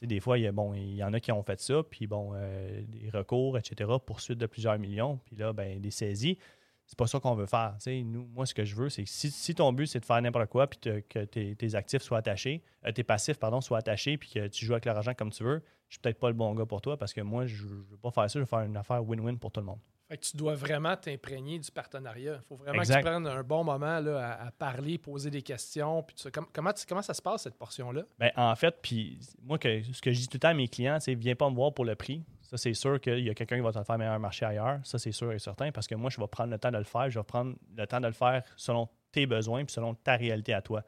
Des 0.02 0.20
fois, 0.20 0.38
il 0.38 0.44
y, 0.44 0.50
bon, 0.50 0.74
il 0.74 0.94
y 0.94 1.04
en 1.04 1.12
a 1.12 1.20
qui 1.20 1.32
ont 1.32 1.42
fait 1.42 1.60
ça, 1.60 1.82
puis 1.82 2.06
bon, 2.06 2.32
euh, 2.34 2.82
des 2.88 3.08
recours, 3.08 3.56
etc., 3.56 3.90
poursuite 4.04 4.38
de 4.38 4.46
plusieurs 4.46 4.78
millions, 4.78 5.18
puis 5.24 5.36
là, 5.36 5.52
ben, 5.52 5.80
des 5.80 5.90
saisies. 5.90 6.38
C'est 6.86 6.98
pas 6.98 7.06
ça 7.06 7.18
qu'on 7.18 7.34
veut 7.34 7.46
faire. 7.46 7.76
Nous, 7.86 8.26
moi, 8.26 8.46
ce 8.46 8.54
que 8.54 8.64
je 8.64 8.76
veux, 8.76 8.88
c'est 8.90 9.02
que 9.04 9.10
si, 9.10 9.54
ton 9.54 9.72
but, 9.72 9.86
c'est 9.86 9.98
de 9.98 10.04
faire 10.04 10.20
n'importe 10.20 10.50
quoi, 10.50 10.68
puis 10.68 10.78
que 10.78 11.24
tes, 11.24 11.74
actifs 11.74 12.02
soient 12.02 12.18
attachés, 12.18 12.62
euh, 12.86 12.92
tes 12.92 13.04
passifs, 13.04 13.38
pardon, 13.38 13.60
soient 13.60 13.78
attachés, 13.78 14.18
puis 14.18 14.30
que 14.30 14.46
tu 14.48 14.66
joues 14.66 14.74
avec 14.74 14.84
l'argent 14.84 15.12
comme 15.14 15.30
tu 15.30 15.42
veux, 15.42 15.62
je 15.88 15.94
suis 15.94 16.00
peut-être 16.00 16.18
pas 16.18 16.28
le 16.28 16.34
bon 16.34 16.54
gars 16.54 16.66
pour 16.66 16.80
toi, 16.80 16.96
parce 16.96 17.12
que 17.12 17.22
moi, 17.22 17.46
je, 17.46 17.56
je 17.56 17.66
veux 17.66 17.96
pas 17.96 18.10
faire 18.10 18.30
ça, 18.30 18.38
je 18.38 18.40
veux 18.40 18.44
faire 18.44 18.60
une 18.60 18.76
affaire 18.76 19.02
win-win 19.02 19.38
pour 19.38 19.50
tout 19.50 19.60
le 19.60 19.66
monde. 19.66 19.80
Fait 20.08 20.16
que 20.18 20.24
tu 20.24 20.36
dois 20.36 20.54
vraiment 20.54 20.96
t'imprégner 20.96 21.58
du 21.58 21.68
partenariat. 21.70 22.34
Il 22.40 22.46
faut 22.46 22.54
vraiment 22.54 22.78
Exact. 22.78 23.00
que 23.02 23.06
tu 23.06 23.10
prennes 23.10 23.26
un 23.26 23.42
bon 23.42 23.64
moment 23.64 23.98
là, 23.98 24.34
à, 24.34 24.46
à 24.46 24.50
parler, 24.52 24.98
poser 24.98 25.30
des 25.30 25.42
questions. 25.42 26.02
Puis. 26.04 26.30
Com- 26.32 26.46
comment, 26.52 26.72
tu- 26.72 26.86
comment 26.86 27.02
ça 27.02 27.12
se 27.12 27.20
passe, 27.22 27.42
cette 27.42 27.56
portion-là? 27.58 28.02
Ben, 28.18 28.30
en 28.36 28.54
fait, 28.54 28.76
puis 28.80 29.18
moi, 29.42 29.58
que, 29.58 29.82
ce 29.82 30.00
que 30.00 30.12
je 30.12 30.20
dis 30.20 30.28
tout 30.28 30.36
le 30.36 30.40
temps 30.40 30.48
à 30.50 30.54
mes 30.54 30.68
clients, 30.68 30.98
c'est 31.00 31.14
viens 31.16 31.34
pas 31.34 31.50
me 31.50 31.56
voir 31.56 31.74
pour 31.74 31.84
le 31.84 31.96
prix. 31.96 32.22
Ça, 32.42 32.56
c'est 32.56 32.74
sûr 32.74 33.00
qu'il 33.00 33.18
y 33.26 33.30
a 33.30 33.34
quelqu'un 33.34 33.56
qui 33.56 33.62
va 33.62 33.72
te 33.72 33.82
faire 33.82 33.98
meilleur 33.98 34.20
marché 34.20 34.46
ailleurs. 34.46 34.78
Ça, 34.84 34.98
c'est 35.00 35.10
sûr 35.10 35.32
et 35.32 35.40
certain, 35.40 35.72
parce 35.72 35.88
que 35.88 35.96
moi, 35.96 36.08
je 36.10 36.20
vais 36.20 36.28
prendre 36.28 36.50
le 36.52 36.58
temps 36.58 36.70
de 36.70 36.78
le 36.78 36.84
faire. 36.84 37.10
Je 37.10 37.18
vais 37.18 37.24
prendre 37.24 37.56
le 37.76 37.86
temps 37.88 38.00
de 38.00 38.06
le 38.06 38.12
faire 38.12 38.44
selon 38.56 38.88
tes 39.10 39.26
besoins 39.26 39.64
puis 39.64 39.72
selon 39.72 39.94
ta 39.94 40.14
réalité 40.14 40.54
à 40.54 40.62
toi. 40.62 40.84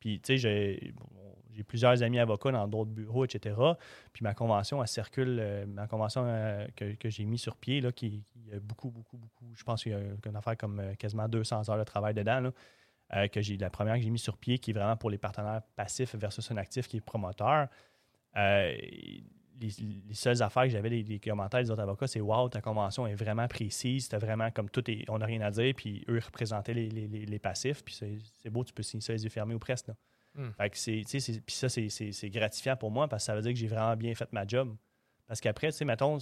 Puis, 0.00 0.20
tu 0.20 0.36
sais, 0.38 0.92
j'ai 1.58 1.64
plusieurs 1.64 2.02
amis 2.04 2.20
avocats 2.20 2.52
dans 2.52 2.68
d'autres 2.68 2.90
bureaux, 2.90 3.24
etc. 3.24 3.56
Puis 4.12 4.22
ma 4.22 4.32
convention, 4.32 4.80
elle 4.80 4.88
circule, 4.88 5.38
euh, 5.40 5.66
ma 5.66 5.88
convention 5.88 6.22
euh, 6.24 6.66
que, 6.76 7.10
j'ai 7.10 7.24
mis 7.24 7.38
sur 7.38 7.56
pied, 7.56 7.80
là, 7.80 7.90
qui, 7.90 8.22
a 8.54 8.60
beaucoup, 8.60 8.90
beaucoup, 8.90 9.16
beaucoup, 9.16 9.52
je 9.56 9.64
pense 9.64 9.82
qu'il 9.82 9.92
y 9.92 9.94
a 9.94 9.98
une 9.98 10.36
affaire 10.36 10.56
comme 10.56 10.78
euh, 10.78 10.94
quasiment 10.94 11.28
200 11.28 11.68
heures 11.68 11.78
de 11.78 11.84
travail 11.84 12.14
dedans, 12.14 12.52
euh, 13.16 13.26
que 13.26 13.42
j'ai 13.42 13.56
la 13.56 13.70
première 13.70 13.96
que 13.96 14.02
j'ai 14.02 14.10
mis 14.10 14.20
sur 14.20 14.36
pied, 14.36 14.58
qui 14.58 14.70
est 14.70 14.74
vraiment 14.74 14.96
pour 14.96 15.10
les 15.10 15.18
partenaires 15.18 15.62
passifs 15.74 16.14
versus 16.14 16.48
un 16.52 16.58
actif 16.58 16.86
qui 16.86 16.98
est 16.98 17.00
promoteur. 17.00 17.66
Euh, 18.36 18.76
les, 19.60 19.70
les 20.06 20.14
seules 20.14 20.42
affaires 20.42 20.64
que 20.64 20.68
j'avais 20.68 21.02
des, 21.02 21.18
commentaires 21.18 21.60
des 21.60 21.70
autres 21.70 21.82
avocats, 21.82 22.06
c'est 22.06 22.20
Wow, 22.20 22.48
ta 22.48 22.60
convention 22.60 23.06
est 23.06 23.14
vraiment 23.14 23.48
précise, 23.48 24.04
c'était 24.04 24.18
vraiment 24.18 24.50
comme 24.52 24.70
tout 24.70 24.88
est, 24.88 25.04
on 25.08 25.18
n'a 25.18 25.26
rien 25.26 25.40
à 25.40 25.50
dire, 25.50 25.74
puis 25.76 26.04
eux 26.08 26.20
représentaient 26.24 26.74
les, 26.74 27.38
passifs, 27.38 27.82
puis 27.84 27.94
c'est 27.94 28.50
beau, 28.50 28.62
tu 28.62 28.72
peux 28.72 28.84
signer 28.84 29.00
ça 29.00 29.12
les 29.12 29.24
yeux 29.24 29.30
fermés 29.30 29.54
ou 29.54 29.58
presque. 29.58 29.88
Hmm. 30.38 30.50
Fait 30.56 30.70
que 30.70 30.78
ça, 30.78 31.68
c'est- 31.68 32.30
gratifiant 32.30 32.76
pour 32.76 32.90
moi 32.92 33.08
parce 33.08 33.24
que 33.24 33.26
ça 33.26 33.34
veut 33.34 33.42
dire 33.42 33.52
que 33.52 33.58
j'ai 33.58 33.66
vraiment 33.66 33.96
bien 33.96 34.14
fait 34.14 34.32
ma 34.32 34.46
job. 34.46 34.74
Parce 35.26 35.40
qu'après, 35.40 35.72
tu 35.72 35.78
sais, 35.78 35.84
mettons, 35.84 36.18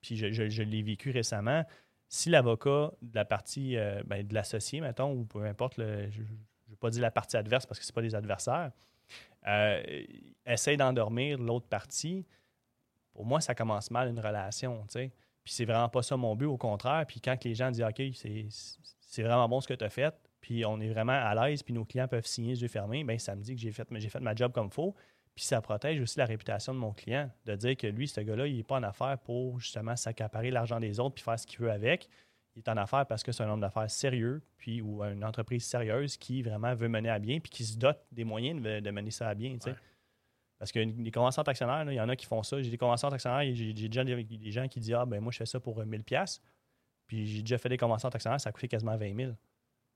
puis 0.00 0.16
je, 0.16 0.30
je- 0.32 0.62
l'ai 0.62 0.82
vécu 0.82 1.10
récemment, 1.10 1.64
si 2.08 2.30
l'avocat 2.30 2.92
de 3.02 3.14
la 3.14 3.24
partie, 3.24 3.76
euh, 3.76 4.02
ben, 4.06 4.26
de 4.26 4.32
l'associé, 4.32 4.80
mettons, 4.80 5.12
ou 5.12 5.24
peu 5.24 5.44
importe, 5.44 5.76
le- 5.76 6.08
je 6.10 6.20
ne 6.22 6.26
veux 6.70 6.76
pas 6.76 6.88
dire 6.90 7.02
la 7.02 7.10
partie 7.10 7.36
adverse 7.36 7.66
parce 7.66 7.78
que 7.80 7.84
ce 7.84 7.92
pas 7.92 8.00
des 8.00 8.14
adversaires, 8.14 8.70
euh, 9.46 9.82
essaye 10.46 10.76
d'endormir 10.76 11.36
l'autre 11.38 11.66
partie, 11.66 12.24
pour 13.12 13.26
moi, 13.26 13.40
ça 13.40 13.54
commence 13.54 13.90
mal 13.90 14.08
une 14.08 14.20
relation, 14.20 14.82
tu 14.86 14.92
sais. 14.92 15.12
Puis 15.42 15.52
c'est 15.54 15.64
vraiment 15.64 15.88
pas 15.88 16.02
ça 16.02 16.16
mon 16.16 16.36
but, 16.36 16.46
au 16.46 16.56
contraire. 16.56 17.04
Puis 17.06 17.20
quand 17.20 17.42
les 17.44 17.54
gens 17.54 17.70
disent 17.72 17.82
OK, 17.82 18.02
c'est 19.00 19.22
vraiment 19.22 19.48
bon 19.48 19.60
ce 19.60 19.66
que 19.68 19.74
tu 19.74 19.84
as 19.84 19.90
fait, 19.90 20.14
puis 20.40 20.64
on 20.64 20.80
est 20.80 20.88
vraiment 20.88 21.12
à 21.12 21.34
l'aise, 21.34 21.62
puis 21.62 21.74
nos 21.74 21.84
clients 21.84 22.08
peuvent 22.08 22.26
signer 22.26 22.54
les 22.54 22.62
yeux 22.62 22.68
fermés, 22.68 23.04
bien, 23.04 23.18
ça 23.18 23.34
me 23.34 23.42
dit 23.42 23.54
que 23.54 23.60
j'ai 23.60 23.72
fait, 23.72 23.86
j'ai 23.92 24.08
fait 24.08 24.20
ma 24.20 24.34
job 24.34 24.52
comme 24.52 24.66
il 24.66 24.72
faut. 24.72 24.94
Puis 25.34 25.44
ça 25.44 25.60
protège 25.60 26.00
aussi 26.00 26.18
la 26.18 26.24
réputation 26.24 26.74
de 26.74 26.78
mon 26.78 26.92
client, 26.92 27.30
de 27.44 27.54
dire 27.54 27.76
que 27.76 27.86
lui, 27.86 28.08
ce 28.08 28.20
gars-là, 28.20 28.48
il 28.48 28.56
n'est 28.56 28.64
pas 28.64 28.76
en 28.76 28.82
affaire 28.82 29.18
pour 29.18 29.60
justement 29.60 29.94
s'accaparer 29.94 30.50
l'argent 30.50 30.80
des 30.80 30.98
autres 30.98 31.14
puis 31.14 31.22
faire 31.22 31.38
ce 31.38 31.46
qu'il 31.46 31.60
veut 31.60 31.70
avec. 31.70 32.08
Il 32.56 32.58
est 32.60 32.68
en 32.68 32.76
affaire 32.76 33.06
parce 33.06 33.22
que 33.22 33.30
c'est 33.30 33.44
un 33.44 33.50
homme 33.50 33.60
d'affaires 33.60 33.88
sérieux, 33.88 34.42
puis 34.56 34.82
ou 34.82 35.04
une 35.04 35.24
entreprise 35.24 35.64
sérieuse 35.64 36.16
qui 36.16 36.42
vraiment 36.42 36.74
veut 36.74 36.88
mener 36.88 37.08
à 37.08 37.20
bien, 37.20 37.38
puis 37.38 37.50
qui 37.50 37.64
se 37.64 37.78
dote 37.78 38.00
des 38.10 38.24
moyens 38.24 38.60
de, 38.60 38.80
de 38.80 38.90
mener 38.90 39.12
ça 39.12 39.28
à 39.28 39.34
bien. 39.36 39.56
Ouais. 39.64 39.74
Parce 40.58 40.72
que 40.72 40.80
les 40.80 41.10
conventions 41.12 41.42
d'actionnaires, 41.42 41.84
là, 41.84 41.92
il 41.92 41.96
y 41.96 42.00
en 42.00 42.08
a 42.08 42.16
qui 42.16 42.26
font 42.26 42.42
ça. 42.42 42.60
J'ai 42.60 42.70
des 42.70 42.78
conventions 42.78 43.08
d'actionnaires, 43.08 43.42
et 43.42 43.54
j'ai 43.54 43.72
déjà 43.72 44.02
des, 44.02 44.50
gens 44.50 44.66
qui 44.66 44.80
disent 44.80 44.94
Ah, 44.94 45.06
ben 45.06 45.20
moi, 45.20 45.30
je 45.30 45.38
fais 45.38 45.46
ça 45.46 45.60
pour 45.60 45.80
euh, 45.80 45.84
1000$. 45.84 46.02
pièces 46.02 46.42
Puis 47.06 47.26
j'ai 47.26 47.42
déjà 47.42 47.58
fait 47.58 47.68
des 47.68 47.76
conventions 47.76 48.08
d'actionnaires, 48.08 48.40
ça 48.40 48.48
a 48.50 48.52
coûté 48.52 48.66
quasiment 48.66 48.96
20 48.96 49.14
000 49.14 49.32
C- 49.32 49.36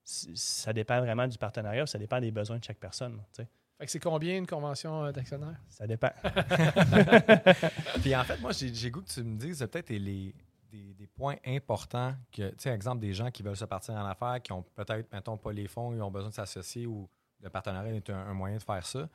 Ça 0.04 0.72
dépend 0.72 1.00
vraiment 1.00 1.26
du 1.28 1.38
partenariat, 1.38 1.86
ça 1.86 1.98
dépend 1.98 2.20
des 2.20 2.30
besoins 2.30 2.58
de 2.58 2.64
chaque 2.64 2.78
personne. 2.78 3.20
Fait 3.36 3.46
que 3.86 3.90
c'est 3.90 4.00
combien 4.00 4.36
une 4.36 4.46
convention 4.46 5.04
euh, 5.04 5.12
d'actionnaire? 5.12 5.56
Ça 5.68 5.86
dépend. 5.86 6.10
Puis 8.02 8.14
en 8.14 8.24
fait, 8.24 8.38
moi, 8.40 8.52
j'ai 8.52 8.72
j'ai 8.74 8.90
goût 8.90 9.02
que 9.02 9.08
tu 9.10 9.22
me 9.22 9.36
dises 9.38 9.58
peut-être 9.60 9.90
les, 9.90 10.34
des, 10.70 10.94
des 10.94 11.06
points 11.06 11.36
importants 11.46 12.14
que, 12.30 12.50
tu 12.50 12.54
sais, 12.58 12.70
exemple, 12.70 13.00
des 13.00 13.12
gens 13.12 13.30
qui 13.30 13.42
veulent 13.42 13.56
se 13.56 13.64
partir 13.64 13.94
en 13.94 14.04
affaires, 14.06 14.40
qui 14.42 14.52
ont 14.52 14.62
peut-être, 14.74 15.12
mettons, 15.12 15.36
pas 15.36 15.52
les 15.52 15.68
fonds, 15.68 15.92
ils 15.92 16.02
ont 16.02 16.10
besoin 16.10 16.30
de 16.30 16.34
s'associer 16.34 16.86
ou 16.86 17.08
le 17.40 17.50
partenariat 17.50 17.92
est 17.94 18.10
un, 18.10 18.16
un 18.18 18.34
moyen 18.34 18.56
de 18.58 18.62
faire 18.62 18.84
ça. 18.86 19.08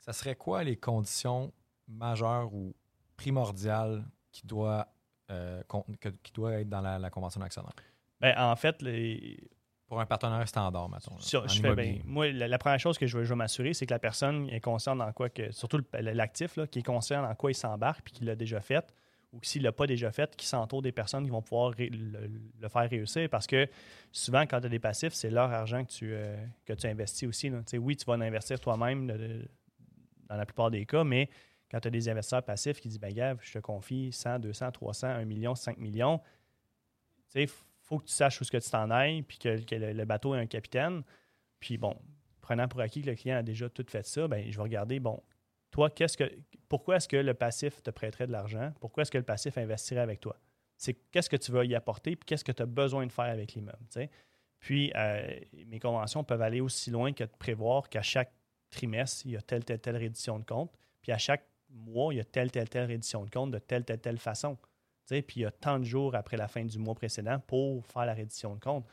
Ça 0.00 0.12
serait 0.12 0.36
quoi 0.36 0.64
les 0.64 0.76
conditions 0.76 1.52
majeures 1.86 2.52
ou 2.54 2.74
primordiales 3.16 4.04
qui 4.32 4.46
doivent, 4.46 4.86
euh, 5.30 5.62
que- 6.00 6.08
qui 6.08 6.32
doivent 6.32 6.54
être 6.54 6.68
dans 6.68 6.80
la, 6.80 6.98
la 6.98 7.10
convention 7.10 7.40
d'actionnaire? 7.40 7.72
Ben, 8.20 8.34
en 8.36 8.56
fait, 8.56 8.82
les, 8.82 9.48
Pour 9.88 10.00
un 10.00 10.06
partenariat 10.06 10.44
standard, 10.46 10.88
mettons. 10.90 11.14
là, 11.14 11.20
Sur- 11.20 11.44
en 11.44 11.48
je 11.48 11.62
fais. 11.62 12.02
Moi, 12.04 12.30
la, 12.30 12.46
la 12.46 12.58
première 12.58 12.78
chose 12.78 12.98
que 12.98 13.06
je 13.06 13.16
veux, 13.16 13.24
je 13.24 13.30
veux 13.30 13.36
m'assurer, 13.36 13.72
c'est 13.72 13.86
que 13.86 13.94
la 13.94 13.98
personne 13.98 14.48
est 14.50 14.60
consciente 14.60 14.98
dans 14.98 15.10
quoi 15.12 15.30
que, 15.30 15.50
surtout 15.50 15.80
l'actif, 15.94 16.58
qui 16.70 16.80
est 16.80 16.82
conscient 16.82 17.22
dans 17.22 17.34
quoi 17.34 17.50
il 17.50 17.54
s'embarque 17.54 18.02
puis 18.02 18.12
qu'il 18.12 18.26
l'a 18.26 18.36
déjà 18.36 18.60
fait, 18.60 18.92
ou 19.32 19.38
s'il 19.42 19.62
l'a 19.62 19.72
pas 19.72 19.86
déjà 19.86 20.12
fait, 20.12 20.36
qu'il 20.36 20.46
s'entoure 20.46 20.82
des 20.82 20.92
personnes 20.92 21.24
qui 21.24 21.30
vont 21.30 21.40
pouvoir 21.42 21.72
le, 21.78 22.30
le 22.60 22.68
faire 22.68 22.88
réussir. 22.88 23.28
Parce 23.30 23.46
que 23.46 23.66
souvent, 24.12 24.42
quand 24.42 24.60
tu 24.60 24.66
as 24.66 24.70
des 24.70 24.78
passifs, 24.78 25.14
c'est 25.14 25.30
leur 25.30 25.50
argent 25.50 25.82
que 25.84 25.90
tu, 25.90 26.12
euh, 26.12 26.36
que 26.66 26.74
tu 26.74 26.86
investis 26.86 27.26
aussi. 27.26 27.48
là. 27.48 27.60
Oui, 27.78 27.96
tu 27.96 28.04
vas 28.04 28.12
en 28.14 28.20
investir 28.20 28.60
toi-même 28.60 29.06
dans 29.06 30.36
la 30.36 30.44
plupart 30.44 30.70
des 30.70 30.84
cas, 30.84 31.02
mais 31.04 31.30
quand 31.70 31.80
tu 31.80 31.88
as 31.88 31.90
des 31.90 32.08
investisseurs 32.10 32.42
passifs 32.42 32.78
qui 32.80 32.88
disent 32.88 33.00
ben, 33.00 33.12
Gav, 33.12 33.38
je 33.42 33.52
te 33.52 33.58
confie 33.58 34.12
100, 34.12 34.38
200, 34.40 34.70
300, 34.72 35.06
1 35.08 35.24
million, 35.24 35.54
5 35.54 35.78
millions, 35.78 36.18
tu 37.30 37.46
sais, 37.46 37.52
faut 37.88 37.98
que 37.98 38.04
tu 38.04 38.12
saches 38.12 38.40
où 38.40 38.44
ce 38.44 38.50
que 38.50 38.58
tu 38.58 38.70
t'en 38.70 38.90
ailles, 38.90 39.22
puis 39.22 39.38
que, 39.38 39.74
le, 39.74 40.04
bateau 40.04 40.34
ait 40.34 40.38
un 40.38 40.46
capitaine. 40.46 41.02
Puis 41.58 41.78
bon, 41.78 41.96
prenant 42.42 42.68
pour 42.68 42.80
acquis 42.80 43.00
que 43.00 43.10
le 43.10 43.16
client 43.16 43.38
a 43.38 43.42
déjà 43.42 43.68
tout 43.70 43.84
fait 43.88 44.06
ça, 44.06 44.28
ben, 44.28 44.44
je 44.50 44.56
vais 44.56 44.62
regarder, 44.62 45.00
bon, 45.00 45.22
toi, 45.70 45.90
pourquoi 46.68 46.96
est-ce 46.96 47.08
que 47.08 47.16
le 47.16 47.34
passif 47.34 47.82
te 47.82 47.90
prêterait 47.90 48.26
de 48.26 48.32
l'argent? 48.32 48.72
Pourquoi 48.80 49.02
est-ce 49.02 49.10
que 49.10 49.18
le 49.18 49.24
passif 49.24 49.56
investirait 49.56 50.02
avec 50.02 50.20
toi? 50.20 50.36
C'est 50.76 50.94
qu'est-ce 51.10 51.30
que 51.30 51.36
tu 51.36 51.50
vas 51.50 51.64
y 51.64 51.74
apporter, 51.74 52.14
puis 52.14 52.26
qu'est-ce 52.26 52.44
que 52.44 52.52
tu 52.52 52.62
as 52.62 52.66
besoin 52.66 53.06
de 53.06 53.12
faire 53.12 53.24
avec 53.24 53.54
l'immeuble. 53.54 53.78
Puis, 54.60 54.92
euh, 54.94 55.40
mes 55.66 55.78
conventions 55.78 56.24
peuvent 56.24 56.42
aller 56.42 56.60
aussi 56.60 56.90
loin 56.90 57.12
que 57.12 57.24
de 57.24 57.30
prévoir 57.38 57.88
qu'à 57.88 58.02
chaque 58.02 58.32
trimestre, 58.70 59.24
il 59.24 59.32
y 59.32 59.36
a 59.36 59.42
telle, 59.42 59.64
telle, 59.64 59.80
telle 59.80 59.96
reddition 59.96 60.38
de 60.38 60.44
compte. 60.44 60.70
Puis 61.00 61.12
à 61.12 61.18
chaque 61.18 61.46
mois, 61.70 62.12
il 62.12 62.18
y 62.18 62.20
a 62.20 62.24
telle, 62.24 62.50
telle, 62.50 62.68
telle 62.68 62.86
reddition 62.86 63.24
de 63.24 63.30
compte 63.30 63.50
de 63.50 63.58
telle, 63.58 63.84
telle, 63.84 64.00
telle 64.00 64.18
façon. 64.18 64.58
Puis 65.08 65.40
il 65.40 65.42
y 65.42 65.46
a 65.46 65.50
tant 65.50 65.78
de 65.78 65.84
jours 65.84 66.14
après 66.14 66.36
la 66.36 66.48
fin 66.48 66.64
du 66.64 66.78
mois 66.78 66.94
précédent 66.94 67.38
pour 67.46 67.84
faire 67.86 68.06
la 68.06 68.14
reddition 68.14 68.54
de 68.54 68.60
compte. 68.60 68.86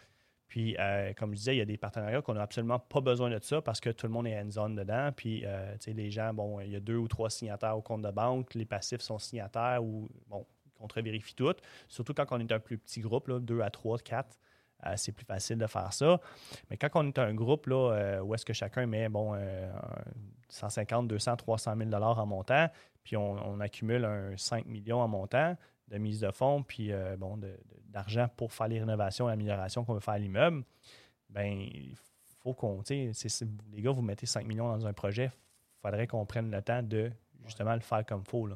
Puis, 0.48 0.76
euh, 0.80 1.12
comme 1.14 1.32
je 1.32 1.38
disais, 1.38 1.56
il 1.56 1.58
y 1.58 1.62
a 1.62 1.66
des 1.66 1.78
partenariats 1.78 2.22
qu'on 2.22 2.36
n'a 2.36 2.44
absolument 2.44 2.80
pas 2.80 3.02
besoin 3.02 3.30
de 3.30 3.40
ça 3.42 3.62
parce 3.62 3.80
que 3.80 3.90
tout 3.90 4.06
le 4.06 4.14
monde 4.14 4.28
est 4.28 4.52
zone 4.52 4.76
dedans. 4.76 5.10
Puis, 5.16 5.44
euh, 5.44 5.76
les 5.88 6.12
gens, 6.12 6.34
bon, 6.34 6.60
il 6.60 6.70
y 6.70 6.76
a 6.76 6.80
deux 6.80 6.98
ou 6.98 7.08
trois 7.08 7.30
signataires 7.30 7.76
au 7.76 7.82
compte 7.82 8.04
de 8.04 8.12
banque, 8.12 8.54
les 8.54 8.66
passifs 8.66 9.02
sont 9.02 9.18
signataires 9.18 9.84
ou, 9.84 10.08
bon, 10.28 10.46
ils 10.66 10.72
contre-vérifient 10.72 11.36
tout. 11.36 11.56
Surtout 11.88 12.14
quand 12.14 12.28
on 12.30 12.40
est 12.40 12.52
un 12.52 12.60
plus 12.60 12.78
petit 12.78 13.02
groupe, 13.02 13.28
là, 13.28 13.40
deux 13.40 13.62
à 13.62 13.72
trois, 13.72 13.98
quatre, 13.98 14.38
euh, 14.86 14.94
c'est 14.98 15.12
plus 15.12 15.26
facile 15.26 15.58
de 15.58 15.68
faire 15.68 15.92
ça. 15.94 16.20
Mais 16.70 16.78
quand 16.78 16.90
on 16.96 17.08
est 17.08 17.18
un 17.18 17.34
groupe 17.34 17.68
là, 17.68 17.92
euh, 17.94 18.20
où 18.22 18.36
est-ce 18.36 18.46
que 18.46 18.54
chacun 18.54 18.86
met, 18.86 19.10
bon, 19.10 19.34
euh, 19.36 19.72
un 19.74 20.04
150, 20.50 21.08
200, 21.08 21.38
300 21.38 21.76
000 21.78 21.92
en 21.94 22.26
montant, 22.26 22.70
puis 23.04 23.18
on, 23.18 23.32
on 23.48 23.60
accumule 23.60 24.06
un 24.06 24.38
5 24.38 24.66
millions 24.66 25.02
en 25.02 25.08
montant 25.08 25.56
de 25.88 25.98
mise 25.98 26.20
de 26.20 26.32
fonds, 26.32 26.64
puis 26.64 26.92
euh, 26.92 27.16
bon, 27.18 27.40
d'argent 27.90 28.28
pour 28.36 28.52
faire 28.54 28.68
les 28.68 28.80
rénovations 28.80 29.28
et 29.28 29.32
l'amélioration 29.32 29.84
qu'on 29.86 29.94
veut 29.94 30.00
faire 30.00 30.16
à 30.16 30.20
l'immeuble, 30.20 30.64
ben 31.30 31.46
il 31.46 31.96
faut 32.42 32.54
qu'on, 32.54 32.82
les 32.90 33.82
gars, 33.82 33.92
vous 33.92 34.02
mettez 34.02 34.26
5 34.26 34.46
millions 34.46 34.68
dans 34.68 34.86
un 34.86 34.94
projet, 34.94 35.26
il 35.34 35.82
faudrait 35.88 36.08
qu'on 36.08 36.26
prenne 36.26 36.50
le 36.52 36.62
temps 36.62 36.82
de 36.84 37.12
justement 37.46 37.74
le 37.74 37.80
faire 37.82 38.06
comme 38.06 38.24
il 38.26 38.30
faut. 38.30 38.48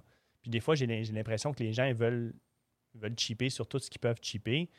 Puis 0.42 0.50
des 0.50 0.60
fois, 0.60 0.76
j'ai 0.76 0.88
l'im- 0.88 1.04
j'ai 1.04 1.14
l'impression 1.14 1.54
que 1.54 1.62
les 1.64 1.74
gens 1.74 1.92
veulent, 1.94 2.34
veulent 2.96 3.18
cheaper 3.18 3.50
sur 3.50 3.68
tout 3.68 3.80
ce 3.80 3.90
qu'ils 3.90 4.00
peuvent 4.00 4.20
cheaper. 4.22 4.70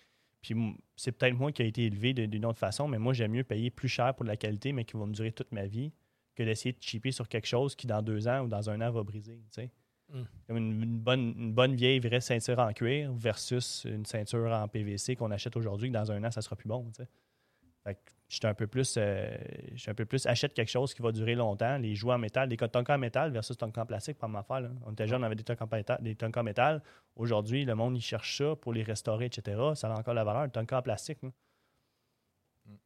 Puis 0.42 0.55
c'est 0.96 1.12
peut-être 1.12 1.34
moi 1.34 1.53
qui 1.53 1.62
ai 1.62 1.66
été 1.66 1.84
élevé 1.84 2.14
d'une 2.14 2.46
autre 2.46 2.59
façon, 2.59 2.88
mais 2.88 2.98
moi, 2.98 3.12
j'aime 3.12 3.32
mieux 3.32 3.44
payer 3.44 3.70
plus 3.70 3.88
cher 3.88 4.14
pour 4.14 4.24
de 4.24 4.30
la 4.30 4.36
qualité, 4.36 4.72
mais 4.72 4.84
qui 4.84 4.96
va 4.96 5.05
me 5.07 5.12
durer 5.12 5.32
toute 5.32 5.53
ma 5.53 5.66
vie, 5.66 5.92
que 6.34 6.42
d'essayer 6.42 6.72
de 6.72 6.82
cheaper 6.82 7.12
sur 7.12 7.28
quelque 7.28 7.46
chose 7.46 7.74
qui, 7.76 7.86
dans 7.86 8.01
deux 8.03 8.26
ans 8.26 8.40
ou 8.44 8.48
dans 8.48 8.70
un 8.70 8.80
an, 8.80 8.90
va 8.90 9.03
briser. 9.03 9.38
Mm. 10.13 10.23
Comme 10.47 10.57
une, 10.57 10.99
bonne, 10.99 11.35
une 11.37 11.53
bonne 11.53 11.75
vieille 11.75 12.01
vraie 12.01 12.21
ceinture 12.21 12.59
en 12.59 12.73
cuir 12.73 13.13
versus 13.13 13.87
une 13.89 14.05
ceinture 14.05 14.53
en 14.53 14.69
PVC 14.69 15.17
qu'on 15.17 15.31
achète 15.31 15.57
aujourd'hui, 15.57 15.89
que 15.89 15.95
dans 15.95 16.11
un 16.11 16.23
an, 16.25 16.31
ça 16.31 16.43
sera 16.43 16.57
plus 16.57 16.69
bon. 16.69 16.91
Fait 17.85 17.95
que 17.95 18.01
j'étais 18.29 18.47
un 18.47 18.55
peu 18.55 18.67
plus. 18.67 18.97
euh, 18.99 19.37
un 19.87 19.95
peu 19.95 20.05
plus. 20.05 20.27
Achète 20.27 20.53
quelque 20.53 20.71
chose 20.71 20.93
qui 20.93 21.03
va 21.03 21.13
durer 21.13 21.35
longtemps. 21.35 21.79
Les 21.79 21.95
jouets 21.95 22.15
en 22.15 22.19
métal, 22.19 22.49
des 22.49 22.57
tonkans 22.57 22.95
en 22.95 22.99
métal 22.99 23.33
versus 23.33 23.57
tonkans 23.57 23.83
en 23.83 23.87
plastique, 23.87 24.19
pas 24.19 24.29
ma 24.29 24.41
affaire. 24.41 24.71
On 24.85 24.93
était 24.93 25.07
jeunes, 25.07 25.23
on 25.23 25.27
avait 25.27 25.35
des 25.35 25.45
tonkans 25.45 25.67
en 25.71 25.77
métal. 25.77 26.43
Métal. 26.45 26.83
Aujourd'hui, 27.17 27.65
le 27.65 27.75
monde, 27.75 27.97
il 27.97 28.03
cherche 28.03 28.39
ça 28.39 28.57
pour 28.57 28.73
les 28.73 28.83
restaurer, 28.83 29.27
etc. 29.27 29.59
Ça 29.75 29.93
a 29.93 29.99
encore 29.99 30.15
la 30.15 30.25
valeur. 30.25 30.45
Le 30.45 30.51
tonkan 30.51 30.79
en 30.79 30.83
plastique. 30.83 31.19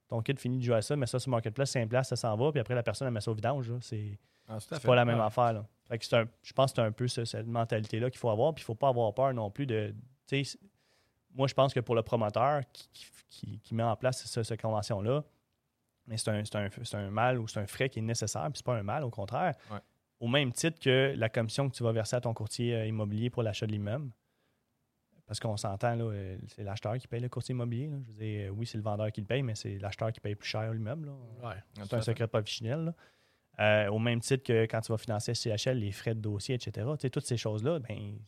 Ton 0.08 0.20
kit 0.22 0.34
finit 0.36 0.58
de 0.58 0.62
jouer 0.62 0.76
à 0.76 0.82
ça, 0.82 0.96
mais 0.96 1.06
ça 1.06 1.18
sur 1.18 1.30
Marketplace, 1.30 1.70
c'est 1.70 1.80
un 1.82 1.86
place, 1.88 2.08
ça 2.08 2.16
s'en 2.16 2.36
va, 2.36 2.50
puis 2.52 2.60
après 2.60 2.74
la 2.74 2.82
personne, 2.82 3.08
elle 3.08 3.14
met 3.14 3.20
ça 3.20 3.30
au 3.30 3.34
vidange. 3.34 3.70
C'est 3.80 4.18
Ah, 4.48 4.58
pas 4.84 4.94
la 4.94 5.04
même 5.06 5.18
Ouais. 5.18 5.24
affaire. 5.24 5.52
Là. 5.54 5.66
Fait 5.88 5.98
que 5.98 6.14
un- 6.16 6.28
je 6.42 6.52
pense 6.52 6.72
que 6.72 6.76
c'est 6.76 6.86
un 6.86 6.92
peu 6.92 7.08
ce- 7.08 7.24
cette 7.24 7.46
mentalité-là 7.46 8.10
qu'il 8.10 8.18
faut 8.18 8.28
avoir. 8.30 8.54
Puis 8.54 8.62
il 8.62 8.66
faut 8.66 8.74
pas 8.74 8.88
avoir 8.88 9.12
peur 9.14 9.32
non 9.32 9.50
plus 9.50 9.66
de. 9.66 9.94
Moi, 11.34 11.48
je 11.48 11.54
pense 11.54 11.72
que 11.74 11.80
pour 11.80 11.94
le 11.94 12.02
promoteur 12.02 12.60
qui, 12.72 12.88
qui- 12.92 13.06
qui- 13.28 13.58
qui 13.60 13.74
met 13.74 13.82
en 13.82 13.96
place 13.96 14.24
ce- 14.24 14.42
cette 14.42 14.60
convention-là, 14.60 15.24
mais 16.06 16.16
c'est 16.16 16.28
un, 16.30 16.42
un- 16.98 17.10
mal 17.10 17.38
ou 17.40 17.48
c'est 17.48 17.58
un 17.60 17.66
frais 17.66 17.88
qui 17.88 17.98
est 17.98 18.02
nécessaire, 18.02 18.44
puis 18.44 18.52
c'est 18.56 18.66
pas 18.66 18.76
un 18.76 18.82
mal, 18.82 19.02
au 19.04 19.10
contraire. 19.10 19.54
Ouais. 19.70 19.78
Au 20.20 20.28
même 20.28 20.52
titre 20.52 20.78
que 20.78 21.14
la 21.16 21.28
commission 21.28 21.68
que 21.68 21.74
tu 21.74 21.82
vas 21.82 21.92
verser 21.92 22.16
à 22.16 22.20
ton 22.20 22.34
courtier 22.34 22.74
euh, 22.74 22.86
immobilier 22.86 23.30
pour 23.30 23.42
l'achat 23.42 23.66
de 23.66 23.72
l'immeuble. 23.72 24.10
Parce 25.26 25.40
qu'on 25.40 25.56
s'entend, 25.56 25.94
là, 25.94 26.04
euh, 26.04 26.36
c'est 26.48 26.62
l'acheteur 26.64 26.98
qui 26.98 27.08
paye 27.08 27.20
le 27.20 27.28
courtier 27.30 27.54
immobilier. 27.54 27.88
là. 27.88 27.96
Je 28.06 28.12
veux 28.12 28.18
dire, 28.18 28.48
euh, 28.48 28.54
oui, 28.54 28.66
c'est 28.66 28.76
le 28.76 28.84
vendeur 28.84 29.10
qui 29.10 29.20
le 29.22 29.26
paye, 29.26 29.42
mais 29.42 29.54
c'est 29.54 29.78
l'acheteur 29.78 30.12
qui 30.12 30.20
paye 30.20 30.34
plus 30.34 30.48
cher 30.48 30.70
l'immeuble. 30.72 31.06
là. 31.06 31.48
Ouais. 31.48 31.56
C'est 31.82 31.94
un 31.94 32.02
secret 32.02 32.26
professionnel. 32.28 32.84
là. 32.84 32.94
Euh, 33.60 33.88
au 33.90 33.98
même 34.00 34.20
titre 34.20 34.42
que 34.42 34.64
quand 34.64 34.80
tu 34.80 34.90
vas 34.92 34.98
financer 34.98 35.32
CHL, 35.32 35.78
les 35.78 35.92
frais 35.92 36.14
de 36.14 36.20
dossier, 36.20 36.56
etc. 36.56 36.86
Tu 36.96 37.02
sais, 37.02 37.10
toutes 37.10 37.24
ces 37.26 37.36
choses-là, 37.36 37.78
ben, 37.78 38.18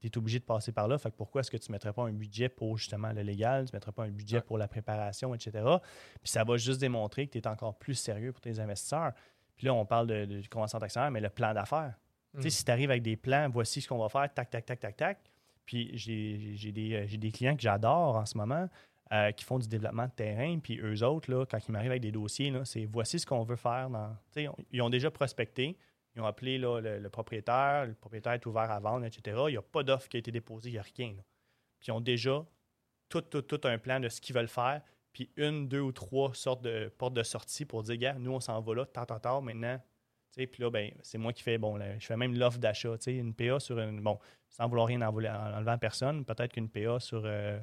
tu 0.00 0.08
es 0.08 0.18
obligé 0.18 0.38
de 0.40 0.44
passer 0.44 0.72
par 0.72 0.88
là. 0.88 0.98
Fait 0.98 1.10
que 1.10 1.16
pourquoi 1.16 1.40
est-ce 1.40 1.50
que 1.50 1.56
tu 1.56 1.70
ne 1.70 1.74
mettrais 1.74 1.92
pas 1.92 2.02
un 2.02 2.12
budget 2.12 2.48
pour 2.48 2.76
justement 2.76 3.12
le 3.12 3.22
légal, 3.22 3.64
tu 3.66 3.72
ne 3.72 3.76
mettrais 3.76 3.92
pas 3.92 4.02
un 4.04 4.10
budget 4.10 4.36
Ouais. 4.38 4.42
pour 4.42 4.58
la 4.58 4.66
préparation, 4.68 5.34
etc. 5.34 5.52
Puis 6.22 6.30
ça 6.32 6.42
va 6.44 6.56
juste 6.56 6.80
démontrer 6.80 7.26
que 7.28 7.32
tu 7.32 7.38
es 7.38 7.46
encore 7.46 7.76
plus 7.78 7.94
sérieux 7.94 8.32
pour 8.32 8.40
tes 8.40 8.58
investisseurs. 8.58 9.12
Puis 9.56 9.66
là, 9.68 9.72
on 9.74 9.86
parle 9.86 10.08
de, 10.08 10.24
de 10.26 10.46
convention 10.48 10.78
d'actionnaire, 10.80 11.10
mais 11.12 11.20
le 11.20 11.30
plan 11.30 11.54
d'affaires. 11.54 11.94
Tu 12.34 12.42
sais, 12.42 12.48
Mm. 12.48 12.50
si 12.50 12.64
tu 12.64 12.70
arrives 12.72 12.90
avec 12.90 13.02
des 13.02 13.16
plans, 13.16 13.48
voici 13.48 13.80
ce 13.80 13.88
qu'on 13.88 13.98
va 13.98 14.08
faire, 14.10 14.34
tac, 14.34 14.50
tac, 14.50 14.66
tac, 14.66 14.80
tac, 14.80 14.96
tac. 14.96 15.18
Puis 15.66 15.90
j'ai 15.94 16.72
des, 16.72 16.94
euh, 16.94 17.16
des 17.18 17.32
clients 17.32 17.56
que 17.56 17.62
j'adore 17.62 18.16
en 18.16 18.24
ce 18.24 18.38
moment 18.38 18.68
euh, 19.12 19.32
qui 19.32 19.44
font 19.44 19.58
du 19.58 19.68
développement 19.68 20.06
de 20.06 20.12
terrain. 20.12 20.58
Puis 20.60 20.78
eux 20.80 21.04
autres, 21.04 21.30
là, 21.30 21.44
quand 21.44 21.58
ils 21.66 21.72
m'arrivent 21.72 21.90
avec 21.90 22.02
des 22.02 22.12
dossiers, 22.12 22.52
c'est 22.64 22.86
voici 22.86 23.18
ce 23.18 23.26
qu'on 23.26 23.44
veut 23.44 23.56
faire. 23.56 23.90
Dans, 23.90 24.16
ils 24.72 24.82
ont 24.82 24.90
déjà 24.90 25.10
prospecté. 25.10 25.76
Ils 26.14 26.22
ont 26.22 26.26
appelé 26.26 26.56
là, 26.56 26.80
le, 26.80 27.10
propriétaire. 27.10 27.86
Le 27.86 27.94
propriétaire 27.94 28.32
est 28.32 28.46
ouvert 28.46 28.70
à 28.70 28.80
vendre, 28.80 29.04
etc. 29.04 29.36
Il 29.48 29.50
n'y 29.50 29.56
a 29.58 29.62
pas 29.62 29.82
d'offre 29.82 30.08
qui 30.08 30.16
a 30.16 30.20
été 30.20 30.32
déposée, 30.32 30.70
il 30.70 30.72
n'y 30.72 30.78
a 30.78 30.82
rien. 30.96 31.14
Puis 31.78 31.88
ils 31.88 31.92
ont 31.92 32.00
déjà 32.00 32.44
tout, 33.08 33.20
tout, 33.20 33.42
tout 33.42 33.60
un 33.64 33.76
plan 33.76 34.00
de 34.00 34.08
ce 34.08 34.20
qu'ils 34.20 34.34
veulent 34.34 34.48
faire. 34.48 34.80
Puis 35.12 35.30
une, 35.36 35.68
deux 35.68 35.80
ou 35.80 35.92
trois 35.92 36.34
sortes 36.34 36.62
de 36.62 36.92
portes 36.96 37.14
de 37.14 37.22
sortie 37.22 37.64
pour 37.64 37.82
dire, 37.82 37.96
gars, 37.96 38.14
nous, 38.14 38.32
on 38.32 38.40
s'en 38.40 38.60
va 38.60 38.74
là, 38.74 38.86
tant, 38.86 39.04
tant, 39.04 39.18
tant, 39.18 39.42
maintenant. 39.42 39.80
Puis 40.34 40.48
là, 40.58 40.70
ben, 40.70 40.90
c'est 41.02 41.18
moi 41.18 41.32
qui 41.32 41.42
fais, 41.42 41.56
bon, 41.58 41.76
là, 41.76 41.98
je 41.98 42.06
fais 42.06 42.16
même 42.16 42.34
l'offre 42.36 42.58
d'achat. 42.58 42.94
Une 43.06 43.34
PA 43.34 43.58
sur 43.60 43.78
une. 43.78 44.00
Bon, 44.02 44.18
sans 44.48 44.68
vouloir 44.68 44.86
rien 44.86 45.00
envoler- 45.02 45.30
en 45.30 45.54
enlevant 45.54 45.72
à 45.72 45.78
personne, 45.78 46.24
peut-être 46.24 46.52
qu'une 46.52 46.68
PA 46.68 46.98
sur. 47.00 47.22
euh, 47.24 47.58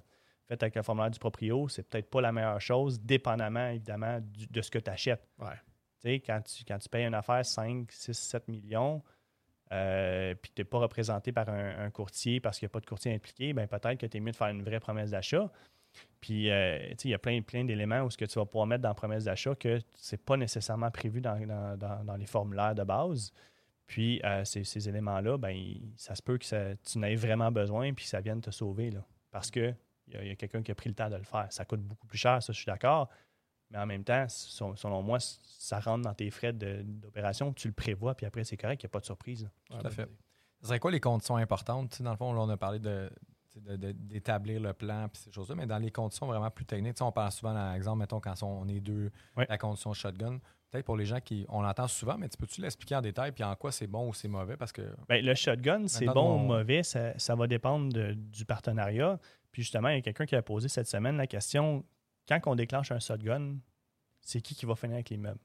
faite 0.47 0.61
avec 0.61 0.75
le 0.75 0.81
formulaire 0.81 1.09
du 1.11 1.19
proprio, 1.19 1.69
c'est 1.69 1.83
peut-être 1.89 2.09
pas 2.09 2.19
la 2.19 2.33
meilleure 2.33 2.59
chose, 2.59 2.99
dépendamment, 2.99 3.67
évidemment, 3.69 4.19
du- 4.21 4.45
de 4.47 4.61
ce 4.61 4.69
que 4.69 4.77
tu 4.79 4.89
achètes. 4.91 5.25
Ouais. 5.39 6.19
Quand 6.25 6.41
tu, 6.41 6.65
quand 6.65 6.77
tu 6.79 6.89
payes 6.89 7.05
une 7.05 7.13
affaire 7.13 7.45
5, 7.45 7.89
6, 7.89 8.13
7 8.13 8.49
millions, 8.49 9.01
euh, 9.71 10.35
puis 10.35 10.51
tu 10.53 10.59
n'es 10.61 10.65
pas 10.65 10.79
représenté 10.79 11.31
par 11.31 11.47
un, 11.49 11.85
un 11.85 11.89
courtier 11.91 12.39
parce 12.41 12.59
qu'il 12.59 12.65
n'y 12.65 12.71
a 12.71 12.73
pas 12.73 12.81
de 12.81 12.85
courtier 12.85 13.13
impliqué, 13.13 13.53
ben 13.53 13.67
peut-être 13.67 13.97
que 13.97 14.05
tu 14.05 14.17
es 14.17 14.19
mieux 14.19 14.31
de 14.31 14.35
faire 14.35 14.49
une 14.49 14.63
vraie 14.63 14.81
promesse 14.81 15.11
d'achat. 15.11 15.49
Puis, 16.21 16.49
euh, 16.49 16.93
il 17.03 17.09
y 17.09 17.13
a 17.13 17.19
plein, 17.19 17.41
plein 17.41 17.65
d'éléments 17.65 18.01
où 18.03 18.09
ce 18.09 18.17
que 18.17 18.25
tu 18.25 18.39
vas 18.39 18.45
pouvoir 18.45 18.65
mettre 18.65 18.81
dans 18.83 18.89
la 18.89 18.95
promesse 18.95 19.25
d'achat 19.25 19.55
que 19.55 19.79
c'est 19.93 20.23
pas 20.23 20.37
nécessairement 20.37 20.89
prévu 20.89 21.19
dans, 21.21 21.37
dans- 21.45 21.77
dans- 21.77 22.03
dans 22.05 22.15
les 22.15 22.25
formulaires 22.25 22.75
de 22.75 22.83
base. 22.83 23.33
Puis, 23.87 24.21
euh, 24.23 24.45
ces, 24.45 24.63
ces 24.63 24.87
éléments-là, 24.87 25.37
ben, 25.37 25.55
ça 25.97 26.15
se 26.15 26.21
peut 26.21 26.37
que 26.37 26.45
ça- 26.45 26.75
tu 26.77 26.97
n'aies 26.99 27.15
vraiment 27.15 27.51
besoin 27.51 27.93
puis 27.93 28.05
que 28.05 28.09
ça 28.09 28.21
vienne 28.21 28.39
te 28.41 28.51
sauver. 28.51 28.89
Là, 28.91 29.05
parce 29.31 29.51
que 29.51 29.73
il 30.07 30.13
y 30.13 30.17
a, 30.17 30.23
y 30.25 30.31
a 30.31 30.35
quelqu'un 30.35 30.61
qui 30.63 30.71
a 30.71 30.75
pris 30.75 30.89
le 30.89 30.95
temps 30.95 31.09
de 31.09 31.15
le 31.15 31.23
faire. 31.23 31.47
Ça 31.51 31.65
coûte 31.65 31.81
beaucoup 31.81 32.07
plus 32.07 32.17
cher, 32.17 32.41
ça, 32.41 32.51
je 32.53 32.57
suis 32.57 32.65
d'accord. 32.65 33.09
Mais 33.69 33.77
en 33.79 33.85
même 33.85 34.03
temps, 34.03 34.25
selon 34.29 35.01
moi, 35.01 35.17
ça 35.19 35.79
rentre 35.79 36.03
dans 36.03 36.13
tes 36.13 36.29
frais 36.29 36.53
d'opération. 36.53 37.51
Tu 37.53 37.67
le 37.67 37.73
prévois, 37.73 38.13
puis 38.15 38.25
après, 38.25 38.43
c'est 38.43 38.57
correct, 38.57 38.83
il 38.83 38.85
n'y 38.85 38.89
a 38.89 38.91
pas 38.91 38.99
de 38.99 39.05
surprise. 39.05 39.43
là. 39.43 39.49
Tout 39.79 39.87
à 39.87 39.89
fait. 39.89 40.09
Ce 40.61 40.67
serait 40.67 40.79
quoi 40.79 40.91
les 40.91 40.99
conditions 40.99 41.35
importantes? 41.37 41.89
Tu 41.91 41.97
sais, 41.97 42.03
dans 42.03 42.11
le 42.11 42.17
fond, 42.17 42.31
là, 42.33 42.41
on 42.41 42.49
a 42.49 42.57
parlé 42.57 42.79
de 42.79 43.09
d'établir 43.55 44.59
le 44.59 44.73
plan 44.73 45.05
et 45.05 45.09
ces 45.17 45.31
choses-là, 45.31 45.55
mais 45.55 45.65
dans 45.67 45.77
les 45.77 45.91
conditions 45.91 46.25
vraiment 46.25 46.49
plus 46.49 46.65
techniques, 46.65 46.97
on 47.01 47.11
parle 47.11 47.31
souvent, 47.31 47.53
par 47.53 47.73
exemple, 47.75 47.99
mettons, 47.99 48.19
quand 48.19 48.41
on 48.43 48.67
est 48.67 48.79
deux, 48.79 49.11
la 49.37 49.57
condition 49.57 49.93
shotgun. 49.93 50.39
Peut-être 50.71 50.85
pour 50.85 50.97
les 50.97 51.05
gens 51.05 51.19
qui, 51.21 51.45
on 51.49 51.61
l'entend 51.61 51.87
souvent, 51.87 52.17
mais 52.17 52.27
tu 52.29 52.35
peux-tu 52.37 52.59
l'expliquer 52.61 52.95
en 52.95 53.01
détail, 53.01 53.31
puis 53.31 53.43
en 53.43 53.55
quoi 53.55 53.71
c'est 53.71 53.85
bon 53.85 54.09
ou 54.09 54.13
c'est 54.13 54.27
mauvais? 54.27 54.57
Parce 54.57 54.71
que 54.71 54.81
Ben, 55.07 55.23
le 55.23 55.35
shotgun, 55.35 55.87
c'est 55.87 56.05
bon 56.07 56.31
on- 56.31 56.35
ou 56.35 56.47
mauvais, 56.47 56.81
ça, 56.81 57.17
ça 57.19 57.35
va 57.35 57.45
dépendre 57.45 57.93
de- 57.93 58.13
du 58.13 58.43
partenariat. 58.43 59.19
Puis 59.51 59.61
justement, 59.61 59.89
il 59.89 59.95
y 59.95 59.99
a 59.99 60.01
quelqu'un 60.01 60.25
qui 60.25 60.35
a 60.35 60.41
posé 60.41 60.67
cette 60.69 60.87
semaine 60.87 61.15
la 61.15 61.27
question 61.27 61.85
quand 62.27 62.39
on 62.47 62.55
déclenche 62.55 62.91
un 62.91 62.97
shotgun, 62.99 63.57
c'est 64.21 64.41
qui 64.41 64.55
qui 64.55 64.65
va 64.65 64.75
finir 64.75 64.95
avec 64.95 65.09
l'immeuble 65.11 65.39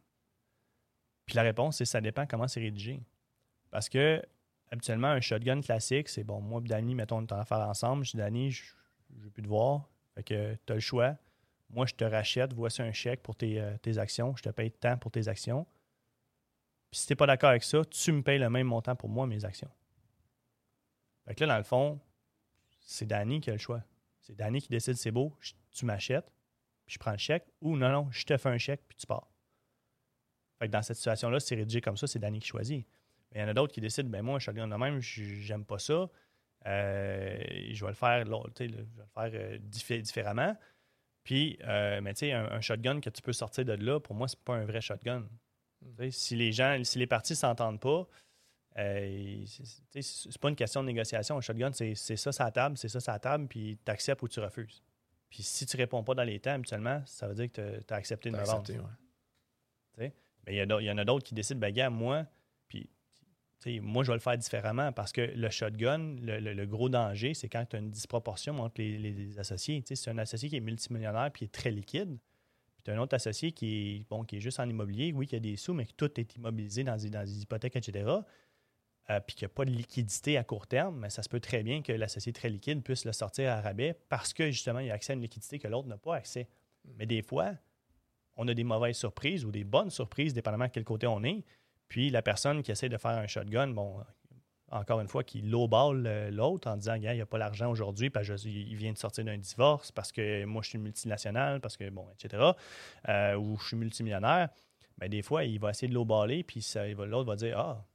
Puis 1.26 1.34
la 1.36 1.42
réponse, 1.42 1.76
c'est 1.76 1.84
ça 1.84 2.00
dépend 2.00 2.24
comment 2.26 2.48
c'est 2.48 2.61
rédigé. 2.61 3.02
Parce 3.70 3.90
que 3.90 4.22
habituellement, 4.70 5.08
un 5.08 5.20
shotgun 5.20 5.60
classique, 5.60 6.08
c'est 6.08 6.24
bon, 6.24 6.40
moi 6.40 6.60
et 6.64 6.68
Danny, 6.68 6.94
mettons, 6.94 7.18
on 7.18 7.22
est 7.22 7.32
en 7.32 7.38
affaire 7.38 7.58
ensemble. 7.58 8.04
Je 8.04 8.12
dis 8.12 8.16
Danny, 8.16 8.50
je 8.50 8.64
ne 9.10 9.22
veux 9.22 9.30
plus 9.30 9.42
te 9.42 9.48
voir. 9.48 9.88
Fait 10.14 10.22
que 10.22 10.56
tu 10.66 10.72
as 10.72 10.74
le 10.74 10.80
choix. 10.80 11.16
Moi, 11.70 11.86
je 11.86 11.94
te 11.94 12.04
rachète, 12.04 12.52
voici 12.54 12.80
un 12.82 12.92
chèque 12.92 13.22
pour 13.22 13.36
tes, 13.36 13.60
euh, 13.60 13.76
tes 13.78 13.98
actions. 13.98 14.34
Je 14.36 14.42
te 14.42 14.48
paye 14.48 14.70
tant 14.70 14.96
pour 14.96 15.10
tes 15.10 15.28
actions. 15.28 15.66
Puis 16.90 17.00
si 17.00 17.06
tu 17.06 17.12
n'es 17.12 17.16
pas 17.16 17.26
d'accord 17.26 17.50
avec 17.50 17.62
ça, 17.62 17.84
tu 17.84 18.12
me 18.12 18.22
payes 18.22 18.38
le 18.38 18.48
même 18.48 18.66
montant 18.66 18.96
pour 18.96 19.10
moi, 19.10 19.26
mes 19.26 19.44
actions. 19.44 19.70
Fait 21.26 21.34
que 21.34 21.44
là, 21.44 21.54
dans 21.54 21.58
le 21.58 21.64
fond, 21.64 22.00
c'est 22.80 23.06
Danny 23.06 23.40
qui 23.40 23.50
a 23.50 23.52
le 23.52 23.58
choix. 23.58 23.82
C'est 24.22 24.34
Danny 24.34 24.62
qui 24.62 24.68
décide 24.68 24.94
c'est 24.94 25.10
beau, 25.10 25.36
tu 25.70 25.84
m'achètes, 25.84 26.32
puis 26.86 26.94
je 26.94 26.98
prends 26.98 27.12
le 27.12 27.18
chèque, 27.18 27.46
ou 27.60 27.76
non, 27.76 27.90
non, 27.90 28.10
je 28.10 28.24
te 28.24 28.36
fais 28.36 28.48
un 28.48 28.58
chèque, 28.58 28.82
puis 28.88 28.96
tu 28.96 29.06
pars. 29.06 29.30
Fait 30.58 30.66
que 30.66 30.72
dans 30.72 30.82
cette 30.82 30.96
situation-là, 30.96 31.38
si 31.38 31.48
c'est 31.48 31.54
rédigé 31.54 31.80
comme 31.80 31.96
ça, 31.96 32.06
c'est 32.06 32.18
Danny 32.18 32.40
qui 32.40 32.48
choisit. 32.48 32.86
Mais 33.33 33.41
il 33.41 33.43
y 33.43 33.45
en 33.45 33.49
a 33.49 33.55
d'autres 33.55 33.72
qui 33.74 33.81
décident, 33.81 34.09
ben 34.09 34.22
moi, 34.22 34.37
un 34.37 34.39
shotgun 34.39 34.68
de 34.68 34.74
même, 34.76 35.01
je- 35.01 35.22
j'aime 35.41 35.64
pas 35.64 35.79
ça. 35.79 36.09
Euh, 36.66 37.39
je 37.72 37.85
vais 37.85 37.91
le 37.91 37.95
faire, 37.97 38.24
je 38.24 38.31
vais 38.31 38.68
le 38.68 38.87
faire 39.14 39.31
euh, 39.35 39.59
diffé- 39.59 40.01
différemment. 40.03 40.57
Puis, 41.24 41.59
euh, 41.64 42.01
mais 42.01 42.14
tu 42.14 42.20
sais, 42.20 42.33
un, 42.33 42.51
un 42.51 42.61
shotgun 42.61 43.01
que 43.01 43.11
tu 43.11 43.20
peux 43.22 43.33
sortir 43.35 43.64
de 43.64 43.72
là, 43.74 44.01
pour 44.01 44.14
moi, 44.14 44.29
c'est 44.29 44.41
pas 44.41 44.55
un 44.55 44.64
vrai 44.64 44.81
shotgun. 44.81 45.29
Si 46.11 46.35
les 46.37 46.53
gens, 46.53 46.83
si 46.85 46.99
les 46.99 47.07
parties 47.07 47.37
s'entendent 47.37 47.81
pas, 47.81 48.09
c'est- 50.03 50.39
pas 50.39 50.49
une 50.49 50.57
question 50.57 50.83
de 50.83 50.87
négociation. 50.87 51.37
Un 51.37 51.41
shotgun, 51.41 51.72
c'est 51.72 51.95
c'est 51.95 52.16
ça 52.16 52.33
sa 52.33 52.51
table, 52.51 52.76
c'est 52.79 52.89
ça 52.89 53.01
sa 53.01 53.18
table, 53.18 53.47
puis 53.47 53.79
tu 53.85 53.91
acceptes 53.91 54.22
ou 54.22 54.29
tu 54.29 54.41
refuses. 54.41 54.83
Puis 55.31 55.43
si 55.43 55.66
tu 55.66 55.76
réponds 55.76 56.03
pas 56.03 56.14
dans 56.14 56.22
les 56.24 56.41
temps, 56.41 56.53
habituellement, 56.53 57.03
ça 57.07 57.29
veut 57.29 57.35
dire 57.35 57.53
que 57.53 57.81
tu 57.81 57.93
as 57.93 57.97
accepté 57.97 58.31
accepté, 58.41 58.72
ouais. 59.99 60.12
Mais 60.47 60.55
il 60.57 60.57
y, 60.57 60.85
y 60.85 60.91
en 60.91 60.99
a 60.99 61.05
d'autres 61.05 61.24
qui 61.24 61.35
décident, 61.35 61.61
ben 61.61 61.72
gars, 61.72 61.91
moi, 61.91 62.24
moi, 63.66 64.04
je 64.04 64.11
vais 64.11 64.16
le 64.16 64.20
faire 64.20 64.38
différemment 64.38 64.92
parce 64.92 65.12
que 65.12 65.20
le 65.20 65.50
shotgun, 65.50 66.16
le, 66.20 66.64
gros 66.66 66.88
danger, 66.88 67.34
c'est 67.34 67.48
quand 67.48 67.64
tu 67.68 67.76
as 67.76 67.78
une 67.80 67.90
disproportion 67.90 68.59
entre 68.61 68.80
les, 68.80 69.38
associés. 69.38 69.82
C'est 69.84 70.11
un 70.11 70.18
associé 70.18 70.48
qui 70.48 70.56
est 70.56 70.61
multimillionnaire 70.61 71.30
puis 71.32 71.40
qui 71.40 71.44
est 71.46 71.52
très 71.52 71.70
liquide. 71.70 72.18
Puis 72.74 72.82
tu 72.84 72.90
as 72.90 72.94
un 72.94 72.98
autre 72.98 73.14
associé 73.14 73.52
qui 73.52 73.96
est, 73.96 74.09
bon, 74.09 74.22
qui 74.22 74.36
est 74.36 74.40
juste 74.40 74.61
en 74.61 74.68
immobilier, 74.68 75.12
oui, 75.12 75.26
qui 75.26 75.34
a 75.34 75.40
des 75.40 75.56
sous, 75.56 75.74
mais 75.74 75.86
que 75.86 75.92
tout 75.96 76.20
est 76.20 76.36
immobilisé 76.36 76.84
dans 76.84 76.96
des, 76.96 77.11
dans 77.11 77.24
des 77.24 77.42
hypothèques, 77.42 77.74
etc. 77.74 78.09
euh, 79.11 79.20
puis 79.20 79.34
qu'il 79.34 79.46
n'y 79.46 79.52
a 79.52 79.54
pas 79.54 79.64
de 79.64 79.70
liquidité 79.70 80.36
à 80.36 80.44
court 80.44 80.68
terme, 80.68 81.00
mais 81.00 81.11
ça 81.11 81.24
se 81.24 81.28
peut 81.28 81.40
très 81.40 81.64
bien 81.64 81.82
que 81.82 81.92
l'associé 81.92 82.32
très 82.32 82.50
liquide 82.50 82.84
puisse 82.84 83.04
le 83.04 83.12
sortir 83.12 83.50
à 83.50 83.61
rabais 83.61 83.98
parce 84.09 84.32
que 84.32 84.50
justement, 84.52 84.78
il 84.78 84.90
a 84.90 84.94
accès 84.94 85.12
à 85.12 85.16
une 85.16 85.22
liquidité 85.22 85.59
que 85.59 85.66
l'autre 85.66 85.88
n'a 85.88 85.98
pas 85.98 86.14
accès. 86.14 86.48
Mais 86.96 87.06
des 87.06 87.22
fois, 87.22 87.54
on 88.36 88.46
a 88.46 88.54
des 88.54 88.64
mauvaises 88.64 88.96
surprises 88.96 89.44
ou 89.44 89.50
des 89.50 89.64
bonnes 89.64 89.90
surprises, 89.90 90.32
dépendamment 90.32 90.66
de 90.66 90.70
quel 90.70 90.84
côté 90.84 91.09
on 91.09 91.24
est. 91.24 91.44
Puis 91.89 92.11
la 92.11 92.22
personne 92.22 92.62
qui 92.62 92.70
essaie 92.70 92.89
de 92.89 92.97
faire 92.99 93.12
un 93.12 93.26
shotgun, 93.26 93.68
bon, 93.68 94.03
encore 94.70 95.01
une 95.01 95.09
fois, 95.09 95.24
qui 95.24 95.41
lowball 95.41 96.07
euh, 96.07 96.30
l'autre 96.30 96.68
en 96.68 96.76
disant, 96.76 96.95
il 96.95 97.01
n'y 97.01 97.20
a 97.20 97.26
pas 97.26 97.39
l'argent 97.39 97.70
aujourd'hui, 97.70 98.11
parce 98.11 98.28
qu'il 98.43 98.76
vient 98.76 98.93
de 98.93 98.99
sortir 98.99 99.24
d'un 99.24 99.39
divorce, 99.39 99.91
parce 99.93 100.12
que 100.12 100.45
moi, 100.45 100.61
je 100.62 100.68
suis 100.70 100.78
multinational, 100.78 101.61
parce 101.61 101.76
que, 101.76 101.89
bon, 101.89 102.07
etc., 102.11 102.43
euh, 103.09 103.34
ou 103.36 103.57
je 103.59 103.68
suis 103.68 103.76
multimillionnaire. 103.76 104.51
Mais 105.01 105.09
des 105.09 105.22
fois, 105.22 105.45
il 105.45 105.59
va 105.59 105.70
essayer 105.70 105.89
de 105.89 105.95
lowballer, 105.95 106.43
puis 106.45 106.66
l'autre 106.99 107.28
va 107.28 107.36
dire, 107.36 107.59
ah, 107.59 107.86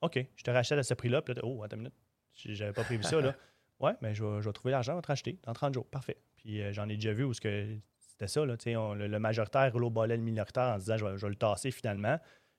OK, 0.00 0.18
je 0.34 0.42
te 0.42 0.50
rachète 0.50 0.78
à 0.78 0.82
ce 0.82 0.94
prix-là. 0.94 1.22
Puis 1.22 1.34
là, 1.34 1.42
oh, 1.44 1.62
attends 1.62 1.76
une 1.76 1.82
minute, 1.82 1.94
j'avais 2.34 2.72
pas 2.72 2.84
prévu 2.84 3.02
ça, 3.02 3.20
là. 3.20 3.34
Ouais, 3.78 3.92
mais 4.00 4.14
je 4.14 4.24
vais, 4.24 4.40
je 4.40 4.48
vais 4.48 4.52
trouver 4.54 4.72
l'argent, 4.72 4.92
on 4.94 4.96
va 4.96 5.02
te 5.02 5.08
racheter 5.08 5.38
dans 5.42 5.52
30 5.52 5.74
jours. 5.74 5.86
Parfait. 5.86 6.16
Puis 6.38 6.62
euh, 6.62 6.72
j'en 6.72 6.88
ai 6.88 6.94
déjà 6.94 7.12
vu 7.12 7.24
où 7.24 7.34
c'était 7.34 7.78
ça, 8.26 8.46
là, 8.46 8.56
tu 8.56 8.64
sais, 8.70 8.76
on- 8.76 8.94
le, 8.94 9.06
le 9.06 9.18
majoritaire 9.18 9.76
lowballait 9.76 10.16
le 10.16 10.22
minoritaire 10.22 10.72
en 10.74 10.78
disant, 10.78 10.96
je 10.96 11.04
vais, 11.04 11.18
je 11.18 11.22
vais 11.26 11.28
le 11.28 11.36
tasser 11.36 11.70
finalement. 11.70 12.18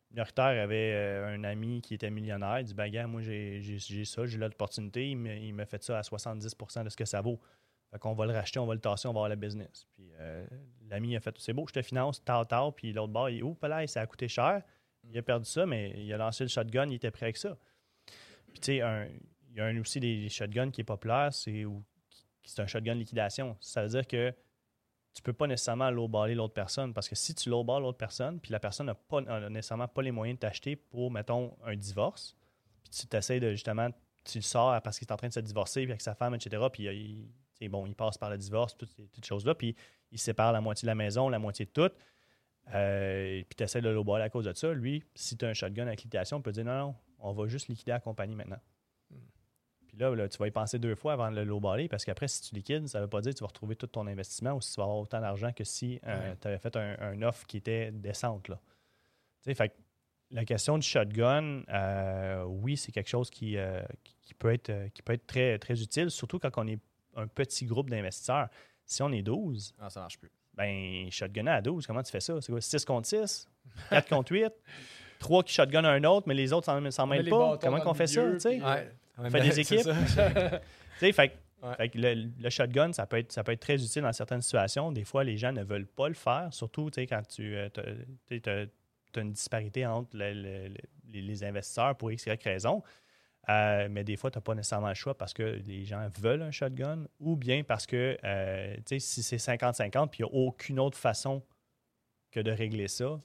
Le 0.09 0.15
minoritaire 0.15 0.63
avait 0.63 0.93
euh, 0.93 1.35
un 1.35 1.43
ami 1.43 1.81
qui 1.81 1.93
était 1.93 2.09
millionnaire. 2.09 2.59
Il 2.59 2.65
dit, 2.65 2.73
ben, 2.73 2.89
gars, 2.89 3.07
moi, 3.07 3.21
j'ai 3.21 4.05
ça, 4.05 4.25
j'ai 4.25 4.37
l'opportunité. 4.37 5.09
Il 5.09 5.17
me 5.17 5.65
fait 5.65 5.83
ça 5.83 5.97
à 5.97 6.01
70% 6.01 6.83
de 6.83 6.89
ce 6.89 6.95
que 6.95 7.05
ça 7.05 7.21
vaut. 7.21 7.39
Fait 7.91 7.99
qu'on 7.99 8.13
va 8.13 8.25
le 8.25 8.33
racheter, 8.33 8.59
on 8.59 8.65
va 8.65 8.73
le 8.73 8.81
tasser, 8.81 9.07
on 9.07 9.13
va 9.13 9.19
avoir 9.19 9.29
la 9.29 9.35
business. 9.35 9.87
Puis 9.93 10.11
euh, 10.19 10.45
l'ami 10.89 11.15
a 11.15 11.19
fait, 11.21 11.33
c'est 11.39 11.53
beau, 11.53 11.65
je 11.67 11.73
te 11.73 11.81
finance, 11.81 12.23
tard, 12.23 12.45
tard. 12.47 12.75
Puis 12.75 12.91
l'autre 12.91 13.13
bord, 13.13 13.29
il, 13.29 13.43
oh, 13.43 13.57
là, 13.63 13.85
ça 13.87 14.01
a 14.01 14.05
coûté 14.07 14.27
cher. 14.27 14.61
Il 15.09 15.17
a 15.17 15.21
perdu 15.21 15.45
ça, 15.49 15.65
mais 15.65 15.93
il 15.95 16.11
a 16.13 16.17
lancé 16.17 16.43
le 16.43 16.49
shotgun, 16.49 16.87
il 16.89 16.95
était 16.95 17.11
prêt 17.11 17.27
avec 17.27 17.37
ça. 17.37 17.57
Puis 18.51 18.59
tu 18.59 18.65
sais, 18.65 18.75
il 18.75 19.57
y 19.57 19.61
a 19.61 19.65
un, 19.65 19.79
aussi 19.79 20.01
des, 20.01 20.27
shotguns 20.27 20.69
qui 20.69 20.81
est 20.81 20.83
populaire, 20.83 21.33
c'est 21.33 21.65
qui- 22.43 22.61
un 22.61 22.67
shotgun 22.67 22.95
liquidation. 22.95 23.55
Ça 23.61 23.83
veut 23.83 23.89
dire 23.89 24.05
que 24.05 24.33
tu 25.17 25.23
peux 25.23 25.33
pas 25.33 25.47
nécessairement 25.47 25.89
lowballer 25.89 26.35
l'autre 26.35 26.53
personne 26.53 26.93
parce 26.93 27.09
que 27.09 27.15
si 27.15 27.33
tu 27.33 27.49
lowballes 27.49 27.81
l'autre 27.81 27.97
personne, 27.97 28.39
puis 28.39 28.51
la 28.51 28.59
personne 28.59 28.85
n'a 28.85 28.93
pas 28.93 29.17
a 29.27 29.49
nécessairement 29.49 29.87
pas 29.87 30.03
les 30.03 30.11
moyens 30.11 30.37
de 30.37 30.41
t'acheter 30.41 30.75
pour, 30.75 31.09
mettons, 31.09 31.57
un 31.65 31.75
divorce, 31.75 32.35
puis 32.83 32.91
tu 32.91 33.07
t'essayes 33.07 33.39
de 33.39 33.49
justement, 33.49 33.89
tu 34.23 34.37
le 34.37 34.43
sors 34.43 34.79
parce 34.83 34.99
qu'il 34.99 35.07
est 35.07 35.11
en 35.11 35.17
train 35.17 35.29
de 35.29 35.33
se 35.33 35.39
divorcer 35.39 35.81
avec 35.81 36.01
sa 36.01 36.13
femme, 36.13 36.35
etc. 36.35 36.63
Puis 36.71 36.87
euh, 36.87 36.93
il, 36.93 37.69
bon, 37.69 37.87
il 37.87 37.95
passe 37.95 38.19
par 38.19 38.29
le 38.29 38.37
divorce, 38.37 38.77
toutes 38.77 38.91
ces 38.91 39.07
toutes 39.07 39.25
choses-là, 39.25 39.55
puis 39.55 39.75
il 40.11 40.19
sépare 40.19 40.51
la 40.53 40.61
moitié 40.61 40.85
de 40.85 40.91
la 40.91 40.95
maison, 40.95 41.29
la 41.29 41.39
moitié 41.39 41.65
de 41.65 41.71
tout. 41.71 41.91
Euh, 42.75 43.41
puis 43.49 43.55
tu 43.57 43.63
essaies 43.63 43.81
de 43.81 43.87
le 43.87 43.95
lowballer 43.95 44.25
à 44.25 44.29
cause 44.29 44.45
de 44.45 44.53
ça. 44.53 44.71
Lui, 44.71 45.03
si 45.15 45.35
tu 45.35 45.45
as 45.45 45.47
un 45.47 45.53
shotgun 45.53 45.87
avec 45.87 46.03
liquidation, 46.03 46.37
il 46.37 46.43
peut 46.43 46.51
dire 46.51 46.65
non, 46.65 46.77
non, 46.77 46.95
on 47.17 47.33
va 47.33 47.47
juste 47.47 47.69
liquider 47.69 47.89
la 47.89 47.99
compagnie 47.99 48.35
maintenant. 48.35 48.59
Puis 49.97 50.03
là, 50.05 50.13
là, 50.15 50.29
tu 50.29 50.37
vas 50.37 50.47
y 50.47 50.51
penser 50.51 50.77
deux 50.77 50.93
fois 50.93 51.13
avant 51.13 51.31
de 51.31 51.35
le 51.37 51.43
lowballer 51.43 51.87
parce 51.87 52.05
qu'après, 52.05 52.27
si 52.27 52.41
tu 52.43 52.53
liquides, 52.53 52.87
ça 52.87 52.99
ne 52.99 53.03
veut 53.05 53.09
pas 53.09 53.19
dire 53.21 53.31
que 53.33 53.37
tu 53.37 53.43
vas 53.43 53.47
retrouver 53.47 53.75
tout 53.75 53.87
ton 53.87 54.05
investissement 54.05 54.51
ou 54.53 54.61
si 54.61 54.71
tu 54.73 54.77
vas 54.79 54.83
avoir 54.83 54.99
autant 54.99 55.19
d'argent 55.19 55.51
que 55.51 55.63
si 55.63 55.99
euh, 56.05 56.35
tu 56.39 56.47
avais 56.47 56.59
fait 56.59 56.75
un, 56.75 56.95
un 56.99 57.21
offre 57.23 57.47
qui 57.47 57.57
était 57.57 57.91
décente. 57.91 58.47
Là. 58.47 58.59
Tu 59.41 59.49
sais, 59.49 59.55
fait 59.55 59.69
que 59.69 59.73
la 60.29 60.45
question 60.45 60.77
du 60.77 60.85
shotgun, 60.87 61.63
euh, 61.69 62.43
oui, 62.43 62.77
c'est 62.77 62.91
quelque 62.91 63.09
chose 63.09 63.31
qui, 63.31 63.57
euh, 63.57 63.81
qui- 64.21 64.33
peut 64.35 64.53
être, 64.53 64.71
qui 64.93 65.01
peut 65.01 65.13
être 65.13 65.25
très, 65.25 65.57
très 65.57 65.81
utile, 65.81 66.11
surtout 66.11 66.37
quand 66.37 66.51
on 66.57 66.67
est 66.67 66.79
un 67.15 67.25
petit 67.27 67.65
groupe 67.65 67.89
d'investisseurs. 67.89 68.49
Si 68.85 69.01
on 69.01 69.11
est 69.11 69.23
12, 69.23 69.73
Ah, 69.79 69.89
ça 69.89 70.01
marche 70.01 70.19
plus. 70.19 70.29
ben, 70.53 71.09
shotgunner 71.09 71.49
à 71.51 71.61
12, 71.61 71.87
comment 71.87 72.03
tu 72.03 72.11
fais 72.11 72.19
ça? 72.19 72.39
C'est 72.39 72.51
quoi? 72.51 72.61
6 72.61 72.85
contre 72.85 73.07
6? 73.07 73.47
4 73.89 74.09
contre 74.09 74.31
8? 74.33 74.51
3 75.17 75.41
qui 75.43 75.53
shotgunnent 75.53 75.85
un 75.85 76.03
autre, 76.03 76.27
mais 76.27 76.35
les 76.35 76.53
autres 76.53 76.65
s'en 76.65 77.07
mêlent 77.07 77.23
pas? 77.29 77.57
Comment 77.57 77.77
le 77.77 77.93
fait 77.97 78.05
ça? 78.07 78.21
milieu, 78.21 78.33
tu 78.35 78.39
sais? 78.41 78.49
puis, 78.57 78.63
Ouais. 78.63 78.91
Fait 79.29 79.41
des 79.41 79.59
équipes. 79.59 79.79
ça. 79.81 79.95
Tu 80.99 81.05
sais, 81.05 81.11
fait, 81.11 81.37
fait 81.77 81.89
que 81.89 81.97
le, 81.99 82.29
le 82.39 82.49
shotgun, 82.49 82.91
ça 82.91 83.05
peut, 83.05 83.17
être, 83.19 83.31
ça 83.31 83.43
peut 83.43 83.51
être 83.51 83.59
très 83.59 83.75
utile 83.83 84.01
dans 84.01 84.11
certaines 84.13 84.41
situations. 84.41 84.91
Des 84.91 85.03
fois, 85.03 85.23
les 85.23 85.37
gens 85.37 85.51
ne 85.51 85.63
veulent 85.63 85.85
pas 85.85 86.07
le 86.07 86.15
faire, 86.15 86.47
surtout 86.51 86.89
quand 86.95 87.21
tu 87.27 87.55
as, 87.55 88.65
une 89.15 89.31
disparité 89.31 89.85
entre 89.85 90.15
le- 90.17 90.33
le- 90.33 90.67
le- 90.69 90.75
les, 91.11 91.21
les 91.21 91.43
investisseurs 91.43 91.95
pour 91.95 92.11
X, 92.11 92.25
Y 92.25 92.41
raison. 92.43 92.81
Euh, 93.49 93.87
mais 93.91 94.03
des 94.03 94.17
fois, 94.17 94.29
tu 94.31 94.37
n'as 94.37 94.41
pas 94.41 94.55
nécessairement 94.55 94.89
le 94.89 94.93
choix 94.95 95.15
parce 95.17 95.33
que 95.33 95.43
les 95.43 95.85
gens 95.85 96.07
veulent 96.19 96.41
un 96.41 96.51
shotgun 96.51 97.05
ou 97.19 97.35
bien 97.35 97.63
parce 97.63 97.85
que 97.85 98.17
euh, 98.23 98.75
si 98.97 99.21
c'est 99.23 99.37
50-50 99.37 100.09
puis 100.09 100.19
il 100.19 100.25
n'y 100.25 100.29
a 100.29 100.33
aucune 100.33 100.79
autre 100.79 100.97
façon 100.97 101.41
que 102.31 102.39
de 102.41 102.51
régler 102.51 102.87
ça, 102.89 103.21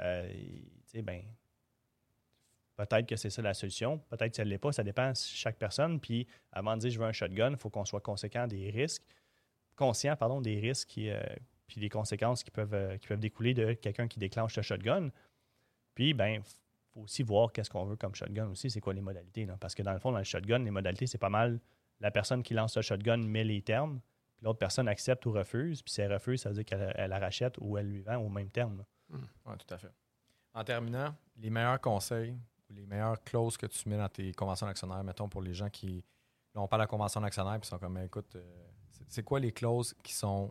euh, 0.00 0.28
tu 0.32 0.62
sais, 0.86 1.02
ben, 1.02 1.20
peut-être 2.86 3.06
que 3.06 3.16
c'est 3.16 3.30
ça 3.30 3.42
la 3.42 3.54
solution. 3.54 3.98
Peut-être 4.08 4.30
que 4.30 4.36
ça 4.36 4.44
ne 4.44 4.50
l'est 4.50 4.58
pas. 4.58 4.72
Ça 4.72 4.82
dépend 4.82 5.10
de 5.10 5.16
chaque 5.16 5.56
personne. 5.56 6.00
Puis 6.00 6.26
avant 6.52 6.74
de 6.76 6.80
dire 6.80 6.90
je 6.90 6.98
veux 6.98 7.06
un 7.06 7.12
shotgun, 7.12 7.50
il 7.50 7.56
faut 7.56 7.70
qu'on 7.70 7.84
soit 7.84 8.00
conséquent 8.00 8.46
des 8.46 8.70
risques, 8.70 9.04
conscient 9.76 10.16
pardon, 10.16 10.40
des 10.40 10.58
risques 10.60 10.88
qui, 10.88 11.10
euh, 11.10 11.20
puis 11.66 11.80
des 11.80 11.88
conséquences 11.88 12.42
qui 12.42 12.50
peuvent, 12.50 12.74
euh, 12.74 12.96
qui 12.98 13.08
peuvent 13.08 13.20
découler 13.20 13.54
de 13.54 13.72
quelqu'un 13.74 14.08
qui 14.08 14.18
déclenche 14.18 14.56
le 14.56 14.62
shotgun. 14.62 15.10
Puis, 15.94 16.14
ben, 16.14 16.42
faut 16.92 17.00
aussi 17.00 17.22
voir 17.22 17.52
qu'est-ce 17.52 17.70
qu'on 17.70 17.84
veut 17.84 17.96
comme 17.96 18.14
shotgun 18.14 18.48
aussi, 18.48 18.70
c'est 18.70 18.80
quoi 18.80 18.94
les 18.94 19.00
modalités. 19.00 19.46
là. 19.46 19.56
Parce 19.58 19.74
que 19.74 19.82
dans 19.82 19.92
le 19.92 19.98
fond, 19.98 20.12
dans 20.12 20.18
le 20.18 20.24
shotgun, 20.24 20.58
les 20.58 20.70
modalités, 20.70 21.06
c'est 21.06 21.18
pas 21.18 21.30
mal 21.30 21.60
la 22.00 22.10
personne 22.10 22.42
qui 22.42 22.54
lance 22.54 22.76
le 22.76 22.82
shotgun 22.82 23.18
met 23.18 23.44
les 23.44 23.62
termes, 23.62 24.00
puis 24.36 24.44
l'autre 24.44 24.58
personne 24.58 24.88
accepte 24.88 25.24
ou 25.26 25.32
refuse. 25.32 25.82
Puis 25.82 25.92
si 25.92 26.00
elle 26.00 26.12
refuse, 26.12 26.42
ça 26.42 26.48
veut 26.50 26.56
dire 26.56 26.64
qu'elle 26.64 26.92
elle 26.96 27.10
la 27.10 27.18
rachète 27.18 27.56
ou 27.60 27.78
elle 27.78 27.86
lui 27.86 28.02
vend 28.02 28.16
au 28.16 28.28
même 28.28 28.50
terme. 28.50 28.78
là. 28.78 29.18
Oui, 29.46 29.54
tout 29.58 29.74
à 29.74 29.78
fait. 29.78 29.92
En 30.54 30.64
terminant, 30.64 31.14
les 31.36 31.50
meilleurs 31.50 31.80
conseils 31.80 32.36
les 32.74 32.86
meilleures 32.86 33.22
clauses 33.24 33.56
que 33.56 33.66
tu 33.66 33.88
mets 33.88 33.96
dans 33.98 34.08
tes 34.08 34.32
conventions 34.32 34.66
d'actionnaires, 34.66 35.04
mettons 35.04 35.28
pour 35.28 35.42
les 35.42 35.54
gens 35.54 35.68
qui. 35.70 36.04
Là, 36.54 36.60
on 36.60 36.68
parle 36.68 36.82
de 36.82 36.88
convention 36.88 37.20
d'actionnaire 37.20 37.58
puis 37.58 37.66
ils 37.66 37.70
sont 37.70 37.78
comme 37.78 37.98
écoute, 37.98 38.34
euh, 38.36 38.42
c'est- 39.08 39.22
quoi 39.22 39.40
les 39.40 39.52
clauses 39.52 39.94
qui 40.02 40.12
sont. 40.12 40.50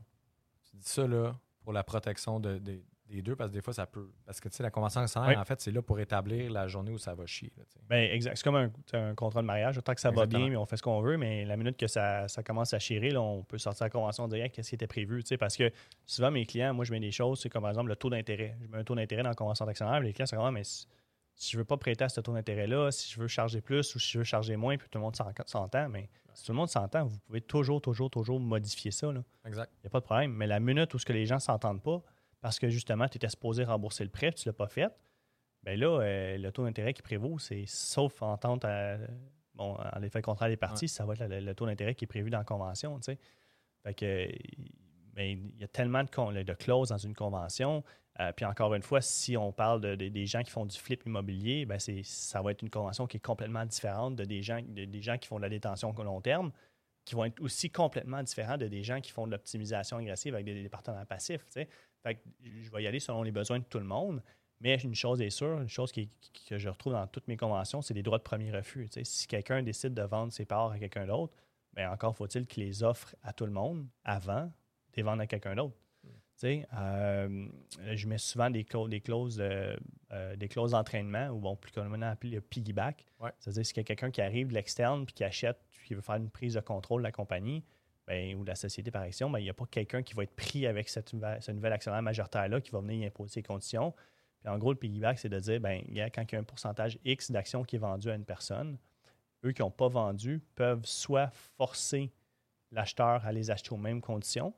Tu 0.70 0.78
dis 0.78 0.88
ça 0.90 1.06
là 1.08 1.36
pour 1.64 1.74
la 1.74 1.84
protection 1.84 2.40
de- 2.40 2.58
de- 2.58 2.82
des 3.08 3.22
deux, 3.22 3.36
parce 3.36 3.50
que 3.50 3.56
des 3.56 3.62
fois 3.62 3.74
ça 3.74 3.86
peut. 3.86 4.10
Parce 4.26 4.40
que 4.40 4.48
tu 4.48 4.56
sais, 4.56 4.64
la 4.64 4.72
convention 4.72 5.02
d'actionnaire, 5.02 5.30
Oui. 5.32 5.36
en 5.36 5.44
fait, 5.44 5.60
c'est 5.60 5.70
là 5.72 5.82
pour 5.82 6.00
établir 6.00 6.50
la 6.50 6.68
journée 6.70 6.92
où 6.92 6.98
ça 6.98 7.14
va 7.14 7.26
chier. 7.26 7.52
là. 7.58 7.64
Ben, 7.90 8.10
exact. 8.10 8.38
C'est 8.38 8.44
comme 8.44 8.56
un, 8.94 9.14
contrat 9.16 9.42
de 9.42 9.48
mariage. 9.48 9.80
Tant 9.84 9.94
que 9.94 10.00
ça 10.00 10.12
va 10.12 10.26
bien, 10.26 10.48
mais 10.50 10.56
on 10.56 10.66
fait 10.66 10.78
ce 10.78 10.82
qu'on 10.84 11.02
veut, 11.02 11.18
mais 11.18 11.44
la 11.44 11.58
minute 11.58 11.76
que 11.78 11.88
ça, 11.88 12.28
ça 12.30 12.42
commence 12.42 12.74
à 12.74 12.80
chirer, 12.80 13.10
là, 13.12 13.22
on 13.22 13.44
peut 13.44 13.58
sortir 13.58 13.84
la 13.84 13.90
convention 13.90 14.28
de 14.30 14.36
dire 14.36 14.46
Hey, 14.46 14.50
qu'est-ce 14.50 14.70
qui 14.70 14.76
était 14.76 14.88
prévu. 14.88 15.22
tu 15.24 15.28
sais, 15.28 15.38
Parce 15.38 15.58
que 15.58 15.70
souvent, 16.06 16.32
mes 16.32 16.46
clients, 16.46 16.74
moi, 16.74 16.86
je 16.86 16.92
mets 16.94 17.02
des 17.02 17.12
choses, 17.12 17.42
c'est 17.42 17.50
comme 17.50 17.62
par 17.64 17.72
exemple 17.72 17.90
le 17.90 17.96
taux 17.98 18.10
d'intérêt. 18.10 18.56
Je 18.62 18.68
mets 18.70 18.78
un 18.78 18.84
taux 18.86 18.96
d'intérêt 18.96 19.24
dans 19.24 19.30
la 19.30 19.36
convention 19.36 19.66
d'actionnaire, 19.66 20.00
les 20.00 20.14
clients 20.14 20.26
sont 20.26 20.38
comme 20.38 20.46
Ah, 20.46 20.52
mais 20.52 20.64
si, 21.44 21.52
je 21.54 21.58
veux 21.58 21.66
pas 21.66 21.78
prêter 21.78 22.04
à 22.04 22.10
ce 22.10 22.22
taux 22.22 22.34
d'intérêt-là, 22.34 22.92
si 22.92 23.12
je 23.12 23.20
veux 23.20 23.28
charger 23.28 23.62
plus 23.62 23.96
ou 23.96 24.00
si 24.00 24.12
je 24.12 24.18
veux 24.20 24.24
charger 24.24 24.56
moins, 24.56 24.78
puis 24.78 24.88
tout 24.90 24.98
le 25.00 25.04
monde 25.04 25.16
s'en- 25.16 25.32
s'entend, 25.46 25.90
mais 25.90 26.10
si 26.34 26.46
tout 26.46 26.52
le 26.52 26.58
monde 26.58 26.70
s'entend, 26.70 27.06
vous 27.06 27.18
pouvez 27.20 27.42
toujours, 27.42 27.82
toujours, 27.82 28.10
toujours 28.10 28.40
modifier 28.40 28.92
ça. 28.92 29.12
là. 29.12 29.24
Exact. 29.46 29.72
Il 29.78 29.86
n'y 29.86 29.88
a 29.88 29.90
pas 29.90 30.00
de 30.00 30.06
problème. 30.06 30.34
Mais 30.34 30.48
la 30.48 30.60
minute 30.60 30.94
où 30.94 31.00
ce 31.00 31.06
que 31.06 31.14
les 31.14 31.26
gens 31.26 31.36
ne 31.36 31.40
s'entendent 31.42 31.82
pas, 31.84 32.02
parce 32.42 32.60
que 32.60 32.70
justement, 32.70 33.08
tu 33.08 33.18
étais 33.18 33.30
supposé 33.30 33.64
rembourser 33.64 34.04
le 34.04 34.10
prêt, 34.10 34.32
tu 34.34 34.48
ne 34.48 34.52
l'as 34.52 34.56
pas 34.58 34.68
fait, 34.68 34.92
bien 35.64 35.76
là, 35.76 36.00
euh, 36.02 36.38
le 36.38 36.52
taux 36.52 36.64
d'intérêt 36.64 36.94
qui 36.94 37.02
prévaut, 37.02 37.38
c'est 37.40 37.66
sauf 37.68 38.22
entente 38.22 38.64
à, 38.66 38.98
bon, 39.56 39.76
en 39.78 40.02
effet 40.04 40.22
contraire 40.22 40.50
des 40.50 40.58
parties, 40.58 40.88
ça 40.88 41.06
va 41.06 41.14
être 41.14 41.26
le, 41.28 41.40
le 41.40 41.56
taux 41.56 41.66
d'intérêt 41.66 41.96
qui 41.96 42.06
est 42.06 42.08
prévu 42.08 42.30
dans 42.30 42.40
la 42.40 42.44
convention. 42.44 42.98
tu 43.00 43.06
sais. 43.14 43.20
Fait 43.84 43.94
que, 43.94 44.28
ben, 45.14 45.40
il 45.54 45.60
y 45.60 45.64
a 45.64 45.68
tellement 45.68 46.04
de 46.04 46.54
clauses 46.54 46.90
dans 46.90 46.98
une 46.98 47.16
convention. 47.16 47.84
Euh, 48.20 48.32
puis 48.34 48.46
encore 48.46 48.74
une 48.76 48.84
fois, 48.84 49.02
si 49.02 49.38
on 49.38 49.52
parle 49.54 49.80
de, 49.82 49.96
de- 49.96 50.10
des 50.10 50.26
gens 50.26 50.44
qui 50.44 50.52
font 50.52 50.66
du 50.66 50.78
flip 50.78 51.06
immobilier, 51.06 51.66
ben 51.66 51.80
ça 51.80 52.42
va 52.42 52.52
être 52.52 52.62
une 52.62 52.70
convention 52.70 53.08
qui 53.08 53.18
est 53.18 53.22
complètement 53.22 53.66
différente 53.66 54.16
de 54.18 54.26
des 54.26 54.42
gens, 54.42 54.60
de- 54.62 54.86
des 54.86 55.02
gens 55.02 55.18
qui 55.18 55.28
font 55.28 55.38
de 55.38 55.42
la 55.44 55.50
détention 55.50 55.92
à 55.98 56.04
long 56.04 56.20
terme, 56.22 56.52
qui 57.06 57.16
vont 57.16 57.26
être 57.26 57.42
aussi 57.42 57.70
complètement 57.70 58.22
différents 58.22 58.58
de 58.58 58.68
des 58.68 58.84
gens 58.84 59.00
qui 59.02 59.12
font 59.12 59.26
de 59.26 59.32
l'optimisation 59.32 59.98
agressive 59.98 60.34
avec 60.34 60.46
des, 60.46 60.62
des 60.62 60.70
partenaires 60.70 61.06
passifs. 61.08 61.46
Fait 61.50 62.16
que 62.16 62.20
je 62.44 62.70
vais 62.70 62.84
y 62.84 62.88
aller 62.88 63.00
selon 63.00 63.24
les 63.24 63.32
besoins 63.32 63.60
de 63.60 63.64
tout 63.64 63.80
le 63.80 63.86
monde. 63.86 64.22
Mais 64.60 64.76
une 64.76 64.94
chose 64.94 65.22
est 65.22 65.32
sûre, 65.32 65.60
une 65.60 65.70
chose 65.70 65.92
qui- 65.92 66.10
que 66.48 66.58
je 66.60 66.70
retrouve 66.70 66.94
dans 66.94 67.08
toutes 67.08 67.28
mes 67.28 67.38
conventions, 67.38 67.82
c'est 67.82 67.96
des 67.96 68.04
droits 68.04 68.20
de 68.20 68.24
premier 68.24 68.52
refus. 68.52 68.88
Si 69.04 69.26
quelqu'un 69.26 69.64
décide 69.64 69.94
de 69.96 70.04
vendre 70.04 70.32
ses 70.32 70.46
parts 70.46 70.72
à 70.72 70.78
quelqu'un 70.78 71.08
d'autre, 71.08 71.34
bien 71.74 71.92
encore 71.92 72.16
faut-il 72.16 72.46
qu'il 72.46 72.64
les 72.64 72.84
offre 72.84 73.16
à 73.24 73.34
tout 73.34 73.46
le 73.46 73.52
monde 73.52 73.88
avant 74.04 74.46
de 74.46 74.52
les 74.98 75.02
vendre 75.04 75.22
à 75.22 75.28
quelqu'un 75.28 75.56
d'autre. 75.56 75.76
Euh, 76.44 77.48
je 77.94 78.08
mets 78.08 78.18
souvent 78.18 78.50
des 78.50 78.64
clauses, 78.64 78.90
des 78.90 79.02
clauses, 79.02 79.38
de- 79.38 79.78
euh, 80.12 80.36
des 80.36 80.48
clauses 80.48 80.72
d'entraînement, 80.72 81.28
ou 81.30 81.40
bon, 81.40 81.56
plus 81.56 81.72
communément 81.72 82.08
appelé 82.10 82.34
le 82.36 82.42
piggyback. 82.42 83.06
Ouais. 83.20 83.32
C'est-à-dire, 83.40 83.66
s'il 83.66 83.78
y 83.78 83.80
a 83.80 83.84
quelqu'un 83.84 84.12
qui 84.12 84.22
arrive 84.22 84.48
de 84.50 84.54
l'externe 84.54 85.06
puis 85.06 85.14
qui 85.14 85.24
achète, 85.24 85.58
puis 85.72 85.88
qui 85.88 85.94
veut 85.94 86.02
faire 86.02 86.16
une 86.16 86.30
prise 86.30 86.56
de 86.56 86.60
contrôle 86.60 87.02
de 87.02 87.08
la 87.08 87.12
compagnie 87.12 87.64
ben, 88.08 88.36
ou 88.36 88.44
de 88.44 88.50
la 88.50 88.56
société 88.56 88.92
par 88.92 89.04
action, 89.04 89.30
ben, 89.30 89.40
il 89.40 89.44
n'y 89.44 89.50
a 89.50 89.54
pas 89.54 89.66
quelqu'un 89.70 90.02
qui 90.04 90.14
va 90.16 90.24
être 90.24 90.36
pris 90.36 90.66
avec 90.66 90.90
cette 90.90 91.14
nouvelle, 91.14 91.42
ce 91.42 91.52
nouvel 91.52 91.74
actionnaire 91.74 92.02
majoritaire-là 92.02 92.60
qui 92.60 92.72
va 92.72 92.80
venir 92.82 93.04
y 93.04 93.06
imposer 93.06 93.34
ses 93.34 93.44
conditions. 93.44 93.94
Puis 94.40 94.50
en 94.50 94.58
gros, 94.58 94.72
le 94.74 94.80
piggyback, 94.80 95.20
c'est 95.20 95.30
de 95.30 95.40
dire, 95.40 95.60
ben, 95.62 95.82
il 95.88 95.96
y 95.96 96.02
a- 96.02 96.10
quand 96.10 96.24
il 96.24 96.34
y 96.34 96.36
a 96.36 96.40
un 96.40 96.44
pourcentage 96.44 96.98
X 97.06 97.30
d'actions 97.32 97.64
qui 97.64 97.76
est 97.76 97.80
vendu 97.80 98.10
à 98.10 98.16
une 98.16 98.26
personne, 98.26 98.78
eux 99.46 99.52
qui 99.52 99.62
n'ont 99.62 99.72
pas 99.72 99.88
vendu 99.88 100.42
peuvent 100.56 100.86
soit 100.86 101.30
forcer 101.58 102.12
l'acheteur 102.72 103.26
à 103.26 103.32
les 103.32 103.52
acheter 103.52 103.72
aux 103.72 103.78
mêmes 103.78 104.02
conditions, 104.02 104.54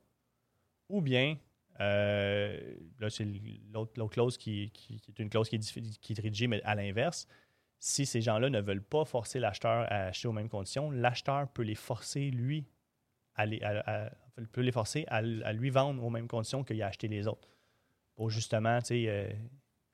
ou 0.88 1.00
bien, 1.00 1.36
euh, 1.80 2.74
là, 3.00 3.10
c'est 3.10 3.26
l'autre 3.72 4.08
clause 4.08 4.36
qui, 4.38 4.70
qui- 4.70 5.00
qui 5.00 5.10
est 5.10 5.18
une 5.22 5.28
clause 5.30 5.48
qui 5.48 5.56
est, 5.56 5.58
diffi- 5.58 5.98
qui 6.00 6.12
est 6.12 6.20
rédigée, 6.20 6.46
mais 6.46 6.62
à 6.62 6.74
l'inverse, 6.74 7.26
si 7.78 8.06
ces 8.06 8.20
gens-là 8.20 8.48
ne 8.50 8.60
veulent 8.60 8.82
pas 8.82 9.04
forcer 9.04 9.38
l'acheteur 9.40 9.82
à 9.92 10.06
acheter 10.06 10.28
aux 10.28 10.32
mêmes 10.32 10.48
conditions, 10.48 10.90
l'acheteur 10.90 11.48
peut 11.48 11.62
les 11.62 11.74
forcer, 11.74 12.30
lui, 12.30 12.66
à 13.34 13.46
les, 13.46 13.60
à- 13.62 14.06
à- 14.06 14.10
peut 14.52 14.60
les 14.62 14.72
forcer 14.72 15.04
à, 15.08 15.16
à 15.16 15.52
lui 15.52 15.70
vendre 15.70 16.02
aux 16.02 16.10
mêmes 16.10 16.28
conditions 16.28 16.64
qu'il 16.64 16.80
a 16.82 16.86
acheté 16.86 17.08
les 17.08 17.26
autres. 17.26 17.48
Pour 18.14 18.30
justement, 18.30 18.78
tu 18.80 18.86
sais, 18.86 19.04
euh, 19.08 19.28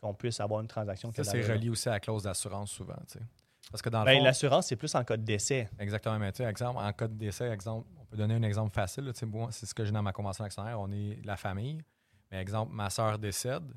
qu'on 0.00 0.14
puisse 0.14 0.40
avoir 0.40 0.60
une 0.60 0.68
transaction 0.68 1.10
Ça, 1.10 1.24
c'est 1.24 1.42
relié 1.52 1.68
aussi 1.70 1.88
à 1.88 1.92
la 1.92 2.00
clause 2.00 2.22
d'assurance 2.24 2.70
souvent. 2.70 2.96
tu 3.08 3.18
sais. 3.18 3.24
Parce 3.70 3.82
que 3.82 3.88
dans 3.88 4.04
Ben, 4.04 4.22
L'assurance, 4.22 4.66
c'est 4.66 4.76
plus 4.76 4.94
en 4.94 5.04
cas 5.04 5.16
de 5.16 5.22
décès. 5.22 5.68
Exactement. 5.78 6.18
Mais 6.18 6.32
tu 6.32 6.38
sais, 6.38 6.48
exemple, 6.48 6.80
en 6.80 6.92
cas 6.92 7.08
de 7.08 7.14
décès, 7.14 7.48
exemple, 7.48 7.86
on 8.00 8.04
peut 8.04 8.16
donner 8.16 8.34
un 8.34 8.42
exemple 8.42 8.74
facile. 8.74 9.04
là, 9.04 9.12
moi, 9.26 9.48
c'est 9.52 9.66
ce 9.66 9.74
que 9.74 9.84
j'ai 9.84 9.92
dans 9.92 10.02
ma 10.02 10.12
convention 10.12 10.44
d'actionnaire. 10.44 10.80
On 10.80 10.90
est 10.90 11.18
la 11.24 11.36
famille. 11.36 11.82
Mais 12.30 12.40
exemple, 12.40 12.72
ma 12.72 12.90
soeur 12.90 13.18
décède. 13.18 13.72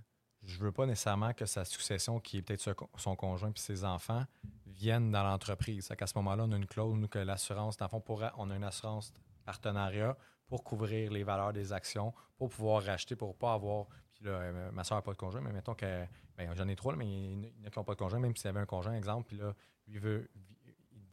Je 0.46 0.60
veux 0.60 0.72
pas 0.74 0.86
nécessairement 0.86 1.34
que 1.34 1.46
sa 1.46 1.64
succession, 1.64 2.20
qui 2.20 2.38
est 2.38 2.42
peut-être 2.42 2.76
son 2.98 3.16
conjoint 3.16 3.52
puis 3.52 3.64
ses 3.64 3.86
enfants, 3.86 4.26
viennent 4.66 5.10
dans 5.10 5.24
l'entreprise. 5.24 5.90
À 5.98 6.08
ce 6.08 6.18
moment-là, 6.18 6.44
on 6.46 6.52
a 6.52 6.58
une 6.58 6.66
clause, 6.66 6.96
nous, 6.98 7.08
que 7.08 7.20
l'assurance, 7.20 7.78
dans 7.78 7.86
le 7.86 7.90
fond, 7.90 8.02
pour, 8.02 8.24
on 8.38 8.50
a 8.50 8.56
une 8.56 8.64
assurance 8.64 9.14
partenariat 9.46 10.18
pour 10.48 10.64
couvrir 10.64 11.12
les 11.12 11.24
valeurs 11.24 11.54
des 11.54 11.72
actions, 11.72 12.14
pour 12.38 12.50
pouvoir 12.50 12.84
racheter, 12.84 13.16
pour 13.16 13.36
pas 13.36 13.54
avoir. 13.54 13.88
Puis 14.24 14.32
là, 14.32 14.38
euh, 14.38 14.72
ma 14.72 14.84
soeur 14.86 14.98
n'a 14.98 15.02
pas 15.02 15.12
de 15.12 15.18
conjoint, 15.18 15.42
mais 15.42 15.52
mettons 15.52 15.74
que. 15.74 16.06
Ben, 16.38 16.50
j'en 16.56 16.68
ai 16.68 16.76
trois, 16.76 16.94
là, 16.94 16.98
mais 16.98 17.06
il 17.06 17.34
y 17.34 17.38
en 17.62 17.68
a- 17.68 17.70
qui 17.70 17.78
n'ont 17.78 17.84
pas 17.84 17.94
de 17.94 18.00
conjoint, 18.00 18.20
même 18.20 18.36
s'il 18.36 18.46
y 18.46 18.50
avait 18.50 18.62
un 18.62 18.66
conjoint, 18.66 18.94
exemple, 18.96 19.26
puis 19.28 19.38
là, 19.38 19.54
lui 19.88 20.00
veut. 20.00 20.30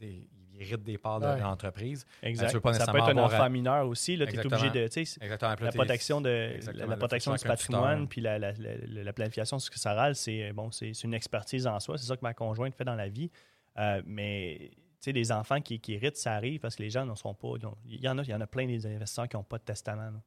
Il, 0.00 0.06
il- 0.08 0.28
hérite 0.62 0.82
des 0.82 0.98
parts 0.98 1.20
de 1.20 1.26
Ouais. 1.26 1.40
l'entreprise. 1.40 2.04
Exact. 2.22 2.48
tu 2.48 2.54
veux 2.54 2.60
pas 2.60 2.74
ça 2.74 2.90
peut 2.92 2.98
être 2.98 3.08
un 3.08 3.16
à- 3.16 3.22
enfant 3.22 3.48
mineur 3.48 3.86
aussi. 3.86 4.16
Tu 4.16 4.22
es 4.22 4.46
obligé 4.46 4.68
de. 4.70 4.80
Exactement. 5.22 5.54
La 5.60 5.72
protection, 5.72 6.20
de, 6.20 6.52
Exactement, 6.54 6.86
la, 6.86 6.96
protection 6.98 7.34
du 7.34 7.44
patrimoine 7.44 8.08
puis 8.08 8.20
la, 8.20 8.38
la- 8.38 8.52
la- 8.52 9.02
la 9.04 9.12
planification 9.14 9.58
successorale, 9.58 10.14
c'est 10.16 10.52
bon, 10.52 10.70
c'est 10.70 10.92
c'est 10.92 11.04
une 11.06 11.14
expertise 11.14 11.66
en 11.66 11.80
soi. 11.80 11.96
C'est 11.98 12.06
ça 12.06 12.16
que 12.16 12.22
ma 12.22 12.34
conjointe 12.34 12.74
fait 12.74 12.84
dans 12.84 12.94
la 12.94 13.08
vie. 13.08 13.30
Euh, 13.78 14.02
mais 14.04 14.70
tu 14.72 14.78
sais, 15.00 15.12
les 15.12 15.32
enfants 15.32 15.60
qui, 15.62 15.80
qui 15.80 15.94
héritent, 15.94 16.16
ça 16.18 16.34
arrive 16.34 16.60
parce 16.60 16.76
que 16.76 16.82
les 16.82 16.90
gens 16.90 17.06
ne 17.06 17.14
sont 17.14 17.32
pas. 17.34 17.54
non, 17.62 17.74
Il 17.86 18.00
y 18.00 18.08
en 18.08 18.18
a, 18.18 18.22
il 18.22 18.28
y 18.28 18.34
en 18.34 18.40
a 18.42 18.46
plein 18.46 18.66
des 18.66 18.84
investisseurs 18.86 19.28
qui 19.28 19.36
n'ont 19.36 19.44
pas 19.44 19.56
de 19.58 19.64
testament. 19.64 20.10
là. 20.10 20.20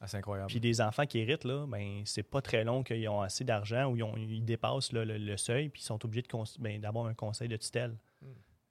Ah, 0.00 0.06
c'est 0.06 0.18
incroyable. 0.18 0.48
Puis 0.50 0.60
des 0.60 0.80
enfants 0.80 1.06
qui 1.06 1.18
héritent, 1.20 1.44
là, 1.44 1.66
ben, 1.66 2.02
c'est 2.04 2.22
pas 2.22 2.42
très 2.42 2.64
long 2.64 2.82
qu'ils 2.82 3.08
ont 3.08 3.22
assez 3.22 3.44
d'argent 3.44 3.86
ou 3.90 3.96
ils, 3.96 4.02
ont- 4.02 4.16
ils 4.16 4.44
dépassent 4.44 4.92
là, 4.92 5.04
le, 5.04 5.16
le 5.16 5.36
seuil, 5.36 5.70
puis 5.70 5.80
ils 5.80 5.84
sont 5.86 6.04
obligés 6.04 6.22
de 6.22 6.28
ben, 6.60 6.80
d'avoir 6.80 7.06
un 7.06 7.14
conseil 7.14 7.48
de 7.48 7.56
tutelle. 7.56 7.96
Hmm. 8.20 8.26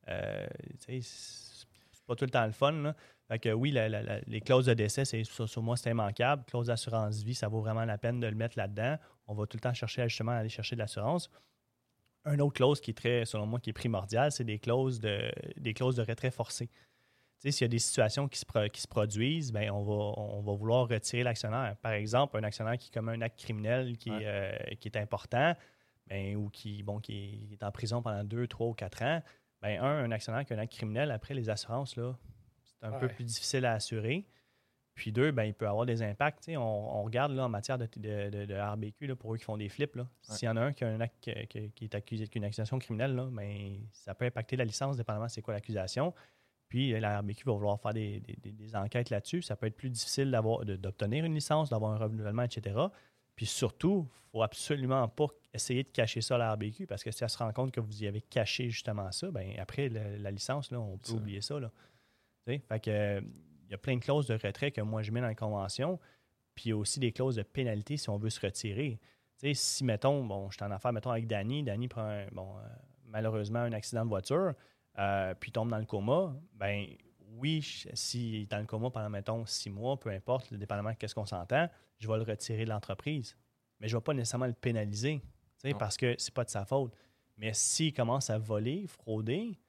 Euh, 0.10 0.48
c'est 0.88 2.06
pas 2.06 2.16
tout 2.16 2.26
le 2.26 2.30
temps 2.32 2.46
le 2.46 2.52
fun. 2.52 2.72
Là. 2.74 2.96
Fait 3.28 3.40
que 3.40 3.50
oui, 3.50 3.72
la- 3.72 3.90
la- 3.90 4.04
la- 4.04 4.20
les 4.28 4.40
clauses 4.40 4.68
de 4.68 4.76
décès, 4.76 5.04
c'est, 5.04 5.24
sur, 5.24 5.50
sur 5.50 5.64
moi, 5.64 5.76
c'est 5.78 5.90
immanquable. 5.90 6.44
Clause 6.46 6.68
d'assurance 6.68 7.24
vie, 7.24 7.34
ça 7.34 7.48
vaut 7.48 7.62
vraiment 7.62 7.86
la 7.86 7.98
peine 7.98 8.20
de 8.20 8.28
le 8.28 8.36
mettre 8.36 8.56
là-dedans. 8.58 8.98
On 9.28 9.34
va 9.34 9.48
tout 9.48 9.58
le 9.58 9.62
temps 9.62 9.74
chercher 9.74 10.04
à, 10.04 10.08
justement 10.08 10.34
aller 10.34 10.50
chercher 10.50 10.76
de 10.76 10.82
l'assurance. 10.82 11.32
Un 12.26 12.38
autre 12.40 12.54
clause 12.54 12.80
qui 12.82 12.92
est 12.92 12.96
très, 12.96 13.26
selon 13.26 13.48
moi, 13.48 13.60
qui 13.60 13.72
est 13.72 13.74
primordial, 13.74 14.32
c'est 14.32 14.44
des 14.44 14.60
clauses 14.60 15.00
de, 15.00 15.32
des 15.58 15.74
clauses 15.74 15.96
de 15.96 16.04
retrait 16.04 16.30
forcé. 16.32 16.70
S'il 17.40 17.62
y 17.62 17.64
a 17.64 17.68
des 17.68 17.80
situations 17.80 18.28
qui 18.28 18.40
se, 18.40 18.46
pro- 18.46 18.68
qui 18.70 18.82
se 18.82 18.88
produisent, 18.88 19.52
ben, 19.52 19.70
on, 19.72 19.84
va, 19.84 19.94
on 19.94 20.42
va 20.42 20.54
vouloir 20.54 20.88
retirer 20.88 21.22
l'actionnaire. 21.24 21.76
Par 21.82 21.92
exemple, 21.92 22.38
un 22.38 22.44
actionnaire 22.44 22.78
qui 22.78 22.90
commet 22.90 23.12
un 23.12 23.22
acte 23.22 23.38
criminel 23.40 23.98
qui, 23.98 24.10
Ouais. 24.10 24.24
euh, 24.26 24.58
qui 24.80 24.88
est 24.88 24.98
important 24.98 25.54
ben, 26.08 26.36
ou 26.36 26.50
qui, 26.50 26.82
bon, 26.82 27.00
qui 27.00 27.50
est 27.52 27.64
en 27.64 27.72
prison 27.72 28.02
pendant 28.02 28.24
deux, 28.24 28.48
trois 28.48 28.68
ou 28.68 28.74
quatre 28.74 29.02
ans, 29.04 29.22
ben, 29.62 29.80
un, 29.82 30.06
un 30.06 30.12
actionnaire 30.12 30.44
qui 30.46 30.54
a 30.54 30.56
un 30.56 30.60
acte 30.60 30.74
criminel, 30.74 31.12
après, 31.12 31.34
les 31.34 31.50
assurances, 31.50 31.96
là, 31.98 32.16
c'est 32.64 32.86
un 32.88 32.92
peu 32.94 33.08
plus 33.08 33.24
difficile 33.26 33.66
à 33.66 33.74
assurer. 33.74 34.26
Puis 34.96 35.12
deux, 35.12 35.32
ben, 35.32 35.44
il 35.44 35.54
peut 35.54 35.68
avoir 35.68 35.86
des 35.86 36.02
impacts. 36.04 36.48
On, 36.50 36.58
on 36.60 37.04
regarde 37.04 37.34
là, 37.34 37.44
en 37.46 37.50
matière 37.50 37.78
de, 37.78 37.86
de, 37.98 38.30
de- 38.30 38.46
de 38.46 38.56
RBQ, 38.56 39.08
là, 39.08 39.16
pour 39.18 39.34
eux 39.34 39.38
qui 39.38 39.44
font 39.44 39.58
des 39.58 39.68
flips. 39.68 39.96
là. 39.98 40.08
S'il 40.22 40.46
y 40.46 40.50
en 40.50 40.56
a 40.56 40.62
un 40.62 40.74
qui 40.74 40.86
a 40.86 40.88
un 40.88 41.02
acte 41.02 41.18
qui- 41.20 41.48
qui, 41.48 41.72
qui 41.72 41.84
est 41.84 41.96
accusé 41.96 42.28
d'une 42.28 42.46
accusation 42.46 42.80
criminelle, 42.80 43.14
là, 43.14 43.28
ben, 43.30 43.80
ça 43.92 44.16
peut 44.16 44.24
impacter 44.26 44.56
la 44.56 44.64
licence, 44.64 44.96
dépendamment 44.96 45.28
c'est 45.28 45.42
quoi 45.42 45.54
l'accusation. 45.54 46.14
Puis 46.76 46.94
euh, 46.94 47.00
la 47.00 47.20
RBQ 47.22 47.46
va 47.46 47.54
vouloir 47.54 47.80
faire 47.80 47.94
des, 47.94 48.20
des- 48.20 48.36
des- 48.36 48.52
des 48.52 48.76
enquêtes 48.76 49.10
là-dessus. 49.10 49.42
Ça 49.42 49.56
peut 49.56 49.66
être 49.68 49.78
plus 49.78 49.90
difficile 49.90 50.30
d'obtenir 50.78 51.24
une 51.24 51.34
licence, 51.34 51.70
d'avoir 51.70 51.94
un 51.94 51.98
renouvellement, 51.98 52.44
etc. 52.44 52.76
Puis 53.38 53.46
surtout, 53.46 54.10
il 54.10 54.16
ne 54.26 54.32
faut 54.34 54.44
absolument 54.44 55.08
pas 55.08 55.28
essayer 55.54 55.84
de 55.84 55.88
cacher 55.88 56.20
ça 56.20 56.36
à 56.36 56.38
la 56.38 56.54
RBQ 56.54 56.86
parce 56.86 57.02
que 57.02 57.12
si 57.12 57.24
elle 57.24 57.30
se 57.30 57.38
rend 57.38 57.54
compte 57.54 57.72
que 57.72 57.80
vous 57.80 58.04
y 58.04 58.08
avez 58.08 58.20
caché 58.20 58.70
justement 58.70 59.10
ça, 59.14 59.32
ben 59.32 59.54
après, 59.58 59.88
la 59.88 60.32
licence, 60.32 60.70
là, 60.70 60.82
on 60.82 60.98
peut 60.98 61.12
Ça. 61.12 61.16
oublier 61.16 61.40
ça. 61.40 61.58
Là. 61.62 61.72
Fait 62.46 62.60
que, 62.82 62.90
euh, 62.92 63.22
il 63.68 63.72
y 63.72 63.74
a 63.74 63.78
plein 63.78 63.96
de 63.96 64.02
clauses 64.04 64.28
de 64.28 64.34
retrait 64.34 64.72
que 64.72 64.82
moi 64.82 65.02
je 65.02 65.12
mets 65.12 65.22
dans 65.22 65.28
la 65.28 65.34
convention. 65.36 65.98
Puis 66.56 66.66
il 66.66 66.70
y 66.70 66.72
a 66.74 66.78
aussi 66.78 67.00
des 67.00 67.14
clauses 67.14 67.38
de 67.38 67.44
pénalité 67.44 67.96
si 67.96 68.10
on 68.10 68.18
veut 68.18 68.30
se 68.30 68.42
retirer. 68.46 69.00
Si, 69.54 69.84
mettons, 69.86 70.26
bon, 70.26 70.50
je 70.50 70.58
suis 70.58 70.66
en 70.66 70.72
affaire, 70.72 70.92
mettons, 70.92 71.12
avec 71.12 71.26
Danny, 71.28 71.64
Danny 71.64 71.88
prend, 71.88 72.02
un- 72.04 72.28
bon, 72.34 72.58
euh, 72.58 72.62
malheureusement, 73.06 73.60
un 73.60 73.72
accident 73.72 74.04
de 74.04 74.10
voiture, 74.10 74.54
euh, 74.98 75.34
puis 75.40 75.52
tombe 75.52 75.70
dans 75.70 75.78
le 75.78 75.86
coma, 75.86 76.36
ben 76.54 76.88
oui, 77.38 77.62
s'il 77.94 78.36
est 78.36 78.52
dans 78.52 78.60
le 78.60 78.66
coma 78.66 78.90
pendant, 78.90 79.10
mettons, 79.10 79.46
six 79.46 79.70
mois, 79.70 80.00
peu 80.00 80.10
importe, 80.10 80.54
dépendamment 80.54 80.92
de 80.92 80.96
qu'est-ce 80.96 81.16
qu'on 81.16 81.26
s'entend, 81.26 81.70
je 82.00 82.08
vais 82.08 82.18
le 82.18 82.24
retirer 82.24 82.66
de 82.66 82.70
l'entreprise. 82.70 83.36
Mais 83.80 83.88
je 83.88 83.96
ne 83.96 84.00
vais 84.00 84.04
pas 84.04 84.14
nécessairement 84.14 84.48
le 84.48 84.54
pénaliser, 84.54 85.22
parce 85.78 85.98
que 85.98 86.16
c'est 86.18 86.34
pas 86.34 86.44
de 86.44 86.50
sa 86.50 86.66
faute. 86.66 86.94
Mais 87.38 87.52
s'il 87.54 87.94
commence 87.94 88.30
à 88.30 88.38
voler, 88.38 88.88
frauder, 88.88 89.60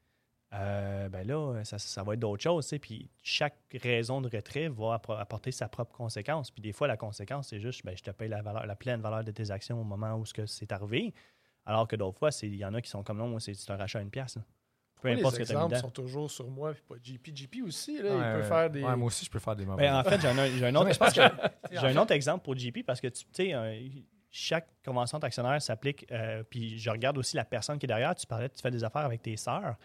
euh, 0.55 1.09
ben 1.09 1.27
là, 1.27 1.65
ça, 1.65 1.79
ça 1.79 2.03
va 2.03 2.15
être 2.15 2.21
d'autres 2.21 2.43
choses. 2.43 2.73
Puis 2.81 3.11
chaque 3.23 3.59
raison 3.83 4.21
de 4.21 4.29
retrait 4.29 4.69
va 4.69 5.01
apporter 5.19 5.51
sa 5.51 5.69
propre 5.69 5.97
conséquence. 5.97 6.51
Puis 6.51 6.63
des 6.63 6.73
fois, 6.73 6.87
la 6.87 6.97
conséquence, 6.97 7.49
c'est 7.49 7.61
juste, 7.61 7.85
ben, 7.85 7.97
je 7.97 8.03
te 8.03 8.11
paye 8.11 8.29
la, 8.29 8.43
valeur, 8.43 8.67
la 8.67 8.77
pleine 8.77 9.01
valeur 9.01 9.25
de 9.25 9.33
tes 9.33 9.51
actions 9.51 9.81
au 9.81 9.85
moment 9.85 10.15
où 10.15 10.25
ce 10.25 10.47
c'est 10.47 10.71
arrivé. 10.71 11.13
Alors 11.65 11.89
que 11.89 11.97
d'autres 11.97 12.19
fois, 12.19 12.31
il 12.43 12.55
y 12.55 12.65
en 12.65 12.75
a 12.75 12.81
qui 12.81 12.89
sont 12.89 13.03
comme 13.03 13.19
non, 13.19 13.29
moi, 13.29 13.41
c'est 13.41 13.55
c'est 13.55 13.73
un 13.73 13.77
rachat 13.77 13.99
à 13.99 14.03
une 14.03 14.11
pièce. 14.11 14.37
là. 14.37 14.43
Peu 15.03 15.09
importe 15.09 15.39
les 15.39 15.45
ce 15.45 15.49
que 15.51 15.53
tu 15.53 15.57
as 15.57 15.61
mis 15.61 15.65
exemples 15.65 15.75
dedans. 15.75 15.81
sont 15.83 15.91
toujours 15.91 16.31
sur 16.31 16.49
moi, 16.49 16.73
puis 16.73 16.83
pas 16.89 16.95
JP. 17.03 17.37
JP 17.37 17.57
aussi, 17.67 18.03
là, 18.03 18.17
Ouais, 18.17 18.17
il 18.37 18.41
peut 18.43 18.49
faire 18.49 18.71
des. 18.71 18.83
Ouais, 18.83 18.97
moi 18.97 19.07
aussi, 19.09 19.25
je 19.25 19.31
peux 19.31 19.39
faire 19.39 19.55
des 19.57 19.67
mauvais. 19.67 19.85
Ben, 19.85 19.97
en 19.97 20.05
fait, 20.05 20.21
j'ai 20.21 20.29
un 20.67 20.75
autre, 20.75 20.93
je 20.93 20.99
pense 20.99 21.13
que- 21.13 21.21
j'ai 21.71 21.79
un 21.87 21.97
autre 21.97 22.13
exemple 22.13 22.45
pour 22.45 22.57
JP 22.57 22.83
parce 22.87 23.01
que 23.01 23.09
tu 23.09 23.25
tu 23.25 23.31
sais, 23.33 23.55
euh, 23.55 23.79
chaque 24.31 24.69
convention 24.85 25.19
d'actionnaire 25.19 25.61
s'applique. 25.63 26.07
euh, 26.11 26.43
puis 26.49 26.79
je 26.79 26.91
regarde 26.91 27.17
aussi 27.19 27.37
la 27.37 27.45
personne 27.45 27.79
qui 27.79 27.87
est 27.87 27.89
derrière. 27.89 28.15
Tu 28.15 28.27
parlais, 28.27 28.49
tu 28.49 28.61
fais 28.61 28.71
des 28.71 28.85
affaires 28.85 29.05
avec 29.05 29.23
tes 29.23 29.37
sœurs. 29.37 29.77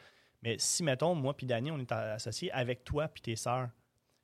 Mais 0.44 0.56
si, 0.58 0.84
mettons, 0.84 1.14
moi 1.14 1.36
puis 1.36 1.46
Danny, 1.46 1.72
on 1.72 1.80
est 1.80 1.92
associés 1.92 2.52
avec 2.52 2.84
toi 2.84 3.08
puis 3.08 3.22
tes 3.22 3.36
sœurs, 3.36 3.70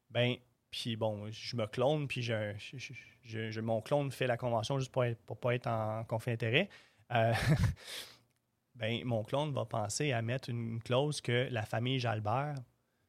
ben, 0.09 0.35
puis 0.71 0.95
bon, 0.95 1.29
je 1.29 1.55
me 1.55 1.65
clone, 1.67 2.07
puis 2.07 2.21
je, 2.23 2.53
je- 2.57 2.77
je- 2.77 2.93
je- 3.23 3.51
je- 3.51 3.61
mon 3.61 3.81
clone 3.81 4.11
fait 4.11 4.25
la 4.27 4.35
convention 4.37 4.79
juste 4.79 4.91
pour 4.91 5.03
ne 5.03 5.13
pas 5.13 5.53
être 5.55 5.67
en 5.67 6.03
conflit 6.05 6.31
d'intérêt. 6.33 6.69
Euh, 7.13 7.33
ben, 8.77 9.03
mon 9.03 9.23
clone 9.23 9.51
va 9.53 9.65
penser 9.65 10.11
à 10.11 10.21
mettre 10.21 10.49
une 10.49 10.81
clause 10.81 11.21
que 11.21 11.47
la 11.51 11.65
famille 11.65 11.99
Jalbert, 11.99 12.55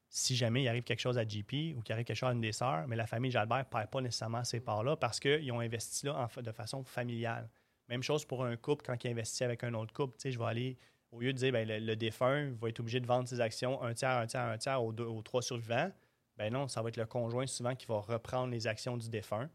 si 0.08 0.34
jamais 0.34 0.62
il 0.62 0.68
arrive 0.68 0.84
quelque 0.84 1.00
chose 1.00 1.18
à 1.18 1.26
JP 1.26 1.76
ou 1.76 1.82
qu'il 1.82 1.92
arrive 1.92 2.06
quelque 2.06 2.16
chose 2.16 2.30
à 2.30 2.32
une 2.32 2.40
des 2.40 2.52
sœurs, 2.52 2.88
mais 2.88 2.96
la 2.96 3.06
famille 3.06 3.30
Jalbert 3.30 3.58
ne 3.58 3.62
perd 3.64 3.90
pas 3.90 4.00
nécessairement 4.00 4.44
ces 4.44 4.60
parts-là 4.60 4.96
parce 4.96 5.20
qu'ils 5.20 5.52
ont 5.52 5.60
investi 5.60 6.06
là 6.06 6.28
de 6.36 6.52
façon 6.52 6.82
familiale. 6.84 7.50
Même 7.88 8.02
chose 8.02 8.24
pour 8.24 8.44
un 8.44 8.56
couple 8.56 8.84
quand 8.86 9.04
il 9.04 9.10
investit 9.10 9.44
avec 9.44 9.64
un 9.64 9.74
autre 9.74 9.92
couple. 9.92 10.16
Je 10.24 10.38
vais 10.38 10.44
aller, 10.44 10.78
au 11.12 11.20
lieu 11.20 11.32
de 11.32 11.38
dire 11.38 11.52
ben, 11.52 11.68
le, 11.68 11.96
défunt 11.96 12.50
va 12.60 12.68
être 12.70 12.80
obligé 12.80 13.00
de 13.00 13.06
vendre 13.06 13.28
ses 13.28 13.40
actions 13.40 13.82
un 13.82 13.92
tiers, 13.92 14.16
un 14.16 14.26
tiers, 14.26 14.42
un 14.42 14.58
tiers 14.58 14.82
aux, 14.82 14.92
deux- 14.92 15.04
aux 15.04 15.22
trois 15.22 15.42
survivants, 15.42 15.90
ben 16.38 16.52
non, 16.52 16.68
ça 16.68 16.82
va 16.82 16.88
être 16.88 16.96
le 16.96 17.06
conjoint 17.06 17.46
souvent 17.46 17.74
qui 17.74 17.86
va 17.86 17.98
reprendre 17.98 18.52
les 18.52 18.66
actions 18.66 18.96
du 18.96 19.10
défunt 19.10 19.50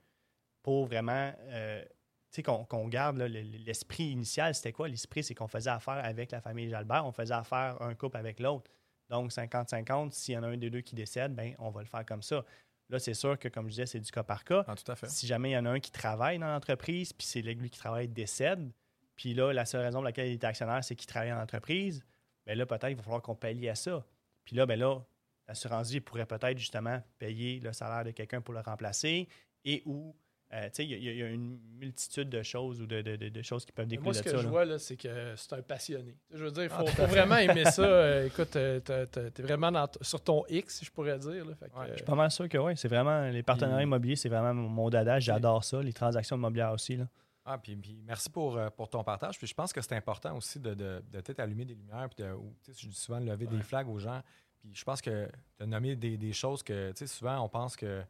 pour 0.61 0.85
vraiment 0.85 1.33
euh, 1.39 1.83
qu'on 2.41 2.65
qu'on 2.65 2.87
garde 2.87 3.17
l'esprit 3.17 4.05
initial, 4.05 4.55
c'était 4.55 4.71
quoi? 4.71 4.87
L'esprit, 4.87 5.23
c'est 5.23 5.35
qu'on 5.35 5.47
faisait 5.47 5.69
affaire 5.69 6.03
avec 6.03 6.31
la 6.31 6.41
famille 6.41 6.69
Jalbert, 6.69 7.05
on 7.05 7.11
faisait 7.11 7.33
affaire 7.33 7.79
un 7.81 7.93
couple 7.93 8.17
avec 8.17 8.39
l'autre. 8.39 8.71
Donc, 9.09 9.31
50-50, 9.31 10.11
s'il 10.11 10.33
y 10.33 10.37
en 10.37 10.43
a 10.43 10.47
un 10.47 10.57
des 10.57 10.69
deux 10.69 10.81
qui 10.81 10.95
décède, 10.95 11.35
ben, 11.35 11.53
on 11.59 11.69
va 11.69 11.81
le 11.81 11.87
faire 11.87 12.05
comme 12.05 12.23
ça. 12.23 12.43
Là, 12.89 12.99
c'est 12.99 13.13
sûr 13.13 13.37
que, 13.37 13.47
comme 13.47 13.65
je 13.65 13.71
disais, 13.71 13.85
c'est 13.85 13.99
du 13.99 14.09
cas 14.11 14.23
par 14.23 14.43
cas. 14.43 14.63
Ah, 14.67 14.75
tout 14.75 14.91
à 14.91 14.95
fait. 14.95 15.09
Si 15.09 15.27
jamais 15.27 15.51
il 15.51 15.53
y 15.53 15.57
en 15.57 15.65
a 15.65 15.69
un 15.69 15.79
qui 15.79 15.91
travaille 15.91 16.39
dans 16.39 16.47
l'entreprise, 16.47 17.13
puis 17.13 17.27
c'est 17.27 17.41
lui 17.41 17.69
qui 17.69 17.77
travaille 17.77 18.07
décède, 18.07 18.71
puis 19.15 19.33
là, 19.33 19.53
la 19.53 19.65
seule 19.65 19.81
raison 19.81 19.99
pour 19.99 20.05
laquelle 20.05 20.27
il 20.29 20.33
est 20.33 20.43
actionnaire, 20.43 20.83
c'est 20.83 20.95
qu'il 20.95 21.07
travaille 21.07 21.31
en 21.31 21.39
entreprise, 21.39 22.03
bien 22.45 22.55
là, 22.55 22.65
peut-être, 22.65 22.89
il 22.89 22.95
va 22.95 23.03
falloir 23.03 23.21
qu'on 23.21 23.35
paye 23.35 23.69
à 23.69 23.75
ça. 23.75 24.05
Puis 24.43 24.55
là, 24.55 24.65
ben 24.65 24.79
là, 24.79 25.01
l'assurance 25.47 25.91
vie 25.91 26.01
pourrait 26.01 26.25
peut-être 26.25 26.57
justement 26.57 27.01
payer 27.19 27.59
le 27.59 27.73
salaire 27.73 28.03
de 28.03 28.11
quelqu'un 28.11 28.41
pour 28.41 28.53
le 28.53 28.61
remplacer 28.61 29.27
et 29.65 29.83
ou, 29.85 30.15
euh, 30.53 30.69
tu 30.71 30.83
il 30.83 30.91
y, 30.91 30.93
a- 30.93 31.11
il 31.11 31.17
y 31.17 31.23
a 31.23 31.27
une 31.29 31.59
multitude 31.79 32.29
de 32.29 32.43
choses 32.43 32.79
ou 32.81 32.85
de, 32.85 33.01
de- 33.01 33.15
de- 33.15 33.29
de 33.29 33.41
choses 33.41 33.65
qui 33.65 33.71
peuvent 33.71 33.87
découler 33.87 34.05
moi, 34.09 34.13
ce 34.13 34.21
que 34.21 34.29
ça. 34.29 34.37
je 34.37 34.43
là. 34.43 34.49
vois, 34.49 34.65
là, 34.65 34.77
c'est 34.77 34.95
que 34.97 35.33
c'est 35.35 35.53
un 35.53 35.61
passionné. 35.63 36.15
Je 36.31 36.43
veux 36.43 36.51
dire, 36.51 36.63
il 36.65 36.69
Ah, 36.71 36.79
faut, 36.79 36.85
fait. 36.87 37.05
vraiment 37.07 37.37
aimer 37.37 37.65
ça. 37.65 37.81
Euh, 38.03 38.25
écoute, 38.27 38.55
euh, 38.55 38.79
t'as- 38.79 39.05
t'es 39.07 39.41
vraiment 39.43 39.71
dans 39.71 39.87
sur 40.01 40.21
ton 40.21 40.43
X, 40.49 40.79
si 40.79 40.85
je 40.85 40.91
pourrais 40.91 41.17
dire. 41.17 41.43
là. 41.45 41.55
Fait 41.55 41.69
que, 41.69 41.75
Ouais, 41.75 41.85
euh, 41.85 41.91
Je 41.91 41.95
suis 41.97 42.05
pas 42.05 42.15
mal 42.15 42.29
sûr 42.31 42.47
que 42.47 42.57
oui. 42.57 42.73
C'est 42.77 42.87
vraiment, 42.87 43.27
les 43.29 43.41
partenariats 43.43 43.83
immobiliers, 43.83 44.15
c'est 44.15 44.29
vraiment 44.29 44.53
mon 44.53 44.89
dada. 44.89 45.19
J'adore 45.19 45.63
ça. 45.63 45.81
Les 45.81 45.93
transactions 45.93 46.35
immobilières 46.37 46.71
aussi. 46.71 46.97
Là. 46.97 47.07
Ah, 47.45 47.57
puis, 47.57 47.75
puis 47.75 47.97
merci 48.05 48.29
pour, 48.29 48.59
pour 48.77 48.89
ton 48.89 49.03
partage. 49.03 49.37
Puis 49.37 49.47
je 49.47 49.53
pense 49.53 49.73
que 49.73 49.81
c'est 49.81 49.95
important 49.95 50.37
aussi 50.37 50.59
de, 50.59 50.73
de, 50.73 51.03
de 51.11 51.21
peut-être 51.21 51.39
allumer 51.39 51.65
des 51.65 51.75
lumières, 51.75 52.07
puis 52.09 52.23
de, 52.23 52.31
ou, 52.31 52.53
tu 52.63 52.71
sais, 52.73 52.81
je 52.83 52.87
dis 52.87 52.95
souvent 52.95 53.19
de 53.19 53.25
lever 53.25 53.47
des 53.47 53.61
flags 53.61 53.87
aux 53.89 53.99
gens. 53.99 54.21
Puis 54.61 54.71
je 54.73 54.83
pense 54.85 55.01
que 55.01 55.27
de 55.59 55.65
nommer 55.65 55.95
des, 55.95 56.15
des 56.17 56.31
choses 56.33 56.63
que, 56.63 56.91
tu 56.93 57.05
souvent 57.07 57.39
on 57.43 57.49
pense 57.49 57.75
que 57.75 58.01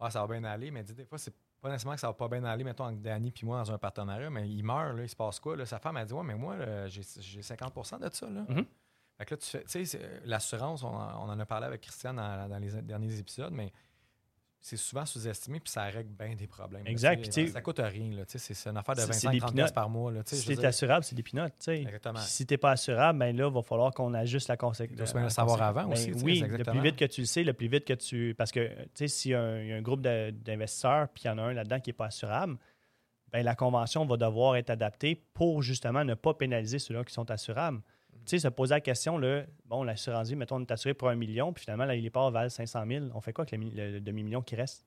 ah, 0.00 0.10
ça 0.10 0.20
va 0.26 0.38
bien 0.38 0.42
aller, 0.44 0.70
mais 0.72 0.82
tu 0.84 0.92
des 0.92 1.04
fois, 1.04 1.18
c'est 1.18 1.32
pas 1.64 1.70
nécessairement 1.70 1.94
que 1.94 2.00
ça 2.00 2.08
va 2.08 2.12
pas 2.12 2.28
bien 2.28 2.44
aller, 2.44 2.62
mettons, 2.62 2.84
avec 2.84 3.00
Danny 3.00 3.30
puis 3.32 3.46
moi 3.46 3.56
dans 3.64 3.72
un 3.72 3.78
partenariat, 3.78 4.28
mais 4.28 4.46
il 4.50 4.62
meurt, 4.62 4.94
là, 4.96 5.02
il 5.02 5.08
se 5.08 5.16
passe 5.16 5.40
quoi? 5.40 5.56
Là? 5.56 5.64
Sa 5.64 5.78
femme 5.78 5.96
a 5.96 6.04
dit 6.04 6.12
Ouais, 6.12 6.22
mais 6.22 6.34
moi, 6.34 6.56
là, 6.56 6.86
j'ai 6.88 7.00
j'ai 7.20 7.40
50% 7.40 7.98
de 7.98 8.14
ça. 8.14 8.28
Là. 8.28 8.44
Mhm. 8.48 8.66
Fait 9.16 9.24
que 9.24 9.34
là, 9.34 9.38
tu 9.38 9.46
fais, 9.46 9.84
c'est- 9.86 10.20
l'assurance, 10.26 10.82
on, 10.82 10.88
en- 10.88 11.24
on 11.26 11.30
en 11.30 11.40
a 11.40 11.46
parlé 11.46 11.66
avec 11.66 11.80
Christian 11.80 12.12
dans, 12.14 12.48
dans 12.50 12.58
les 12.58 12.82
derniers 12.82 13.18
épisodes, 13.18 13.52
mais 13.52 13.72
c'est 14.66 14.78
souvent 14.78 15.04
sous-estimé, 15.04 15.60
puis 15.60 15.70
ça 15.70 15.82
règle 15.84 16.08
bien 16.18 16.34
des 16.34 16.46
problèmes. 16.46 16.84
là, 16.84 16.90
Exact, 16.90 17.18
tu 17.18 17.24
sais. 17.24 17.30
puis 17.30 17.42
tu 17.42 17.46
sais- 17.48 17.52
ça 17.52 17.60
coûte 17.60 17.80
rien. 17.80 18.10
là, 18.16 18.24
tu 18.24 18.32
sais, 18.32 18.38
C'est 18.38 18.54
c'est 18.54 18.70
une 18.70 18.78
affaire 18.78 18.94
de 18.94 19.00
C'est- 19.00 19.12
c'est 19.12 19.26
25-30 19.28 19.32
des 19.32 19.38
piastres 19.40 19.54
peanuts. 19.54 19.74
par 19.74 19.90
mois. 19.90 20.10
Là, 20.10 20.22
tu 20.24 20.34
Si 20.36 20.46
tu 20.46 20.54
dire. 20.54 20.64
assurable, 20.64 21.04
c'est 21.04 21.14
des 21.14 21.22
pinottes. 21.22 21.52
tu 21.58 21.64
sais. 21.66 21.82
Exactement. 21.82 22.18
Si 22.20 22.46
tu 22.46 22.54
n'es 22.54 22.56
pas 22.56 22.70
assurable, 22.70 23.18
ben 23.18 23.36
là, 23.36 23.46
il 23.48 23.52
va 23.54 23.62
falloir 23.62 23.92
qu'on 23.92 24.14
ajuste 24.14 24.48
la 24.48 24.56
conséquence. 24.56 25.12
Bien 25.12 25.22
le 25.24 25.28
savoir 25.28 25.60
avant 25.60 25.90
aussi, 25.92 26.12
tu 26.12 26.24
oui, 26.24 26.38
c'est 26.40 26.48
le 26.48 26.64
plus 26.64 26.80
vite 26.80 26.96
que 26.96 27.04
tu 27.04 27.20
le 27.20 27.26
sais, 27.26 27.44
le 27.44 27.52
plus 27.52 27.68
vite 27.68 27.84
que 27.84 27.92
tu. 27.92 28.34
Parce 28.38 28.52
que, 28.52 28.66
tu 28.68 28.88
sais, 28.94 29.08
s'il 29.08 29.30
y 29.32 29.34
a 29.34 29.42
un, 29.42 29.62
y 29.62 29.72
a 29.72 29.76
un 29.76 29.82
groupe 29.82 30.00
d'investisseurs, 30.00 31.08
puis 31.10 31.24
il 31.24 31.26
y 31.26 31.30
en 31.30 31.36
a 31.36 31.42
un 31.42 31.52
là-dedans 31.52 31.80
qui 31.80 31.90
n'est 31.90 31.94
pas 31.94 32.06
assurable, 32.06 32.56
ben 33.32 33.44
la 33.44 33.54
convention 33.54 34.06
va 34.06 34.16
devoir 34.16 34.56
être 34.56 34.70
adaptée 34.70 35.14
pour 35.34 35.60
justement 35.62 36.04
ne 36.04 36.14
pas 36.14 36.34
pénaliser 36.34 36.78
ceux-là 36.78 37.04
qui 37.04 37.12
sont 37.12 37.30
assurables. 37.30 37.80
Tu 38.24 38.30
sais, 38.30 38.38
se 38.38 38.48
poser 38.48 38.74
la 38.74 38.80
question, 38.80 39.18
là, 39.18 39.44
bon, 39.66 39.82
l'assurance 39.82 40.28
vie, 40.28 40.36
mettons, 40.36 40.56
on 40.56 40.60
est 40.60 40.70
assuré 40.70 40.94
pour 40.94 41.08
un 41.08 41.14
million, 41.14 41.52
puis 41.52 41.64
finalement, 41.64 41.84
là, 41.84 41.94
les 41.94 42.10
parts 42.10 42.30
valent 42.30 42.48
500 42.48 42.84
000. 42.86 43.06
On 43.14 43.20
fait 43.20 43.32
quoi 43.32 43.42
avec 43.42 43.52
le, 43.52 43.58
mi- 43.58 43.70
le 43.70 44.00
demi-million 44.00 44.40
qui 44.42 44.56
reste? 44.56 44.86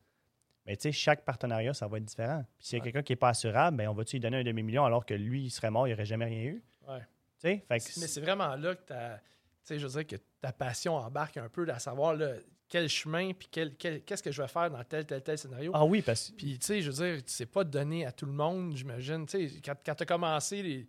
Mais 0.66 0.76
tu 0.76 0.84
sais, 0.84 0.92
chaque 0.92 1.24
partenariat, 1.24 1.74
ça 1.74 1.88
va 1.88 1.98
être 1.98 2.06
différent. 2.06 2.44
Puis 2.58 2.68
s'il 2.68 2.78
y 2.78 2.82
a 2.82 2.84
Ouais. 2.84 2.92
quelqu'un 2.92 3.04
qui 3.04 3.12
n'est 3.14 3.18
pas 3.18 3.30
assurable, 3.30 3.78
ben 3.78 3.88
on 3.88 3.94
va-tu 3.94 4.16
lui 4.18 4.20
donner 4.20 4.38
un 4.38 4.44
demi-million 4.44 4.84
alors 4.86 5.06
que 5.06 5.14
lui, 5.14 5.44
il 5.46 5.50
serait 5.50 5.72
mort, 5.72 5.88
il 5.88 5.92
n'aurait 5.92 6.06
jamais 6.06 6.26
rien 6.26 6.44
eu? 6.44 6.64
Ouais. 6.88 7.00
Tu 7.00 7.06
sais, 7.38 7.64
fait 7.68 7.80
que 7.80 8.00
Mais 8.00 8.08
c'est 8.08 8.22
vraiment 8.22 8.56
là 8.56 8.76
que 8.76 8.82
ta, 8.88 9.18
tu 9.18 9.22
sais, 9.64 9.80
je 9.80 9.88
veux 9.88 10.04
dire 10.04 10.08
que 10.20 10.22
ta 10.42 10.52
passion 10.52 10.96
embarque 10.96 11.38
un 11.38 11.48
peu 11.48 11.66
à 11.70 11.80
savoir 11.80 12.16
là, 12.16 12.32
quel 12.68 12.90
chemin 12.90 13.32
puis 13.34 13.48
quel, 13.50 13.76
quel- 13.76 14.02
qu'est-ce 14.04 14.24
que 14.24 14.32
je 14.32 14.42
vais 14.42 14.48
faire 14.50 14.70
dans 14.70 14.84
tel, 14.84 15.06
tel, 15.06 15.22
tel 15.22 15.38
scénario. 15.38 15.72
Ah 15.74 15.86
oui, 15.86 16.02
parce 16.02 16.32
que 16.32 16.36
Puis, 16.36 16.60
tu 16.60 16.66
sais, 16.66 16.82
je 16.82 16.92
veux 16.92 17.06
dire, 17.14 17.24
c'est 17.28 17.46
pas 17.46 17.64
donné 17.64 18.06
à 18.06 18.12
tout 18.12 18.26
le 18.26 18.34
monde, 18.34 18.76
j'imagine. 18.76 19.26
Tu 19.26 19.48
sais, 19.50 19.62
quand, 19.64 19.76
quand 19.86 19.96
tu 19.96 20.04
as 20.04 20.06
commencé, 20.06 20.62
les- 20.64 20.82
sais, 20.82 20.88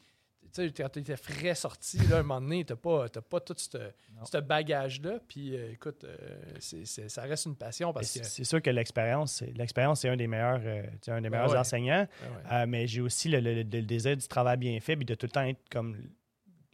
tu 0.52 0.62
étais 0.64 1.16
frais 1.16 1.54
sorti, 1.54 1.98
là, 2.08 2.16
à 2.16 2.20
un 2.20 2.22
moment 2.22 2.40
donné, 2.40 2.64
tu 2.64 2.72
n'as 2.72 2.76
pas, 2.76 3.08
t'as 3.08 3.20
pas 3.20 3.40
tout 3.40 3.54
ce 3.58 4.38
bagage-là. 4.40 5.18
Puis 5.28 5.56
euh, 5.56 5.72
écoute, 5.72 6.04
euh, 6.04 6.40
ça 6.60 7.22
reste 7.22 7.46
une 7.46 7.56
passion 7.56 7.92
parce 7.92 8.08
C'est 8.08 8.20
que. 8.20 8.26
c'est 8.26 8.44
sûr 8.44 8.60
que 8.62 8.70
l'expérience, 8.70 9.32
c'est- 9.34 9.56
l'expérience, 9.56 10.00
c'est 10.00 10.08
un 10.08 10.16
des 10.16 10.26
meilleurs, 10.26 10.60
euh, 10.64 10.82
sais, 11.02 11.10
un 11.12 11.20
des 11.20 11.28
Ben 11.30 11.38
meilleurs 11.38 11.52
ouais. 11.52 11.58
enseignants. 11.58 12.06
Ouais. 12.22 12.52
Euh, 12.52 12.66
mais 12.66 12.86
j'ai 12.86 13.00
aussi 13.00 13.28
le, 13.28 13.40
le- 13.40 13.54
le- 13.54 13.62
le 13.62 13.82
désir 13.82 14.16
du 14.16 14.26
travail 14.28 14.56
bien 14.56 14.78
fait, 14.80 14.96
puis 14.96 15.04
de 15.04 15.14
tout 15.14 15.26
le 15.26 15.30
temps 15.32 15.42
être 15.44 15.68
comme 15.70 15.96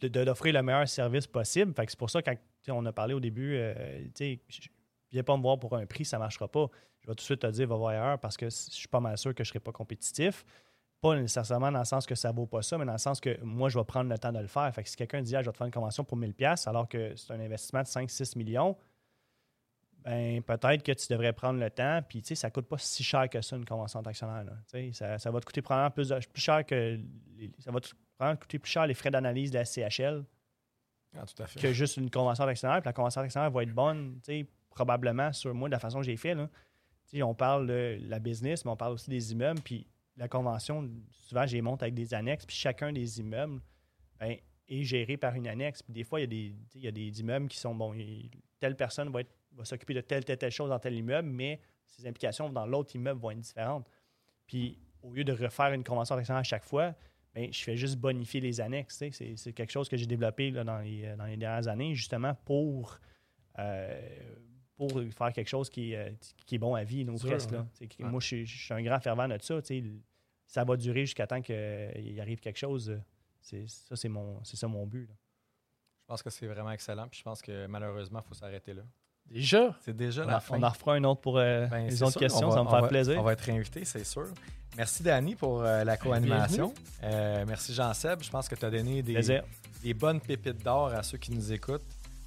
de- 0.01 0.07
d'offrir 0.07 0.53
le 0.53 0.61
meilleur 0.63 0.87
service 0.87 1.27
possible. 1.27 1.73
Fait 1.73 1.85
que 1.85 1.91
c'est 1.91 1.99
pour 1.99 2.09
ça 2.09 2.21
quand 2.21 2.35
sais, 2.63 2.71
on 2.71 2.85
a 2.85 2.91
parlé 2.91 3.13
au 3.13 3.19
début, 3.19 3.59
tu 4.15 4.39
sais, 4.49 4.67
viens 5.11 5.23
pas 5.23 5.37
me 5.37 5.41
voir 5.41 5.57
pour 5.59 5.75
un 5.75 5.85
prix, 5.85 6.03
ça 6.05 6.17
marchera 6.19 6.47
pas. 6.47 6.67
Je 7.01 7.07
vais 7.07 7.13
tout 7.13 7.21
de 7.21 7.21
suite 7.21 7.39
te 7.41 7.47
dire 7.47 7.67
va 7.67 7.75
voir 7.75 7.91
ailleurs 7.91 8.19
parce 8.19 8.35
que 8.35 8.47
je 8.47 8.55
suis 8.55 8.87
pas 8.87 8.99
mal 8.99 9.15
sûr 9.17 9.33
que 9.35 9.43
je 9.43 9.49
serai 9.49 9.59
pas 9.59 9.71
compétitif. 9.71 10.43
Pas 11.01 11.15
nécessairement 11.15 11.71
dans 11.71 11.79
le 11.79 11.85
sens 11.85 12.05
que 12.05 12.15
ça 12.15 12.31
vaut 12.31 12.47
pas 12.47 12.61
ça, 12.61 12.77
mais 12.77 12.85
dans 12.85 12.93
le 12.93 12.97
sens 12.97 13.19
que 13.19 13.39
moi, 13.43 13.69
je 13.69 13.77
vais 13.77 13.85
prendre 13.85 14.09
le 14.09 14.17
temps 14.17 14.31
de 14.31 14.39
le 14.39 14.47
faire. 14.47 14.73
Fait 14.73 14.81
que 14.83 14.89
si 14.89 14.95
quelqu'un 14.95 15.21
dit 15.21 15.35
ah, 15.35 15.41
je 15.41 15.47
vais 15.47 15.51
te 15.51 15.57
faire 15.57 15.67
une 15.67 15.73
convention 15.73 16.03
pour 16.03 16.17
1000$ 16.17 16.33
pièces 16.33 16.67
alors 16.67 16.87
que 16.89 17.15
c'est 17.15 17.31
un 17.33 17.39
investissement 17.39 17.81
de 17.83 17.87
5-6 17.87 18.37
millions, 18.37 18.75
ben 20.03 20.41
peut-être 20.43 20.83
que 20.83 20.91
tu 20.91 21.07
devrais 21.09 21.33
prendre 21.33 21.59
le 21.59 21.69
temps. 21.69 22.01
Puis, 22.07 22.21
tu 22.21 22.29
sais, 22.29 22.35
ça 22.35 22.51
coûte 22.51 22.67
pas 22.67 22.77
si 22.77 23.03
cher 23.03 23.27
que 23.29 23.41
ça, 23.41 23.55
une 23.55 23.65
convention 23.65 24.01
d'actionnaire. 24.01 24.45
Ça, 24.93 25.17
ça 25.17 25.31
va 25.31 25.39
te 25.39 25.45
coûter 25.45 25.61
probablement 25.61 25.91
plus, 25.91 26.09
de- 26.09 26.19
plus 26.31 26.41
cher 26.41 26.65
que. 26.65 26.99
les- 27.37 27.51
ça 27.59 27.71
va 27.71 27.79
te 27.79 27.89
probablement 28.15 28.39
coûter 28.39 28.59
plus 28.59 28.71
cher 28.71 28.85
les 28.87 28.93
frais 28.93 29.09
d'analyse 29.11 29.51
de 29.51 29.57
la 29.57 29.65
CHL 29.65 30.23
Ah, 31.17 31.23
tout 31.25 31.41
à 31.43 31.47
fait. 31.47 31.59
que 31.59 31.73
juste 31.73 31.97
une 31.97 32.09
convention 32.11 32.45
d'actionnaire. 32.45 32.81
Puis 32.81 32.87
la 32.87 32.93
convention 32.93 33.21
d'actionnaire 33.21 33.49
va 33.51 33.63
être 33.63 33.73
bonne, 33.73 34.19
tu 34.23 34.31
sais, 34.41 34.45
probablement 34.69 35.33
sur 35.33 35.53
moi, 35.55 35.69
de 35.69 35.73
la 35.73 35.79
façon 35.79 35.99
que 35.99 36.05
j'ai 36.05 36.17
fait. 36.17 36.35
Là. 36.35 36.49
On 37.23 37.33
parle 37.33 37.67
de 37.67 37.97
la 38.01 38.19
business, 38.19 38.63
mais 38.65 38.71
on 38.71 38.75
parle 38.77 38.93
aussi 38.93 39.09
des 39.09 39.31
immeubles. 39.31 39.61
Puis 39.61 39.87
la 40.17 40.27
convention, 40.27 40.89
souvent, 41.11 41.45
j'ai 41.45 41.61
monte 41.61 41.83
avec 41.83 41.93
des 41.93 42.13
annexes. 42.13 42.45
Puis 42.45 42.55
chacun 42.55 42.91
des 42.91 43.19
immeubles 43.19 43.61
ben, 44.19 44.37
est 44.67 44.83
géré 44.83 45.17
par 45.17 45.35
une 45.35 45.47
annexe. 45.47 45.83
Puis 45.83 45.93
des 45.93 46.03
fois, 46.03 46.19
il 46.19 46.23
y 46.23 46.25
a 46.25 46.27
des, 46.27 46.55
il 46.75 46.81
y 46.81 46.87
a 46.87 46.91
des 46.91 47.19
immeubles 47.19 47.47
qui 47.47 47.57
sont, 47.57 47.75
bon, 47.75 47.93
telle 48.59 48.75
personne 48.75 49.09
va, 49.09 49.21
s'occuper 49.63 49.93
de 49.93 50.01
telle, 50.01 50.23
telle, 50.23 50.37
telle 50.37 50.51
chose 50.51 50.69
dans 50.69 50.79
tel 50.79 50.95
immeuble, 50.95 51.29
mais 51.29 51.59
ses 51.85 52.07
implications 52.07 52.49
dans 52.49 52.65
l'autre 52.65 52.95
immeuble 52.95 53.19
vont 53.19 53.31
être 53.31 53.39
différentes. 53.39 53.89
Puis 54.47 54.79
au 55.01 55.13
lieu 55.13 55.23
de 55.23 55.33
refaire 55.33 55.71
une 55.73 55.83
convention 55.83 56.15
à 56.15 56.43
chaque 56.43 56.63
fois, 56.63 56.95
ben, 57.33 57.51
je 57.51 57.63
fais 57.63 57.75
juste 57.75 57.97
bonifier 57.97 58.39
les 58.39 58.61
annexes. 58.61 59.03
c'est 59.11 59.53
quelque 59.53 59.71
chose 59.71 59.89
que 59.89 59.97
j'ai 59.97 60.05
développé 60.05 60.51
là, 60.51 60.63
dans, 60.63 60.79
les, 60.79 61.15
dans 61.17 61.25
les 61.25 61.37
dernières 61.37 61.67
années, 61.67 61.93
justement 61.93 62.33
pour, 62.45 62.99
euh, 63.59 64.35
pour 64.75 64.91
faire 64.91 65.31
quelque 65.33 65.47
chose 65.47 65.69
qui, 65.69 65.93
est, 65.93 65.97
euh, 65.97 66.11
qui 66.45 66.55
est 66.55 66.59
bon 66.59 66.75
à 66.75 66.83
vie, 66.83 67.05
Sûr, 67.17 67.29
presque. 67.29 67.51
là. 67.51 67.65
ouais. 67.81 67.89
Moi, 68.09 68.19
je 68.19 68.25
suis, 68.27 68.45
je 68.45 68.63
suis 68.65 68.73
un 68.73 68.81
grand 68.81 68.99
fervent 68.99 69.27
de 69.27 69.37
ça. 69.41 69.61
tu 69.61 69.67
sais. 69.67 69.83
Ça 70.47 70.63
va 70.63 70.77
durer 70.77 71.01
jusqu'à 71.05 71.25
temps 71.27 71.41
qu'il 71.41 72.19
arrive 72.21 72.39
quelque 72.39 72.57
chose. 72.59 72.99
C'est, 73.41 73.67
ça, 73.67 73.95
c'est, 73.95 74.09
mon, 74.09 74.43
c'est 74.43 74.57
ça 74.57 74.67
mon 74.67 74.85
but. 74.85 75.07
là. 75.07 75.13
Je 76.01 76.05
pense 76.07 76.21
que 76.23 76.29
c'est 76.29 76.45
vraiment 76.47 76.71
excellent. 76.71 77.07
Puis 77.07 77.19
je 77.19 77.23
pense 77.23 77.41
que 77.41 77.65
malheureusement, 77.67 78.21
il 78.23 78.27
faut 78.27 78.35
s'arrêter 78.35 78.73
là. 78.73 78.83
Déjà, 79.27 79.75
C'est 79.81 79.95
déjà 79.95 80.23
On, 80.23 80.27
la 80.27 80.37
en- 80.37 80.39
fin. 80.39 80.59
on 80.59 80.61
en 80.63 80.69
refera 80.69 80.93
un 80.93 81.03
autre 81.03 81.21
pour 81.21 81.39
euh, 81.39 81.65
Ben, 81.65 81.87
les 81.87 82.03
autres 82.03 82.11
sûr, 82.11 82.21
questions. 82.21 82.45
on 82.45 82.49
va- 82.49 82.55
ça 82.57 82.59
va 82.59 82.63
me 82.65 82.69
faire 82.69 82.81
va- 82.81 82.87
plaisir. 82.87 83.19
On 83.19 83.23
va 83.23 83.33
être 83.33 83.41
réinvité, 83.41 83.83
c'est 83.83 84.03
sûr. 84.03 84.27
Merci, 84.77 85.01
Danny, 85.01 85.33
pour 85.35 85.63
euh, 85.63 85.83
la 85.83 85.97
co-animation. 85.97 86.73
Euh, 87.01 87.43
merci, 87.47 87.73
Jean-Seb. 87.73 88.21
Je 88.21 88.29
pense 88.29 88.47
que 88.47 88.53
tu 88.53 88.65
as 88.65 88.69
donné 88.69 89.01
des, 89.01 89.41
des 89.81 89.93
bonnes 89.95 90.21
pépites 90.21 90.63
d'or 90.63 90.87
à 90.93 91.01
ceux 91.01 91.17
qui 91.17 91.31
nous 91.31 91.51
écoutent. 91.51 91.81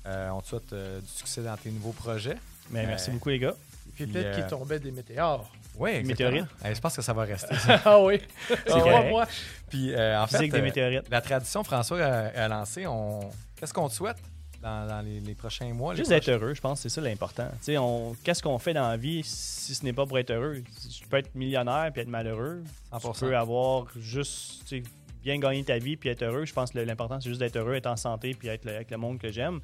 Euh, 0.08 0.30
on 0.30 0.40
te 0.40 0.46
souhaite 0.48 0.72
euh, 0.72 1.00
du 1.00 1.06
succès 1.08 1.42
dans 1.42 1.56
tes 1.56 1.70
nouveaux 1.70 1.92
projets. 1.92 2.36
Mais 2.70 2.86
merci 2.86 3.10
Euh, 3.10 3.12
beaucoup, 3.14 3.28
les 3.28 3.38
gars. 3.38 3.54
Puis, 3.94 4.06
peut-être 4.06 4.26
euh, 4.26 4.34
qu'il 4.34 4.46
tombait 4.46 4.78
des 4.78 4.90
météores. 4.90 5.50
Oui, 5.76 5.90
exactement. 5.90 6.30
Météorites. 6.30 6.50
Euh, 6.64 6.74
je 6.74 6.80
pense 6.80 6.96
que 6.96 7.02
ça 7.02 7.12
va 7.12 7.22
rester. 7.24 7.54
ah 7.84 8.00
oui. 8.00 8.20
C'est 8.48 8.56
correct. 8.66 9.10
moi, 9.10 9.26
Puis, 9.68 9.92
euh, 9.94 10.20
en 10.20 10.26
fait, 10.26 10.38
Physique 10.38 10.52
des 10.52 10.58
euh, 10.58 10.62
météorites. 10.62 11.08
la 11.10 11.20
tradition, 11.20 11.62
François 11.64 12.00
a, 12.02 12.26
a 12.44 12.48
lancé. 12.48 12.86
On... 12.86 13.20
Qu'est-ce 13.56 13.72
qu'on 13.74 13.88
te 13.88 13.94
souhaite 13.94 14.16
dans, 14.62 14.86
dans 14.88 15.00
les, 15.02 15.20
les 15.20 15.34
prochains 15.34 15.72
mois? 15.74 15.94
Juste 15.94 16.10
d'être 16.10 16.28
heureux, 16.28 16.54
je 16.54 16.60
pense 16.60 16.80
c'est 16.80 16.88
ça 16.88 17.00
l'important. 17.00 17.48
Tu 17.58 17.64
sais, 17.64 17.78
on- 17.78 18.14
Qu'est-ce 18.24 18.42
qu'on 18.42 18.58
fait 18.58 18.72
dans 18.74 18.88
la 18.88 18.96
vie 18.96 19.22
si 19.24 19.74
ce 19.74 19.84
n'est 19.84 19.92
pas 19.92 20.06
pour 20.06 20.18
être 20.18 20.30
heureux? 20.30 20.62
Tu 21.00 21.06
peux 21.08 21.16
être 21.18 21.34
millionnaire 21.34 21.90
puis 21.92 22.02
être 22.02 22.08
malheureux. 22.08 22.62
100%. 22.92 23.12
Tu 23.14 23.20
peux 23.26 23.36
avoir 23.36 23.86
juste 23.98 24.62
tu 24.66 24.78
sais, 24.78 24.82
bien 25.22 25.38
gagner 25.38 25.64
ta 25.64 25.78
vie 25.78 25.96
puis 25.96 26.08
être 26.08 26.22
heureux. 26.22 26.44
Je 26.44 26.52
pense 26.52 26.70
que 26.70 26.78
l'important, 26.78 27.20
c'est 27.20 27.28
juste 27.28 27.40
d'être 27.40 27.56
heureux, 27.56 27.74
être 27.74 27.86
en 27.86 27.96
santé 27.96 28.34
puis 28.34 28.48
être 28.48 28.64
le- 28.64 28.74
avec 28.76 28.90
le 28.90 28.96
monde 28.96 29.18
que 29.18 29.30
j'aime. 29.30 29.60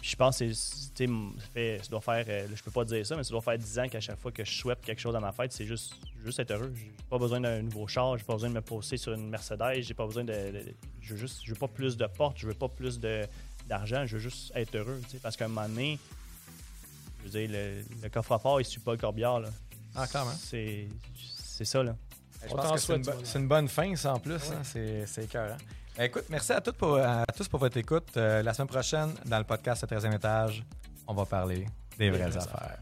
Puis 0.00 0.10
je 0.10 0.16
pense 0.16 0.38
que 0.38 0.52
c'est- 0.52 0.94
tu 0.94 1.06
sais, 1.06 1.12
ça, 1.38 1.46
fait- 1.52 1.78
ça 1.82 1.90
doit 1.90 2.00
faire, 2.00 2.24
euh, 2.28 2.46
je 2.54 2.62
peux 2.62 2.70
pas 2.70 2.84
dire 2.84 3.04
ça, 3.06 3.16
mais 3.16 3.22
ça 3.24 3.30
doit 3.30 3.40
faire 3.42 3.58
10 3.58 3.78
ans 3.78 3.88
qu'à 3.88 4.00
chaque 4.00 4.18
fois 4.18 4.32
que 4.32 4.44
je 4.44 4.50
souhaite 4.50 4.80
quelque 4.80 4.98
chose 5.00 5.12
dans 5.12 5.20
ma 5.20 5.32
fête, 5.32 5.52
c'est 5.52 5.66
juste, 5.66 5.94
juste 6.24 6.38
être 6.38 6.52
heureux. 6.52 6.72
J'ai 6.74 6.90
pas 7.10 7.18
besoin 7.18 7.40
d'un 7.40 7.60
nouveau 7.60 7.86
char, 7.86 8.16
j'ai 8.16 8.24
pas 8.24 8.32
besoin 8.32 8.48
de 8.48 8.54
me 8.54 8.62
poster 8.62 8.96
sur 8.96 9.12
une 9.12 9.28
Mercedes, 9.28 9.80
j'ai 9.82 9.94
pas 9.94 10.06
besoin 10.06 10.24
de. 10.24 10.32
de- 10.32 10.74
je 11.02 11.14
veux 11.14 11.20
juste, 11.20 11.40
je 11.44 11.50
veux 11.52 11.58
pas 11.58 11.68
plus 11.68 11.96
de 11.98 12.06
portes, 12.06 12.38
je 12.38 12.46
veux 12.46 12.54
pas 12.54 12.68
plus 12.68 12.98
de 12.98 13.26
d'argent, 13.68 14.04
je 14.06 14.16
veux 14.16 14.22
juste 14.22 14.50
être 14.56 14.74
heureux. 14.74 15.00
tu 15.04 15.10
sais, 15.12 15.18
Parce 15.18 15.36
qu'à 15.36 15.44
un 15.44 15.48
moment 15.48 15.68
donné, 15.68 15.98
je 17.18 17.24
veux 17.24 17.30
dire, 17.46 17.50
le, 17.50 17.84
le 18.02 18.08
coffre-fort, 18.08 18.60
il 18.60 18.64
suit 18.64 18.80
pas 18.80 18.92
le 18.92 18.98
corbillard. 18.98 19.40
Là. 19.40 19.50
Ah, 19.94 20.06
clairement. 20.06 20.32
C'est, 20.32 20.88
c'est 21.44 21.64
ça, 21.64 21.82
là. 21.82 21.94
Je 22.42 22.52
On 22.52 22.56
pense 22.56 22.64
t'en 22.66 22.74
que 22.74 22.80
c'est 22.80 23.36
une, 23.38 23.42
bo- 23.42 23.48
bonne 23.54 23.68
fin, 23.68 23.94
ça, 23.96 24.14
en 24.14 24.18
plus. 24.18 24.34
hein. 24.50 24.62
C'est 24.64 25.04
c'est 25.06 25.24
écœurant. 25.24 25.58
Écoute, 26.02 26.24
merci 26.30 26.52
à, 26.52 26.60
toutes 26.60 26.76
pour- 26.76 26.96
à 26.96 27.24
tous 27.36 27.46
pour 27.48 27.60
votre 27.60 27.76
écoute. 27.76 28.16
Euh, 28.16 28.42
la 28.42 28.54
semaine 28.54 28.68
prochaine, 28.68 29.12
dans 29.26 29.38
le 29.38 29.44
podcast 29.44 29.82
Le 29.82 29.96
13e 29.98 30.14
étage, 30.14 30.64
on 31.06 31.12
va 31.14 31.26
parler 31.26 31.66
des 31.98 32.08
vraies 32.10 32.20
vraies 32.30 32.36
affaires. 32.38 32.78